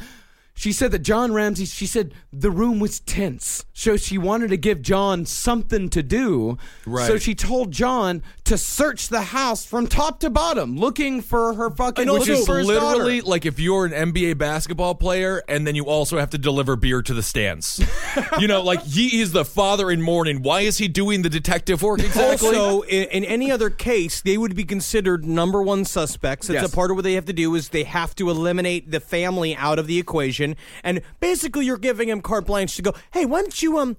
She 0.59 0.72
said 0.72 0.90
that 0.92 1.00
John 1.00 1.32
Ramsey, 1.34 1.66
she 1.66 1.86
said 1.86 2.14
the 2.32 2.50
room 2.50 2.80
was 2.80 2.98
tense. 3.00 3.64
So 3.74 3.98
she 3.98 4.16
wanted 4.16 4.48
to 4.48 4.57
give 4.57 4.80
John 4.80 5.26
something 5.26 5.90
to 5.90 6.02
do. 6.02 6.57
Right. 6.86 7.07
So 7.07 7.18
she 7.18 7.34
told 7.34 7.72
John 7.72 8.22
to 8.44 8.57
search 8.57 9.09
the 9.09 9.20
house 9.20 9.66
from 9.66 9.86
top 9.86 10.18
to 10.20 10.30
bottom, 10.30 10.76
looking 10.78 11.20
for 11.20 11.52
her 11.52 11.68
fucking 11.70 12.02
And 12.02 12.11
looking 12.11 12.32
Which 12.32 12.40
is 12.40 12.46
for 12.46 12.57
his 12.59 12.66
literally 12.66 13.18
daughter. 13.20 13.30
like 13.30 13.44
if 13.44 13.61
you're 13.61 13.84
an 13.84 13.92
NBA 14.12 14.38
basketball 14.38 14.94
player 14.94 15.42
and 15.46 15.66
then 15.66 15.74
you 15.74 15.84
also 15.84 16.18
have 16.18 16.30
to 16.30 16.38
deliver 16.38 16.74
beer 16.74 17.02
to 17.02 17.12
the 17.12 17.22
stands. 17.22 17.82
you 18.38 18.48
know, 18.48 18.62
like 18.62 18.82
he 18.82 19.20
is 19.20 19.32
the 19.32 19.44
father 19.44 19.90
in 19.90 20.00
mourning. 20.00 20.42
Why 20.42 20.61
is 20.62 20.78
he 20.78 20.88
doing 20.88 21.20
the 21.20 21.28
detective 21.28 21.82
work 21.82 22.00
exactly? 22.00 22.57
Also, 22.57 22.80
in, 22.82 23.09
in 23.11 23.24
any 23.24 23.50
other 23.50 23.68
case, 23.68 24.22
they 24.22 24.38
would 24.38 24.57
be 24.57 24.64
considered 24.64 25.26
number 25.26 25.62
one 25.62 25.84
suspects. 25.84 26.48
It's 26.48 26.62
Yes. 26.62 26.72
a 26.72 26.74
part 26.74 26.90
of 26.90 26.96
what 26.96 27.02
they 27.04 27.12
have 27.12 27.26
to 27.26 27.34
do 27.34 27.54
is 27.54 27.68
they 27.68 27.84
have 27.84 28.14
to 28.14 28.30
eliminate 28.30 28.90
the 28.90 29.00
family 29.00 29.54
out 29.57 29.78
of 29.78 29.86
the 29.86 29.98
equation, 29.98 30.45
and 30.84 31.01
basically, 31.18 31.64
you're 31.66 31.78
giving 31.78 32.09
him 32.09 32.20
carte 32.20 32.47
blanche 32.47 32.76
to 32.76 32.82
go. 32.82 32.92
Hey, 33.12 33.24
why 33.24 33.40
don't 33.40 33.61
you 33.62 33.78
um. 33.78 33.97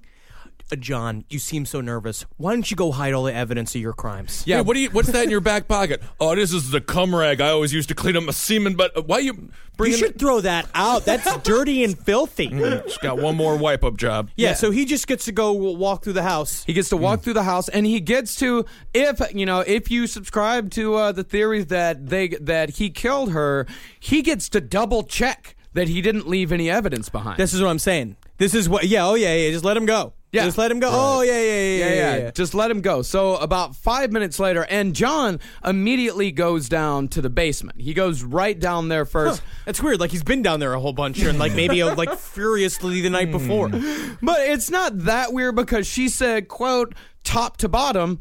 Uh, 0.70 0.76
John, 0.76 1.24
you 1.30 1.38
seem 1.38 1.64
so 1.64 1.80
nervous. 1.80 2.26
Why 2.36 2.52
don't 2.52 2.70
you 2.70 2.76
go 2.76 2.92
hide 2.92 3.14
all 3.14 3.24
the 3.24 3.32
evidence 3.34 3.74
of 3.74 3.80
your 3.80 3.94
crimes? 3.94 4.42
yeah, 4.46 4.60
what 4.60 4.74
do 4.74 4.80
you? 4.80 4.90
What's 4.90 5.10
that 5.12 5.24
in 5.24 5.30
your 5.30 5.40
back 5.40 5.66
pocket? 5.66 6.02
Oh, 6.20 6.34
this 6.34 6.52
is 6.52 6.70
the 6.70 6.80
cum 6.80 7.14
rag 7.14 7.40
I 7.40 7.48
always 7.50 7.72
used 7.72 7.88
to 7.88 7.94
clean 7.94 8.16
up 8.16 8.24
my 8.24 8.32
semen. 8.32 8.74
But 8.74 8.94
uh, 8.94 9.02
why 9.02 9.20
you 9.20 9.50
bring? 9.78 9.92
You 9.92 9.96
should 9.96 10.18
throw 10.18 10.40
that 10.42 10.68
out. 10.74 11.06
That's 11.06 11.36
dirty 11.42 11.84
and 11.84 11.98
filthy. 11.98 12.48
Just 12.48 13.00
got 13.00 13.18
one 13.18 13.34
more 13.36 13.56
wipe 13.56 13.82
up 13.82 13.96
job. 13.96 14.30
Yeah, 14.36 14.52
so 14.54 14.70
he 14.70 14.84
just 14.84 15.06
gets 15.06 15.24
to 15.26 15.32
go 15.32 15.52
walk 15.52 16.02
through 16.04 16.14
the 16.14 16.22
house. 16.22 16.64
He 16.64 16.74
gets 16.74 16.90
to 16.90 16.98
walk 16.98 17.22
through 17.22 17.34
the 17.34 17.44
house, 17.44 17.68
and 17.70 17.86
he 17.86 18.00
gets 18.00 18.34
to 18.36 18.66
if 18.92 19.22
you 19.34 19.46
know 19.46 19.60
if 19.60 19.90
you 19.90 20.06
subscribe 20.06 20.70
to 20.72 20.96
uh, 20.96 21.12
the 21.12 21.24
theory 21.24 21.62
that 21.64 22.08
they 22.08 22.28
that 22.28 22.70
he 22.70 22.90
killed 22.90 23.32
her, 23.32 23.66
he 24.00 24.20
gets 24.20 24.50
to 24.50 24.60
double 24.60 25.02
check 25.02 25.54
that 25.78 25.88
he 25.88 26.02
didn't 26.02 26.28
leave 26.28 26.52
any 26.52 26.68
evidence 26.70 27.08
behind. 27.08 27.38
This 27.38 27.54
is 27.54 27.62
what 27.62 27.68
I'm 27.68 27.78
saying. 27.78 28.16
This 28.36 28.54
is 28.54 28.68
what. 28.68 28.84
Yeah. 28.84 29.06
Oh 29.06 29.14
yeah. 29.14 29.34
Yeah. 29.34 29.50
Just 29.50 29.64
let 29.64 29.76
him 29.76 29.86
go. 29.86 30.12
Yeah. 30.30 30.44
Just 30.44 30.58
let 30.58 30.70
him 30.70 30.78
go. 30.78 30.90
Oh 30.92 31.22
yeah. 31.22 31.32
Yeah. 31.32 31.40
Yeah. 31.40 31.52
yeah, 31.52 31.76
Yeah. 31.88 31.94
yeah, 31.94 32.16
yeah. 32.24 32.30
Just 32.32 32.54
let 32.54 32.70
him 32.70 32.82
go. 32.82 33.00
So 33.02 33.36
about 33.36 33.74
five 33.74 34.12
minutes 34.12 34.38
later, 34.38 34.66
and 34.68 34.94
John 34.94 35.40
immediately 35.64 36.30
goes 36.32 36.68
down 36.68 37.08
to 37.08 37.22
the 37.22 37.30
basement. 37.30 37.80
He 37.80 37.94
goes 37.94 38.22
right 38.22 38.58
down 38.58 38.88
there 38.88 39.04
first. 39.06 39.40
That's 39.64 39.82
weird. 39.82 40.00
Like 40.00 40.10
he's 40.10 40.22
been 40.22 40.42
down 40.42 40.60
there 40.60 40.74
a 40.74 40.80
whole 40.80 40.92
bunch, 40.92 41.20
and 41.20 41.38
like 41.38 41.54
maybe 41.54 41.80
uh, 41.82 41.94
like 41.94 42.14
furiously 42.18 43.00
the 43.00 43.10
night 43.10 43.30
before. 43.30 43.70
But 44.20 44.40
it's 44.40 44.68
not 44.70 44.98
that 45.04 45.32
weird 45.32 45.54
because 45.54 45.86
she 45.86 46.08
said, 46.08 46.48
quote, 46.48 46.94
top 47.22 47.56
to 47.58 47.68
bottom, 47.68 48.18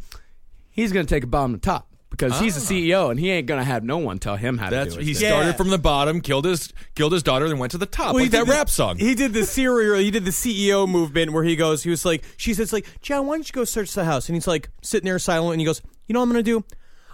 he's 0.70 0.92
going 0.94 1.06
to 1.06 1.10
take 1.14 1.24
a 1.24 1.28
bomb 1.28 1.54
to 1.54 1.60
top. 1.60 1.87
Because 2.18 2.40
he's 2.40 2.56
the 2.68 2.76
ah. 2.76 2.80
CEO 2.80 3.12
and 3.12 3.20
he 3.20 3.30
ain't 3.30 3.46
gonna 3.48 3.64
have 3.64 3.84
no 3.84 3.98
one 4.00 4.18
tell 4.20 4.36
him 4.36 4.58
how 4.58 4.70
That's 4.70 4.96
to 4.96 4.96
do 4.96 5.02
it. 5.02 5.06
he 5.06 5.14
started 5.14 5.56
from 5.56 5.70
the 5.70 5.78
bottom, 5.78 6.22
killed 6.22 6.46
his 6.46 6.74
killed 6.96 7.14
his 7.14 7.24
daughter, 7.24 7.48
then 7.48 7.60
went 7.60 7.72
to 7.72 7.78
the 7.78 7.86
top 7.86 8.14
Well, 8.14 8.18
he 8.18 8.26
like 8.26 8.32
that 8.32 8.40
did 8.40 8.48
the- 8.48 8.52
rap 8.52 8.70
song. 8.70 8.98
He 8.98 9.14
did 9.16 9.34
the 9.34 9.46
serial. 9.46 10.00
He 10.00 10.12
did 10.12 10.26
the 10.26 10.32
CEO 10.32 10.88
movement 10.88 11.32
where 11.34 11.44
he 11.44 11.56
goes. 11.56 11.84
He 11.84 11.90
was 11.90 12.06
like, 12.06 12.24
she 12.38 12.54
says 12.54 12.74
like, 12.74 12.88
John, 13.02 13.28
why 13.28 13.36
don't 13.36 13.48
you 13.48 13.54
go 13.54 13.64
search 13.64 13.94
the 13.94 14.06
house? 14.06 14.28
And 14.30 14.36
he's 14.36 14.48
like 14.48 14.70
sitting 14.82 15.06
there 15.06 15.20
silent, 15.20 15.54
and 15.54 15.62
he 15.62 15.66
goes, 15.66 15.82
you 16.08 16.14
know 16.14 16.20
what 16.20 16.26
I'm 16.26 16.30
gonna 16.32 16.44
do? 16.44 16.64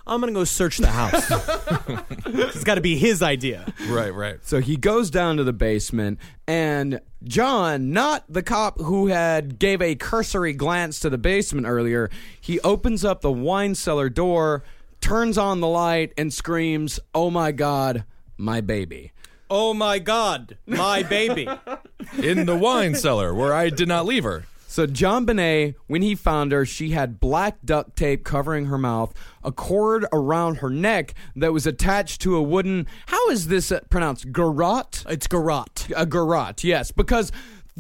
I'm 0.06 0.20
gonna 0.20 0.34
go 0.34 0.43
search 0.43 0.78
the 0.80 0.88
house. 0.88 1.32
it's 2.26 2.64
got 2.66 2.76
to 2.76 2.82
be 2.82 2.97
his 2.97 3.22
idea. 3.22 3.72
right, 3.88 4.14
right. 4.14 4.38
So 4.41 4.60
he 4.60 4.76
goes 4.76 5.10
down 5.10 5.38
to 5.38 5.45
the 5.45 5.54
basement, 5.54 6.20
and 6.45 6.99
John, 7.24 7.91
not 7.91 8.26
the 8.28 8.43
cop 8.43 8.80
who 8.82 9.08
had 9.08 9.60
gave 9.60 9.82
a 9.82 9.95
cursory 9.95 10.51
glance 10.51 10.99
to 11.01 11.10
the 11.10 11.18
basement 11.18 11.68
earlier, 11.68 12.10
he 12.41 12.60
opens 12.62 13.06
up 13.06 13.22
the 13.22 13.32
wine 13.32 13.76
cellar 13.76 14.10
door, 14.10 14.64
turns 15.04 15.38
on 15.38 15.60
the 15.60 15.68
light, 15.68 16.14
and 16.18 16.34
screams, 16.34 16.99
"Oh 17.14 17.30
my 17.30 17.51
God, 17.51 18.06
my 18.38 18.62
baby!" 18.62 19.12
Oh 19.49 19.74
my 19.74 19.99
God, 19.99 20.58
my 20.66 21.04
baby. 21.04 21.47
In 22.18 22.45
the 22.45 22.56
wine 22.56 22.95
cellar 22.95 23.34
where 23.34 23.54
I 23.54 23.70
did 23.70 23.88
not 23.88 24.06
leave 24.06 24.24
her. 24.24 24.45
So 24.66 24.88
JonBenét, 24.88 25.76
when 25.86 26.01
he 26.01 26.16
found 26.16 26.51
her, 26.51 26.66
she 26.66 26.91
had 26.91 27.20
black 27.20 27.58
duct 27.64 27.95
tape 27.95 28.24
covering 28.24 28.66
her 28.66 28.78
mouth, 28.80 29.13
a 29.43 29.51
cord 29.51 30.08
around 30.12 30.55
her 30.55 30.70
neck 30.71 31.13
that 31.36 31.54
was 31.54 31.67
attached 31.67 32.21
to 32.21 32.36
a 32.36 32.42
wooden. 32.42 32.88
How 33.08 33.30
is 33.30 33.50
this 33.50 33.71
uh, 33.71 33.82
pronounced? 33.92 34.32
Garrote. 34.32 35.05
It's 35.08 35.28
garrote. 35.28 35.89
A 35.96 36.08
garrote. 36.08 36.63
Yes, 36.63 36.92
because 36.92 37.32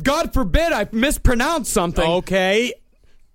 God 0.03 0.33
forbid 0.33 0.71
I 0.71 0.87
mispronounce 0.91 1.69
something. 1.69 2.07
Okay. 2.07 2.73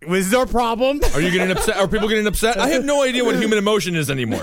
Was 0.07 0.31
there 0.31 0.45
a 0.45 0.47
problem? 0.47 1.01
Are 1.13 1.21
you 1.21 1.33
getting 1.33 1.51
upset? 1.51 1.77
Are 1.77 1.89
people 1.89 2.07
getting 2.07 2.29
upset? 2.29 2.57
I 2.57 2.69
have 2.69 2.85
no 2.85 3.03
idea 3.03 3.25
what 3.25 3.35
human 3.35 3.59
emotion 3.59 3.97
is 3.97 4.11
anymore. 4.11 4.43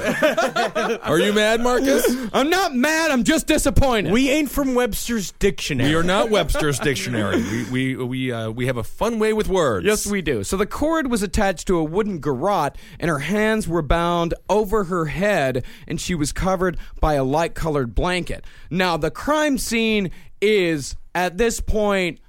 Are 1.02 1.18
you 1.18 1.32
mad, 1.32 1.62
Marcus? 1.62 2.06
I'm 2.34 2.50
not 2.50 2.76
mad. 2.76 3.10
I'm 3.10 3.24
just 3.24 3.48
disappointed. 3.48 4.12
We 4.12 4.30
ain't 4.30 4.52
from 4.52 4.76
Webster's 4.76 5.32
dictionary. 5.32 5.92
We 5.92 5.96
are 5.96 6.04
not 6.04 6.30
Webster's 6.30 6.78
dictionary. 6.78 7.42
We 7.42 7.96
we 7.96 7.96
we 7.96 8.32
uh, 8.34 8.50
we 8.50 8.68
have 8.68 8.76
a 8.76 8.84
fun 8.84 9.18
way 9.18 9.32
with 9.32 9.48
words. 9.48 9.86
Yes, 9.86 10.06
we 10.06 10.22
do. 10.22 10.44
So 10.44 10.58
the 10.58 10.66
cord 10.66 11.10
was 11.10 11.24
attached 11.24 11.68
to 11.68 11.78
a 11.78 11.84
wooden 11.86 12.20
garrote, 12.20 12.74
and 13.00 13.10
her 13.10 13.20
hands 13.20 13.66
were 13.66 13.82
bound 13.82 14.34
over 14.50 14.84
her 14.84 15.06
head, 15.06 15.64
and 15.88 16.02
she 16.02 16.16
was 16.16 16.34
covered 16.34 16.78
by 17.00 17.14
a 17.14 17.24
light 17.24 17.56
colored 17.56 17.96
blanket. 17.96 18.44
Now, 18.70 18.98
the 18.98 19.10
crime 19.10 19.58
scene 19.58 20.12
is, 20.42 20.98
at 21.16 21.38
this 21.38 21.62
point, 21.62 22.20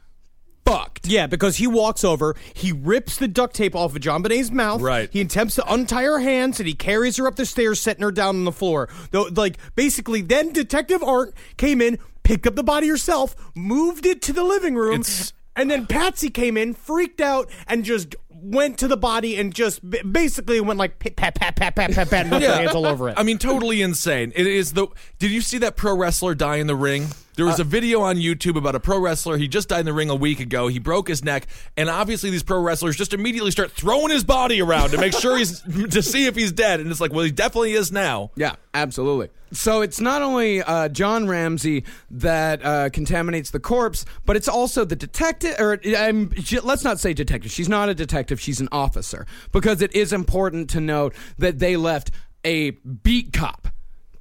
fucked. 0.66 1.06
Yeah, 1.06 1.26
because 1.26 1.56
he 1.56 1.66
walks 1.66 2.04
over, 2.04 2.34
he 2.54 2.72
rips 2.72 3.16
the 3.16 3.28
duct 3.28 3.54
tape 3.54 3.74
off 3.74 3.94
of 3.94 4.00
John 4.00 4.22
Bonet's 4.22 4.50
mouth. 4.50 4.80
Right. 4.82 5.08
He 5.12 5.20
attempts 5.20 5.54
to 5.56 5.72
untie 5.72 6.02
her 6.02 6.18
hands 6.18 6.58
and 6.60 6.66
he 6.66 6.74
carries 6.74 7.16
her 7.16 7.26
up 7.26 7.36
the 7.36 7.46
stairs, 7.46 7.80
setting 7.80 8.02
her 8.02 8.12
down 8.12 8.36
on 8.36 8.44
the 8.44 8.52
floor. 8.52 8.88
Though, 9.12 9.28
like 9.34 9.58
basically, 9.76 10.20
then 10.22 10.52
Detective 10.52 11.02
Arndt 11.02 11.34
came 11.56 11.80
in, 11.80 11.98
picked 12.24 12.46
up 12.46 12.56
the 12.56 12.64
body 12.64 12.88
herself, 12.88 13.36
moved 13.54 14.04
it 14.06 14.20
to 14.22 14.32
the 14.32 14.42
living 14.44 14.74
room, 14.74 15.00
It's- 15.00 15.32
and 15.54 15.70
then 15.70 15.86
Patsy 15.86 16.28
came 16.28 16.56
in, 16.58 16.74
freaked 16.74 17.20
out, 17.20 17.48
and 17.66 17.82
just 17.84 18.14
went 18.30 18.76
to 18.78 18.86
the 18.86 18.96
body 18.98 19.36
and 19.38 19.54
just 19.54 19.88
b- 19.88 20.02
basically 20.02 20.60
went 20.60 20.78
like 20.78 20.98
pat 20.98 21.16
pat 21.16 21.34
pat 21.34 21.56
pat 21.56 21.74
pat 21.74 21.90
pat 21.94 22.10
pat 22.10 22.12
and 22.24 22.30
rubbed 22.30 22.44
her 22.44 22.52
hands 22.52 22.74
all 22.74 22.84
over 22.86 23.08
it. 23.08 23.14
I 23.16 23.22
mean, 23.22 23.38
totally 23.38 23.80
insane. 23.80 24.32
It 24.36 24.46
is 24.46 24.74
the. 24.74 24.88
Did 25.18 25.30
you 25.30 25.40
see 25.40 25.56
that 25.58 25.74
pro 25.76 25.96
wrestler 25.96 26.34
die 26.34 26.56
in 26.56 26.66
the 26.66 26.76
ring? 26.76 27.06
There 27.36 27.44
Uh, 27.46 27.50
was 27.50 27.60
a 27.60 27.64
video 27.64 28.00
on 28.00 28.16
YouTube 28.16 28.56
about 28.56 28.74
a 28.74 28.80
pro 28.80 28.98
wrestler. 28.98 29.36
He 29.36 29.46
just 29.46 29.68
died 29.68 29.80
in 29.80 29.86
the 29.86 29.92
ring 29.92 30.10
a 30.10 30.14
week 30.14 30.40
ago. 30.40 30.68
He 30.68 30.78
broke 30.78 31.06
his 31.08 31.22
neck, 31.22 31.46
and 31.76 31.88
obviously 31.88 32.30
these 32.30 32.42
pro 32.42 32.60
wrestlers 32.60 32.96
just 32.96 33.12
immediately 33.14 33.50
start 33.50 33.70
throwing 33.72 34.10
his 34.10 34.24
body 34.24 34.60
around 34.60 34.90
to 34.90 34.98
make 34.98 35.12
sure 35.12 35.36
he's 35.36 35.60
to 35.90 36.02
see 36.02 36.26
if 36.26 36.34
he's 36.34 36.50
dead. 36.52 36.80
And 36.80 36.90
it's 36.90 37.00
like, 37.00 37.12
well, 37.12 37.24
he 37.24 37.30
definitely 37.30 37.72
is 37.74 37.92
now. 37.92 38.30
Yeah, 38.36 38.56
absolutely. 38.74 39.28
So 39.52 39.80
it's 39.82 40.00
not 40.00 40.22
only 40.22 40.60
uh, 40.62 40.88
John 40.88 41.28
Ramsey 41.28 41.84
that 42.10 42.64
uh, 42.64 42.88
contaminates 42.90 43.50
the 43.50 43.60
corpse, 43.60 44.04
but 44.24 44.34
it's 44.34 44.48
also 44.48 44.84
the 44.84 44.96
detective. 44.96 45.54
Or 45.60 45.78
um, 45.96 46.32
let's 46.64 46.82
not 46.84 46.98
say 46.98 47.12
detective. 47.14 47.52
She's 47.52 47.68
not 47.68 47.88
a 47.88 47.94
detective. 47.94 48.40
She's 48.40 48.60
an 48.60 48.68
officer 48.72 49.24
because 49.52 49.82
it 49.82 49.94
is 49.94 50.12
important 50.12 50.68
to 50.70 50.80
note 50.80 51.14
that 51.38 51.58
they 51.60 51.76
left 51.76 52.10
a 52.44 52.70
beat 52.70 53.32
cop 53.32 53.65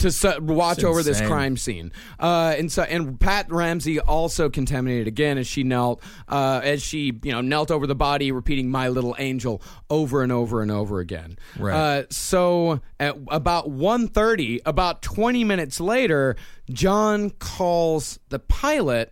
to 0.06 0.12
su- 0.12 0.40
watch 0.42 0.78
It's 0.78 0.86
over 0.86 1.02
this 1.02 1.20
crime 1.20 1.58
scene. 1.58 1.92
Uh, 2.20 2.56
and 2.58 2.72
so, 2.72 2.84
and 2.84 3.20
Pat 3.20 3.52
Ramsey 3.52 4.00
also 4.00 4.50
contaminated 4.50 5.08
again 5.08 5.38
as 5.38 5.48
she 5.48 5.64
knelt, 5.64 6.02
uh, 6.28 6.62
as 6.64 6.84
she 6.84 7.20
you 7.24 7.32
know 7.32 7.42
knelt 7.42 7.72
over 7.72 7.88
the 7.88 7.96
body, 7.96 8.32
repeating 8.32 8.70
"My 8.70 8.90
little 8.90 9.16
angel" 9.18 9.62
over 9.90 10.22
and 10.22 10.32
over 10.32 10.62
and 10.62 10.72
over 10.72 11.00
again. 11.00 11.38
Right. 11.58 11.74
Uh, 11.74 12.04
so 12.10 12.82
at 13.00 13.18
about 13.30 13.70
1.30, 13.70 14.62
about 14.66 15.02
20 15.02 15.44
minutes 15.44 15.80
later, 15.80 16.36
John 16.72 17.32
calls 17.32 18.20
the 18.30 18.40
pilot 18.40 19.12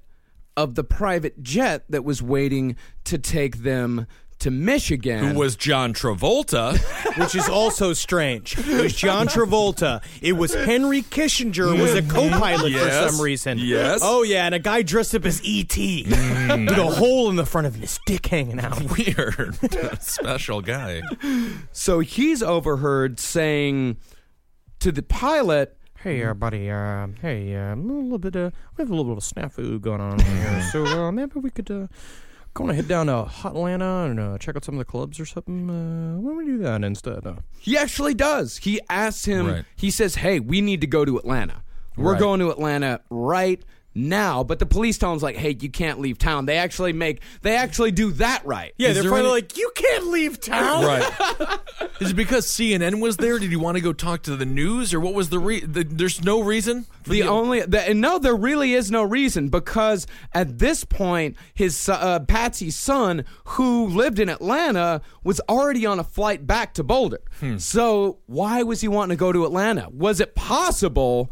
of 0.56 0.76
the 0.76 0.84
private 0.84 1.42
jet 1.42 1.86
that 1.90 2.04
was 2.04 2.22
waiting 2.22 2.76
to 3.06 3.18
take 3.18 3.58
them 3.58 4.06
to 4.44 4.52
Michigan. 4.52 5.20
Who 5.34 5.40
was 5.40 5.56
John 5.56 5.94
Travolta? 5.94 6.78
which 7.18 7.36
is 7.36 7.48
also 7.50 7.94
strange. 7.94 8.58
It 8.58 8.82
was 8.82 8.96
John 8.96 9.28
Travolta. 9.28 10.02
It 10.22 10.34
was 10.34 10.54
Henry 10.54 11.02
Kissinger 11.02 11.80
was 11.80 11.94
a 11.94 12.02
co-pilot 12.02 12.72
Yes. 12.72 13.06
for 13.06 13.12
some 13.12 13.22
reason. 13.22 13.58
Yes. 13.58 14.00
Oh 14.04 14.24
yeah, 14.24 14.46
and 14.46 14.56
a 14.56 14.60
guy 14.60 14.82
dressed 14.82 15.14
up 15.16 15.26
as 15.26 15.44
E.T. 15.44 16.06
with 16.08 16.78
a 16.78 16.92
hole 16.96 17.30
in 17.30 17.36
the 17.36 17.46
front 17.46 17.68
of 17.68 17.76
his 17.76 18.00
dick 18.06 18.26
hanging 18.28 18.60
out. 18.60 18.82
Weird. 18.98 19.58
Special 20.02 20.62
guy. 20.62 21.02
So 21.72 22.00
he's 22.00 22.42
overheard 22.44 23.20
saying 23.20 23.98
to 24.80 24.92
the 24.92 25.04
pilot, 25.04 25.78
Hey, 26.02 26.22
uh, 26.26 26.34
buddy. 26.34 26.70
Uh, 26.70 27.08
hey, 27.22 27.56
uh, 27.56 27.76
a 27.76 27.78
little 27.78 28.18
bit. 28.18 28.36
Uh, 28.36 28.52
we 28.76 28.82
have 28.82 28.92
a 28.92 28.94
little 28.96 29.16
bit 29.16 29.24
of 29.24 29.30
snafu 29.52 29.80
going 29.80 30.02
on 30.02 30.20
here, 30.20 30.62
so 30.74 30.86
uh, 30.86 31.12
maybe 31.14 31.40
we 31.40 31.50
could 31.50 31.72
uh, 31.72 31.88
go 32.54 32.66
on 32.70 32.76
head 32.76 32.88
down 32.88 33.08
to 33.08 33.24
Hot 33.24 33.54
Atlanta 33.54 34.06
and 34.10 34.20
uh, 34.20 34.38
check 34.38 34.56
out 34.56 34.64
some 34.64 34.76
of 34.76 34.80
the 34.80 34.86
clubs 34.86 35.20
or 35.20 35.26
something. 35.26 35.70
Uh, 35.70 36.20
why 36.20 36.30
don't 36.30 36.38
we 36.38 36.46
do 36.46 36.58
that 36.60 36.84
instead? 36.84 37.26
Uh, 37.26 37.36
He 37.60 37.78
actually 37.78 38.14
does. 38.14 38.58
He 38.58 38.80
asks 38.90 39.26
him, 39.26 39.48
Right. 39.48 39.66
he 39.76 39.90
says, 39.90 40.16
Hey, 40.16 40.40
we 40.40 40.62
need 40.62 40.82
to 40.82 40.88
go 40.88 41.04
to 41.06 41.18
Atlanta. 41.18 41.64
We're 41.98 42.14
Right. 42.14 42.20
going 42.20 42.40
to 42.40 42.50
Atlanta 42.50 43.02
right 43.10 43.62
now. 43.96 44.44
But 44.44 44.60
the 44.60 44.66
police 44.66 44.98
tell 44.98 45.14
him, 45.14 45.20
like, 45.20 45.36
Hey, 45.36 45.56
you 45.60 45.70
can't 45.70 46.00
leave 46.00 46.18
town. 46.18 46.46
They 46.46 46.58
actually 46.58 46.94
make, 46.94 47.22
they 47.42 47.56
actually 47.56 47.92
do 47.92 48.12
that 48.14 48.46
right. 48.46 48.74
yeah, 48.78 48.90
Is 48.90 48.96
they're 48.96 49.04
there 49.04 49.12
finally 49.12 49.28
any- 49.30 49.42
like, 49.42 49.58
you 49.58 49.72
can't 49.76 50.08
leave 50.08 50.40
town. 50.42 50.84
Right. 50.86 51.60
Is 52.00 52.12
it 52.12 52.16
because 52.16 52.46
CNN 52.48 53.00
was 53.00 53.18
there? 53.18 53.40
Did 53.40 53.50
he 53.50 53.56
want 53.56 53.78
to 53.78 53.82
go 53.82 53.94
talk 53.94 54.24
to 54.24 54.36
the 54.36 54.46
news, 54.46 54.94
or 54.94 55.00
what 55.00 55.14
was 55.14 55.30
the 55.30 55.40
re? 55.40 55.60
The, 55.62 55.84
there's 55.84 56.24
no 56.24 56.42
reason. 56.42 56.86
for 57.04 57.12
The 57.12 57.24
only 57.24 57.62
the, 57.62 57.82
and 57.88 58.02
no, 58.02 58.18
there 58.20 58.36
really 58.36 58.74
is 58.74 58.90
no 58.92 59.04
reason 59.04 59.50
because 59.50 60.06
at 60.34 60.60
this 60.60 60.84
point, 60.84 61.38
his 61.54 61.88
uh, 61.88 62.20
Patsy's 62.22 62.76
son, 62.76 63.24
who 63.46 63.88
lived 63.88 64.20
in 64.20 64.28
Atlanta, 64.28 65.02
was 65.24 65.40
already 65.48 65.86
on 65.86 66.00
a 66.00 66.04
flight 66.04 66.46
back 66.48 66.74
to 66.76 66.84
Boulder. 66.84 67.22
So 67.58 68.20
why 68.26 68.64
was 68.64 68.82
he 68.82 68.88
wanting 68.88 69.16
to 69.18 69.20
go 69.20 69.32
to 69.32 69.46
Atlanta? 69.46 69.88
Was 69.92 70.20
it 70.20 70.34
possible? 70.36 71.32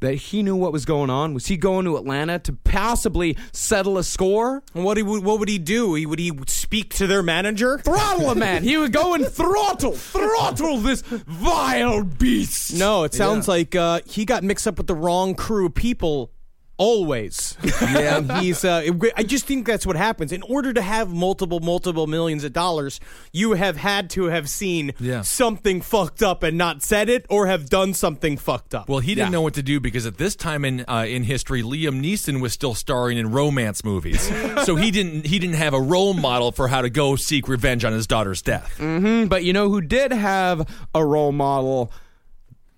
That 0.00 0.14
he 0.14 0.42
knew 0.42 0.56
what 0.56 0.72
was 0.72 0.84
going 0.84 1.08
on. 1.08 1.32
Was 1.32 1.46
he 1.46 1.56
going 1.56 1.86
to 1.86 1.96
Atlanta 1.96 2.38
to 2.40 2.52
possibly 2.52 3.36
settle 3.52 3.96
a 3.96 4.04
score? 4.04 4.62
And 4.74 4.84
what 4.84 4.98
he 4.98 5.02
would 5.02 5.24
what 5.24 5.38
would 5.38 5.48
he 5.48 5.58
do? 5.58 5.94
He 5.94 6.04
would 6.04 6.18
he 6.18 6.32
speak 6.46 6.94
to 6.96 7.06
their 7.06 7.22
manager? 7.22 7.78
Throttle 7.78 8.30
a 8.30 8.34
man. 8.46 8.62
He 8.62 8.76
would 8.76 8.92
go 8.92 9.14
and 9.14 9.26
throttle, 9.26 9.92
throttle 9.92 10.78
this 10.78 11.00
vile 11.00 12.04
beast. 12.04 12.74
No, 12.74 13.04
it 13.04 13.14
sounds 13.14 13.48
like 13.48 13.74
uh, 13.74 14.00
he 14.04 14.26
got 14.26 14.44
mixed 14.44 14.66
up 14.68 14.76
with 14.76 14.86
the 14.86 14.94
wrong 14.94 15.34
crew 15.34 15.66
of 15.66 15.74
people. 15.74 16.30
Always, 16.78 17.56
yeah. 17.80 18.40
He's. 18.40 18.62
Uh, 18.62 18.82
I 19.16 19.22
just 19.22 19.46
think 19.46 19.66
that's 19.66 19.86
what 19.86 19.96
happens. 19.96 20.30
In 20.30 20.42
order 20.42 20.74
to 20.74 20.82
have 20.82 21.08
multiple, 21.08 21.58
multiple 21.60 22.06
millions 22.06 22.44
of 22.44 22.52
dollars, 22.52 23.00
you 23.32 23.52
have 23.54 23.78
had 23.78 24.10
to 24.10 24.24
have 24.26 24.48
seen 24.50 24.92
Yeah. 25.00 25.22
something 25.22 25.80
fucked 25.80 26.22
up 26.22 26.42
and 26.42 26.58
not 26.58 26.82
said 26.82 27.08
it, 27.08 27.24
or 27.30 27.46
have 27.46 27.70
done 27.70 27.94
something 27.94 28.36
fucked 28.36 28.74
up. 28.74 28.88
Well, 28.90 28.98
he 28.98 29.14
didn't 29.14 29.32
know 29.32 29.40
what 29.40 29.54
to 29.54 29.62
do 29.62 29.80
because 29.80 30.04
at 30.04 30.18
this 30.18 30.36
time 30.36 30.66
in 30.66 30.84
uh, 30.86 31.06
in 31.08 31.22
history, 31.24 31.62
Liam 31.62 32.02
Neeson 32.02 32.42
was 32.42 32.52
still 32.52 32.74
starring 32.74 33.16
in 33.16 33.30
romance 33.32 33.82
movies, 33.82 34.20
so 34.64 34.76
he 34.76 34.90
didn't 34.90 35.26
he 35.26 35.38
didn't 35.38 35.56
have 35.56 35.72
a 35.72 35.80
role 35.80 36.12
model 36.12 36.52
for 36.52 36.68
how 36.68 36.82
to 36.82 36.90
go 36.90 37.16
seek 37.16 37.48
revenge 37.48 37.86
on 37.86 37.94
his 37.94 38.06
daughter's 38.06 38.42
death. 38.42 38.76
hmm 38.76 39.24
But 39.26 39.44
you 39.44 39.52
know 39.54 39.70
who 39.70 39.80
did 39.80 40.12
have 40.12 40.68
a 40.94 41.02
role 41.04 41.32
model? 41.32 41.90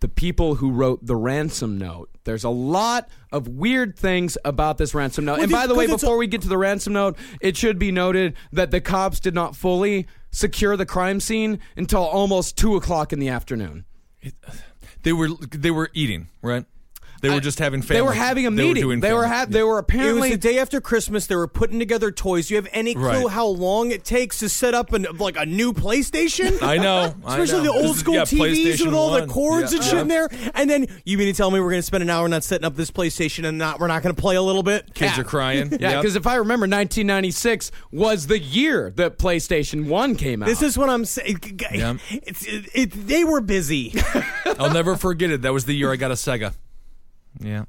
The 0.01 0.09
people 0.09 0.57
who 0.57 0.71
wrote 0.71 1.05
the 1.05 1.17
ransom 1.17 1.77
note. 1.79 2.09
There's 2.25 2.45
a 2.45 2.51
lot 2.51 3.09
of 3.33 3.49
weird 3.49 3.99
things 3.99 4.39
about 4.45 4.79
this 4.79 4.95
ransom 4.95 5.25
note. 5.25 5.35
Well, 5.35 5.43
and 5.43 5.51
by 5.53 5.63
the- 5.67 5.73
the 5.73 5.79
way, 5.79 5.87
because 5.87 5.95
it's 5.95 6.03
before 6.03 6.17
we 6.19 6.27
get 6.29 6.43
to 6.43 6.49
the 6.49 6.59
ransom 6.59 6.93
note, 6.93 7.17
it 7.41 7.57
should 7.57 7.79
be 7.79 7.91
noted 7.91 8.35
that 8.53 8.71
the 8.71 8.81
cops 8.81 9.19
did 9.19 9.35
not 9.35 9.57
fully 9.57 10.07
secure 10.31 10.77
the 10.77 10.87
crime 10.87 11.19
scene 11.21 11.59
until 11.77 12.03
almost 12.03 12.57
two 12.57 12.77
o'clock 12.77 13.13
in 13.13 13.19
the 13.19 13.29
afternoon. 13.29 13.87
They 15.03 15.13
were 15.13 15.29
they 15.51 15.71
were 15.71 15.91
eating 15.95 16.29
right. 16.43 16.65
They 17.21 17.31
were 17.31 17.41
just 17.41 17.59
having 17.59 17.83
family. 17.83 17.99
They 18.01 18.07
were 18.07 18.13
having 18.13 18.47
a 18.47 18.51
meeting. 18.51 18.57
They 18.57 18.65
were 18.65 18.69
meeting. 18.75 18.83
doing 18.83 19.01
They 19.01 19.13
were 19.13 19.23
family. 19.23 19.37
ha- 19.37 19.47
they 19.49 19.63
were 19.63 19.79
apparently 19.79 20.11
It 20.11 20.21
was 20.21 20.31
the 20.31 20.37
day 20.49 20.59
after 20.59 20.81
Christmas. 20.81 21.27
They 21.27 21.37
were 21.37 21.49
putting 21.49 21.79
together 21.79 22.11
toys. 22.11 22.49
Do 22.49 22.55
you 22.55 22.57
have 22.61 22.69
any 22.73 22.95
clue 22.95 23.05
Right. 23.07 23.29
how 23.31 23.47
long 23.47 23.91
it 23.91 24.05
takes 24.05 24.39
to 24.41 24.49
set 24.49 24.75
up 24.75 24.93
an, 24.93 25.07
like 25.19 25.37
a 25.37 25.45
new 25.47 25.73
PlayStation? 25.73 26.63
I 26.63 26.77
know, 26.79 27.15
I 27.25 27.39
especially 27.39 27.65
know. 27.65 27.73
the 27.73 27.79
This 27.79 27.87
old 27.87 27.95
is- 27.97 28.01
school 28.01 28.15
yeah, 28.15 28.23
TVs 28.23 28.39
with 28.41 28.51
PlayStation 28.81 28.93
all 28.95 29.11
the 29.13 29.27
cords 29.27 29.73
Yeah. 29.73 29.79
and 29.79 29.87
shit 29.89 29.99
in 29.99 30.09
there. 30.09 30.29
And 30.55 30.71
then 30.71 30.87
you 31.05 31.19
mean 31.19 31.27
to 31.27 31.33
tell 31.37 31.51
me 31.51 31.61
we're 31.61 31.71
going 31.71 31.79
to 31.79 31.87
spend 31.87 32.03
an 32.03 32.11
hour 32.11 32.29
not 32.29 32.45
setting 32.45 32.65
up 32.65 32.77
this 32.77 32.91
PlayStation 32.91 33.47
and 33.47 33.59
not 33.59 33.81
we're 33.81 33.87
not 33.89 34.03
going 34.03 34.15
to 34.15 34.21
play 34.21 34.37
a 34.37 34.43
little 34.43 34.63
bit? 34.63 34.95
Kids 34.95 35.19
are 35.19 35.25
crying. 35.25 35.69
Yeah, 35.81 35.91
Yep. 35.91 36.03
because 36.03 36.17
if 36.17 36.27
I 36.27 36.37
remember, 36.37 36.65
1996 36.67 37.71
was 37.93 38.27
the 38.27 38.39
year 38.39 38.91
that 38.97 39.19
PlayStation 39.19 39.87
One 39.87 40.15
came 40.17 40.43
out. 40.43 40.47
This 40.47 40.63
is 40.63 40.77
what 40.79 40.89
I'm 40.89 41.05
saying. 41.05 41.41
Yeah. 41.73 41.95
It, 42.11 42.71
it, 42.75 43.07
they 43.09 43.25
were 43.25 43.41
busy. 43.41 43.95
I'll 44.59 44.73
never 44.73 44.97
forget 44.97 45.31
it. 45.31 45.43
That 45.43 45.53
was 45.53 45.65
the 45.65 45.75
year 45.75 45.93
I 45.93 45.97
got 45.97 46.11
a 46.11 46.15
Sega. 46.15 46.55
Yeah. 47.41 47.65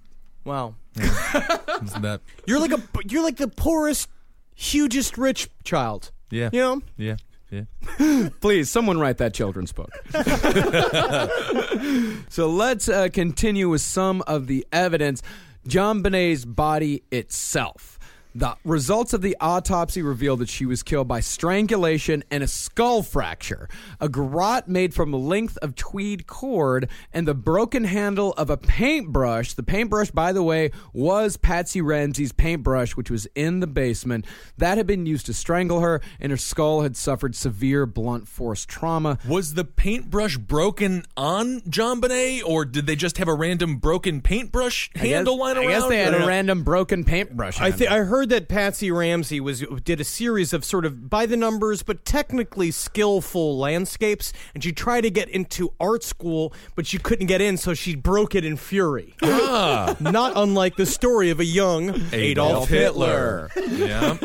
wow. 0.46 0.76
Isn't 0.98 2.02
that? 2.02 2.22
You're 2.46 2.60
like 2.60 2.72
a 2.72 2.82
you're 3.06 3.24
like 3.24 3.38
the 3.38 3.48
poorest, 3.48 4.10
hugest 4.56 5.18
rich 5.18 5.50
child. 5.64 6.12
Yeah. 6.32 6.50
You 6.52 6.60
know? 6.60 6.82
Yeah. 6.98 7.16
Yeah. 7.52 8.30
Please, 8.42 8.70
someone 8.70 9.00
write 9.00 9.18
that 9.18 9.34
children's 9.34 9.72
book. 9.72 9.90
so 12.30 12.48
let's 12.48 12.88
uh, 12.88 13.10
continue 13.12 13.70
with 13.70 13.82
some 13.82 14.22
of 14.28 14.48
the 14.48 14.66
evidence. 14.72 15.22
JonBenét's 15.68 16.46
body 16.46 17.04
itself. 17.12 17.99
The 18.40 18.56
results 18.64 19.12
of 19.12 19.22
the 19.22 19.36
autopsy 19.42 20.02
revealed 20.02 20.40
that 20.40 20.48
she 20.48 20.66
was 20.66 20.82
killed 20.82 21.10
by 21.10 21.20
strangulation 21.20 22.24
and 22.32 22.42
a 22.42 22.48
skull 22.48 23.04
fracture, 23.04 23.68
a 24.00 24.08
garrote 24.08 24.66
made 24.66 24.94
from 24.94 25.14
a 25.14 25.18
length 25.18 25.58
of 25.58 25.76
tweed 25.76 26.26
cord, 26.26 26.88
and 27.12 27.28
the 27.28 27.34
broken 27.34 27.84
handle 27.84 28.32
of 28.38 28.50
a 28.50 28.56
paintbrush. 28.56 29.56
The 29.56 29.64
paintbrush, 29.64 30.12
by 30.12 30.32
the 30.32 30.42
way, 30.42 30.72
was 30.94 31.36
Patsy 31.36 31.82
Ramsey's 31.82 32.32
paintbrush, 32.32 32.96
which 32.96 33.12
was 33.12 33.28
in 33.36 33.60
the 33.60 33.68
basement. 33.68 34.26
That 34.58 34.78
had 34.78 34.88
been 34.88 35.06
used 35.06 35.26
to 35.26 35.34
strangle 35.34 35.82
her, 35.82 36.00
and 36.18 36.32
her 36.32 36.38
skull 36.38 36.84
had 36.84 36.96
suffered 36.96 37.36
severe 37.36 37.86
blunt 37.86 38.30
force 38.30 38.66
trauma. 38.66 39.18
Was 39.28 39.56
the 39.56 39.66
paintbrush 39.66 40.38
broken 40.38 41.04
on 41.18 41.60
JonBenét, 41.64 42.44
or 42.46 42.64
did 42.64 42.86
they 42.86 42.96
just 42.96 43.18
have 43.18 43.28
a 43.28 43.34
random 43.34 43.80
broken 43.80 44.22
paintbrush 44.22 44.92
I 44.96 45.00
guess- 45.00 45.10
handle 45.10 45.38
lying 45.38 45.58
I 45.58 45.66
guess 45.66 45.88
they 45.88 45.98
had 45.98 46.14
a 46.14 46.26
random 46.26 46.64
broken 46.64 47.04
paintbrush. 47.04 47.60
I 47.60 47.72
think 47.72 47.92
I 47.92 47.98
heard 47.98 48.29
that 48.30 48.48
Patsy 48.48 48.92
Ramsey 48.92 49.40
was 49.40 49.62
did 49.84 50.00
a 50.00 50.04
series 50.04 50.54
of 50.54 50.64
sort 50.64 50.86
of 50.86 51.10
by 51.10 51.26
the 51.26 51.38
numbers 51.38 51.84
but 51.84 52.06
technically 52.06 52.72
skillful 52.72 53.58
landscapes, 53.58 54.34
and 54.54 54.64
she 54.64 54.72
tried 54.72 55.02
to 55.02 55.10
get 55.10 55.30
into 55.30 55.74
art 55.80 56.04
school, 56.04 56.54
but 56.76 56.88
she 56.88 56.98
couldn't 56.98 57.28
get 57.28 57.42
in, 57.42 57.58
so 57.58 57.74
she 57.74 57.96
broke 57.96 58.36
it 58.36 58.46
in 58.46 58.58
fury. 58.58 59.16
Ah. 59.22 59.96
Not 60.00 60.34
unlike 60.36 60.76
the 60.76 60.86
story 60.86 61.30
of 61.30 61.40
a 61.40 61.46
young 61.46 62.02
Adolf, 62.14 62.70
Hitler. 62.70 63.50
yeah. 63.68 64.18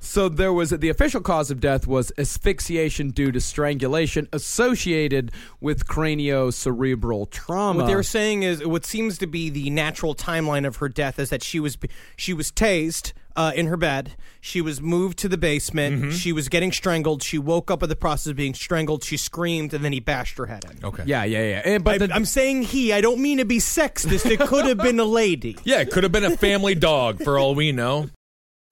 So 0.00 0.28
there 0.28 0.52
was 0.52 0.70
the 0.70 0.88
official 0.88 1.20
cause 1.20 1.50
of 1.50 1.60
death 1.60 1.86
was 1.86 2.12
asphyxiation 2.18 3.10
due 3.10 3.32
to 3.32 3.40
strangulation 3.40 4.28
associated 4.32 5.32
with 5.60 5.86
craniocerebral 5.86 7.30
trauma. 7.30 7.80
What 7.80 7.86
they're 7.86 8.02
saying 8.02 8.42
is 8.42 8.66
what 8.66 8.84
seems 8.84 9.16
to 9.18 9.26
be 9.26 9.48
the 9.48 9.70
natural 9.70 10.14
timeline 10.14 10.66
of 10.66 10.76
her 10.76 10.88
death 10.88 11.18
is 11.18 11.30
that 11.30 11.42
she 11.42 11.60
was 11.60 11.78
she 12.16 12.31
was 12.34 12.50
tased 12.52 13.12
uh, 13.36 13.52
in 13.54 13.66
her 13.66 13.76
bed. 13.76 14.14
She 14.40 14.60
was 14.60 14.80
moved 14.80 15.18
to 15.20 15.28
the 15.28 15.38
basement. 15.38 15.96
Mm-hmm. 16.02 16.10
She 16.10 16.32
was 16.32 16.48
getting 16.48 16.72
strangled. 16.72 17.22
She 17.22 17.38
woke 17.38 17.70
up 17.70 17.82
in 17.82 17.88
the 17.88 17.96
process 17.96 18.28
of 18.32 18.36
being 18.36 18.54
strangled. 18.54 19.04
She 19.04 19.16
screamed, 19.16 19.72
and 19.72 19.84
then 19.84 19.92
he 19.92 20.00
bashed 20.00 20.36
her 20.38 20.46
head 20.46 20.64
in. 20.70 20.84
Okay. 20.84 21.04
yeah, 21.06 21.24
yeah, 21.24 21.42
yeah. 21.42 21.62
And- 21.64 21.84
but 21.84 22.02
I, 22.02 22.06
the- 22.06 22.14
I'm 22.14 22.24
saying 22.24 22.62
he. 22.62 22.92
I 22.92 23.00
don't 23.00 23.20
mean 23.20 23.38
to 23.38 23.44
be 23.44 23.58
sexist. 23.58 24.30
It 24.30 24.40
could 24.40 24.64
have 24.66 24.78
been 24.78 24.98
a 25.00 25.04
lady. 25.04 25.56
Yeah, 25.64 25.80
it 25.80 25.90
could 25.90 26.02
have 26.02 26.12
been 26.12 26.24
a 26.24 26.36
family 26.36 26.74
dog 26.74 27.22
for 27.22 27.38
all 27.38 27.54
we 27.54 27.72
know. 27.72 28.08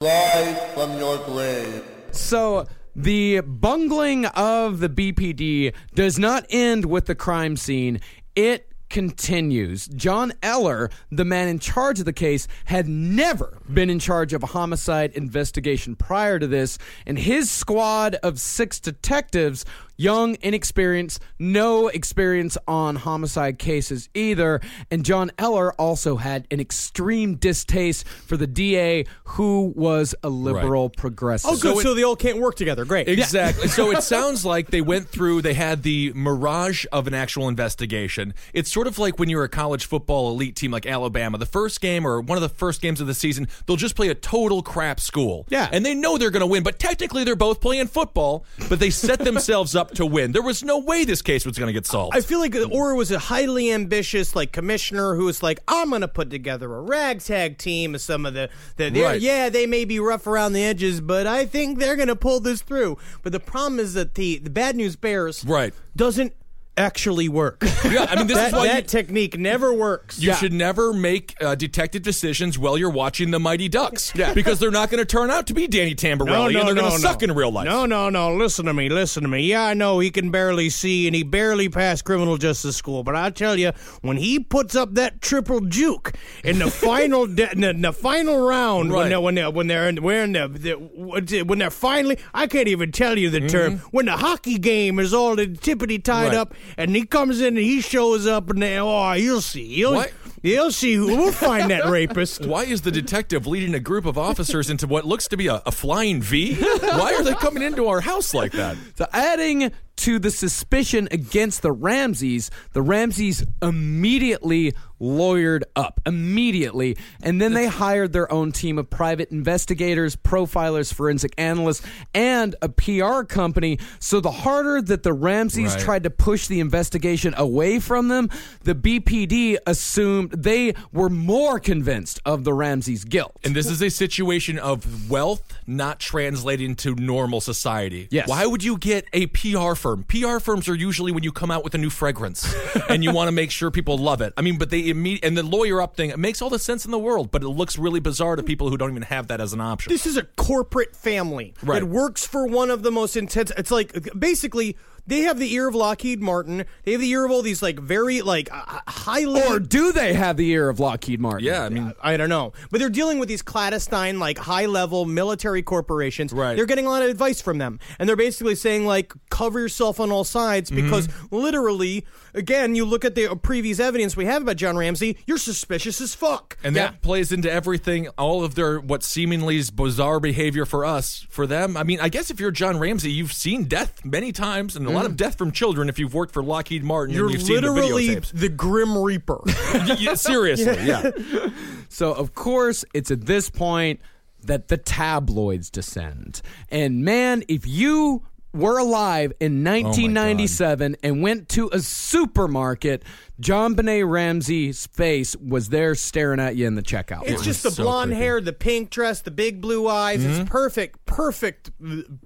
Rise 0.02 0.58
from 0.74 0.98
your 0.98 1.18
grave. 1.24 1.84
So 2.10 2.66
the 2.96 3.40
bungling 3.40 4.26
of 4.26 4.80
the 4.80 4.88
BPD 4.88 5.72
does 5.94 6.18
not 6.18 6.44
end 6.50 6.84
with 6.86 7.06
the 7.06 7.14
crime 7.14 7.56
scene. 7.56 8.00
It 8.34 8.69
continues. 8.90 9.86
John 9.86 10.32
Eller, 10.42 10.90
the 11.10 11.24
man 11.24 11.48
in 11.48 11.58
charge 11.58 12.00
of 12.00 12.04
the 12.04 12.12
case, 12.12 12.46
had 12.66 12.88
never 12.88 13.58
been 13.72 13.88
in 13.88 13.98
charge 13.98 14.32
of 14.32 14.42
a 14.42 14.46
homicide 14.46 15.12
investigation 15.12 15.96
prior 15.96 16.38
to 16.38 16.46
this, 16.46 16.76
and 17.06 17.18
his 17.18 17.50
squad 17.50 18.16
of 18.16 18.38
six 18.38 18.78
detectives, 18.78 19.64
young, 20.00 20.36
inexperienced, 20.40 21.20
no 21.38 21.88
experience 21.88 22.56
on 22.66 22.96
homicide 22.96 23.58
cases 23.58 24.08
either, 24.14 24.60
and 24.90 25.04
John 25.04 25.30
Eller 25.38 25.72
also 25.74 26.16
had 26.16 26.46
an 26.50 26.58
extreme 26.58 27.34
distaste 27.34 28.06
for 28.08 28.38
the 28.38 28.46
DA 28.46 29.04
who 29.24 29.72
was 29.76 30.14
a 30.22 30.30
liberal 30.30 30.88
progressive. 30.88 31.50
Oh, 31.52 31.56
good. 31.58 31.82
So, 31.82 31.94
they 31.94 32.02
all 32.02 32.16
can't 32.16 32.38
work 32.38 32.56
together. 32.56 32.84
Great. 32.84 33.08
Exactly. 33.08 33.68
so 33.68 33.90
it 33.90 34.02
sounds 34.02 34.44
like 34.44 34.70
they 34.70 34.80
went 34.80 35.08
through, 35.08 35.42
they 35.42 35.54
had 35.54 35.82
the 35.82 36.12
mirage 36.14 36.86
of 36.90 37.06
an 37.06 37.12
actual 37.12 37.48
investigation. 37.48 38.32
It's 38.54 38.72
sort 38.72 38.86
of 38.86 38.98
like 38.98 39.18
when 39.18 39.28
you're 39.28 39.44
a 39.44 39.48
college 39.48 39.84
football 39.84 40.30
elite 40.30 40.56
team 40.56 40.70
like 40.70 40.86
Alabama. 40.86 41.36
The 41.36 41.46
first 41.46 41.80
game 41.80 42.06
or 42.06 42.20
one 42.20 42.38
of 42.38 42.42
the 42.42 42.48
first 42.48 42.80
games 42.80 43.00
of 43.00 43.06
the 43.06 43.14
season, 43.14 43.48
they'll 43.66 43.76
just 43.76 43.96
play 43.96 44.08
a 44.08 44.14
total 44.14 44.62
crap 44.62 44.98
school. 44.98 45.46
Yeah. 45.50 45.68
And 45.70 45.84
they 45.84 45.94
know 45.94 46.16
they're 46.16 46.30
going 46.30 46.40
to 46.40 46.46
win, 46.46 46.62
but 46.62 46.78
technically 46.78 47.24
they're 47.24 47.36
both 47.36 47.60
playing 47.60 47.88
football, 47.88 48.46
but 48.70 48.80
they 48.80 48.90
set 48.90 49.18
themselves 49.24 49.76
up 49.76 49.89
to 49.94 50.06
win. 50.06 50.32
There 50.32 50.42
was 50.42 50.62
no 50.62 50.78
way 50.78 51.04
this 51.04 51.22
case 51.22 51.44
was 51.46 51.58
going 51.58 51.66
to 51.68 51.72
get 51.72 51.86
solved. 51.86 52.16
I 52.16 52.20
feel 52.20 52.38
like 52.40 52.54
Orr 52.70 52.94
was 52.94 53.10
a 53.10 53.18
highly 53.18 53.70
ambitious 53.72 54.34
like 54.36 54.52
commissioner 54.52 55.14
who 55.14 55.24
was 55.26 55.42
like, 55.42 55.60
I'm 55.68 55.90
gonna 55.90 56.08
put 56.08 56.30
together 56.30 56.72
a 56.74 56.80
ragtag 56.82 57.58
team 57.58 57.94
of 57.94 58.00
some 58.00 58.26
of 58.26 58.34
the, 58.34 58.48
the 58.76 58.88
they're- 58.90 59.04
Right. 59.04 59.20
yeah, 59.20 59.48
they 59.48 59.66
may 59.66 59.84
be 59.84 59.98
rough 60.00 60.26
around 60.26 60.52
the 60.52 60.62
edges, 60.62 61.00
but 61.00 61.26
I 61.26 61.46
think 61.46 61.78
they're 61.78 61.96
gonna 61.96 62.16
pull 62.16 62.40
this 62.40 62.62
through. 62.62 62.98
But 63.22 63.32
the 63.32 63.40
problem 63.40 63.78
is 63.80 63.94
that 63.94 64.14
the 64.14 64.38
the 64.38 64.50
bad 64.50 64.76
news 64.76 64.96
bears 64.96 65.44
Right. 65.44 65.74
doesn't 65.96 66.32
actually 66.76 67.28
work. 67.28 67.62
Yeah, 67.90 68.06
I 68.08 68.14
mean, 68.16 68.26
this 68.28 68.36
that, 68.36 68.48
is 68.48 68.52
why 68.52 68.66
that 68.68 68.76
you- 68.76 68.88
technique 68.88 69.36
never 69.38 69.72
works. 69.72 70.20
You 70.22 70.32
should 70.34 70.52
never 70.52 70.92
make 70.92 71.34
uh, 71.42 71.54
detective 71.56 72.02
decisions 72.02 72.56
while 72.58 72.76
you're 72.78 72.90
watching 72.90 73.30
the 73.32 73.40
Mighty 73.40 73.68
Ducks. 73.68 74.12
Yeah. 74.14 74.32
Because 74.40 74.60
they're 74.60 74.70
not 74.70 74.90
going 74.90 75.00
to 75.00 75.04
turn 75.06 75.28
out 75.30 75.46
to 75.48 75.54
be 75.54 75.66
Danny 75.66 75.94
Tamborelli 75.96 76.56
and 76.58 76.68
they're 76.68 76.74
going 76.74 76.92
to 76.92 76.98
suck 76.98 77.22
in 77.24 77.32
real 77.32 77.50
life. 77.50 77.64
No, 77.64 77.86
no, 77.86 78.08
no. 78.10 78.34
Listen 78.34 78.66
to 78.66 78.74
me. 78.74 78.88
Listen 78.88 79.22
to 79.24 79.28
me. 79.28 79.40
Yeah, 79.42 79.64
I 79.64 79.74
know 79.74 79.98
he 79.98 80.10
can 80.10 80.30
barely 80.30 80.70
see 80.70 81.06
and 81.08 81.16
he 81.16 81.22
barely 81.24 81.68
passed 81.68 82.04
criminal 82.04 82.36
justice 82.36 82.76
school, 82.76 83.02
but 83.02 83.16
I 83.16 83.30
tell 83.30 83.58
you, 83.58 83.72
when 84.02 84.18
he 84.18 84.38
puts 84.38 84.76
up 84.76 84.94
that 84.94 85.20
triple 85.20 85.60
juke 85.62 86.12
in 86.44 86.58
the 86.60 86.70
final 86.70 87.26
de- 87.26 87.50
in 87.50 87.62
the, 87.62 87.70
in 87.70 87.80
the 87.80 87.92
final 87.92 88.46
round, 88.46 88.90
when 88.92 89.00
Right. 89.00 89.08
they're 89.08 89.20
when 89.20 89.34
they're 89.34 89.50
when 89.50 89.66
they're 89.66 89.88
in, 89.88 90.00
we're 90.02 90.22
in 90.22 90.32
the, 90.32 90.48
the 90.48 91.42
when 91.44 91.58
they're 91.58 91.70
finally, 91.70 92.18
I 92.34 92.46
can't 92.46 92.68
even 92.68 92.92
tell 92.92 93.18
you 93.18 93.30
the 93.30 93.48
term. 93.48 93.78
When 93.90 94.06
the 94.06 94.16
hockey 94.16 94.58
game 94.58 94.98
is 95.00 95.12
all 95.12 95.34
the 95.34 95.46
tippity 95.48 96.02
tied 96.02 96.28
Right. 96.28 96.34
up, 96.36 96.54
and 96.76 96.94
he 96.94 97.04
comes 97.06 97.40
in 97.40 97.48
and 97.56 97.58
he 97.58 97.80
shows 97.80 98.26
up, 98.26 98.50
and 98.50 98.62
they, 98.62 98.78
oh, 98.78 99.12
you'll 99.12 99.40
see, 99.40 99.64
you'll 99.64 99.94
What? 99.94 100.12
you'll 100.42 100.70
see 100.72 100.94
who 100.94 101.06
we'll 101.08 101.32
find 101.32 101.70
that 101.70 101.86
rapist. 101.90 102.46
Why 102.46 102.64
is 102.64 102.82
the 102.82 102.90
detective 102.90 103.46
leading 103.46 103.74
a 103.74 103.80
group 103.80 104.06
of 104.06 104.16
officers 104.18 104.70
into 104.70 104.86
what 104.86 105.04
looks 105.04 105.28
to 105.28 105.36
be 105.36 105.46
a, 105.48 105.62
a 105.66 105.72
flying 105.72 106.22
V? 106.22 106.54
Why 106.54 107.14
are 107.18 107.22
they 107.22 107.34
coming 107.34 107.62
into 107.62 107.86
our 107.88 108.00
house 108.00 108.32
like 108.34 108.52
that? 108.52 108.76
So, 108.96 109.06
adding 109.12 109.72
to 110.00 110.18
the 110.18 110.30
suspicion 110.30 111.08
against 111.10 111.62
the 111.62 111.72
Ramseys, 111.72 112.50
the 112.72 112.82
Ramseys 112.82 113.44
immediately 113.62 114.72
lawyered 115.00 115.62
up. 115.76 115.98
Immediately. 116.04 116.96
And 117.22 117.40
then 117.40 117.54
they 117.54 117.66
hired 117.66 118.12
their 118.12 118.30
own 118.30 118.52
team 118.52 118.78
of 118.78 118.90
private 118.90 119.30
investigators, 119.30 120.14
profilers, 120.14 120.92
forensic 120.92 121.32
analysts, 121.38 121.82
and 122.14 122.54
a 122.60 122.68
PR 122.68 123.22
company. 123.22 123.78
So, 123.98 124.20
the 124.20 124.30
harder 124.30 124.82
that 124.82 125.02
the 125.02 125.14
Ramseys 125.14 125.72
Right. 125.72 125.80
tried 125.80 126.02
to 126.02 126.10
push 126.10 126.48
the 126.48 126.60
investigation 126.60 127.32
away 127.38 127.78
from 127.78 128.08
them, 128.08 128.28
the 128.64 128.74
BPD 128.74 129.56
assumed 129.66 130.32
they 130.32 130.74
were 130.92 131.08
more 131.08 131.58
convinced 131.58 132.20
of 132.26 132.44
the 132.44 132.52
Ramseys' 132.52 133.04
guilt. 133.04 133.32
And 133.42 133.56
this 133.56 133.70
is 133.70 133.80
a 133.80 133.88
situation 133.88 134.58
of 134.58 135.10
wealth 135.10 135.42
not 135.66 135.98
translating 135.98 136.74
to 136.76 136.94
normal 136.94 137.40
society. 137.40 138.06
Yes. 138.10 138.28
Why 138.28 138.44
would 138.44 138.62
you 138.62 138.76
get 138.76 139.06
a 139.14 139.26
PR 139.26 139.74
firm? 139.74 139.89
PR 139.96 140.38
firms 140.38 140.68
are 140.68 140.74
usually 140.74 141.12
when 141.12 141.22
you 141.22 141.32
come 141.32 141.50
out 141.50 141.62
with 141.64 141.74
a 141.74 141.78
new 141.78 141.90
fragrance 141.90 142.52
and 142.88 143.02
you 143.04 143.12
want 143.12 143.28
to 143.28 143.32
make 143.32 143.50
sure 143.50 143.70
people 143.70 143.98
love 143.98 144.20
it. 144.20 144.32
I 144.36 144.42
mean, 144.42 144.58
but 144.58 144.70
they 144.70 144.88
immediately, 144.88 145.26
and 145.28 145.36
the 145.36 145.42
lawyer 145.42 145.80
up 145.80 145.96
thing, 145.96 146.10
it 146.10 146.18
makes 146.18 146.40
all 146.42 146.50
the 146.50 146.58
sense 146.58 146.84
in 146.84 146.90
the 146.90 146.98
world, 146.98 147.30
but 147.30 147.42
it 147.42 147.48
looks 147.48 147.78
really 147.78 148.00
bizarre 148.00 148.36
to 148.36 148.42
people 148.42 148.68
who 148.70 148.76
don't 148.76 148.90
even 148.90 149.02
have 149.02 149.28
that 149.28 149.40
as 149.40 149.52
an 149.52 149.60
option. 149.60 149.92
This 149.92 150.06
is 150.06 150.16
a 150.16 150.24
corporate 150.36 150.94
family 150.96 151.54
Right. 151.62 151.80
that 151.80 151.86
works 151.86 152.26
for 152.26 152.46
one 152.46 152.70
of 152.70 152.82
the 152.82 152.90
most 152.90 153.16
intense. 153.16 153.52
It's 153.56 153.70
like 153.70 154.08
basically 154.18 154.76
they 155.10 155.20
have 155.20 155.38
the 155.38 155.52
ear 155.52 155.68
of 155.68 155.74
Lockheed 155.74 156.22
Martin. 156.22 156.64
They 156.84 156.92
have 156.92 157.00
the 157.02 157.10
ear 157.10 157.26
of 157.26 157.30
all 157.30 157.42
these 157.42 157.62
like 157.62 157.78
very 157.78 158.22
like 158.22 158.48
uh, 158.50 158.80
highly. 158.88 159.42
Or 159.42 159.58
do 159.58 159.92
they 159.92 160.14
have 160.14 160.38
the 160.38 160.48
ear 160.50 160.68
of 160.70 160.80
Lockheed 160.80 161.20
Martin? 161.20 161.46
Yeah, 161.46 161.64
I 161.64 161.68
mean, 161.68 161.92
I 162.02 162.16
don't 162.16 162.28
know, 162.30 162.52
but 162.70 162.80
they're 162.80 162.88
dealing 162.88 163.18
with 163.18 163.28
these 163.28 163.42
clandestine, 163.42 164.18
like 164.18 164.38
high 164.38 164.66
level 164.66 165.04
military 165.04 165.62
corporations. 165.62 166.32
Right. 166.32 166.54
They're 166.56 166.64
getting 166.66 166.86
a 166.86 166.90
lot 166.90 167.02
of 167.02 167.10
advice 167.10 167.42
from 167.42 167.58
them, 167.58 167.78
and 167.98 168.08
they're 168.08 168.16
basically 168.16 168.54
saying 168.54 168.86
like 168.86 169.12
cover 169.30 169.60
yourself 169.60 170.00
on 170.00 170.10
all 170.10 170.24
sides 170.24 170.70
Mm-hmm. 170.70 170.84
because 170.86 171.08
literally, 171.30 172.06
again, 172.34 172.74
you 172.74 172.84
look 172.84 173.04
at 173.04 173.14
the 173.14 173.34
previous 173.36 173.80
evidence 173.80 174.16
we 174.16 174.24
have 174.26 174.42
about 174.42 174.56
John 174.56 174.76
Ramsey, 174.76 175.16
you're 175.26 175.38
suspicious 175.38 176.00
as 176.00 176.14
fuck. 176.14 176.56
And 176.64 176.76
that 176.76 177.02
plays 177.02 177.32
into 177.32 177.50
everything, 177.50 178.08
all 178.18 178.44
of 178.44 178.54
their 178.54 178.80
what 178.80 179.02
seemingly 179.02 179.56
is 179.56 179.70
bizarre 179.70 180.20
behavior 180.20 180.64
for 180.64 180.84
us, 180.84 181.26
for 181.28 181.46
them. 181.46 181.76
I 181.76 181.82
mean, 181.82 182.00
I 182.00 182.08
guess 182.08 182.30
if 182.30 182.40
you're 182.40 182.50
John 182.50 182.78
Ramsey, 182.78 183.10
you've 183.10 183.32
seen 183.32 183.64
death 183.64 184.04
many 184.04 184.32
times, 184.32 184.76
and 184.76 184.86
a 184.86 184.90
lot 184.90 185.06
of 185.06 185.16
death 185.16 185.36
from 185.36 185.52
children. 185.52 185.88
If 185.88 185.98
you've 185.98 186.14
worked 186.14 186.32
for 186.32 186.42
Lockheed 186.42 186.84
Martin, 186.84 187.00
Mm. 187.10 187.16
You're 187.16 187.26
and 187.26 187.32
you've 187.34 187.42
seen 187.42 187.60
the 187.62 187.70
literally 187.72 188.14
the 188.16 188.48
Grim 188.48 188.96
Reaper. 188.96 189.40
Yeah, 189.98 190.14
seriously, 190.14 190.86
yeah. 190.86 191.10
So, 191.88 192.12
of 192.12 192.34
course, 192.34 192.84
it's 192.94 193.10
at 193.10 193.26
this 193.26 193.50
point 193.50 194.00
that 194.44 194.68
the 194.68 194.76
tabloids 194.76 195.70
descend. 195.70 196.40
And 196.70 197.04
man, 197.04 197.42
if 197.48 197.66
you 197.66 198.22
were 198.52 198.78
alive 198.78 199.32
in 199.40 199.64
1997 199.64 200.96
and 201.02 201.22
went 201.22 201.48
to 201.50 201.70
a 201.72 201.80
supermarket, 201.80 203.04
JonBenét 203.40 204.08
Ramsey's 204.08 204.86
face 204.86 205.34
was 205.36 205.70
there 205.70 205.94
staring 205.94 206.40
at 206.40 206.56
you 206.56 206.66
in 206.66 206.74
the 206.74 206.82
checkout. 206.82 207.22
It's 207.22 207.36
line. 207.36 207.42
just 207.42 207.62
the 207.62 207.70
blonde 207.70 208.12
hair, 208.12 208.40
the 208.40 208.52
pink 208.52 208.90
dress, 208.90 209.22
the 209.22 209.30
big 209.30 209.60
blue 209.60 209.88
eyes. 209.88 210.20
Mm-hmm. 210.20 210.42
It's 210.42 210.50
perfect, 210.50 211.06
perfect 211.06 211.70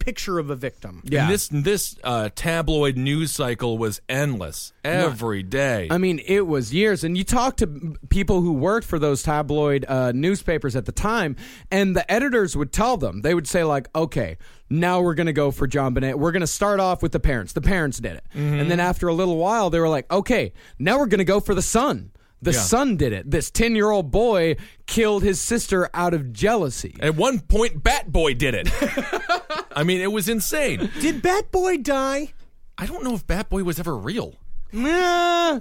picture 0.01 0.39
of 0.39 0.51
a 0.51 0.57
victim. 0.57 1.03
Yeah. 1.05 1.23
And 1.23 1.33
this 1.33 1.49
this 1.49 1.97
uh, 2.03 2.31
tabloid 2.35 2.97
news 2.97 3.33
cycle 3.33 3.79
was 3.79 4.01
endless 4.09 4.73
every 4.85 5.43
day. 5.43 5.89
I 5.91 5.99
mean, 5.99 6.21
it 6.27 6.47
was 6.47 6.75
years. 6.75 7.05
And 7.05 7.17
you 7.17 7.25
talk 7.25 7.57
to 7.59 7.97
people 8.09 8.41
who 8.41 8.53
worked 8.53 8.87
for 8.87 8.99
those 8.99 9.23
tabloid 9.23 9.85
uh, 9.89 10.13
newspapers 10.13 10.75
at 10.75 10.85
the 10.87 10.93
time, 10.93 11.37
and 11.71 11.95
the 11.95 12.11
editors 12.11 12.57
would 12.57 12.73
tell 12.73 12.97
them, 12.97 13.23
they 13.23 13.35
would 13.35 13.47
say, 13.47 13.63
like, 13.65 13.89
okay, 13.95 14.37
now 14.71 15.01
we're 15.01 15.15
going 15.15 15.27
to 15.27 15.33
go 15.33 15.51
for 15.51 15.69
JonBenét. 15.69 16.15
We're 16.15 16.33
going 16.33 16.41
to 16.41 16.47
start 16.47 16.81
off 16.81 17.03
with 17.03 17.13
the 17.13 17.21
parents. 17.21 17.53
The 17.53 17.61
parents 17.61 17.99
did 17.99 18.17
it. 18.17 18.25
And 18.33 18.71
then 18.71 18.81
after 18.81 19.09
a 19.09 19.15
little 19.15 19.37
while, 19.37 19.71
they 19.71 19.79
were 19.79 19.89
like, 19.89 20.11
okay, 20.11 20.53
now 20.79 20.99
we're 20.99 21.04
going 21.07 21.19
to 21.19 21.25
go 21.25 21.41
for 21.41 21.55
the 21.55 21.63
son. 21.63 22.11
The 22.43 22.53
Yeah. 22.53 22.59
son 22.61 22.97
did 22.97 23.13
it. 23.15 23.31
This 23.31 23.51
10 23.51 23.75
year 23.75 23.91
old 23.91 24.11
boy 24.11 24.57
killed 24.87 25.23
his 25.23 25.41
sister 25.41 25.89
out 25.95 26.13
of 26.13 26.33
jealousy. 26.33 26.95
At 27.01 27.15
one 27.17 27.41
point, 27.41 27.83
Bat 27.83 28.13
Boy 28.13 28.35
did 28.35 28.55
it. 28.55 28.69
I 29.77 29.83
mean, 29.83 30.01
it 30.03 30.13
was 30.13 30.29
insane. 30.29 30.91
Did 31.01 31.23
Bat 31.23 31.51
Boy 31.51 31.79
die? 31.79 32.35
I 32.77 32.85
don't 32.87 33.03
know 33.03 33.15
if 33.15 33.27
Bat 33.27 33.49
Boy 33.49 33.63
was 33.65 33.79
ever 33.81 33.97
real. 33.97 34.35
Nah, 34.73 34.91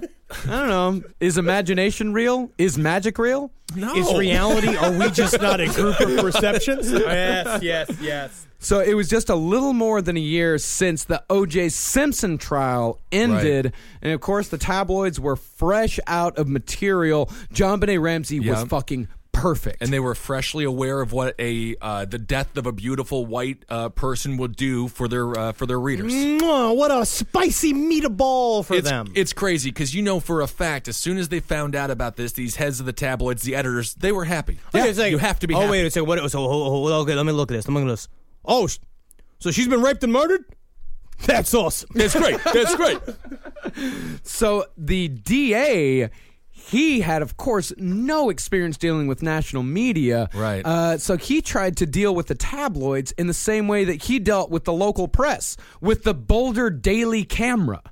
don't 0.46 0.68
know. 0.68 1.02
Is 1.20 1.38
imagination 1.38 2.12
real? 2.12 2.50
Is 2.58 2.76
magic 2.76 3.16
real? 3.18 3.52
No. 3.76 3.94
Is 3.94 4.12
reality? 4.12 4.76
Are 4.76 4.90
we 4.92 5.08
just 5.10 5.40
not 5.40 5.60
a 5.60 5.66
group 5.68 5.98
of 6.00 6.16
perceptions? 6.18 6.90
yes, 6.90 7.62
yes, 7.62 7.90
yes. 8.00 8.46
So 8.64 8.80
it 8.80 8.94
was 8.94 9.08
just 9.08 9.28
a 9.28 9.34
little 9.34 9.72
more 9.74 10.00
than 10.00 10.16
a 10.16 10.20
year 10.20 10.56
since 10.58 11.04
the 11.04 11.22
O.J. 11.28 11.68
Simpson 11.68 12.38
trial 12.38 12.98
ended, 13.12 13.74
and 14.02 14.12
of 14.12 14.20
course 14.20 14.48
the 14.48 14.58
tabloids 14.58 15.20
were 15.20 15.36
fresh 15.36 16.00
out 16.06 16.38
of 16.38 16.48
material. 16.48 17.26
JonBenét 17.52 18.00
Ramsey 18.00 18.40
was 18.40 18.64
fucking 18.64 19.08
perfect. 19.32 19.82
and 19.82 19.92
they 19.92 19.98
were 20.00 20.14
freshly 20.14 20.64
aware 20.64 21.00
of 21.00 21.12
what 21.12 21.34
a 21.38 21.74
uh, 21.82 22.04
the 22.06 22.18
death 22.18 22.56
of 22.56 22.66
a 22.66 22.72
beautiful 22.72 23.26
white 23.26 23.64
uh, 23.68 23.88
person 23.90 24.36
would 24.38 24.56
do 24.56 24.88
for 24.88 25.08
their 25.08 25.36
uh, 25.38 25.52
for 25.52 25.66
their 25.66 25.78
readers. 25.80 26.12
Mwah, 26.12 26.74
what 26.74 26.90
a 26.90 27.04
spicy 27.04 27.74
meatball 27.74 28.64
for 28.64 28.74
It's, 28.76 28.88
them. 28.88 29.12
it's 29.14 29.32
crazy 29.32 29.70
because 29.70 29.94
you 29.94 30.02
know 30.02 30.20
for 30.20 30.40
a 30.40 30.46
fact 30.46 30.88
as 30.88 30.96
soon 30.96 31.18
as 31.18 31.28
they 31.28 31.40
found 31.40 31.74
out 31.74 31.90
about 31.90 32.16
this, 32.16 32.32
these 32.32 32.56
heads 32.56 32.80
of 32.80 32.86
the 32.86 32.92
tabloids, 32.92 33.42
the 33.42 33.56
editors, 33.56 33.94
they 33.94 34.12
were 34.12 34.24
happy. 34.24 34.58
Okay, 34.74 34.92
like- 34.92 35.10
you 35.10 35.18
have 35.18 35.38
to 35.40 35.46
be. 35.46 35.54
Oh 35.54 35.60
happy. 35.60 35.70
wait 35.72 35.84
a 35.86 35.90
second. 35.90 36.08
What? 36.08 36.30
So 36.30 36.38
hold, 36.38 36.68
hold, 36.68 36.92
okay, 37.08 37.14
let 37.14 37.26
me 37.26 37.32
look 37.32 37.50
at 37.50 37.54
this. 37.54 37.68
Let 37.68 37.74
me 37.74 37.80
look 37.80 37.88
at 37.88 37.92
this. 37.92 38.08
Oh, 38.44 38.68
so 39.38 39.50
she's 39.50 39.68
been 39.68 39.82
raped 39.82 40.02
and 40.04 40.12
murdered. 40.12 40.44
That's 41.26 41.54
awesome. 41.54 41.88
That's 41.94 42.14
great. 42.14 42.38
That's 42.44 42.74
great. 42.74 42.98
So 44.24 44.66
the 44.76 45.08
DA, 45.08 46.10
he 46.50 47.00
had, 47.00 47.22
of 47.22 47.36
course, 47.36 47.72
no 47.76 48.30
experience 48.30 48.76
dealing 48.76 49.06
with 49.06 49.22
national 49.22 49.62
media. 49.62 50.28
Right. 50.34 50.64
Uh, 50.64 50.98
so 50.98 51.16
he 51.16 51.40
tried 51.40 51.76
to 51.78 51.86
deal 51.86 52.14
with 52.14 52.26
the 52.26 52.34
tabloids 52.34 53.12
in 53.12 53.26
the 53.26 53.34
same 53.34 53.68
way 53.68 53.84
that 53.84 54.02
he 54.04 54.18
dealt 54.18 54.50
with 54.50 54.64
the 54.64 54.72
local 54.72 55.08
press, 55.08 55.56
with 55.80 56.02
the 56.02 56.14
Boulder 56.14 56.70
Daily 56.70 57.24
Camera. 57.24 57.82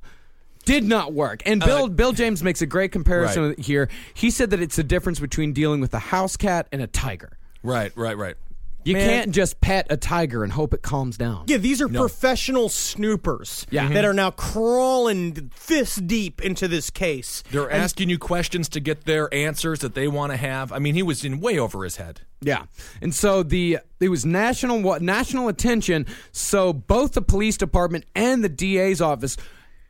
Did 0.65 0.85
not 0.85 1.12
work. 1.12 1.43
And 1.45 1.61
Bill 1.61 1.89
Bill 1.89 2.12
James 2.12 2.41
makes 2.43 2.62
a 2.62 2.66
great 2.66 2.93
comparison 2.93 3.49
Right. 3.49 3.59
here. 3.59 3.89
He 4.15 4.31
said 4.31 4.51
that 4.51 4.61
it's 4.62 4.77
the 4.77 4.85
difference 4.85 5.19
between 5.19 5.53
dealing 5.53 5.81
with 5.81 5.93
a 5.93 5.99
house 5.99 6.37
cat 6.37 6.69
and 6.70 6.81
a 6.81 6.87
tiger. 6.87 7.37
Right, 7.65 7.91
right, 7.97 8.16
right. 8.16 8.37
You 8.85 8.95
Man. 8.95 9.09
can't 9.09 9.31
just 9.33 9.61
pet 9.61 9.87
a 9.91 9.97
tiger 9.97 10.43
and 10.43 10.53
hope 10.53 10.75
it 10.75 10.83
calms 10.83 11.17
down. 11.17 11.45
Yeah, 11.47 11.59
these 11.59 11.81
are 11.81 11.89
professional 11.89 12.69
snoopers 12.69 13.67
Yeah. 13.71 13.89
that 13.89 13.95
mm-hmm. 13.95 14.07
are 14.07 14.15
now 14.15 14.31
crawling 14.31 15.51
fist 15.55 16.07
deep 16.07 16.43
into 16.43 16.69
this 16.69 16.91
case. 16.91 17.43
They're 17.51 17.71
asking 17.71 18.11
you 18.11 18.19
questions 18.19 18.69
to 18.71 18.81
get 18.81 19.05
their 19.05 19.33
answers 19.33 19.81
that 19.81 19.95
they 19.95 20.09
want 20.09 20.33
to 20.33 20.37
have. 20.37 20.73
I 20.73 20.79
mean, 20.79 20.95
he 20.95 21.03
was 21.03 21.25
in 21.25 21.41
way 21.41 21.59
over 21.59 21.85
his 21.85 21.97
head. 21.97 22.23
Yeah, 22.41 22.65
and 23.01 23.15
so 23.15 23.45
the 23.45 23.79
it 24.01 24.09
was 24.09 24.27
national 24.27 24.83
what 24.83 25.01
national 25.01 25.47
attention. 25.47 26.07
So 26.33 26.73
both 26.73 27.13
the 27.13 27.23
police 27.23 27.57
department 27.57 28.05
and 28.17 28.43
the 28.43 28.49
DA's 28.49 29.01
office 29.01 29.37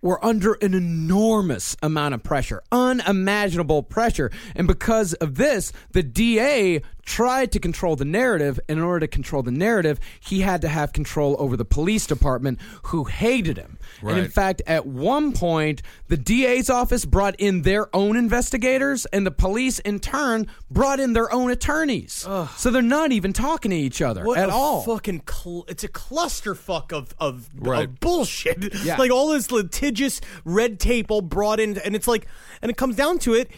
were 0.02 0.22
under 0.24 0.54
an 0.54 0.74
enormous 0.74 1.76
amount 1.82 2.12
of 2.12 2.22
pressure, 2.22 2.62
unimaginable 2.70 3.82
pressure, 3.82 4.30
and 4.54 4.66
because 4.66 5.14
of 5.14 5.36
this, 5.36 5.72
the 5.92 6.02
DA 6.02 6.82
tried 7.04 7.52
to 7.52 7.58
control 7.58 7.96
the 7.96 8.04
narrative. 8.04 8.60
And 8.68 8.78
in 8.78 8.84
order 8.84 9.00
to 9.00 9.08
control 9.08 9.42
the 9.42 9.50
narrative, 9.50 9.98
he 10.20 10.40
had 10.40 10.60
to 10.62 10.68
have 10.68 10.92
control 10.92 11.36
over 11.38 11.56
the 11.56 11.64
police 11.64 12.06
department, 12.06 12.58
who 12.84 13.04
hated 13.04 13.56
him. 13.56 13.78
And 14.00 14.18
in 14.18 14.28
fact, 14.28 14.62
at 14.66 14.86
one 14.86 15.32
point, 15.32 15.82
the 16.08 16.16
DA's 16.16 16.70
office 16.70 17.04
brought 17.04 17.36
in 17.38 17.62
their 17.62 17.94
own 17.94 18.16
investigators, 18.16 19.06
and 19.06 19.26
the 19.26 19.30
police, 19.30 19.78
in 19.80 20.00
turn, 20.00 20.46
brought 20.70 21.00
in 21.00 21.12
their 21.12 21.32
own 21.32 21.50
attorneys. 21.50 22.26
So 22.56 22.70
they're 22.70 22.82
not 22.82 23.12
even 23.12 23.32
talking 23.32 23.70
to 23.70 23.76
each 23.76 24.00
other 24.02 24.24
What 24.24 24.38
at 24.38 24.48
a 24.48 24.52
all. 24.52 24.82
Fucking, 24.82 25.22
cl- 25.28 25.64
it's 25.68 25.84
a 25.84 25.88
clusterfuck 25.88 26.92
of 26.92 27.14
of, 27.18 27.48
Right. 27.56 27.84
of 27.84 28.00
bullshit. 28.00 28.74
Yeah. 28.84 28.96
Like 29.02 29.10
all 29.10 29.28
this 29.30 29.50
litigious 29.50 30.20
red 30.44 30.78
tape 30.78 31.10
all 31.10 31.22
brought 31.22 31.58
in, 31.60 31.76
and 31.78 31.94
it's 31.96 32.06
like, 32.08 32.26
and 32.60 32.70
it 32.70 32.76
comes 32.76 32.96
down 32.96 33.18
to 33.20 33.34
it. 33.34 33.50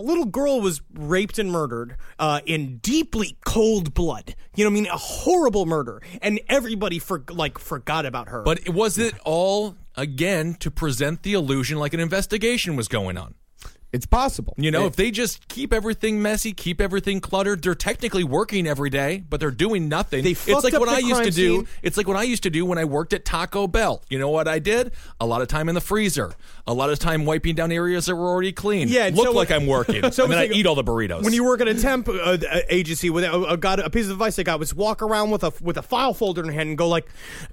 A 0.00 0.02
little 0.02 0.24
girl 0.24 0.62
was 0.62 0.80
raped 0.94 1.38
and 1.38 1.52
murdered 1.52 1.94
uh, 2.18 2.40
in 2.46 2.78
deeply 2.78 3.36
cold 3.44 3.92
blood. 3.92 4.34
You 4.56 4.64
know, 4.64 4.70
I 4.70 4.72
mean, 4.72 4.86
a 4.86 4.96
horrible 4.96 5.66
murder, 5.66 6.00
and 6.22 6.40
everybody 6.48 6.98
for 6.98 7.22
like 7.28 7.58
forgot 7.58 8.06
about 8.06 8.30
her. 8.30 8.40
But 8.42 8.70
was 8.70 8.96
it 8.96 9.12
all 9.26 9.76
again 9.96 10.54
to 10.60 10.70
present 10.70 11.22
the 11.22 11.34
illusion 11.34 11.78
like 11.78 11.92
an 11.92 12.00
investigation 12.00 12.76
was 12.76 12.88
going 12.88 13.18
on. 13.18 13.34
It's 13.92 14.06
possible. 14.06 14.54
You 14.56 14.70
know, 14.70 14.84
It- 14.84 14.88
if 14.88 14.96
they 14.96 15.10
just 15.10 15.48
keep 15.48 15.72
everything 15.72 16.22
messy, 16.22 16.52
keep 16.52 16.80
everything 16.80 17.20
cluttered, 17.20 17.62
they're 17.62 17.74
technically 17.74 18.22
working 18.22 18.68
every 18.68 18.88
day, 18.88 19.24
but 19.28 19.40
they're 19.40 19.50
doing 19.50 19.88
nothing. 19.88 20.22
They 20.22 20.30
it's 20.30 20.46
like 20.46 20.74
up 20.74 20.78
what 20.80 20.88
I 20.88 20.98
used 20.98 21.24
to 21.24 21.30
do. 21.32 21.56
scene. 21.56 21.68
It's 21.82 21.96
like 21.96 22.06
what 22.06 22.16
I 22.16 22.22
used 22.22 22.44
to 22.44 22.50
do 22.50 22.64
when 22.64 22.78
I 22.78 22.84
worked 22.84 23.12
at 23.12 23.24
Taco 23.24 23.66
Bell. 23.66 24.02
You 24.08 24.20
know 24.20 24.30
what 24.30 24.46
I 24.46 24.60
did? 24.60 24.92
A 25.20 25.26
lot 25.26 25.42
of 25.42 25.48
time 25.48 25.68
in 25.68 25.74
the 25.74 25.80
freezer. 25.80 26.32
A 26.68 26.72
lot 26.72 26.90
of 26.90 27.00
time 27.00 27.24
wiping 27.24 27.56
down 27.56 27.72
areas 27.72 28.06
that 28.06 28.14
were 28.14 28.28
already 28.28 28.52
clean. 28.52 28.86
Yeah, 28.88 29.10
look 29.12 29.26
so- 29.26 29.32
like 29.32 29.50
I'm 29.50 29.66
working. 29.66 30.08
so 30.12 30.22
and 30.24 30.32
then 30.32 30.38
I 30.38 30.46
eat 30.46 30.66
all 30.66 30.76
the 30.76 30.84
burritos. 30.84 31.24
When 31.24 31.32
you 31.32 31.42
work 31.42 31.60
at 31.60 31.66
a 31.66 31.74
temp 31.74 32.08
uh, 32.08 32.12
uh, 32.12 32.36
agency, 32.68 33.10
with 33.10 33.24
a, 33.24 33.56
got 33.56 33.80
a 33.80 33.90
piece 33.90 34.04
of 34.06 34.12
advice 34.12 34.38
I 34.38 34.44
got 34.44 34.60
was 34.60 34.72
walk 34.72 35.02
around 35.02 35.30
with 35.30 35.42
a 35.42 35.52
with 35.60 35.76
a 35.76 35.82
file 35.82 36.14
folder 36.14 36.42
in 36.44 36.48
hand 36.52 36.68
and 36.68 36.78
go 36.78 36.86
like, 36.88 37.08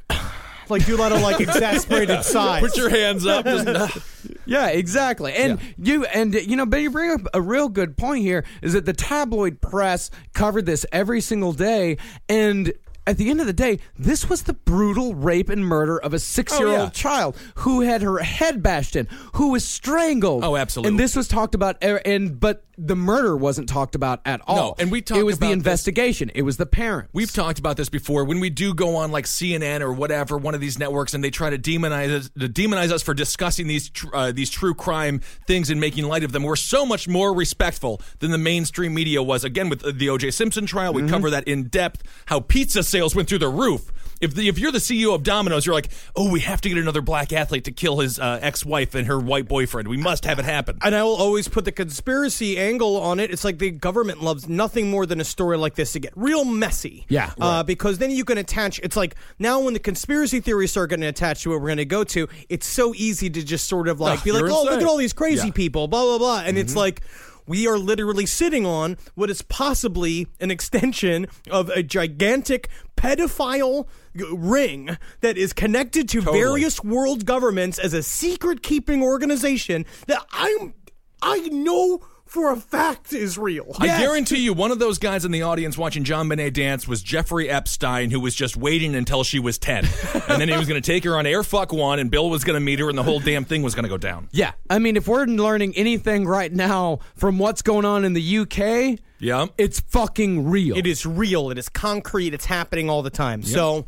like 0.70 0.86
do 0.86 0.96
a 0.96 1.00
lot 1.00 1.12
of 1.12 1.22
like 1.22 1.40
exasperated 1.48 2.24
sighs. 2.24 2.62
Put 2.62 2.78
your 2.78 2.90
hands 2.90 3.26
up. 3.26 3.44
Just, 3.46 3.98
Yeah, 4.48 4.68
exactly. 4.70 5.34
And 5.34 5.60
you 5.78 6.06
and 6.06 6.34
you 6.34 6.56
know, 6.56 6.66
but 6.66 6.82
you 6.82 6.90
bring 6.90 7.12
up 7.12 7.22
a 7.34 7.42
real 7.42 7.70
good 7.70 7.98
point 7.98 8.22
here 8.24 8.44
is 8.62 8.74
that 8.74 8.86
the 8.86 8.94
tabloid 8.94 9.62
press 9.62 10.10
covered 10.34 10.66
this 10.66 10.86
every 10.92 11.22
single 11.22 11.54
day 11.54 11.98
and 12.30 12.74
at 13.06 13.18
the 13.18 13.30
end 13.30 13.40
of 13.40 13.48
the 13.48 13.54
day, 13.54 13.80
this 13.98 14.30
was 14.30 14.44
the 14.44 14.54
brutal 14.54 15.16
rape 15.16 15.48
and 15.48 15.66
murder 15.66 15.98
of 15.98 16.14
a 16.14 16.20
six-year-old 16.20 16.78
Oh, 16.78 16.84
yeah. 16.84 16.90
child 16.90 17.38
who 17.56 17.80
had 17.80 18.02
her 18.02 18.18
head 18.18 18.62
bashed 18.62 18.98
in, 18.98 19.08
who 19.36 19.52
was 19.52 19.64
strangled. 19.64 20.44
Oh, 20.44 20.58
absolutely. 20.58 20.90
And 20.90 21.00
this 21.00 21.16
was 21.16 21.30
talked 21.30 21.56
about, 21.56 21.78
er, 21.82 22.02
and 22.04 22.38
but 22.38 22.66
the 22.78 22.96
murder 22.96 23.36
wasn't 23.36 23.68
talked 23.68 23.96
about 23.96 24.22
at 24.26 24.40
all. 24.46 24.76
and 24.78 24.92
we 24.92 25.02
talked 25.02 25.20
It 25.20 25.24
was 25.24 25.40
the 25.40 25.48
this- 25.48 25.54
investigation. 25.54 26.30
It 26.36 26.44
was 26.44 26.58
the 26.58 26.66
parents. 26.66 27.10
We've 27.14 27.32
talked 27.32 27.58
about 27.60 27.76
this 27.78 27.90
before. 27.90 28.24
When 28.24 28.40
we 28.40 28.50
do 28.50 28.74
go 28.74 28.96
on 28.98 29.12
like 29.12 29.26
CNN 29.26 29.82
or 29.82 29.92
whatever, 29.94 30.38
one 30.38 30.54
of 30.54 30.62
these 30.62 30.78
networks, 30.78 31.14
and 31.14 31.24
they 31.24 31.32
try 31.32 31.50
to 31.50 31.58
demonize 31.58 32.12
us, 32.12 32.30
to 32.40 32.48
demonize 32.48 32.92
us 32.92 33.02
for 33.02 33.14
discussing 33.14 33.68
these 33.68 33.90
tr- 33.90 34.08
uh, 34.14 34.32
these 34.32 34.50
true 34.50 34.74
crime 34.74 35.22
things 35.48 35.70
and 35.70 35.80
making 35.82 36.06
light 36.06 36.24
of 36.24 36.32
them, 36.32 36.44
we're 36.44 36.56
so 36.56 36.86
much 36.86 37.08
more 37.08 37.34
respectful 37.34 38.02
than 38.20 38.32
the 38.32 38.38
mainstream 38.38 38.94
media 38.94 39.24
was. 39.24 39.44
Again, 39.44 39.70
with 39.70 39.98
the 39.98 40.10
O.J. 40.10 40.32
Simpson 40.32 40.66
trial, 40.66 40.94
we 40.94 41.08
cover 41.08 41.30
that 41.32 41.46
in 41.48 41.70
depth. 41.70 42.04
How 42.28 42.40
pizza 42.42 42.84
sales 42.84 43.16
went 43.16 43.28
through 43.28 43.40
the 43.40 43.50
roof 43.50 43.92
If 44.22 44.34
the, 44.34 44.48
if 44.48 44.58
you're 44.60 44.72
the 44.72 44.78
CEO 44.80 45.14
of 45.14 45.24
Domino's, 45.24 45.66
you're 45.66 45.76
like, 45.76 45.90
oh, 46.16 46.32
we 46.32 46.40
have 46.42 46.62
to 46.62 46.70
get 46.70 46.78
another 46.78 47.02
black 47.02 47.32
athlete 47.34 47.66
to 47.66 47.72
kill 47.72 48.00
his 48.00 48.20
uh, 48.20 48.40
ex-wife 48.42 48.96
and 48.96 49.08
her 49.08 49.20
white 49.20 49.48
boyfriend. 49.48 49.88
We 49.88 49.98
must 49.98 50.26
have 50.26 50.40
it 50.40 50.46
happen. 50.46 50.78
And 50.82 50.96
I 50.96 51.04
will 51.04 51.16
always 51.16 51.48
put 51.48 51.66
the 51.66 51.72
conspiracy 51.72 52.58
angle 52.58 52.98
on 52.98 53.20
it. 53.20 53.32
It's 53.32 53.44
like 53.44 53.58
the 53.60 53.72
government 53.72 54.22
loves 54.24 54.48
nothing 54.48 54.90
more 54.90 55.06
than 55.06 55.20
a 55.20 55.24
story 55.24 55.58
like 55.58 55.76
this 55.76 55.92
to 55.94 56.00
get 56.00 56.14
real 56.16 56.46
messy. 56.46 57.06
Yeah. 57.10 57.32
Uh, 57.40 57.64
because 57.64 57.98
then 57.98 58.12
you 58.12 58.24
can 58.26 58.38
attach. 58.38 58.80
It's 58.80 58.96
like 58.96 59.16
now 59.40 59.60
when 59.60 59.74
the 59.74 59.80
conspiracy 59.80 60.40
theories 60.40 60.72
start 60.72 60.90
getting 60.90 61.06
attached 61.06 61.44
to 61.44 61.50
what 61.52 61.62
we're 61.62 61.68
going 61.68 61.78
to 61.78 61.86
go 61.86 62.04
to, 62.06 62.28
it's 62.50 62.66
so 62.66 62.94
easy 62.96 63.30
to 63.30 63.44
just 63.44 63.68
sort 63.68 63.88
of 63.88 64.00
like 64.00 64.20
Ah, 64.20 64.24
be 64.24 64.32
like, 64.32 64.40
you're 64.42 64.52
oh, 64.52 64.64
look 64.64 64.82
at 64.82 64.88
all 64.88 64.98
these 64.98 65.14
crazy 65.14 65.48
Yeah. 65.48 65.54
people, 65.54 65.88
blah 65.88 66.04
blah 66.04 66.18
blah, 66.18 66.42
and 66.46 66.58
it's 66.58 66.72
Mm-hmm. 66.72 66.80
like. 66.80 67.02
We 67.48 67.68
are 67.68 67.78
literally 67.78 68.26
sitting 68.26 68.66
on 68.66 68.98
what 69.16 69.30
is 69.30 69.42
possibly 69.42 70.28
an 70.40 70.52
extension 70.52 71.28
of 71.50 71.70
a 71.70 71.82
gigantic 71.82 72.70
pedophile 72.96 73.88
uh, 74.20 74.36
ring 74.36 74.98
that 75.22 75.38
is 75.38 75.54
connected 75.54 76.10
to 76.10 76.22
Totally. 76.22 76.40
various 76.40 76.84
world 76.84 77.26
governments 77.26 77.80
as 77.80 77.94
a 77.94 78.04
secret 78.04 78.62
keeping 78.62 79.02
organization 79.02 79.86
that 80.08 80.26
I'm 80.32 80.74
I 81.22 81.40
know 81.50 82.02
for 82.28 82.52
a 82.52 82.58
fact 82.58 83.14
is 83.14 83.38
real. 83.38 83.74
I 83.80 83.88
guarantee 83.88 84.40
you, 84.40 84.54
one 84.54 84.72
of 84.72 84.80
those 84.80 84.98
guys 85.00 85.26
in 85.26 85.32
the 85.32 85.42
audience 85.42 85.78
watching 85.78 86.04
JonBenét 86.04 86.54
dance 86.54 86.88
was 86.88 87.02
Jeffrey 87.02 87.50
Epstein, 87.50 88.12
who 88.12 88.20
was 88.20 88.36
just 88.36 88.58
waiting 88.58 88.96
until 88.96 89.24
she 89.24 89.40
was 89.40 89.58
10. 89.58 89.86
and 90.28 90.42
then 90.42 90.50
he 90.50 90.58
was 90.58 90.68
going 90.68 90.82
to 90.82 90.86
take 90.86 91.04
her 91.04 91.18
on 91.18 91.26
Air 91.26 91.44
Fuck 91.44 91.72
One, 91.72 92.00
and 92.00 92.12
Bill 92.12 92.30
was 92.30 92.44
going 92.44 92.56
to 92.56 92.60
meet 92.60 92.80
her, 92.80 92.90
and 92.90 92.98
the 92.98 93.04
whole 93.04 93.20
damn 93.20 93.46
thing 93.46 93.64
was 93.64 93.76
going 93.76 93.84
to 93.84 93.90
go 93.90 93.98
down. 93.98 94.30
Yeah, 94.32 94.52
I 94.70 94.80
mean, 94.80 94.98
if 94.98 95.08
we're 95.08 95.26
learning 95.26 95.74
anything 95.76 96.26
right 96.26 96.52
now 96.52 97.00
from 97.16 97.40
what's 97.40 97.62
going 97.62 97.86
on 97.86 98.06
in 98.06 98.14
the 98.14 98.38
UK, 98.40 99.00
yeah, 99.20 99.48
it's 99.58 99.80
fucking 99.80 100.50
real. 100.50 100.78
It 100.78 100.86
is 100.86 101.06
real. 101.06 101.50
It 101.50 101.58
is 101.58 101.70
concrete. 101.70 102.34
It's 102.34 102.46
happening 102.46 102.90
all 102.90 103.02
the 103.02 103.10
time. 103.10 103.42
So 103.42 103.88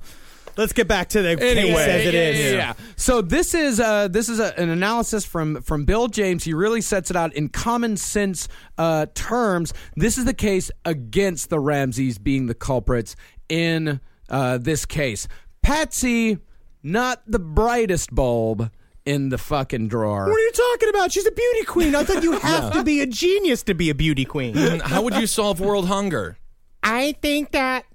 let's 0.60 0.74
get 0.74 0.88
back 0.88 1.10
to 1.10 1.22
the 1.22 1.36
case 1.38 1.76
as 1.76 2.06
it 2.06 2.14
is. 2.14 2.54
Yeah. 2.54 2.74
So 2.96 3.22
this 3.22 3.54
is 3.56 3.80
uh, 3.80 4.10
this 4.10 4.30
is 4.30 4.40
a, 4.40 4.58
an 4.60 4.70
analysis 4.70 5.26
from 5.26 5.62
from 5.62 5.86
Bill 5.86 6.08
James. 6.08 6.44
He 6.44 6.54
really 6.54 6.82
sets 6.82 7.10
it 7.10 7.16
out 7.16 7.34
in 7.34 7.50
common 7.50 7.98
sense 7.98 8.48
uh, 8.78 9.08
terms. 9.16 9.74
This 9.96 10.18
is 10.18 10.26
the 10.26 10.34
case 10.34 10.70
against 10.86 11.50
the 11.50 11.60
Ramseys 11.60 12.18
being 12.18 12.48
the 12.48 12.54
culprits 12.54 13.16
in 13.48 14.02
uh, 14.30 14.58
this 14.58 14.86
case. 14.86 15.28
Patsy, 15.62 16.38
not 16.84 17.24
the 17.26 17.40
brightest 17.40 18.14
bulb 18.14 18.70
in 19.06 19.30
the 19.30 19.38
fucking 19.38 19.88
drawer. 19.88 20.26
What 20.26 20.36
are 20.36 20.40
you 20.40 20.52
talking 20.52 20.90
about? 20.90 21.12
She's 21.12 21.26
a 21.26 21.32
beauty 21.32 21.64
queen. 21.66 21.96
I 21.96 22.04
thought 22.04 22.22
you 22.22 22.38
have 22.40 22.74
to 22.74 22.84
be 22.84 23.02
a 23.02 23.08
genius 23.08 23.64
to 23.64 23.74
be 23.74 23.90
a 23.90 23.96
beauty 23.96 24.26
queen. 24.26 24.56
How 24.84 25.02
would 25.02 25.16
you 25.16 25.26
solve 25.26 25.60
world 25.60 25.88
hunger? 25.88 26.38
I 26.84 27.14
think 27.22 27.52
that 27.52 27.86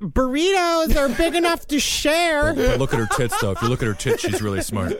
burritos 0.00 0.96
are 0.96 1.08
big 1.08 1.34
enough 1.34 1.66
to 1.68 1.80
share. 1.80 2.54
But 2.54 2.78
look 2.78 2.94
at 2.94 3.00
her 3.00 3.08
tits, 3.16 3.38
though. 3.40 3.52
If 3.52 3.62
you 3.62 3.68
look 3.68 3.82
at 3.82 3.88
her 3.88 3.94
tits, 3.94 4.22
she's 4.22 4.40
really 4.40 4.62
smart. 4.62 4.92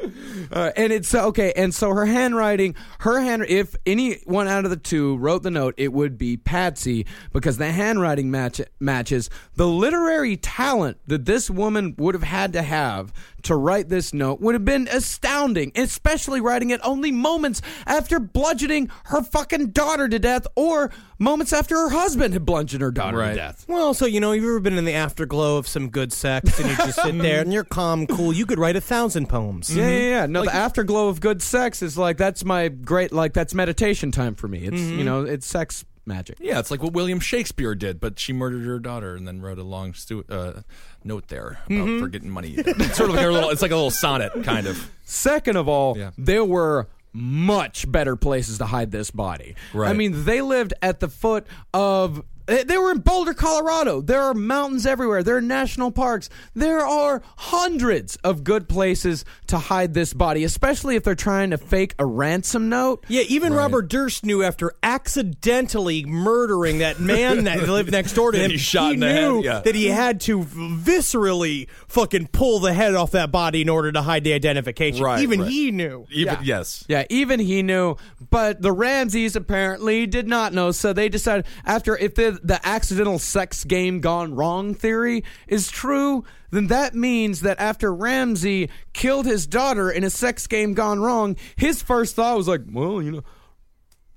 Uh, 0.50 0.72
and 0.76 0.92
it's 0.92 1.14
uh, 1.14 1.26
okay. 1.26 1.52
And 1.56 1.74
so 1.74 1.90
her 1.90 2.06
handwriting, 2.06 2.74
her 3.00 3.20
hand, 3.20 3.44
if 3.48 3.76
anyone 3.86 4.48
out 4.48 4.64
of 4.64 4.70
the 4.70 4.76
two 4.76 5.16
wrote 5.18 5.42
the 5.42 5.50
note, 5.50 5.74
it 5.76 5.92
would 5.92 6.18
be 6.18 6.36
Patsy 6.36 7.06
because 7.32 7.58
the 7.58 7.70
handwriting 7.70 8.30
match 8.30 8.60
matches 8.80 9.30
the 9.54 9.66
literary 9.66 10.36
talent 10.36 10.98
that 11.06 11.26
this 11.26 11.50
woman 11.50 11.94
would 11.98 12.14
have 12.14 12.24
had 12.24 12.52
to 12.54 12.62
have 12.62 13.12
to 13.42 13.54
write 13.56 13.88
this 13.88 14.12
note 14.12 14.40
would 14.40 14.54
have 14.54 14.64
been 14.64 14.88
astounding, 14.90 15.72
especially 15.76 16.40
writing 16.40 16.70
it 16.70 16.80
only 16.84 17.10
moments 17.12 17.62
after 17.86 18.18
bludgeoning 18.18 18.90
her 19.04 19.22
fucking 19.22 19.68
daughter 19.70 20.08
to 20.08 20.18
death, 20.18 20.46
or 20.56 20.90
moments 21.18 21.52
after 21.52 21.76
her 21.76 21.90
husband 21.90 22.32
had 22.34 22.44
bludgeoned 22.44 22.82
her 22.82 22.90
daughter 22.90 23.18
to 23.28 23.34
death. 23.34 23.64
Well, 23.68 23.94
so 23.94 24.06
you 24.06 24.20
know, 24.20 24.32
you've 24.32 24.44
ever 24.44 24.60
been 24.60 24.78
in 24.78 24.84
the 24.84 24.94
afterglow 24.94 25.56
of 25.56 25.66
some 25.68 25.88
good 25.90 26.12
sex, 26.12 26.58
and 26.58 26.68
you 26.70 26.76
just 26.76 27.00
sit 27.02 27.18
there 27.18 27.40
and 27.40 27.52
you're 27.52 27.64
calm, 27.64 28.06
cool. 28.06 28.32
You 28.32 28.46
could 28.46 28.58
write 28.58 28.76
a 28.76 28.80
thousand 28.80 29.28
poems. 29.28 29.74
Yeah, 29.74 29.88
yeah, 29.88 29.98
yeah. 30.08 30.26
No, 30.26 30.44
the 30.44 30.54
afterglow 30.54 31.08
of 31.08 31.20
good 31.20 31.42
sex 31.42 31.82
is 31.82 31.96
like 31.96 32.16
that's 32.16 32.44
my 32.44 32.68
great 32.68 33.12
like 33.12 33.32
that's 33.34 33.54
meditation 33.54 34.10
time 34.12 34.34
for 34.34 34.48
me. 34.48 34.64
It's 34.64 34.76
Mhm. 34.80 34.98
you 34.98 35.04
know 35.04 35.22
it's 35.24 35.46
sex 35.46 35.84
magic. 36.08 36.38
Yeah, 36.40 36.58
it's 36.58 36.70
like 36.72 36.82
what 36.82 36.92
William 36.92 37.20
Shakespeare 37.20 37.76
did, 37.76 38.00
but 38.00 38.18
she 38.18 38.32
murdered 38.32 38.64
her 38.64 38.80
daughter 38.80 39.14
and 39.14 39.28
then 39.28 39.40
wrote 39.40 39.58
a 39.58 39.62
long 39.62 39.94
stu- 39.94 40.24
uh, 40.28 40.62
note 41.04 41.28
there 41.28 41.60
about 41.66 41.86
Mhm. 41.86 42.00
for 42.00 42.08
getting 42.08 42.30
money. 42.30 42.54
It's 42.56 42.96
sort 42.96 43.10
of 43.10 43.16
like 43.16 43.24
a 43.24 43.30
little. 43.30 43.50
It's 43.50 43.62
like 43.62 43.70
a 43.70 43.76
little 43.76 43.90
sonnet, 43.92 44.32
kind 44.42 44.66
of. 44.66 44.90
Second 45.04 45.56
of 45.56 45.68
all, 45.68 45.96
there 46.18 46.44
were 46.44 46.88
much 47.12 47.90
better 47.90 48.16
places 48.16 48.58
to 48.58 48.66
hide 48.66 48.90
this 48.90 49.10
body. 49.10 49.54
Right. 49.72 49.90
I 49.90 49.92
mean, 49.92 50.24
they 50.24 50.40
lived 50.42 50.74
at 50.82 51.00
the 51.00 51.08
foot 51.08 51.46
of. 51.72 52.22
They 52.48 52.64
they 52.64 52.78
were 52.78 52.90
in 52.90 53.00
Boulder, 53.00 53.34
Colorado. 53.34 54.00
There 54.00 54.22
are 54.22 54.32
mountains 54.32 54.86
everywhere. 54.86 55.22
There 55.22 55.36
are 55.36 55.42
national 55.42 55.92
parks. 55.92 56.30
There 56.54 56.80
are 56.80 57.22
hundreds 57.36 58.16
of 58.16 58.42
good 58.42 58.68
places 58.68 59.24
to 59.48 59.58
hide 59.58 59.92
this 59.92 60.14
body, 60.14 60.44
especially 60.44 60.96
if 60.96 61.04
they're 61.04 61.14
trying 61.14 61.50
to 61.50 61.58
fake 61.58 61.94
a 61.98 62.06
ransom 62.06 62.70
note. 62.70 63.04
Yeah, 63.08 63.22
even 63.28 63.52
Robert 63.52 63.88
Durst 63.88 64.24
knew 64.24 64.42
after 64.42 64.72
accidentally 64.82 66.04
murdering 66.06 66.78
that 66.78 66.98
man 67.00 67.44
that 67.44 67.68
lived 67.68 67.92
next 67.92 68.14
door 68.14 68.32
to 68.32 68.38
That 68.38 68.46
him, 68.46 68.50
he 68.52 68.56
shot 68.56 68.94
in 68.94 69.00
the 69.00 69.08
head, 69.08 69.20
knew 69.28 69.44
yeah. 69.44 69.60
that 69.60 69.74
he 69.74 69.86
had 69.88 70.20
to 70.22 70.40
viscerally 70.42 71.68
fucking 71.86 72.28
pull 72.28 72.60
the 72.60 72.72
head 72.72 72.94
off 72.94 73.10
that 73.10 73.30
body 73.30 73.60
in 73.60 73.68
order 73.68 73.92
to 73.92 74.00
hide 74.00 74.24
the 74.24 74.32
identification. 74.32 75.04
Right, 75.04 75.20
even 75.20 75.42
right. 75.42 75.50
he 75.50 75.70
knew. 75.70 76.06
Even 76.10 76.34
Yeah. 76.34 76.40
yes. 76.42 76.84
Yeah, 76.88 77.04
even 77.10 77.40
he 77.40 77.62
knew, 77.62 77.96
but 78.30 78.62
the 78.62 78.72
Ramseys 78.72 79.36
apparently 79.36 80.06
did 80.06 80.26
not 80.26 80.54
know. 80.54 80.70
So 80.70 80.94
they 80.94 81.10
decided 81.10 81.44
after 81.66 81.96
if 81.96 82.14
the 82.14 82.37
the 82.42 82.64
accidental 82.66 83.18
sex 83.18 83.64
game 83.64 84.00
gone 84.00 84.34
wrong 84.34 84.74
theory 84.74 85.24
is 85.46 85.70
true, 85.70 86.24
then 86.50 86.68
that 86.68 86.94
means 86.94 87.40
that 87.40 87.58
after 87.60 87.92
Ramsey 87.94 88.70
killed 88.92 89.26
his 89.26 89.46
daughter 89.46 89.90
in 89.90 90.04
a 90.04 90.10
sex 90.10 90.46
game 90.46 90.74
gone 90.74 91.00
wrong, 91.00 91.36
his 91.56 91.82
first 91.82 92.16
thought 92.16 92.36
was 92.36 92.48
like, 92.48 92.62
well, 92.70 93.02
you 93.02 93.10
know, 93.12 93.24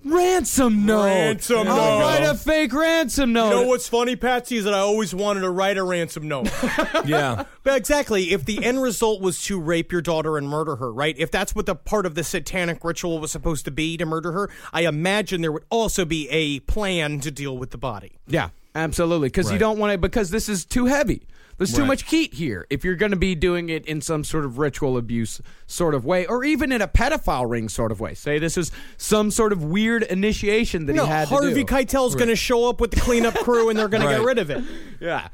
ransom 0.04 0.86
note. 0.86 1.06
Ransom 1.06 1.68
I'll 1.68 2.00
write 2.00 2.24
a 2.24 2.36
fake 2.36 2.74
ransom 2.74 3.34
note. 3.34 3.50
You 3.50 3.62
know 3.62 3.68
what's 3.68 3.88
funny, 3.88 4.16
Patsy, 4.16 4.58
is 4.58 4.66
that 4.66 4.74
I 4.74 4.80
always 4.80 5.14
wanted 5.14 5.42
to 5.42 5.50
write 5.50 5.78
a 5.78 5.84
ransom 5.84 6.28
note. 6.28 6.50
Yeah. 7.06 7.46
But 7.64 7.78
exactly, 7.78 8.32
if 8.32 8.46
the 8.46 8.64
end 8.64 8.82
result 8.82 9.22
was 9.22 9.42
to 9.44 9.60
rape 9.60 9.92
your 9.92 10.02
daughter 10.02 10.38
and 10.38 10.48
murder 10.48 10.76
her, 10.76 10.92
right? 10.92 11.16
If 11.18 11.32
that's 11.32 11.56
what 11.56 11.66
the 11.66 11.76
part 11.76 12.06
of 12.06 12.16
the 12.16 12.24
satanic 12.24 12.84
ritual 12.84 13.20
was 13.20 13.32
supposed 13.32 13.66
to 13.66 13.72
be 13.72 13.98
to 13.98 14.06
murder 14.06 14.32
her, 14.32 14.50
I 14.72 14.82
imagine 14.86 15.42
there 15.42 15.52
would 15.52 15.66
also 15.70 16.06
be 16.06 16.30
a 16.30 16.60
plan 16.62 17.20
to 17.22 17.32
deal 17.32 17.58
with 17.58 17.72
the 17.72 17.78
body. 17.78 18.20
Yeah, 18.28 18.50
absolutely. 18.76 19.30
Because 19.30 19.52
you 19.52 19.58
don't 19.58 19.78
want 19.80 19.92
to, 19.94 19.98
because 19.98 20.30
this 20.30 20.48
is 20.48 20.64
too 20.66 20.86
heavy. 20.86 21.24
There's 21.58 21.74
too 21.74 21.82
Right. 21.82 21.88
much 21.88 22.10
heat 22.10 22.34
here. 22.34 22.66
If 22.70 22.84
you're 22.84 22.96
going 22.96 23.12
to 23.12 23.18
be 23.18 23.36
doing 23.36 23.70
it 23.70 23.86
in 23.86 24.02
some 24.02 24.24
sort 24.24 24.46
of 24.46 24.58
ritual 24.58 24.98
abuse 24.98 25.42
sort 25.68 25.94
of 25.96 26.06
way, 26.06 26.26
or 26.26 26.44
even 26.44 26.72
in 26.72 26.82
a 26.82 26.88
pedophile 26.88 27.50
ring 27.50 27.70
sort 27.70 27.92
of 27.92 28.00
way, 28.00 28.14
say 28.14 28.40
this 28.40 28.58
is 28.58 28.72
some 28.98 29.32
sort 29.32 29.52
of 29.54 29.64
weird 29.64 30.04
initiation 30.04 30.86
that 30.88 30.94
no, 30.94 31.06
he 31.06 31.12
had 31.12 31.28
Harvey 31.28 31.50
to 31.50 31.56
do. 31.56 31.66
Keitel's 31.66 32.16
going 32.16 32.30
to 32.30 32.36
show 32.36 32.68
up 32.70 32.82
with 32.82 32.92
the 32.92 33.00
cleanup 33.00 33.36
crew 33.36 33.70
and 33.70 33.78
they're 33.78 33.88
going 33.88 34.02
to 34.04 34.10
get 34.10 34.22
rid 34.26 34.38
of 34.40 34.50
it. 34.50 34.64
Yeah. 35.00 35.28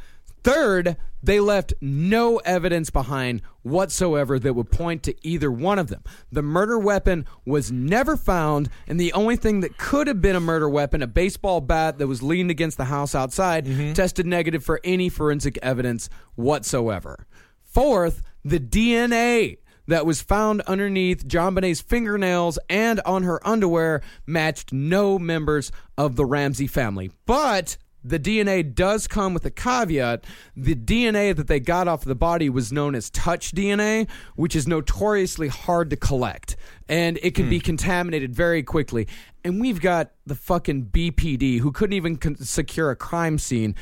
Third, 0.43 0.97
they 1.27 1.41
left 1.41 1.73
no 1.81 2.37
evidence 2.37 2.89
behind 2.89 3.41
whatsoever 3.61 4.39
that 4.39 4.53
would 4.53 4.71
point 4.71 5.03
to 5.03 5.27
either 5.27 5.51
one 5.51 5.77
of 5.77 5.89
them. 5.89 6.01
The 6.31 6.41
murder 6.41 6.79
weapon 6.79 7.25
was 7.45 7.69
never 7.69 8.15
found, 8.15 8.69
and 8.87 8.97
the 8.97 9.11
only 9.11 9.35
thing 9.35 9.59
that 9.59 9.77
could 9.77 10.07
have 10.07 10.21
been 10.21 10.37
a 10.37 10.39
murder 10.39 10.69
weapon, 10.69 11.01
a 11.01 11.07
baseball 11.07 11.59
bat 11.59 11.97
that 11.97 12.07
was 12.07 12.23
leaned 12.23 12.49
against 12.49 12.77
the 12.77 12.85
house 12.85 13.13
outside, 13.13 13.65
mm-hmm. 13.65 13.91
tested 13.91 14.25
negative 14.25 14.63
for 14.63 14.79
any 14.85 15.09
forensic 15.09 15.59
evidence 15.61 16.09
whatsoever. 16.35 17.27
Fourth, 17.61 18.23
the 18.45 18.61
DNA 18.61 19.57
that 19.85 20.05
was 20.05 20.21
found 20.21 20.61
underneath 20.61 21.27
JonBenét's 21.27 21.81
fingernails 21.81 22.57
and 22.69 23.01
on 23.01 23.23
her 23.23 23.45
underwear 23.45 24.01
matched 24.25 24.71
no 24.71 25.19
members 25.19 25.73
of 25.97 26.15
the 26.15 26.25
Ramsey 26.25 26.67
family. 26.67 27.11
But 27.25 27.75
the 28.07 28.19
DNA 28.19 28.73
does 28.73 29.07
come 29.07 29.33
with 29.33 29.45
a 29.45 29.51
caveat. 29.51 30.23
The 30.55 30.75
DNA 30.75 31.35
that 31.35 31.47
they 31.47 31.59
got 31.59 31.87
off 31.87 32.03
the 32.03 32.15
body 32.15 32.49
was 32.49 32.71
known 32.71 32.95
as 32.95 33.09
touch 33.09 33.51
DNA, 33.51 34.07
which 34.35 34.55
is 34.55 34.67
notoriously 34.67 35.47
hard 35.47 35.89
to 35.89 35.95
collect. 35.95 36.55
And 36.87 37.19
it 37.21 37.35
can 37.35 37.49
be 37.49 37.59
hmm. 37.59 37.65
contaminated 37.65 38.33
very 38.33 38.63
quickly. 38.63 39.07
And 39.43 39.59
we've 39.59 39.81
got 39.81 40.11
the 40.25 40.35
fucking 40.35 40.85
BPD 40.85 41.59
who 41.59 41.71
couldn't 41.71 41.93
even 41.93 42.17
con- 42.17 42.37
secure 42.37 42.91
a 42.91 42.95
crime 42.95 43.37
scene 43.37 43.75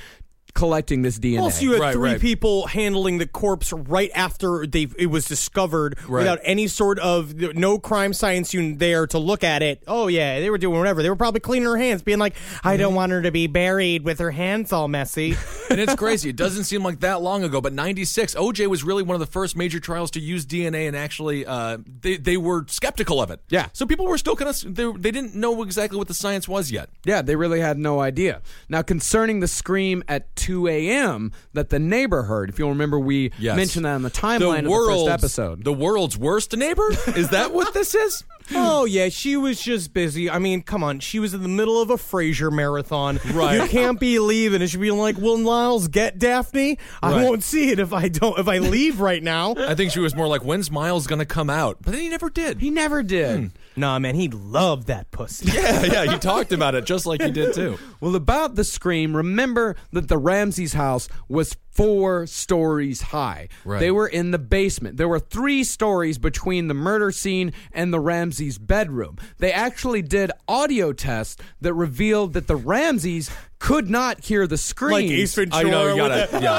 collecting 0.56 1.04
this 1.04 1.20
DNA. 1.20 1.40
Also, 1.42 1.62
you 1.64 1.80
had 1.82 1.94
three 1.94 2.18
people 2.18 2.66
handling 2.66 3.20
the 3.20 3.28
corpse 3.28 3.72
right 3.72 4.10
after 4.16 4.66
they 4.66 4.88
it 4.98 5.08
was 5.08 5.26
discovered 5.26 5.98
Right. 6.08 6.22
without 6.22 6.40
any 6.44 6.68
sort 6.68 6.98
of 7.00 7.36
no 7.36 7.78
crime 7.78 8.14
science 8.14 8.54
unit 8.54 8.80
there 8.80 9.06
to 9.08 9.20
look 9.20 9.44
at 9.44 9.62
it. 9.62 9.84
Oh 9.86 10.08
yeah, 10.08 10.40
they 10.40 10.50
were 10.50 10.58
doing 10.58 10.78
whatever. 10.80 11.04
They 11.04 11.10
were 11.10 11.16
probably 11.16 11.42
cleaning 11.42 11.68
her 11.68 11.78
hands, 11.78 12.02
being 12.02 12.20
like, 12.20 12.36
"I 12.64 12.78
don't 12.78 12.96
want 12.96 13.12
her 13.12 13.22
to 13.22 13.32
be 13.32 13.48
buried 13.48 14.04
with 14.04 14.18
her 14.20 14.32
hands 14.32 14.72
all 14.74 14.88
messy." 14.88 15.36
and 15.70 15.80
it's 15.80 15.96
crazy. 15.96 16.30
It 16.30 16.36
doesn't 16.36 16.64
seem 16.64 16.84
like 16.84 17.02
that 17.02 17.22
long 17.22 17.44
ago, 17.44 17.60
but 17.62 17.74
96, 17.74 18.34
OJ 18.36 18.68
was 18.68 18.84
really 18.84 19.04
one 19.04 19.16
of 19.16 19.20
the 19.20 19.26
first 19.26 19.56
major 19.58 19.80
trials 19.80 20.10
to 20.12 20.20
use 20.20 20.46
DNA 20.46 20.88
and 20.88 20.96
actually 20.96 21.46
uh, 21.46 21.78
they, 22.02 22.16
they 22.18 22.38
were 22.38 22.66
skeptical 22.68 23.22
of 23.22 23.30
it. 23.30 23.42
Yeah. 23.50 23.68
So 23.74 23.86
people 23.86 24.06
were 24.08 24.18
still 24.18 24.36
kind 24.36 24.50
of, 24.50 24.76
they, 24.76 24.92
they 24.94 25.12
didn't 25.12 25.36
know 25.36 25.62
exactly 25.64 25.98
what 25.98 26.08
the 26.08 26.14
science 26.14 26.48
was 26.48 26.72
yet. 26.72 26.90
Yeah, 27.04 27.22
they 27.22 27.36
really 27.36 27.60
had 27.60 27.78
no 27.78 28.00
idea. 28.00 28.42
Now, 28.70 28.82
concerning 28.82 29.42
the 29.42 29.48
scream 29.48 30.04
at 30.08 30.34
2 30.46 30.68
a.m. 30.68 31.32
that 31.54 31.70
the 31.70 31.80
neighbor 31.80 32.24
heard. 32.24 32.50
If 32.50 32.60
you'll 32.60 32.70
remember, 32.70 33.00
we 33.00 33.32
Yes. 33.40 33.56
mentioned 33.56 33.86
that 33.86 33.94
on 33.96 34.02
the 34.04 34.12
timeline 34.12 34.60
of 34.60 34.66
the 34.66 34.70
first 34.70 35.08
episode. 35.08 35.64
The 35.64 35.74
world's 35.74 36.18
worst 36.18 36.56
neighbor? 36.56 36.88
Is 37.16 37.30
that 37.30 37.52
what 37.54 37.74
this 37.74 37.96
is? 37.96 38.24
Oh 38.54 38.86
yeah, 38.86 39.10
she 39.10 39.36
was 39.38 39.60
just 39.60 39.92
busy. 39.92 40.30
I 40.30 40.38
mean, 40.38 40.62
come 40.62 40.84
on, 40.84 41.00
she 41.00 41.18
was 41.18 41.34
in 41.34 41.42
the 41.42 41.50
middle 41.50 41.82
of 41.82 41.90
a 41.90 41.96
Frasier 41.96 42.52
marathon. 42.52 43.20
Right. 43.34 43.56
You 43.60 43.68
can't 43.68 44.00
be 44.00 44.20
leaving, 44.20 44.62
and 44.62 44.70
she'd 44.70 44.80
be 44.80 44.92
like, 44.92 45.18
"Will 45.18 45.40
Niles 45.40 45.88
get 45.88 46.20
Daphne? 46.20 46.78
I 47.02 47.10
Right. 47.12 47.24
won't 47.24 47.42
see 47.42 47.72
it 47.72 47.80
if 47.80 47.92
I 47.92 48.08
don't. 48.08 48.38
If 48.38 48.48
I 48.48 48.60
leave 48.60 49.00
right 49.00 49.24
now." 49.24 49.56
I 49.58 49.74
think 49.74 49.92
she 49.92 50.00
was 50.00 50.14
more 50.16 50.28
like, 50.28 50.44
when's 50.46 50.70
Niles 50.72 51.08
going 51.08 51.18
to 51.18 51.26
come 51.26 51.50
out? 51.50 51.78
But 51.82 51.94
then 51.94 52.02
he 52.04 52.08
never 52.10 52.30
did. 52.30 52.60
He 52.60 52.70
never 52.70 53.02
did. 53.02 53.40
Hmm. 53.40 53.46
Nah, 53.78 54.00
man, 54.00 54.16
he 54.16 54.30
loved 54.30 54.88
that 54.88 55.12
pussy. 55.12 55.52
Yeah, 55.56 55.84
yeah, 55.84 56.12
he 56.12 56.20
talked 56.20 56.52
about 56.52 56.76
it 56.76 56.86
just 56.86 57.06
like 57.06 57.22
he 57.22 57.32
did 57.32 57.54
too. 57.54 57.78
Well, 58.00 58.16
about 58.16 58.56
the 58.56 58.64
scream, 58.64 59.16
remember 59.16 59.76
that 59.92 60.08
the 60.08 60.18
Ramseys 60.18 60.74
house 60.74 61.08
was 61.30 61.56
four 61.76 62.26
stories 62.26 63.02
high. 63.02 63.50
Right. 63.66 63.80
They 63.80 63.92
were 63.92 64.08
in 64.08 64.32
the 64.32 64.40
basement. 64.40 64.98
There 64.98 65.08
were 65.10 65.20
three 65.20 65.64
stories 65.64 66.18
between 66.18 66.68
the 66.70 66.74
murder 66.74 67.12
scene 67.12 67.52
and 67.72 67.94
the 67.94 68.00
Ramseys 68.00 68.58
bedroom. 68.58 69.18
They 69.38 69.52
actually 69.52 70.02
did 70.02 70.32
audio 70.48 70.94
tests 70.94 71.36
that 71.62 71.74
revealed 71.74 72.34
that 72.34 72.48
the 72.48 72.56
Ramseys 72.56 73.30
could 73.60 73.90
not 73.90 74.24
hear 74.24 74.48
the 74.48 74.58
screams. 74.58 74.94
Like 74.94 75.12
Ace 75.12 75.36
Ventura. 75.36 75.66
I 75.68 75.70
know, 75.70 75.88
you 75.92 75.98
gotta- 75.98 76.30
the- 76.32 76.42
yeah. 76.42 76.56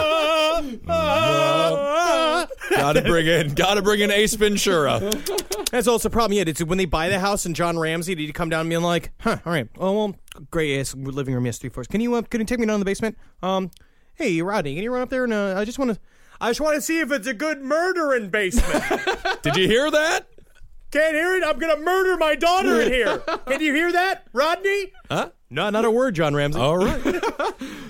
gotta 2.70 3.02
bring 3.02 3.26
in, 3.26 3.54
gotta 3.54 3.82
bring 3.82 4.00
in 4.00 4.10
Ace 4.10 4.34
Ventura. 4.34 5.00
That's 5.70 5.88
also 5.88 6.08
a 6.08 6.10
problem. 6.10 6.36
Yeah, 6.36 6.44
it's 6.46 6.62
when 6.62 6.78
they 6.78 6.84
buy 6.84 7.08
the 7.08 7.18
house 7.18 7.44
and 7.46 7.54
John 7.54 7.78
Ramsey, 7.78 8.14
did 8.14 8.26
he 8.26 8.32
come 8.32 8.48
down 8.48 8.62
and 8.62 8.70
be 8.70 8.76
like, 8.76 9.12
"Huh, 9.20 9.38
all 9.44 9.52
right, 9.52 9.68
oh 9.78 9.92
well, 9.92 10.16
great, 10.50 10.70
yes, 10.76 10.94
living 10.94 11.34
room, 11.34 11.46
yes, 11.46 11.58
three 11.58 11.70
floors. 11.70 11.86
Can 11.86 12.00
you, 12.00 12.14
uh, 12.14 12.22
can 12.22 12.40
you 12.40 12.46
take 12.46 12.58
me 12.58 12.66
down 12.66 12.74
to 12.76 12.78
the 12.80 12.84
basement? 12.84 13.16
Um, 13.42 13.70
hey, 14.16 14.40
Rodney, 14.42 14.74
can 14.74 14.82
you 14.82 14.92
run 14.92 15.02
up 15.02 15.10
there 15.10 15.24
and 15.24 15.32
uh, 15.32 15.54
I 15.56 15.64
just 15.64 15.78
want 15.78 15.92
to, 15.94 16.00
I 16.40 16.50
just 16.50 16.60
want 16.60 16.74
to 16.76 16.80
see 16.82 17.00
if 17.00 17.10
it's 17.12 17.26
a 17.26 17.34
good 17.34 17.62
murdering 17.62 18.28
basement. 18.30 18.84
Did 19.42 19.56
you 19.56 19.66
hear 19.68 19.90
that? 19.90 20.28
Can't 20.90 21.14
hear 21.14 21.34
it. 21.36 21.44
I'm 21.44 21.58
gonna 21.58 21.78
murder 21.78 22.16
my 22.16 22.34
daughter 22.36 22.80
in 22.80 22.92
here. 22.92 23.18
Can 23.46 23.60
you 23.60 23.74
hear 23.74 23.90
that, 23.92 24.26
Rodney? 24.32 24.92
Huh? 25.10 25.30
No, 25.50 25.68
not 25.70 25.84
a 25.84 25.90
word, 25.90 26.14
John 26.14 26.34
Ramsey. 26.34 26.58
All 26.60 26.78
right. 26.78 27.22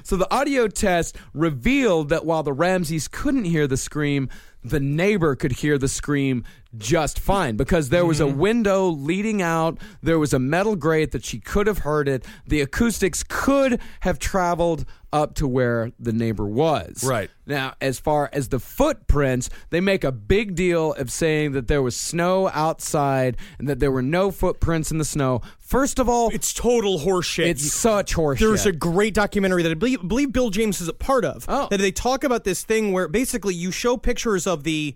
So 0.04 0.16
the 0.16 0.32
audio 0.32 0.68
test 0.68 1.16
revealed 1.34 2.10
that 2.10 2.24
while 2.24 2.44
the 2.44 2.52
Ramseys 2.52 3.08
couldn't 3.08 3.46
hear 3.46 3.66
the 3.66 3.76
scream, 3.76 4.28
the 4.62 4.78
neighbor 4.78 5.34
could 5.34 5.50
hear 5.50 5.78
the 5.78 5.88
scream 5.88 6.44
just 6.76 7.18
fine 7.18 7.56
because 7.56 7.88
there 7.88 8.06
was 8.06 8.20
a 8.20 8.24
Mm-hmm. 8.24 8.38
window 8.38 8.86
leading 8.86 9.42
out. 9.42 9.78
There 10.04 10.20
was 10.20 10.32
a 10.32 10.38
metal 10.38 10.76
grate 10.76 11.10
that 11.10 11.24
she 11.24 11.40
could 11.40 11.66
have 11.66 11.78
heard 11.78 12.06
it. 12.06 12.24
The 12.46 12.60
acoustics 12.60 13.24
could 13.28 13.80
have 14.00 14.20
traveled 14.20 14.84
up 15.16 15.34
to 15.36 15.48
where 15.48 15.92
the 15.98 16.12
neighbor 16.12 16.44
was. 16.44 17.02
Right. 17.02 17.30
Now, 17.46 17.74
as 17.80 17.98
far 17.98 18.28
as 18.32 18.48
the 18.50 18.60
footprints, 18.60 19.48
they 19.70 19.80
make 19.80 20.04
a 20.04 20.12
big 20.12 20.54
deal 20.54 20.92
of 20.94 21.10
saying 21.10 21.52
that 21.52 21.68
there 21.68 21.80
was 21.80 21.96
snow 21.96 22.50
outside 22.52 23.38
and 23.58 23.66
that 23.68 23.80
there 23.80 23.90
were 23.90 24.02
no 24.02 24.30
footprints 24.30 24.90
in 24.90 24.98
the 24.98 25.04
snow. 25.04 25.40
First 25.58 25.98
of 25.98 26.08
all, 26.08 26.28
It's 26.34 26.52
total 26.52 26.98
horseshit. 26.98 27.46
it's 27.46 27.72
such 27.72 28.14
horseshit. 28.14 28.40
There's 28.40 28.66
a 28.66 28.72
great 28.72 29.14
documentary 29.14 29.62
that 29.62 29.70
I 29.70 29.74
believe, 29.74 30.06
believe 30.06 30.32
Bill 30.32 30.50
James 30.50 30.80
is 30.80 30.88
a 30.88 30.92
part 30.92 31.24
of. 31.24 31.46
Oh. 31.48 31.68
That 31.70 31.78
they 31.78 31.92
talk 31.92 32.22
about 32.22 32.44
this 32.44 32.62
thing 32.62 32.92
where 32.92 33.08
basically 33.08 33.54
you 33.54 33.70
show 33.70 33.96
pictures 33.96 34.46
of 34.46 34.64
the 34.64 34.94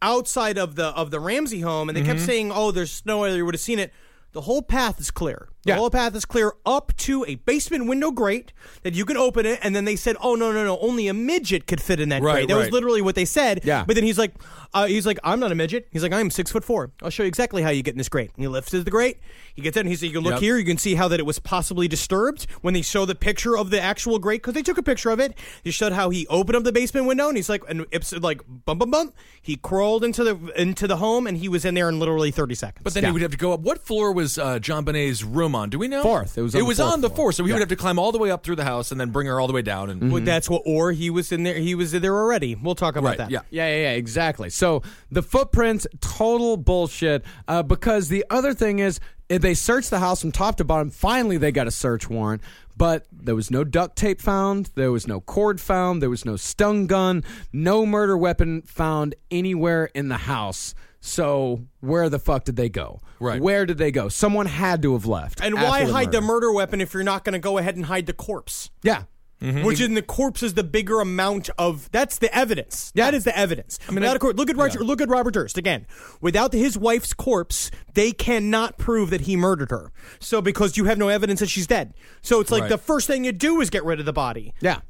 outside 0.00 0.58
of 0.58 0.74
the 0.74 0.86
of 0.86 1.12
the 1.12 1.20
Ramsey 1.20 1.60
home, 1.60 1.88
and 1.88 1.96
they 1.96 2.02
kept 2.02 2.18
mm-hmm. 2.18 2.26
saying, 2.26 2.52
"Oh, 2.52 2.72
there's 2.72 2.90
snow. 2.90 3.24
You 3.24 3.44
would 3.44 3.54
have 3.54 3.60
seen 3.60 3.78
it." 3.78 3.92
The 4.32 4.42
whole 4.42 4.62
path 4.62 4.98
is 4.98 5.10
clear. 5.10 5.48
The 5.64 5.70
Yeah. 5.70 5.76
whole 5.76 5.90
path 5.90 6.14
is 6.16 6.24
clear 6.24 6.52
up 6.66 6.92
to 6.98 7.24
a 7.28 7.36
basement 7.36 7.86
window 7.86 8.10
grate 8.10 8.52
that 8.82 8.94
you 8.94 9.04
can 9.04 9.16
open 9.16 9.46
it, 9.46 9.60
and 9.62 9.76
then 9.76 9.84
they 9.84 9.94
said, 9.94 10.16
"Oh 10.20 10.34
no, 10.34 10.50
no, 10.50 10.64
no! 10.64 10.76
Only 10.80 11.06
a 11.06 11.14
midget 11.14 11.68
could 11.68 11.80
fit 11.80 12.00
in 12.00 12.08
that 12.08 12.20
Right, 12.20 12.32
grate." 12.32 12.48
That 12.48 12.56
was 12.56 12.70
literally 12.72 13.00
what 13.00 13.14
they 13.14 13.24
said. 13.24 13.60
Yeah. 13.62 13.84
But 13.86 13.94
then 13.94 14.02
he's 14.04 14.18
like, 14.18 14.32
uh, 14.74 14.86
he's 14.86 15.06
like, 15.06 15.20
"I'm 15.22 15.38
not 15.38 15.52
a 15.52 15.54
midget." 15.54 15.86
He's 15.92 16.02
like, 16.02 16.12
"I'm 16.12 16.30
six 16.30 16.50
foot 16.50 16.64
four. 16.64 16.90
I'll 17.00 17.10
show 17.10 17.22
you 17.22 17.28
exactly 17.28 17.62
how 17.62 17.70
you 17.70 17.84
get 17.84 17.94
in 17.94 17.98
this 17.98 18.08
grate." 18.08 18.32
And 18.34 18.42
he 18.42 18.48
lifts 18.48 18.72
the 18.72 18.82
grate. 18.82 19.18
He 19.54 19.62
gets 19.62 19.76
in. 19.76 19.86
He 19.86 19.94
said, 19.94 20.06
"You 20.06 20.14
can 20.14 20.22
look 20.24 20.32
Yep. 20.32 20.40
here. 20.40 20.58
You 20.58 20.64
can 20.64 20.78
see 20.78 20.96
how 20.96 21.06
that 21.06 21.20
it 21.20 21.26
was 21.26 21.38
possibly 21.38 21.86
disturbed 21.86 22.46
when 22.62 22.74
they 22.74 22.82
show 22.82 23.04
the 23.04 23.14
picture 23.14 23.56
of 23.56 23.70
the 23.70 23.80
actual 23.80 24.18
grate 24.18 24.42
because 24.42 24.54
they 24.54 24.62
took 24.62 24.78
a 24.78 24.82
picture 24.82 25.10
of 25.10 25.20
it. 25.20 25.34
They 25.62 25.70
showed 25.70 25.92
how 25.92 26.10
he 26.10 26.26
opened 26.26 26.56
up 26.56 26.64
the 26.64 26.72
basement 26.72 27.06
window 27.06 27.28
and 27.28 27.36
he's 27.36 27.48
like, 27.48 27.62
and 27.68 27.86
it's 27.92 28.12
like 28.12 28.40
bump 28.64 28.80
bump 28.80 28.90
bump. 28.90 29.14
He 29.40 29.54
crawled 29.56 30.02
into 30.02 30.24
the 30.24 30.60
into 30.60 30.88
the 30.88 30.96
home 30.96 31.28
and 31.28 31.36
he 31.38 31.48
was 31.48 31.64
in 31.64 31.74
there 31.74 31.88
in 31.88 32.00
literally 32.00 32.32
thirty 32.32 32.56
seconds. 32.56 32.82
But 32.82 32.94
then 32.94 33.04
he 33.04 33.12
would 33.12 33.22
have 33.22 33.30
to 33.30 33.36
go 33.36 33.52
up. 33.52 33.60
What 33.60 33.78
floor 33.86 34.12
was 34.12 34.38
uh, 34.38 34.58
JonBenét's 34.58 35.22
room 35.22 35.51
on? 35.54 35.70
Do 35.70 35.78
we 35.78 35.88
know? 35.88 36.02
Fourth. 36.02 36.36
It 36.38 36.42
was 36.42 36.54
on 36.54 36.58
it 36.58 36.62
the 36.62 36.66
was 36.68 36.78
fourth 36.78 36.92
on 36.92 37.00
the 37.00 37.08
floor. 37.08 37.16
fourth, 37.16 37.34
so 37.36 37.44
he 37.44 37.50
Yeah. 37.50 37.54
would 37.56 37.60
have 37.60 37.68
to 37.68 37.76
climb 37.76 37.98
all 37.98 38.12
the 38.12 38.18
way 38.18 38.30
up 38.30 38.44
through 38.44 38.56
the 38.56 38.64
house 38.64 38.90
and 38.90 39.00
then 39.00 39.10
bring 39.10 39.26
her 39.26 39.40
all 39.40 39.46
the 39.46 39.52
way 39.52 39.62
down. 39.62 39.90
And 39.90 40.12
Well, 40.12 40.22
that's 40.22 40.48
what. 40.50 40.62
Or 40.66 40.92
he 40.92 41.10
was 41.10 41.32
in 41.32 41.42
there. 41.42 41.54
He 41.54 41.74
was 41.74 41.92
there 41.92 42.16
already. 42.16 42.54
We'll 42.54 42.74
talk 42.74 42.96
about 42.96 43.08
Right, 43.10 43.18
that. 43.18 43.30
yeah. 43.30 43.40
Yeah, 43.50 43.68
yeah, 43.68 43.82
yeah, 43.82 43.90
exactly. 43.92 44.50
So 44.50 44.82
the 45.10 45.22
footprints, 45.22 45.86
total 46.00 46.56
bullshit. 46.56 47.24
Uh, 47.48 47.62
because 47.62 48.08
the 48.08 48.24
other 48.30 48.54
thing 48.54 48.78
is, 48.78 49.00
if 49.28 49.40
they 49.40 49.54
searched 49.54 49.88
the 49.90 49.98
house 50.00 50.20
from 50.20 50.30
top 50.32 50.56
to 50.56 50.64
bottom. 50.64 50.90
Finally, 50.90 51.38
they 51.38 51.50
got 51.52 51.66
a 51.66 51.70
search 51.70 52.10
warrant, 52.10 52.42
but 52.76 53.06
there 53.10 53.34
was 53.34 53.50
no 53.50 53.64
duct 53.64 53.96
tape 53.96 54.20
found. 54.20 54.68
There 54.74 54.92
was 54.92 55.06
no 55.06 55.20
cord 55.20 55.58
found. 55.58 56.02
There 56.02 56.10
was 56.10 56.26
no 56.26 56.36
stun 56.36 56.86
gun. 56.86 57.24
No 57.50 57.86
murder 57.86 58.14
weapon 58.18 58.60
found 58.66 59.14
anywhere 59.30 59.86
in 59.94 60.08
the 60.08 60.18
house. 60.18 60.74
So 61.04 61.66
where 61.80 62.08
the 62.08 62.20
fuck 62.20 62.44
did 62.44 62.54
they 62.54 62.68
go? 62.68 63.00
Right. 63.18 63.40
Where 63.42 63.66
did 63.66 63.76
they 63.76 63.90
go? 63.90 64.08
Someone 64.08 64.46
had 64.46 64.82
to 64.82 64.92
have 64.92 65.04
left. 65.04 65.40
And 65.42 65.56
after 65.56 65.68
why 65.68 65.80
hide 65.84 66.06
murder. 66.06 66.10
the 66.12 66.20
murder 66.20 66.52
weapon 66.52 66.80
if 66.80 66.94
you're 66.94 67.02
not 67.02 67.24
going 67.24 67.32
to 67.32 67.40
go 67.40 67.58
ahead 67.58 67.74
and 67.74 67.86
hide 67.86 68.06
the 68.06 68.12
corpse? 68.12 68.70
Yeah. 68.84 69.04
Mm-hmm. 69.40 69.64
Which 69.64 69.80
in 69.80 69.94
the 69.94 70.02
corpse 70.02 70.44
is 70.44 70.54
the 70.54 70.62
bigger 70.62 71.00
amount 71.00 71.50
of 71.58 71.90
that's 71.90 72.18
the 72.18 72.32
evidence. 72.32 72.92
That 72.94 73.14
is 73.14 73.24
the 73.24 73.36
evidence. 73.36 73.80
I 73.88 73.90
mean, 73.90 74.04
look 74.04 74.48
at 74.48 74.56
Roger, 74.56 74.78
look 74.84 75.00
at 75.00 75.08
Robert 75.08 75.34
Durst 75.34 75.58
again. 75.58 75.88
Without 76.20 76.52
his 76.52 76.78
wife's 76.78 77.12
corpse, 77.12 77.72
they 77.94 78.12
cannot 78.12 78.78
prove 78.78 79.10
that 79.10 79.22
he 79.22 79.36
murdered 79.36 79.72
her. 79.72 79.90
So 80.20 80.40
because 80.40 80.76
you 80.76 80.84
have 80.84 80.98
no 80.98 81.08
evidence 81.08 81.40
that 81.40 81.48
she's 81.50 81.66
dead, 81.66 81.94
so 82.22 82.38
it's 82.38 82.52
like 82.52 82.62
Right. 82.62 82.68
the 82.70 82.78
first 82.78 83.08
thing 83.08 83.24
you 83.24 83.32
do 83.32 83.60
is 83.60 83.68
get 83.70 83.84
rid 83.84 83.98
of 83.98 84.06
the 84.06 84.12
body. 84.12 84.54
Yeah. 84.60 84.82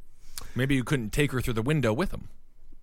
maybe 0.55 0.75
you 0.75 0.85
couldn't 0.85 1.15
take 1.15 1.33
her 1.33 1.41
through 1.41 1.55
the 1.55 1.63
window 1.63 1.95
with 1.95 2.13
him. 2.13 2.29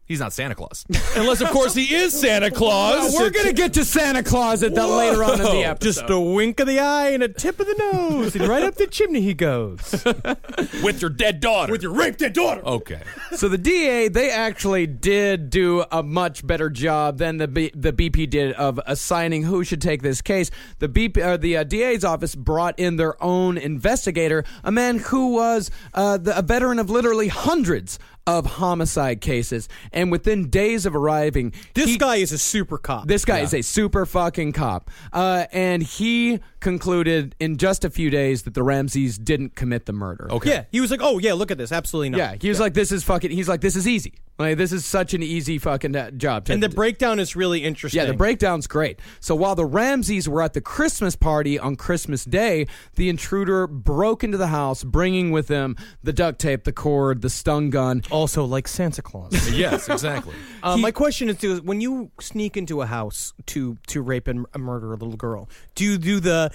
He's 0.09 0.19
not 0.19 0.33
Santa 0.33 0.55
Claus, 0.55 0.87
unless 1.15 1.39
of 1.39 1.49
course 1.49 1.75
he 1.75 1.93
is 1.93 2.19
Santa 2.19 2.49
Claus. 2.49 3.13
We're 3.13 3.29
gonna 3.29 3.53
get 3.53 3.75
to 3.75 3.85
Santa 3.85 4.23
Claus 4.23 4.63
at 4.63 4.73
the 4.73 4.87
later 4.87 5.23
on 5.23 5.33
in 5.33 5.45
the 5.45 5.63
episode. 5.65 5.85
Just 5.87 6.09
a 6.09 6.19
wink 6.19 6.59
of 6.59 6.65
the 6.65 6.79
eye 6.79 7.09
and 7.09 7.21
a 7.21 7.29
tip 7.29 7.59
of 7.59 7.67
the 7.67 7.75
nose, 7.93 8.35
and 8.35 8.47
right 8.47 8.63
up 8.63 8.73
the 8.73 8.87
chimney 8.87 9.21
he 9.21 9.35
goes 9.35 10.03
with 10.83 10.99
your 10.99 11.11
dead 11.11 11.39
daughter. 11.39 11.71
with 11.71 11.83
your 11.83 11.93
raped 11.93 12.17
dead 12.17 12.33
daughter. 12.33 12.61
okay. 12.65 13.03
So 13.35 13.47
the 13.49 13.59
DA, 13.59 14.07
they 14.07 14.31
actually 14.31 14.87
did 14.87 15.51
do 15.51 15.85
a 15.91 16.01
much 16.01 16.45
better 16.45 16.71
job 16.71 17.19
than 17.19 17.37
the 17.37 17.47
B, 17.47 17.71
the 17.75 17.93
BP 17.93 18.31
did 18.31 18.53
of 18.53 18.79
assigning 18.87 19.43
who 19.43 19.63
should 19.63 19.79
take 19.79 20.01
this 20.01 20.23
case. 20.23 20.49
The 20.79 20.89
BP, 20.89 21.21
uh, 21.21 21.37
the 21.37 21.57
uh, 21.57 21.63
DA's 21.63 22.03
office 22.03 22.33
brought 22.33 22.79
in 22.79 22.95
their 22.95 23.21
own 23.23 23.59
investigator, 23.59 24.43
a 24.63 24.71
man 24.71 24.97
who 24.97 25.33
was 25.33 25.69
uh, 25.93 26.17
the, 26.17 26.35
a 26.35 26.41
veteran 26.41 26.79
of 26.79 26.89
literally 26.89 27.27
hundreds 27.27 27.99
of 28.27 28.45
homicide 28.45 29.21
cases, 29.21 29.67
and 29.91 30.11
within 30.11 30.49
days 30.49 30.85
of 30.85 30.95
arriving, 30.95 31.51
This 31.73 31.91
he- 31.91 31.97
guy 31.97 32.17
is 32.17 32.31
a 32.31 32.37
super 32.37 32.77
cop. 32.77 33.07
this 33.07 33.25
guy 33.25 33.39
is 33.39 33.53
a 33.53 33.61
super 33.63 34.05
fucking 34.05 34.51
cop. 34.51 34.91
Uh, 35.11 35.45
and 35.51 35.81
he 35.81 36.39
concluded 36.59 37.35
in 37.39 37.57
just 37.57 37.83
a 37.85 37.89
few 37.89 38.09
days 38.09 38.43
that 38.43 38.53
the 38.53 38.63
Ramseys 38.63 39.17
didn't 39.17 39.55
commit 39.55 39.85
the 39.85 39.93
murder. 39.93 40.27
Okay. 40.31 40.49
yeah, 40.49 40.63
he 40.71 40.81
was 40.81 40.91
like, 40.91 40.99
"Oh 41.01 41.17
yeah, 41.17 41.33
look 41.33 41.51
at 41.51 41.57
this, 41.57 41.71
absolutely 41.71 42.09
not." 42.09 42.17
Yeah, 42.17 42.35
he 42.39 42.49
was 42.49 42.59
like, 42.59 42.73
"This 42.73 42.91
is 42.91 43.03
fucking." 43.03 43.31
He's 43.31 43.47
like, 43.49 43.61
"This 43.61 43.75
is 43.75 43.87
easy. 43.87 44.13
Like, 44.37 44.57
this 44.57 44.71
is 44.71 44.85
such 44.85 45.13
an 45.13 45.21
easy 45.21 45.57
fucking 45.57 45.95
uh, 45.95 46.11
job." 46.11 46.45
To, 46.45 46.53
and 46.53 46.63
the 46.63 46.69
breakdown 46.69 47.19
is 47.19 47.35
really 47.35 47.63
interesting. 47.63 47.99
yeah, 47.99 48.05
the 48.05 48.13
breakdown's 48.13 48.67
great. 48.67 48.99
So 49.19 49.35
while 49.35 49.55
the 49.55 49.65
Ramseys 49.65 50.27
were 50.29 50.41
at 50.41 50.53
the 50.53 50.61
Christmas 50.61 51.15
party 51.15 51.57
on 51.59 51.75
Christmas 51.75 52.23
Day, 52.25 52.67
the 52.95 53.09
intruder 53.09 53.67
broke 53.67 54.23
into 54.23 54.37
the 54.37 54.47
house, 54.47 54.83
bringing 54.83 55.31
with 55.31 55.47
him 55.47 55.75
the 56.03 56.13
duct 56.13 56.39
tape, 56.39 56.63
the 56.63 56.71
cord, 56.73 57.21
the 57.21 57.29
stun 57.29 57.69
gun. 57.69 58.03
also 58.11 58.45
like 58.45 58.67
Santa 58.67 59.01
Claus. 59.01 59.49
yes, 59.51 59.89
exactly. 59.89 60.35
Uh, 60.61 60.75
my 60.75 60.91
question 60.91 61.29
is: 61.29 61.37
do, 61.37 61.61
When 61.61 61.79
you 61.79 62.11
sneak 62.19 62.57
into 62.57 62.81
a 62.81 62.85
house 62.85 63.33
to 63.45 63.77
to 63.87 64.01
rape 64.01 64.27
and 64.27 64.45
murder 64.57 64.87
a 64.91 64.97
little 64.97 65.15
girl, 65.15 65.49
do 65.73 65.85
you 65.85 65.97
do 65.97 66.19
the 66.19 66.48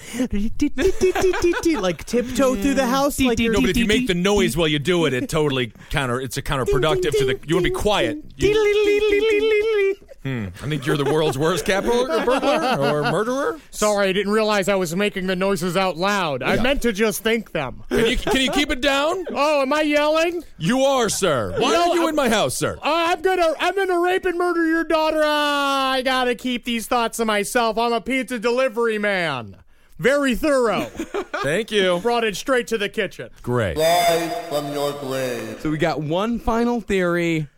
like 1.81 2.05
tiptoe 2.05 2.55
through 2.57 2.75
the 2.75 2.87
house? 2.87 3.21
Like 3.21 3.39
No, 3.39 3.61
but 3.61 3.71
if 3.71 3.77
you 3.77 3.87
make 3.87 4.07
the 4.07 4.15
noise 4.15 4.57
while 4.57 4.69
you 4.69 4.79
do 4.79 5.07
it, 5.07 5.12
it 5.15 5.29
totally 5.29 5.73
counter. 5.91 6.21
It's 6.21 6.37
a 6.37 6.43
counterproductive 6.43 7.12
to 7.19 7.25
the. 7.25 7.39
You 7.47 7.57
want 7.57 7.66
to 7.66 7.73
be 7.73 7.79
quiet. 7.79 8.19
You- 8.37 9.97
Hmm, 10.25 10.47
I 10.62 10.69
think 10.69 10.87
you're 10.87 10.97
the 10.97 11.05
world's 11.05 11.37
worst 11.37 11.66
capital 11.66 12.07
burglar 12.25 12.79
or 12.81 13.03
murderer. 13.12 13.61
Sorry, 13.71 14.09
I 14.09 14.12
didn't 14.15 14.33
realize 14.33 14.71
I 14.71 14.75
was 14.75 14.97
making 14.97 15.27
the 15.27 15.37
noises 15.37 15.77
out 15.77 15.99
loud. 15.99 16.43
I 16.43 16.55
Yeah. 16.55 16.62
meant 16.62 16.81
to 16.83 16.93
just 16.95 17.23
think 17.23 17.53
them. 17.53 17.83
Can 17.91 18.07
you, 18.07 18.16
can 18.16 18.41
you 18.41 18.51
keep 18.51 18.71
it 18.71 18.81
down? 18.81 19.27
Oh, 19.37 19.61
am 19.61 19.73
I 19.75 19.83
yelling? 19.83 20.43
You 20.57 20.81
are, 20.81 21.11
sir. 21.11 21.53
Why 21.59 21.73
No, 21.73 21.91
are 21.91 21.95
you 21.95 22.01
I'm- 22.01 22.09
in 22.09 22.15
my 22.16 22.31
house, 22.31 22.57
sir? 22.57 22.79
Uh, 22.79 22.81
I'm 22.85 23.21
gonna, 23.21 23.53
I'm 23.61 23.75
gonna 23.77 23.99
rape 24.01 24.25
and 24.25 24.39
murder 24.39 24.66
your 24.66 24.85
daughter. 24.85 25.21
Ah, 25.23 25.91
I 25.91 26.01
gotta 26.01 26.35
keep 26.35 26.65
these 26.65 26.87
thoughts 26.87 27.19
to 27.19 27.27
myself. 27.27 27.77
I'm 27.77 27.93
a 27.93 28.01
pizza 28.01 28.39
delivery 28.39 28.97
man. 28.99 29.57
Very 29.99 30.35
thorough. 30.35 30.85
Thank 31.43 31.71
you. 31.71 31.99
Brought 32.01 32.25
it 32.25 32.37
straight 32.37 32.66
to 32.69 32.79
the 32.79 32.89
kitchen. 32.89 33.31
Great. 33.43 33.77
Rise 33.77 34.49
from 34.49 34.73
your 34.73 34.93
grave. 34.95 35.61
So 35.61 35.71
we 35.71 35.79
got 35.79 36.01
one 36.01 36.39
final 36.39 36.81
theory. 36.81 37.49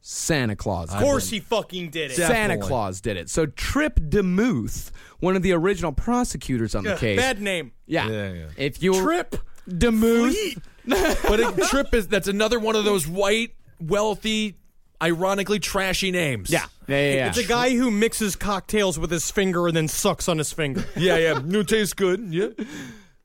Santa 0.00 0.56
Claus. 0.56 0.92
Of 0.94 1.00
course 1.00 1.28
he 1.28 1.40
fucking 1.40 1.90
did 1.90 2.12
it. 2.12 2.14
Santa 2.14 2.56
Claus 2.56 3.00
did 3.02 3.18
it. 3.18 3.28
So 3.28 3.44
Trip 3.44 4.00
DeMuth, 4.00 4.90
one 5.20 5.36
of 5.36 5.42
the 5.42 5.52
original 5.52 5.92
prosecutors 5.92 6.74
on 6.74 6.84
the 6.84 6.94
Ugh, 6.94 6.98
case. 6.98 7.18
Bad 7.18 7.42
name. 7.42 7.72
Yeah. 7.84 8.08
Yeah, 8.08 8.32
yeah. 8.32 8.46
If 8.56 8.82
you 8.82 8.94
Trip 8.94 9.36
DeMuth, 9.68 10.62
But 10.88 11.40
a 11.40 11.66
trip 11.68 11.92
is 11.92 12.08
that's 12.08 12.28
another 12.28 12.58
one 12.58 12.74
of 12.74 12.84
those 12.84 13.06
white, 13.06 13.54
wealthy, 13.78 14.56
ironically 15.02 15.58
trashy 15.58 16.10
names. 16.10 16.50
yeah, 16.50 16.66
yeah, 16.86 16.96
yeah, 16.96 17.14
yeah. 17.14 17.28
It's 17.28 17.38
a 17.38 17.44
guy 17.44 17.70
who 17.70 17.90
mixes 17.90 18.36
cocktails 18.36 18.98
with 18.98 19.10
his 19.10 19.30
finger 19.30 19.66
and 19.66 19.76
then 19.76 19.88
sucks 19.88 20.28
on 20.28 20.38
his 20.38 20.52
finger. 20.52 20.84
Yeah, 20.96 21.16
yeah. 21.16 21.40
New 21.44 21.64
tastes 21.64 21.94
good. 21.94 22.32
Yeah. 22.32 22.48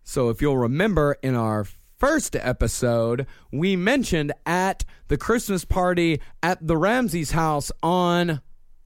So 0.03 0.29
if 0.29 0.41
you'll 0.41 0.57
remember 0.57 1.17
in 1.23 1.35
our 1.35 1.65
first 1.97 2.35
episode, 2.35 3.25
we 3.51 3.75
mentioned 3.75 4.31
at 4.45 4.83
the 5.07 5.17
Christmas 5.17 5.65
party 5.65 6.21
at 6.41 6.65
the 6.65 6.77
Ramsey's 6.77 7.31
house 7.31 7.71
on 7.81 8.41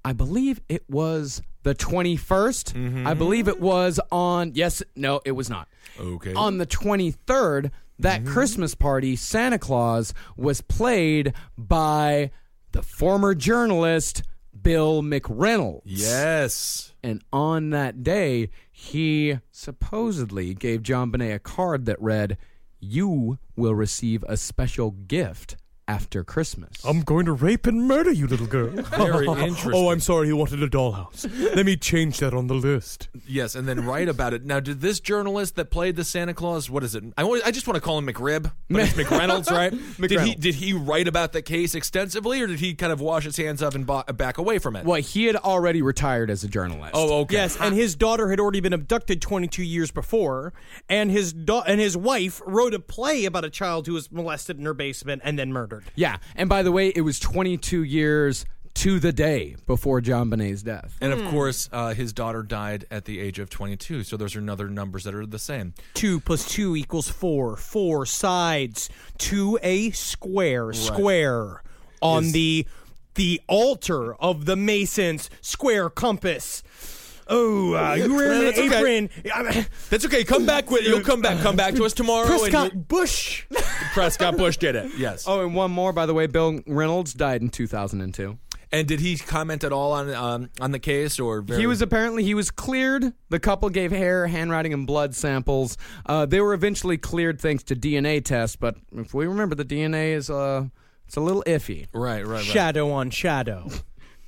I 0.05 0.13
believe 0.13 0.61
it 0.69 0.89
was 0.89 1.41
the 1.63 1.75
21st. 1.75 2.73
Mm-hmm. 2.73 3.07
I 3.07 3.13
believe 3.13 3.49
it 3.49 3.59
was 3.59 3.99
on 4.09 4.53
yes, 4.55 4.81
no, 4.95 5.19
it 5.25 5.33
was 5.33 5.49
not. 5.49 5.67
Okay. 5.99 6.33
On 6.33 6.59
the 6.59 6.65
23rd, 6.65 7.71
that 7.99 8.21
mm-hmm. 8.21 8.31
Christmas 8.31 8.75
party, 8.75 9.15
Santa 9.15 9.59
Claus 9.59 10.13
was 10.37 10.61
played 10.61 11.33
by 11.57 12.31
the 12.77 12.83
former 12.83 13.33
journalist 13.33 14.21
Bill 14.61 15.01
McReynolds. 15.01 15.81
Yes. 15.83 16.93
And 17.01 17.23
on 17.33 17.71
that 17.71 18.03
day, 18.03 18.51
he 18.71 19.39
supposedly 19.49 20.53
gave 20.53 20.83
JonBenét 20.83 21.33
a 21.33 21.39
card 21.39 21.87
that 21.87 21.99
read, 21.99 22.37
You 22.79 23.39
will 23.55 23.73
receive 23.73 24.23
a 24.27 24.37
special 24.37 24.91
gift 24.91 25.55
after 25.87 26.23
Christmas. 26.23 26.71
I'm 26.85 27.01
going 27.01 27.25
to 27.25 27.31
rape 27.31 27.65
and 27.65 27.87
murder 27.87 28.11
you, 28.11 28.27
little 28.27 28.45
girl. 28.47 28.69
Very 28.97 29.25
interesting. 29.27 29.71
Oh, 29.73 29.89
I'm 29.89 29.99
sorry. 30.01 30.27
He 30.27 30.33
wanted 30.33 30.61
a 30.61 30.67
dollhouse. 30.67 31.25
Let 31.55 31.65
me 31.65 31.77
change 31.77 32.19
that 32.19 32.33
on 32.33 32.47
the 32.47 32.53
list. 32.55 33.07
Yes, 33.27 33.55
and 33.55 33.67
then 33.67 33.85
write 33.85 34.09
about 34.09 34.33
it. 34.33 34.43
Now, 34.45 34.59
did 34.59 34.81
this 34.81 34.99
journalist 34.99 35.55
that 35.55 35.71
played 35.71 35.95
the 35.95 36.03
Santa 36.03 36.33
Claus, 36.33 36.69
what 36.69 36.83
is 36.83 36.93
it? 36.95 37.03
I, 37.17 37.23
wa- 37.23 37.39
I 37.45 37.51
just 37.51 37.67
want 37.67 37.75
to 37.75 37.81
call 37.81 37.97
him 37.97 38.07
McRib, 38.07 38.51
but 38.69 38.81
it's 38.81 38.93
McReynolds, 38.97 39.49
right? 39.49 39.73
Did 40.07 40.19
he 40.21 40.35
did 40.35 40.55
he 40.55 40.73
write 40.73 41.07
about 41.07 41.31
the 41.33 41.41
case 41.41 41.73
extensively, 41.75 42.41
or 42.41 42.47
did 42.47 42.59
he 42.59 42.73
kind 42.75 42.91
of 42.91 42.99
wash 42.99 43.23
his 43.23 43.37
hands 43.37 43.63
up 43.63 43.73
and 43.75 43.85
ba- 43.85 44.03
back 44.13 44.37
away 44.37 44.59
from 44.59 44.75
it? 44.75 44.85
Well, 44.85 45.01
he 45.01 45.25
had 45.25 45.35
already 45.37 45.81
retired 45.81 46.29
as 46.29 46.43
a 46.43 46.47
journalist. 46.47 46.91
Oh, 46.95 47.21
okay. 47.21 47.35
Yes, 47.35 47.57
and 47.59 47.73
his 47.73 47.95
daughter 47.95 48.29
had 48.29 48.39
already 48.39 48.59
been 48.59 48.73
abducted 48.73 49.21
22 49.21 49.63
years 49.63 49.91
before, 49.91 50.53
and 50.89 51.09
his 51.11 51.31
da- 51.33 51.63
and 51.65 51.79
his 51.79 51.95
wife 51.95 52.41
wrote 52.45 52.73
a 52.73 52.79
play 52.79 53.25
about 53.25 53.45
a 53.45 53.49
child 53.49 53.87
who 53.87 53.93
was 53.93 54.11
molested 54.11 54.57
in 54.59 54.65
her 54.65 54.73
basement 54.73 55.21
and 55.23 55.39
then 55.39 55.53
murdered. 55.53 55.76
Yeah. 55.95 56.17
And 56.35 56.49
by 56.49 56.63
the 56.63 56.71
way, 56.71 56.89
it 56.89 57.01
was 57.01 57.19
22 57.19 57.83
years 57.83 58.45
to 58.75 58.99
the 58.99 59.11
day 59.11 59.55
before 59.65 60.01
JonBenét's 60.01 60.61
death. 60.61 60.95
And 61.01 61.11
of 61.11 61.25
course, 61.31 61.67
uh, 61.71 61.95
his 61.95 62.13
daughter 62.13 62.43
died 62.43 62.85
at 62.91 63.05
the 63.05 63.19
age 63.19 63.39
of 63.39 63.49
22. 63.49 64.03
So 64.03 64.17
those 64.17 64.35
are 64.35 64.39
another 64.39 64.69
numbers 64.69 65.03
that 65.05 65.15
are 65.15 65.25
the 65.25 65.39
same. 65.39 65.73
Two 65.95 66.19
plus 66.19 66.47
two 66.47 66.75
equals 66.75 67.09
four. 67.09 67.57
Four 67.57 68.05
sides 68.05 68.89
to 69.19 69.57
a 69.63 69.89
square. 69.91 70.73
Square 70.73 71.63
on 72.01 72.25
Is- 72.25 72.33
the 72.33 72.67
the 73.15 73.41
altar 73.47 74.13
of 74.15 74.45
the 74.45 74.55
Masons 74.55 75.31
square 75.41 75.89
compass. 75.89 76.61
Oh, 77.29 77.73
uh, 77.75 77.93
you 77.95 78.13
were 78.13 78.31
in 78.31 78.45
That's 78.45 78.57
an 78.57 78.67
okay. 78.67 78.77
apron. 78.77 79.65
That's 79.89 80.05
okay. 80.05 80.23
Come 80.23 80.45
back 80.45 80.69
with 80.71 80.85
you'll 80.85 81.01
come 81.01 81.21
back. 81.21 81.39
Come 81.41 81.55
back 81.55 81.75
to 81.75 81.85
us 81.85 81.93
tomorrow. 81.93 82.25
Prescott 82.27 82.87
Bush. 82.87 83.45
Prescott 83.93 84.37
Bush 84.37 84.57
did 84.57 84.75
it. 84.75 84.91
Yes. 84.97 85.25
Oh, 85.27 85.43
and 85.43 85.53
one 85.55 85.71
more, 85.71 85.93
by 85.93 86.05
the 86.05 86.13
way, 86.13 86.27
Bill 86.27 86.61
Reynolds 86.67 87.13
died 87.13 87.41
in 87.41 87.49
2002. 87.49 88.37
And 88.69 88.85
did 88.85 88.99
he 88.99 89.17
comment 89.17 89.63
at 89.63 89.71
all 89.71 89.93
on 89.93 90.13
um, 90.13 90.49
on 90.59 90.71
the 90.71 90.79
case 90.79 91.19
or 91.21 91.41
very- 91.41 91.61
He 91.61 91.67
was 91.67 91.81
apparently 91.81 92.23
he 92.23 92.33
was 92.33 92.51
cleared. 92.51 93.13
The 93.29 93.39
couple 93.39 93.69
gave 93.69 93.91
hair, 93.91 94.27
handwriting, 94.27 94.73
and 94.73 94.85
blood 94.85 95.15
samples. 95.15 95.77
Uh, 96.05 96.25
they 96.25 96.41
were 96.41 96.53
eventually 96.53 96.97
cleared 96.97 97.39
thanks 97.39 97.63
to 97.63 97.75
DNA 97.77 98.23
tests. 98.23 98.57
But 98.57 98.75
if 98.93 99.13
we 99.13 99.25
remember, 99.25 99.55
the 99.55 99.63
DNA 99.63 100.11
is 100.11 100.29
uh, 100.29 100.65
it's 101.07 101.15
a 101.15 101.21
little 101.21 101.43
iffy. 101.47 101.87
right, 101.93 102.25
right, 102.27 102.27
right. 102.27 102.43
Shadow 102.43 102.91
on 102.91 103.09
shadow. 103.09 103.69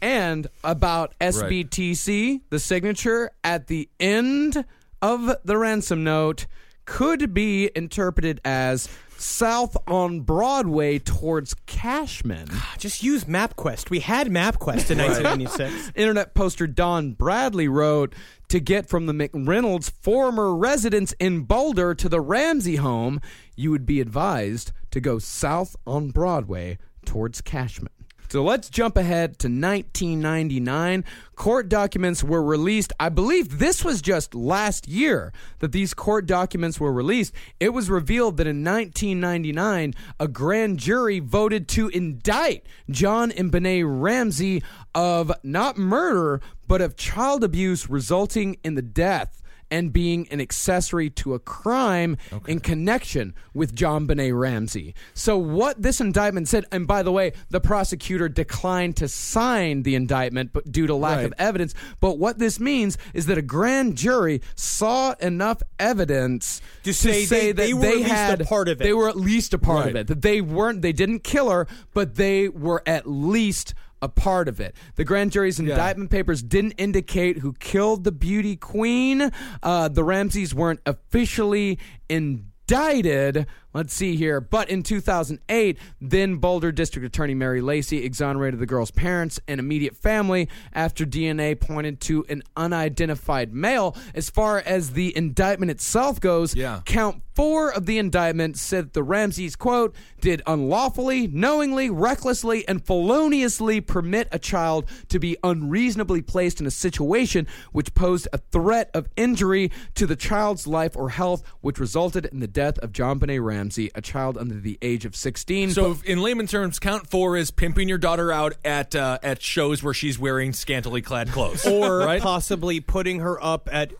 And 0.01 0.47
about 0.63 1.13
SBTC, 1.19 2.41
the 2.49 2.59
signature 2.59 3.31
at 3.43 3.67
the 3.67 3.89
end 3.99 4.63
of 5.01 5.35
the 5.43 5.57
ransom 5.57 6.03
note 6.03 6.47
could 6.85 7.33
be 7.33 7.69
interpreted 7.75 8.41
as 8.43 8.89
south 9.17 9.75
on 9.87 10.21
Broadway 10.21 10.97
towards 10.97 11.53
Cashman. 11.65 12.47
Ah, 12.51 12.75
just 12.77 13.03
use 13.03 13.25
MapQuest. 13.25 13.89
We 13.89 13.99
had 13.99 14.27
MapQuest 14.27 14.89
in 14.91 14.97
1996. 14.99 15.91
Internet 15.95 16.33
poster 16.33 16.67
Don 16.67 17.13
Bradley 17.13 17.67
wrote 17.67 18.15
to 18.47 18.59
get 18.59 18.87
from 18.87 19.05
the 19.05 19.13
McReynolds' 19.13 19.91
former 19.91 20.55
residence 20.55 21.13
in 21.19 21.41
Boulder 21.41 21.93
to 21.95 22.09
the 22.09 22.21
Ramsey 22.21 22.77
home, 22.77 23.21
you 23.55 23.69
would 23.71 23.85
be 23.85 24.01
advised 24.01 24.71
to 24.91 24.99
go 24.99 25.19
south 25.19 25.75
on 25.85 26.09
Broadway 26.09 26.77
towards 27.05 27.41
Cashman. 27.41 27.91
So 28.31 28.43
let's 28.43 28.69
jump 28.69 28.95
ahead 28.95 29.39
to 29.39 29.47
1999. 29.47 31.03
Court 31.35 31.67
documents 31.67 32.23
were 32.23 32.43
released. 32.43 32.93
I 32.99 33.09
believe 33.09 33.57
this 33.57 33.83
was 33.83 34.03
just 34.03 34.35
last 34.35 34.87
year 34.87 35.33
that 35.59 35.71
these 35.71 35.95
court 35.95 36.27
documents 36.27 36.79
were 36.79 36.93
released. 36.93 37.33
It 37.59 37.69
was 37.69 37.89
revealed 37.89 38.37
that 38.37 38.45
in 38.45 38.63
1999, 38.63 39.95
a 40.19 40.27
grand 40.27 40.77
jury 40.77 41.19
voted 41.19 41.67
to 41.69 41.87
indict 41.87 42.67
John 42.91 43.31
and 43.31 43.51
Benet 43.51 43.83
Ramsey 43.85 44.61
of 44.93 45.31
not 45.41 45.79
murder, 45.79 46.39
but 46.67 46.81
of 46.81 46.95
child 46.95 47.43
abuse 47.43 47.89
resulting 47.89 48.57
in 48.63 48.75
the 48.75 48.83
death 48.83 49.41
and 49.71 49.93
being 49.93 50.27
an 50.29 50.41
accessory 50.41 51.09
to 51.11 51.33
a 51.33 51.39
crime 51.39 52.17
in 52.47 52.59
connection 52.59 53.33
with 53.53 53.75
JonBenét 53.75 54.37
Ramsey. 54.37 54.95
So, 55.13 55.37
what 55.37 55.81
this 55.81 55.99
indictment 56.01 56.47
said, 56.47 56.65
and 56.71 56.87
by 56.87 57.03
the 57.03 57.11
way, 57.11 57.33
the 57.49 57.61
prosecutor 57.61 58.29
declined 58.29 58.97
to 58.97 59.07
sign 59.07 59.83
the 59.83 59.95
indictment 59.95 60.51
but 60.53 60.71
due 60.71 60.87
to 60.87 60.95
lack 60.95 61.25
of 61.25 61.33
evidence. 61.37 61.73
But 61.99 62.17
what 62.17 62.39
this 62.39 62.59
means 62.59 62.97
is 63.13 63.25
that 63.27 63.37
a 63.37 63.41
grand 63.41 63.95
jury 63.95 64.41
saw 64.55 65.13
enough 65.19 65.61
evidence 65.79 66.61
To 66.83 66.93
say 66.93 67.25
they- 67.25 67.51
that 67.51 67.55
they 67.57 67.73
were 67.73 67.85
at 67.85 67.95
least 67.95 68.09
a 68.09 68.13
had 68.13 68.47
part 68.47 68.67
of 68.69 68.81
it. 68.81 68.83
They 68.83 68.93
were 68.93 69.09
at 69.09 69.15
least 69.17 69.53
a 69.53 69.57
part 69.57 69.87
of 69.87 69.95
it. 69.95 70.07
That 70.07 70.21
they 70.21 70.41
weren't, 70.41 70.81
they 70.81 70.93
didn't 70.93 71.23
kill 71.23 71.49
her, 71.49 71.67
but 71.93 72.15
they 72.15 72.49
were 72.49 72.81
at 72.85 73.07
least 73.09 73.73
a 74.01 74.09
part 74.09 74.47
of 74.47 74.59
it. 74.59 74.75
The 74.95 75.03
grand 75.03 75.31
jury's 75.31 75.59
indictment 75.59 76.09
papers 76.09 76.41
didn't 76.41 76.73
indicate 76.73 77.39
who 77.39 77.53
killed 77.53 78.03
the 78.03 78.11
beauty 78.11 78.55
queen. 78.55 79.31
Uh, 79.61 79.87
the 79.87 80.03
Ramseys 80.03 80.53
weren't 80.53 80.79
officially 80.85 81.79
indicted. 82.09 83.47
Let's 83.79 83.93
see 83.93 84.17
here. 84.17 84.41
But 84.41 84.69
in 84.69 84.83
2008, 84.83 85.77
then 86.01 86.35
Boulder 86.35 86.73
District 86.73 87.05
Attorney 87.05 87.33
Mary 87.33 87.61
Lacy 87.61 88.03
exonerated 88.03 88.59
the 88.59 88.65
girl's 88.65 88.91
parents 88.91 89.39
and 89.47 89.57
immediate 89.57 89.95
family 89.95 90.49
after 90.73 91.05
DNA 91.05 91.57
pointed 91.57 92.01
to 92.01 92.25
an 92.27 92.43
unidentified 92.57 93.53
male. 93.53 93.95
As 94.13 94.29
far 94.29 94.57
as 94.59 94.91
the 94.91 95.15
indictment 95.15 95.71
itself 95.71 96.19
goes, 96.19 96.53
Yeah. 96.55 96.81
count 96.83 97.21
four 97.35 97.71
of 97.71 97.85
the 97.85 97.97
indictment 97.97 98.57
said 98.57 98.87
that 98.87 98.93
the 98.93 99.01
Ramseys, 99.03 99.55
quote, 99.55 99.95
did 100.19 100.41
unlawfully, 100.45 101.27
knowingly, 101.27 101.89
recklessly, 101.89 102.67
and 102.67 102.85
feloniously 102.85 103.79
permit 103.79 104.27
a 104.33 104.39
child 104.39 104.89
to 105.07 105.19
be 105.19 105.37
unreasonably 105.41 106.21
placed 106.21 106.59
in 106.59 106.67
a 106.67 106.71
situation 106.71 107.47
which 107.71 107.93
posed 107.93 108.27
a 108.33 108.39
threat 108.51 108.89
of 108.93 109.07
injury 109.15 109.71
to 109.95 110.05
the 110.05 110.17
child's 110.17 110.67
life 110.67 110.97
or 110.97 111.11
health, 111.11 111.41
which 111.61 111.79
resulted 111.79 112.25
in 112.25 112.41
the 112.41 112.47
death 112.47 112.77
of 112.79 112.91
JonBenét 112.91 113.41
Ramsey, 113.41 113.68
a 113.77 114.01
child 114.01 114.37
under 114.37 114.55
the 114.55 114.77
age 114.81 115.05
of 115.05 115.15
16. 115.15 115.71
So, 115.71 115.91
if- 115.91 116.03
in 116.03 116.21
layman 116.21 116.47
terms, 116.47 116.79
count 116.79 117.07
four 117.09 117.37
is 117.37 117.51
pimping 117.51 117.87
your 117.89 117.97
daughter 117.97 118.31
out 118.31 118.55
at 118.65 118.95
uh, 118.95 119.19
at 119.21 119.41
shows 119.41 119.83
where 119.83 119.93
she's 119.93 120.17
wearing 120.17 120.53
scantily 120.53 121.01
clad 121.01 121.29
clothes, 121.29 121.65
or 121.67 121.99
right? 121.99 122.21
possibly 122.21 122.79
putting 122.79 123.19
her 123.19 123.41
up 123.43 123.69
at 123.71 123.93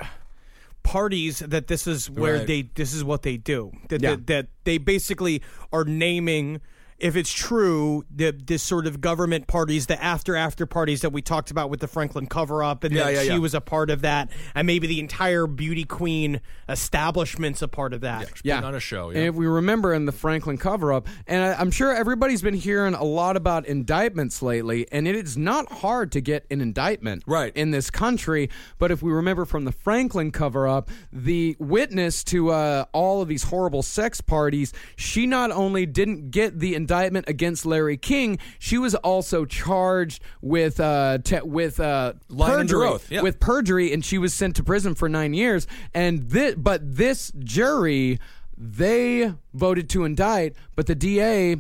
parties 0.84 1.40
that 1.40 1.68
this 1.68 1.86
is 1.88 2.10
where 2.10 2.38
Right. 2.38 2.48
they 2.48 2.62
this 2.74 2.94
is 2.94 3.04
what 3.04 3.22
they 3.24 3.38
do 3.38 3.72
that, 3.90 4.02
Yeah. 4.02 4.12
that 4.12 4.28
that 4.28 4.48
they 4.64 4.78
basically 4.78 5.42
are 5.72 5.84
naming 5.84 6.62
if 7.00 7.16
it's 7.16 7.32
true, 7.32 8.04
the 8.14 8.32
this 8.32 8.62
sort 8.64 8.86
of 8.88 9.00
government 9.02 9.48
parties, 9.48 9.86
the 9.88 10.02
after 10.04 10.36
after 10.36 10.66
parties 10.66 11.02
that 11.02 11.12
we 11.12 11.22
talked 11.22 11.50
about 11.52 11.70
with 11.70 11.80
the 11.80 11.88
Franklin 11.88 12.28
cover 12.28 12.64
up, 12.64 12.84
and 12.84 12.94
Yeah, 12.94 13.06
that 13.06 13.14
yeah, 13.14 13.22
she 13.22 13.28
yeah. 13.30 13.38
was 13.38 13.54
a 13.54 13.62
part 13.62 13.90
of 13.90 14.02
that, 14.02 14.30
and 14.56 14.66
maybe 14.68 14.88
the 14.88 15.00
entire 15.00 15.48
beauty 15.48 15.84
queen 15.86 16.42
establishment's 16.68 17.62
a 17.62 17.68
part 17.68 17.94
of 17.94 18.02
that. 18.02 18.30
Yeah. 18.44 18.62
on 18.62 18.76
a 18.76 18.80
show. 18.80 19.10
And 19.10 19.18
if 19.20 19.36
we 19.36 19.48
remember 19.48 19.94
in 19.94 20.06
the 20.06 20.12
Franklin 20.12 20.58
cover 20.58 20.92
up, 20.94 21.08
and 21.28 21.42
I, 21.44 21.54
I'm 21.54 21.72
sure 21.72 21.94
everybody's 21.94 22.42
been 22.42 22.54
hearing 22.54 22.94
a 22.94 23.04
lot 23.04 23.38
about 23.38 23.66
indictments 23.66 24.42
lately, 24.42 24.88
and 24.92 25.08
it 25.08 25.16
is 25.16 25.38
not 25.38 25.72
hard 25.72 26.12
to 26.14 26.22
get 26.22 26.46
an 26.52 26.62
indictment 26.62 27.24
Right. 27.26 27.52
in 27.56 27.72
this 27.72 27.90
country. 27.90 28.50
But 28.78 28.92
if 28.92 29.02
we 29.02 29.12
remember 29.12 29.46
from 29.46 29.66
the 29.66 29.72
Franklin 29.72 30.32
cover 30.32 30.68
up, 30.68 30.90
the 31.14 31.56
witness 31.60 32.24
to 32.26 32.50
uh, 32.50 32.86
all 32.92 33.22
of 33.22 33.28
these 33.28 33.44
horrible 33.44 33.84
sex 33.84 34.20
parties, 34.22 34.74
she 34.96 35.26
not 35.26 35.52
only 35.52 35.86
didn't 35.86 36.32
get 36.32 36.60
the 36.60 36.76
indictment 36.76 36.89
against 36.90 37.66
Larry 37.66 37.98
King, 37.98 38.40
she 38.58 38.78
was 38.78 38.96
also 38.96 39.46
charged 39.46 40.22
with 40.42 40.80
uh, 40.80 41.20
te- 41.24 41.42
with 41.42 41.80
uh, 41.80 42.14
perjury, 42.38 42.88
oath, 42.88 43.12
yeah. 43.12 43.22
with 43.22 43.40
perjury, 43.40 43.94
and 43.94 44.04
she 44.04 44.18
was 44.18 44.34
sent 44.34 44.56
to 44.58 44.64
prison 44.64 44.96
for 44.96 45.10
nine 45.10 45.34
years. 45.34 45.68
And 45.94 46.30
this, 46.30 46.56
but 46.56 46.96
this 46.96 47.32
jury, 47.40 48.20
they 48.58 49.34
voted 49.54 49.90
to 49.92 50.04
indict, 50.04 50.56
but 50.76 50.88
the 50.88 50.96
DA 50.96 51.58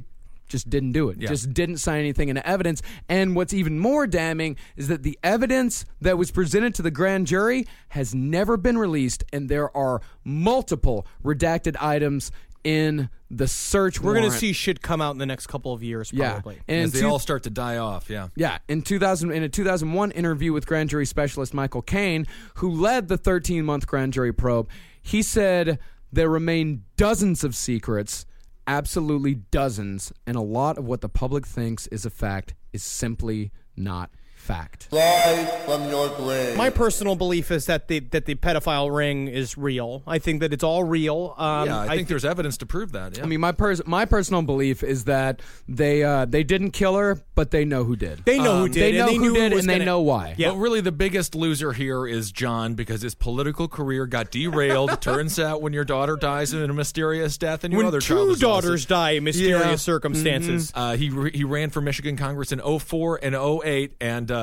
just 0.49 0.69
didn't 0.69 0.91
do 0.91 1.09
it. 1.09 1.19
Just 1.29 1.53
didn't 1.53 1.77
sign 1.77 1.99
anything 1.99 2.27
into 2.27 2.45
evidence. 2.45 2.81
And 3.07 3.35
what's 3.35 3.53
even 3.53 3.79
more 3.79 4.07
damning 4.07 4.57
is 4.75 4.87
that 4.87 5.03
the 5.03 5.17
evidence 5.23 5.85
that 6.01 6.17
was 6.17 6.31
presented 6.31 6.75
to 6.75 6.81
the 6.81 6.91
grand 6.91 7.27
jury 7.27 7.67
has 7.89 8.13
never 8.13 8.57
been 8.57 8.77
released, 8.77 9.23
and 9.31 9.47
there 9.47 9.75
are 9.77 10.01
multiple 10.23 11.05
redacted 11.23 11.77
items 11.79 12.31
in 12.63 13.09
the 13.31 13.47
search 13.47 14.01
We're 14.01 14.13
gonna 14.13 14.27
warrant. 14.27 14.39
see 14.39 14.53
shit 14.53 14.81
come 14.81 15.01
out 15.01 15.11
in 15.11 15.17
the 15.19 15.25
next 15.25 15.47
couple 15.47 15.71
of 15.73 15.83
years, 15.83 16.11
Yeah. 16.13 16.31
probably. 16.33 16.59
And 16.67 16.85
As 16.85 16.91
they 16.93 17.01
two- 17.01 17.07
all 17.07 17.19
start 17.19 17.43
to 17.43 17.49
die 17.49 17.77
off. 17.77 18.09
Yeah. 18.09 18.29
yeah, 18.35 18.57
in 18.67 18.81
2000, 18.81 19.31
in 19.31 19.43
a 19.43 19.49
2001 19.49 20.11
interview 20.11 20.51
with 20.51 20.65
grand 20.65 20.89
jury 20.89 21.05
specialist 21.05 21.53
Michael 21.53 21.81
Kane, 21.83 22.25
who 22.55 22.69
led 22.69 23.07
the 23.07 23.17
13 23.17 23.63
month 23.65 23.85
grand 23.87 24.13
jury 24.13 24.33
probe, 24.33 24.67
he 25.01 25.21
said 25.21 25.79
there 26.11 26.29
remain 26.29 26.83
dozens 26.97 27.43
of 27.43 27.55
secrets, 27.55 28.25
absolutely 28.67 29.35
dozens, 29.35 30.11
and 30.27 30.35
a 30.35 30.41
lot 30.41 30.77
of 30.77 30.85
what 30.85 31.01
the 31.01 31.09
public 31.09 31.45
thinks 31.45 31.87
is 31.87 32.05
a 32.05 32.09
fact 32.09 32.55
is 32.73 32.83
simply 32.83 33.51
not 33.75 34.09
fact. 34.49 34.87
Rise 34.91 35.47
from 35.65 35.87
your 35.89 36.09
grave. 36.17 36.57
My 36.57 36.71
personal 36.71 37.15
belief 37.15 37.51
is 37.51 37.67
that 37.67 37.87
the 37.87 37.99
that 38.13 38.25
the 38.25 38.33
pedophile 38.35 38.93
ring 38.93 39.27
is 39.27 39.57
real. 39.57 40.01
I 40.07 40.17
think 40.17 40.39
that 40.41 40.51
it's 40.53 40.63
all 40.63 40.83
real. 40.83 41.35
Um, 41.37 41.67
yeah, 41.67 41.79
I 41.81 41.95
think 41.95 42.07
thi- 42.07 42.13
there's 42.13 42.25
evidence 42.25 42.57
to 42.57 42.65
prove 42.65 42.93
that. 42.93 43.17
Yeah. 43.17 43.23
I 43.23 43.27
mean, 43.27 43.39
my 43.39 43.51
pers- 43.51 43.85
my 43.85 44.05
personal 44.05 44.41
belief 44.41 44.81
is 44.81 45.03
that 45.05 45.41
they 45.67 46.03
uh, 46.03 46.25
they 46.25 46.43
didn't 46.43 46.71
kill 46.71 46.95
her, 46.95 47.21
but 47.35 47.51
they 47.51 47.63
know 47.63 47.83
who 47.83 47.95
did. 47.95 48.25
They 48.25 48.37
know 48.39 48.57
who 48.59 48.65
Um, 48.65 48.71
did. 48.71 48.81
They 48.81 48.89
and 48.89 48.97
know 48.97 49.05
they 49.07 49.15
who 49.27 49.33
did, 49.35 49.53
it 49.53 49.59
and 49.59 49.69
they 49.69 49.73
gonna- 49.75 49.85
know 49.85 50.01
why. 50.01 50.33
Yeah. 50.37 50.49
But 50.49 50.57
really, 50.57 50.81
the 50.81 50.91
biggest 50.91 51.35
loser 51.35 51.73
here 51.73 52.07
is 52.07 52.31
John 52.31 52.73
because 52.73 53.03
his 53.03 53.13
political 53.13 53.67
career 53.67 54.07
got 54.07 54.31
derailed. 54.31 54.99
Turns 55.09 55.37
out, 55.39 55.61
when 55.61 55.73
your 55.73 55.85
daughter 55.85 56.15
dies 56.15 56.53
in 56.53 56.67
a 56.67 56.73
mysterious 56.73 57.37
death, 57.37 57.63
and 57.63 57.71
your 57.71 57.79
When 57.83 57.87
other 57.87 58.01
child 58.01 58.25
two 58.25 58.29
also- 58.29 58.41
daughters 58.47 58.85
die 58.87 59.11
in 59.11 59.23
mysterious 59.25 59.61
Yeah. 59.67 59.75
circumstances. 59.75 60.71
Uh, 60.73 60.95
he 60.95 61.09
re- 61.11 61.31
he 61.35 61.43
ran 61.43 61.69
for 61.69 61.81
Michigan 61.81 62.17
Congress 62.17 62.51
in 62.51 62.59
04 62.79 63.19
and 63.21 63.35
08, 63.35 63.93
and 64.01 64.31
uh, 64.31 64.38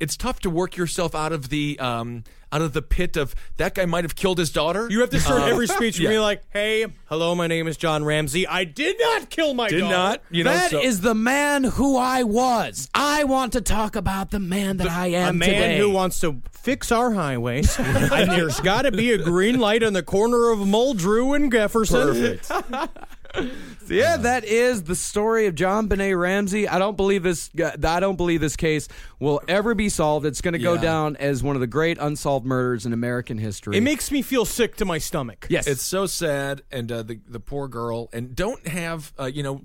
it's 0.00 0.16
tough 0.16 0.40
to 0.40 0.50
work 0.50 0.76
yourself 0.76 1.14
out 1.14 1.32
of 1.32 1.48
the 1.48 1.76
um, 1.80 2.22
out 2.52 2.62
of 2.62 2.72
the 2.72 2.80
pit 2.80 3.16
of 3.16 3.34
that 3.58 3.74
guy 3.74 3.84
might 3.84 4.04
have 4.04 4.14
killed 4.14 4.38
his 4.38 4.50
daughter. 4.50 4.86
You 4.88 5.00
have 5.00 5.10
to 5.10 5.20
start 5.20 5.42
Uh, 5.42 5.46
every 5.46 5.66
speech 5.66 5.98
yeah. 5.98 6.04
with 6.08 6.16
me 6.16 6.20
like, 6.20 6.42
"Hey, 6.50 6.86
hello, 7.06 7.34
my 7.34 7.46
name 7.48 7.66
is 7.66 7.76
John 7.76 8.04
Ramsey. 8.04 8.46
I 8.46 8.62
did 8.64 8.96
not 9.00 9.28
kill 9.28 9.54
my 9.54 9.68
Did 9.68 9.80
daughter." 9.80 9.92
not, 9.96 10.22
you 10.30 10.44
know. 10.44 10.52
That 10.52 10.72
is 10.72 10.96
so- 10.98 11.02
the 11.02 11.14
man 11.14 11.64
who 11.64 11.96
I 11.98 12.22
was. 12.22 12.88
I 12.94 13.24
want 13.24 13.52
to 13.54 13.60
talk 13.60 13.96
about 13.96 14.30
the 14.30 14.40
man 14.40 14.76
that 14.78 14.88
I 14.88 15.08
am 15.08 15.30
a 15.30 15.38
man 15.38 15.48
today. 15.48 15.78
who 15.78 15.90
wants 15.90 16.20
to 16.20 16.40
fix 16.52 16.92
our 16.92 17.12
highways, 17.12 17.76
and 17.78 18.30
there's 18.30 18.60
got 18.60 18.82
to 18.82 18.92
be 18.92 19.12
a 19.12 19.18
green 19.18 19.58
light 19.58 19.82
on 19.82 19.92
the 19.94 20.02
corner 20.02 20.50
of 20.50 20.60
Muldrew 20.60 21.34
and 21.34 21.50
Jefferson. 21.52 22.38
So 23.34 23.94
yeah, 23.94 24.16
that 24.18 24.44
is 24.44 24.82
the 24.82 24.94
story 24.94 25.46
of 25.46 25.54
JonBenét 25.54 26.18
Ramsey. 26.18 26.68
I 26.68 26.78
don't 26.78 26.96
believe 26.96 27.22
this. 27.22 27.50
I 27.58 28.00
don't 28.00 28.16
believe 28.16 28.40
this 28.40 28.56
case 28.56 28.88
will 29.18 29.40
ever 29.48 29.74
be 29.74 29.88
solved. 29.88 30.26
It's 30.26 30.40
going 30.40 30.52
to 30.52 30.58
go 30.58 30.74
Yeah. 30.74 30.80
down 30.82 31.16
as 31.16 31.42
one 31.42 31.56
of 31.56 31.60
the 31.60 31.66
great 31.66 31.98
unsolved 31.98 32.44
murders 32.46 32.84
in 32.86 32.92
American 32.92 33.38
history. 33.38 33.76
It 33.76 33.82
makes 33.82 34.10
me 34.10 34.22
feel 34.22 34.44
sick 34.44 34.76
to 34.76 34.84
my 34.84 34.98
stomach. 34.98 35.46
yes, 35.48 35.66
It's 35.66 35.82
so 35.82 36.06
sad, 36.06 36.62
and 36.70 36.90
uh, 36.92 37.02
the 37.02 37.20
the 37.28 37.40
poor 37.40 37.68
girl, 37.68 38.08
and 38.12 38.34
don't 38.36 38.66
have 38.66 39.12
uh, 39.18 39.24
you 39.24 39.42
know. 39.42 39.60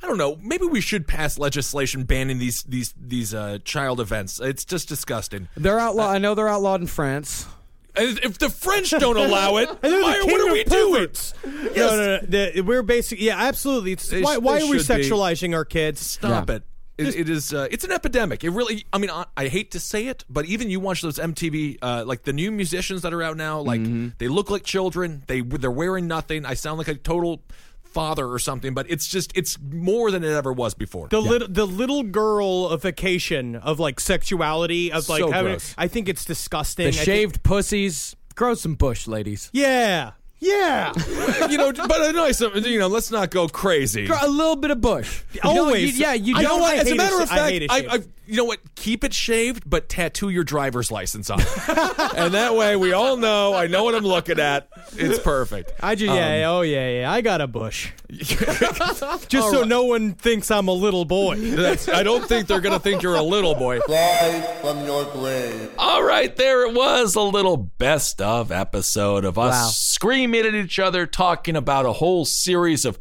I 0.00 0.06
don't 0.06 0.16
know. 0.18 0.36
Maybe 0.40 0.64
we 0.64 0.80
should 0.80 1.08
pass 1.08 1.38
legislation 1.40 2.04
banning 2.04 2.38
these 2.38 2.62
these 2.62 2.94
these 2.96 3.34
uh, 3.34 3.58
child 3.64 4.00
events. 4.00 4.38
It's 4.40 4.64
just 4.64 4.88
disgusting. 4.88 5.48
they're 5.56 5.80
outlawed. 5.80 6.14
I 6.14 6.18
know 6.18 6.36
they're 6.36 6.48
outlawed 6.48 6.80
in 6.80 6.86
France. 6.86 7.46
And 7.96 8.18
if 8.20 8.38
the 8.38 8.50
French 8.50 8.90
don't 8.90 9.16
allow 9.26 9.56
it, 9.56 9.68
And 9.68 9.92
the 9.92 10.00
why, 10.00 10.22
what 10.24 10.40
are 10.40 10.46
of 10.46 10.52
we 10.52 10.64
doing? 10.64 10.92
perverts. 10.94 11.34
No, 11.44 11.50
no, 11.72 11.96
no. 11.96 12.18
The- 12.20 12.60
we're 12.60 12.82
basically, 12.82 13.26
yeah, 13.26 13.36
absolutely. 13.38 13.92
It's, 13.92 14.08
They 14.08 14.22
why 14.22 14.36
sh- 14.36 14.38
why 14.38 14.58
they 14.60 14.66
are 14.66 14.70
we 14.70 14.78
should 14.78 14.96
be. 14.98 15.04
sexualizing 15.04 15.54
our 15.54 15.64
kids? 15.64 16.00
Stop 16.00 16.48
Yeah. 16.48 16.56
it. 16.56 16.62
It, 16.98 17.14
it 17.14 17.28
is. 17.28 17.54
Uh, 17.54 17.68
it's 17.70 17.84
an 17.84 17.92
epidemic. 17.92 18.42
It 18.42 18.50
really. 18.50 18.84
I 18.92 18.98
mean, 18.98 19.10
I, 19.10 19.24
I 19.36 19.46
hate 19.46 19.70
to 19.72 19.80
say 19.80 20.06
it, 20.08 20.24
but 20.28 20.46
even 20.46 20.68
you 20.68 20.80
watch 20.80 21.00
those 21.00 21.16
MTV, 21.18 21.78
uh, 21.80 22.02
like 22.04 22.24
the 22.24 22.32
new 22.32 22.50
musicians 22.50 23.02
that 23.02 23.14
are 23.14 23.22
out 23.22 23.36
now, 23.36 23.60
like 23.60 23.80
Mm-hmm. 23.80 24.08
they 24.18 24.26
look 24.26 24.50
like 24.50 24.64
children. 24.64 25.22
They 25.28 25.40
they're 25.42 25.70
wearing 25.70 26.08
nothing. 26.08 26.44
I 26.44 26.54
sound 26.54 26.78
like 26.78 26.88
a 26.88 26.94
total 26.96 27.42
father 27.88 28.26
or 28.26 28.38
something, 28.38 28.74
but 28.74 28.86
it's 28.90 29.06
just 29.06 29.32
it's 29.36 29.58
more 29.60 30.10
than 30.10 30.22
it 30.24 30.32
ever 30.32 30.52
was 30.52 30.74
before. 30.74 31.08
The 31.08 31.20
little 31.20 31.48
the 31.48 31.66
little 31.66 32.02
girlification 32.02 33.56
of 33.56 33.78
like 33.80 34.00
sexuality 34.00 34.92
of 34.92 35.08
like 35.08 35.20
So 35.20 35.30
having, 35.30 35.52
gross. 35.52 35.74
I 35.78 35.88
think 35.88 36.08
it's 36.08 36.24
disgusting. 36.24 36.84
The 36.84 36.88
I 36.90 36.92
think- 36.92 37.04
shaved 37.04 37.42
pussies. 37.42 38.14
Grow 38.34 38.54
some 38.54 38.74
bush, 38.74 39.06
ladies. 39.08 39.50
yeah. 39.52 40.12
Yeah. 40.40 40.92
you 41.50 41.58
know, 41.58 41.72
but 41.72 42.00
a 42.00 42.12
nice, 42.12 42.40
you 42.40 42.78
know, 42.78 42.86
let's 42.86 43.10
not 43.10 43.32
go 43.32 43.48
crazy. 43.48 44.06
Grow 44.06 44.18
a 44.22 44.28
little 44.28 44.54
bit 44.54 44.70
of 44.70 44.80
bush. 44.80 45.22
You 45.32 45.40
don't- 45.40 45.58
Always. 45.58 45.98
you- 45.98 46.04
yeah, 46.06 46.12
you 46.14 46.36
I 46.36 46.38
You 46.38 46.42
know 46.44 46.48
don't. 46.50 46.60
what? 46.60 46.74
I 46.74 46.78
As 46.78 46.90
a 46.92 46.94
matter 46.94 47.18
a 47.18 47.22
of 47.22 47.28
sh- 47.28 47.32
I 47.32 47.36
fact, 47.36 47.50
hate 47.50 47.62
a 47.64 47.72
I. 47.72 47.76
I, 47.76 47.98
you 48.28 48.36
know 48.36 48.44
what? 48.44 48.60
Keep 48.74 49.04
it 49.04 49.14
shaved, 49.14 49.68
but 49.68 49.88
tattoo 49.88 50.28
your 50.28 50.44
driver's 50.44 50.90
license 50.90 51.30
on, 51.30 51.40
it. 51.40 51.48
and 52.16 52.34
that 52.34 52.54
way 52.54 52.76
we 52.76 52.92
all 52.92 53.16
know. 53.16 53.54
I 53.54 53.66
know 53.68 53.84
what 53.84 53.94
I'm 53.94 54.04
looking 54.04 54.38
at. 54.38 54.68
It's 54.96 55.18
perfect. 55.18 55.72
I 55.80 55.94
just 55.94 56.10
Um, 56.10 56.16
yeah, 56.16 56.44
oh 56.46 56.60
yeah, 56.60 57.00
yeah. 57.00 57.10
I 57.10 57.22
got 57.22 57.40
a 57.40 57.46
bush. 57.46 57.90
just 58.10 59.50
so 59.50 59.64
no 59.64 59.84
one 59.84 60.12
thinks 60.14 60.50
I'm 60.50 60.68
a 60.68 60.72
little 60.72 61.04
boy. 61.06 61.36
That's, 61.36 61.88
I 61.88 62.02
don't 62.02 62.26
think 62.26 62.48
they're 62.48 62.60
gonna 62.60 62.78
think 62.78 63.02
you're 63.02 63.16
a 63.16 63.22
little 63.22 63.54
boy. 63.54 63.80
Rise 63.88 64.60
from 64.60 64.84
your 64.84 65.04
grave. 65.06 65.70
All 65.78 66.02
right, 66.02 66.34
there 66.36 66.66
it 66.66 66.74
was, 66.74 67.14
a 67.14 67.22
little 67.22 67.56
best 67.56 68.20
of 68.20 68.52
episode 68.52 69.24
of 69.24 69.38
us 69.38 69.54
Wow. 69.54 69.68
screaming 69.70 70.44
at 70.44 70.54
each 70.54 70.78
other, 70.78 71.06
talking 71.06 71.56
about 71.56 71.86
a 71.86 71.92
whole 71.94 72.24
series 72.24 72.84
of, 72.84 72.98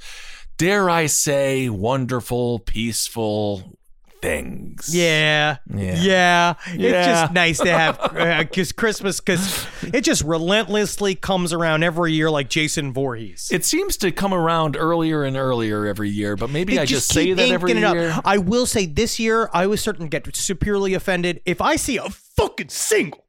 dare 0.57 0.89
I 0.89 1.07
say, 1.07 1.69
wonderful, 1.69 2.59
peaceful 2.59 3.76
things. 4.21 4.93
Yeah, 4.93 5.57
Yeah. 5.73 6.01
yeah. 6.01 6.53
It's 6.67 7.07
just 7.07 7.33
nice 7.33 7.57
to 7.59 7.71
have 7.71 7.99
uh, 8.01 8.39
because 8.43 8.71
Christmas 8.71 9.19
because 9.19 9.65
it 9.93 10.01
just 10.01 10.23
relentlessly 10.23 11.15
comes 11.15 11.53
around 11.53 11.83
every 11.83 12.13
year 12.13 12.29
like 12.29 12.49
Jason 12.49 12.93
Voorhees. 12.93 13.49
It 13.51 13.65
seems 13.65 13.97
to 13.97 14.11
come 14.11 14.33
around 14.33 14.75
earlier 14.77 15.23
and 15.23 15.37
earlier 15.37 15.85
every 15.85 16.09
year, 16.09 16.35
but 16.35 16.49
maybe 16.49 16.75
They 16.75 16.81
I 16.81 16.85
just, 16.85 17.11
say 17.11 17.33
that 17.33 17.49
every 17.49 17.73
year. 17.73 18.19
I 18.25 18.37
will 18.37 18.65
say 18.65 18.85
this 18.85 19.19
year 19.19 19.49
I 19.53 19.67
was 19.67 19.81
certain 19.81 20.05
to 20.05 20.19
get 20.19 20.35
severely 20.35 20.93
offended 20.93 21.41
if 21.45 21.61
I 21.61 21.75
see 21.75 21.97
a 21.97 22.09
fucking 22.09 22.69
single 22.69 23.25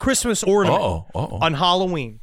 Christmas 0.00 0.42
ornament 0.42 0.80
Uh-oh, 0.82 1.06
uh-oh. 1.14 1.38
on 1.42 1.54
Halloween. 1.54 2.20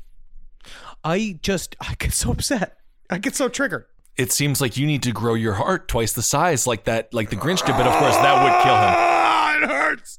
I 1.03 1.39
just 1.41 1.75
I 1.79 1.93
get 1.99 2.11
so 2.13 2.31
upset. 2.31 2.77
I 3.09 3.19
get 3.19 3.35
so 3.35 3.47
triggered. 3.47 3.85
It 4.17 4.31
seems 4.31 4.59
like 4.61 4.77
you 4.77 4.87
need 4.87 5.03
to 5.03 5.11
grow 5.11 5.35
your 5.35 5.53
heart 5.53 5.87
twice 5.87 6.13
the 6.13 6.23
size, 6.23 6.65
like 6.65 6.85
that, 6.85 7.13
like 7.13 7.29
the 7.29 7.35
Grinch 7.35 7.65
did. 7.65 7.75
But 7.77 7.85
of 7.87 7.93
course, 7.93 8.15
that 8.15 8.43
would 8.43 8.63
kill 8.63 8.75
him. 8.75 8.95
Ah, 8.97 9.57
it 9.57 9.69
hurts. 9.69 10.17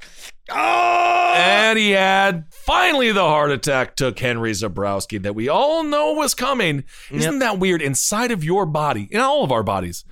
Oh! 0.50 1.34
And 1.36 1.78
he 1.78 1.90
had 1.90 2.46
finally 2.50 3.12
the 3.12 3.24
heart 3.24 3.50
attack 3.50 3.96
took 3.96 4.18
Henry 4.18 4.52
Zebrowski 4.52 5.22
that 5.22 5.34
we 5.34 5.48
all 5.48 5.82
know 5.82 6.12
was 6.12 6.34
coming. 6.34 6.84
Isn't 7.10 7.40
that 7.40 7.58
weird? 7.58 7.82
Inside 7.82 8.30
of 8.30 8.42
your 8.44 8.66
body, 8.66 9.08
in 9.10 9.20
all 9.20 9.44
of 9.44 9.52
our 9.52 9.62
bodies, 9.62 10.04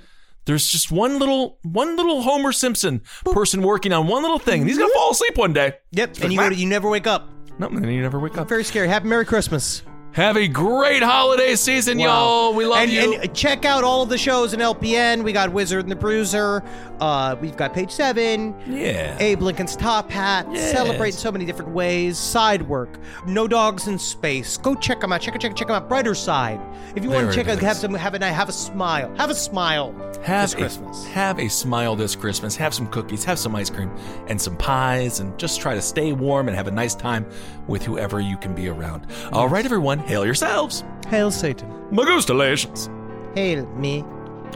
there's 0.44 0.66
just 0.66 0.92
one 0.92 1.18
little 1.18 1.58
one 1.62 1.96
little 1.96 2.22
Homer 2.22 2.52
Simpson 2.52 3.02
person 3.24 3.62
working 3.62 3.92
on 3.92 4.06
one 4.06 4.22
little 4.22 4.38
thing, 4.38 4.60
and 4.60 4.68
he's 4.68 4.78
gonna 4.78 4.92
fall 4.94 5.10
asleep 5.12 5.36
one 5.36 5.52
day. 5.52 5.74
Yep, 5.92 6.20
and 6.22 6.32
you, 6.32 6.50
you 6.50 6.66
never 6.66 6.88
wake 6.88 7.06
up. 7.06 7.30
No, 7.58 7.68
and 7.68 7.92
you 7.92 8.02
never 8.02 8.18
wake 8.18 8.36
up. 8.36 8.48
Very 8.48 8.64
scary. 8.64 8.88
Happy 8.88 9.08
Merry 9.08 9.24
Christmas. 9.24 9.82
Have 10.16 10.38
a 10.38 10.48
great 10.48 11.02
holiday 11.02 11.55
season, 11.56 11.98
y'all. 11.98 12.55
We 12.55 12.64
love 12.64 12.78
and, 12.78 12.90
you. 12.90 13.20
And 13.20 13.34
check 13.34 13.66
out 13.66 13.84
all 13.84 14.01
of 14.01 14.09
the 14.09 14.16
shows 14.16 14.55
in 14.55 14.60
LPN. 14.60 15.22
We 15.22 15.30
got 15.30 15.52
Wizard 15.52 15.80
and 15.80 15.90
the 15.90 15.97
Bruiser. 15.97 16.62
Uh, 17.01 17.36
we've 17.38 17.55
got 17.55 17.74
Page 17.74 17.90
Seven. 17.90 18.59
Yeah. 18.66 19.14
Abe 19.20 19.43
Lincoln's 19.43 19.76
Top 19.76 20.10
Hat. 20.10 20.47
Yes. 20.51 20.72
Celebrate 20.72 21.09
in 21.09 21.16
so 21.16 21.30
many 21.30 21.44
different 21.44 21.70
ways. 21.72 22.16
Side 22.16 22.62
work. 22.62 22.98
No 23.26 23.47
Dogs 23.47 23.88
in 23.88 23.98
Space. 23.98 24.56
Go 24.56 24.74
check 24.74 25.02
them 25.02 25.12
out. 25.12 25.20
Check 25.20 25.34
it. 25.34 25.43
Check 25.43 25.51
it. 25.51 25.56
Check 25.59 25.66
them 25.66 25.76
out. 25.76 25.86
Brighter 25.86 26.14
Side. 26.14 26.62
If 26.97 27.05
you 27.05 27.10
want 27.10 27.28
to 27.28 27.34
check 27.34 27.47
out, 27.48 27.59
have 27.59 27.76
some, 27.76 27.93
have 27.93 28.14
a 28.14 28.18
night, 28.18 28.30
have 28.30 28.48
a 28.48 28.52
smile. 28.52 29.14
Have 29.18 29.28
a 29.28 29.34
smile. 29.34 29.93
have 30.24 30.44
this 30.48 30.55
a, 30.55 30.56
Christmas. 30.56 31.05
Have 31.09 31.38
a 31.38 31.48
smile 31.48 31.94
this 31.94 32.16
Christmas. 32.16 32.56
Have 32.56 32.72
some 32.72 32.86
cookies, 32.86 33.22
have 33.24 33.38
some 33.38 33.55
ice 33.55 33.68
cream, 33.68 33.94
and 34.28 34.40
some 34.40 34.56
pies, 34.56 35.20
and 35.20 35.38
just 35.38 35.60
try 35.60 35.74
to 35.74 35.82
stay 35.82 36.12
warm 36.12 36.48
and 36.48 36.56
have 36.56 36.68
a 36.68 36.70
nice 36.70 36.94
time 36.94 37.26
with 37.66 37.84
whoever 37.84 38.18
you 38.18 38.38
can 38.38 38.55
be 38.55 38.68
around. 38.68 39.06
All 39.30 39.47
right, 39.47 39.66
everyone, 39.66 40.05
hail 40.06 40.24
yourselves. 40.24 40.84
Hail 41.08 41.30
Satan. 41.30 41.68
Magustalations. 41.90 42.88
Hail 43.34 43.66
me. 43.76 44.04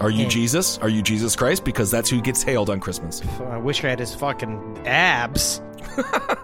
Are 0.01 0.11
you. 0.11 0.27
Jesus? 0.27 0.79
Are 0.79 0.89
you 0.89 1.03
Jesus 1.03 1.37
Christ? 1.37 1.65
Because 1.65 1.91
that's 1.91 2.09
who 2.09 2.21
gets 2.23 2.43
hailed 2.43 2.71
on 2.71 2.81
Christmas. 2.81 3.21
Oh, 3.41 3.45
I 3.47 3.59
wish 3.59 3.85
I 3.85 3.89
had 3.91 3.99
his 3.99 4.15
fucking 4.15 4.83
abs. 4.87 5.61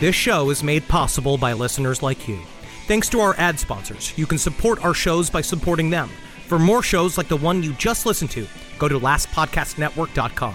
This 0.00 0.14
show 0.14 0.50
is 0.50 0.62
made 0.62 0.86
possible 0.86 1.38
by 1.38 1.54
listeners 1.54 2.02
like 2.02 2.28
you. 2.28 2.38
Thanks 2.86 3.08
to 3.08 3.20
our 3.20 3.34
ad 3.38 3.58
sponsors, 3.58 4.12
you 4.18 4.26
can 4.26 4.36
support 4.36 4.84
our 4.84 4.92
shows 4.92 5.30
by 5.30 5.40
supporting 5.40 5.88
them. 5.88 6.10
For 6.46 6.58
more 6.58 6.82
shows 6.82 7.16
like 7.16 7.28
the 7.28 7.38
one 7.38 7.62
you 7.62 7.72
just 7.74 8.04
listened 8.04 8.30
to, 8.32 8.46
go 8.78 8.86
to 8.86 9.00
lastpodcastnetwork.com. 9.00 10.54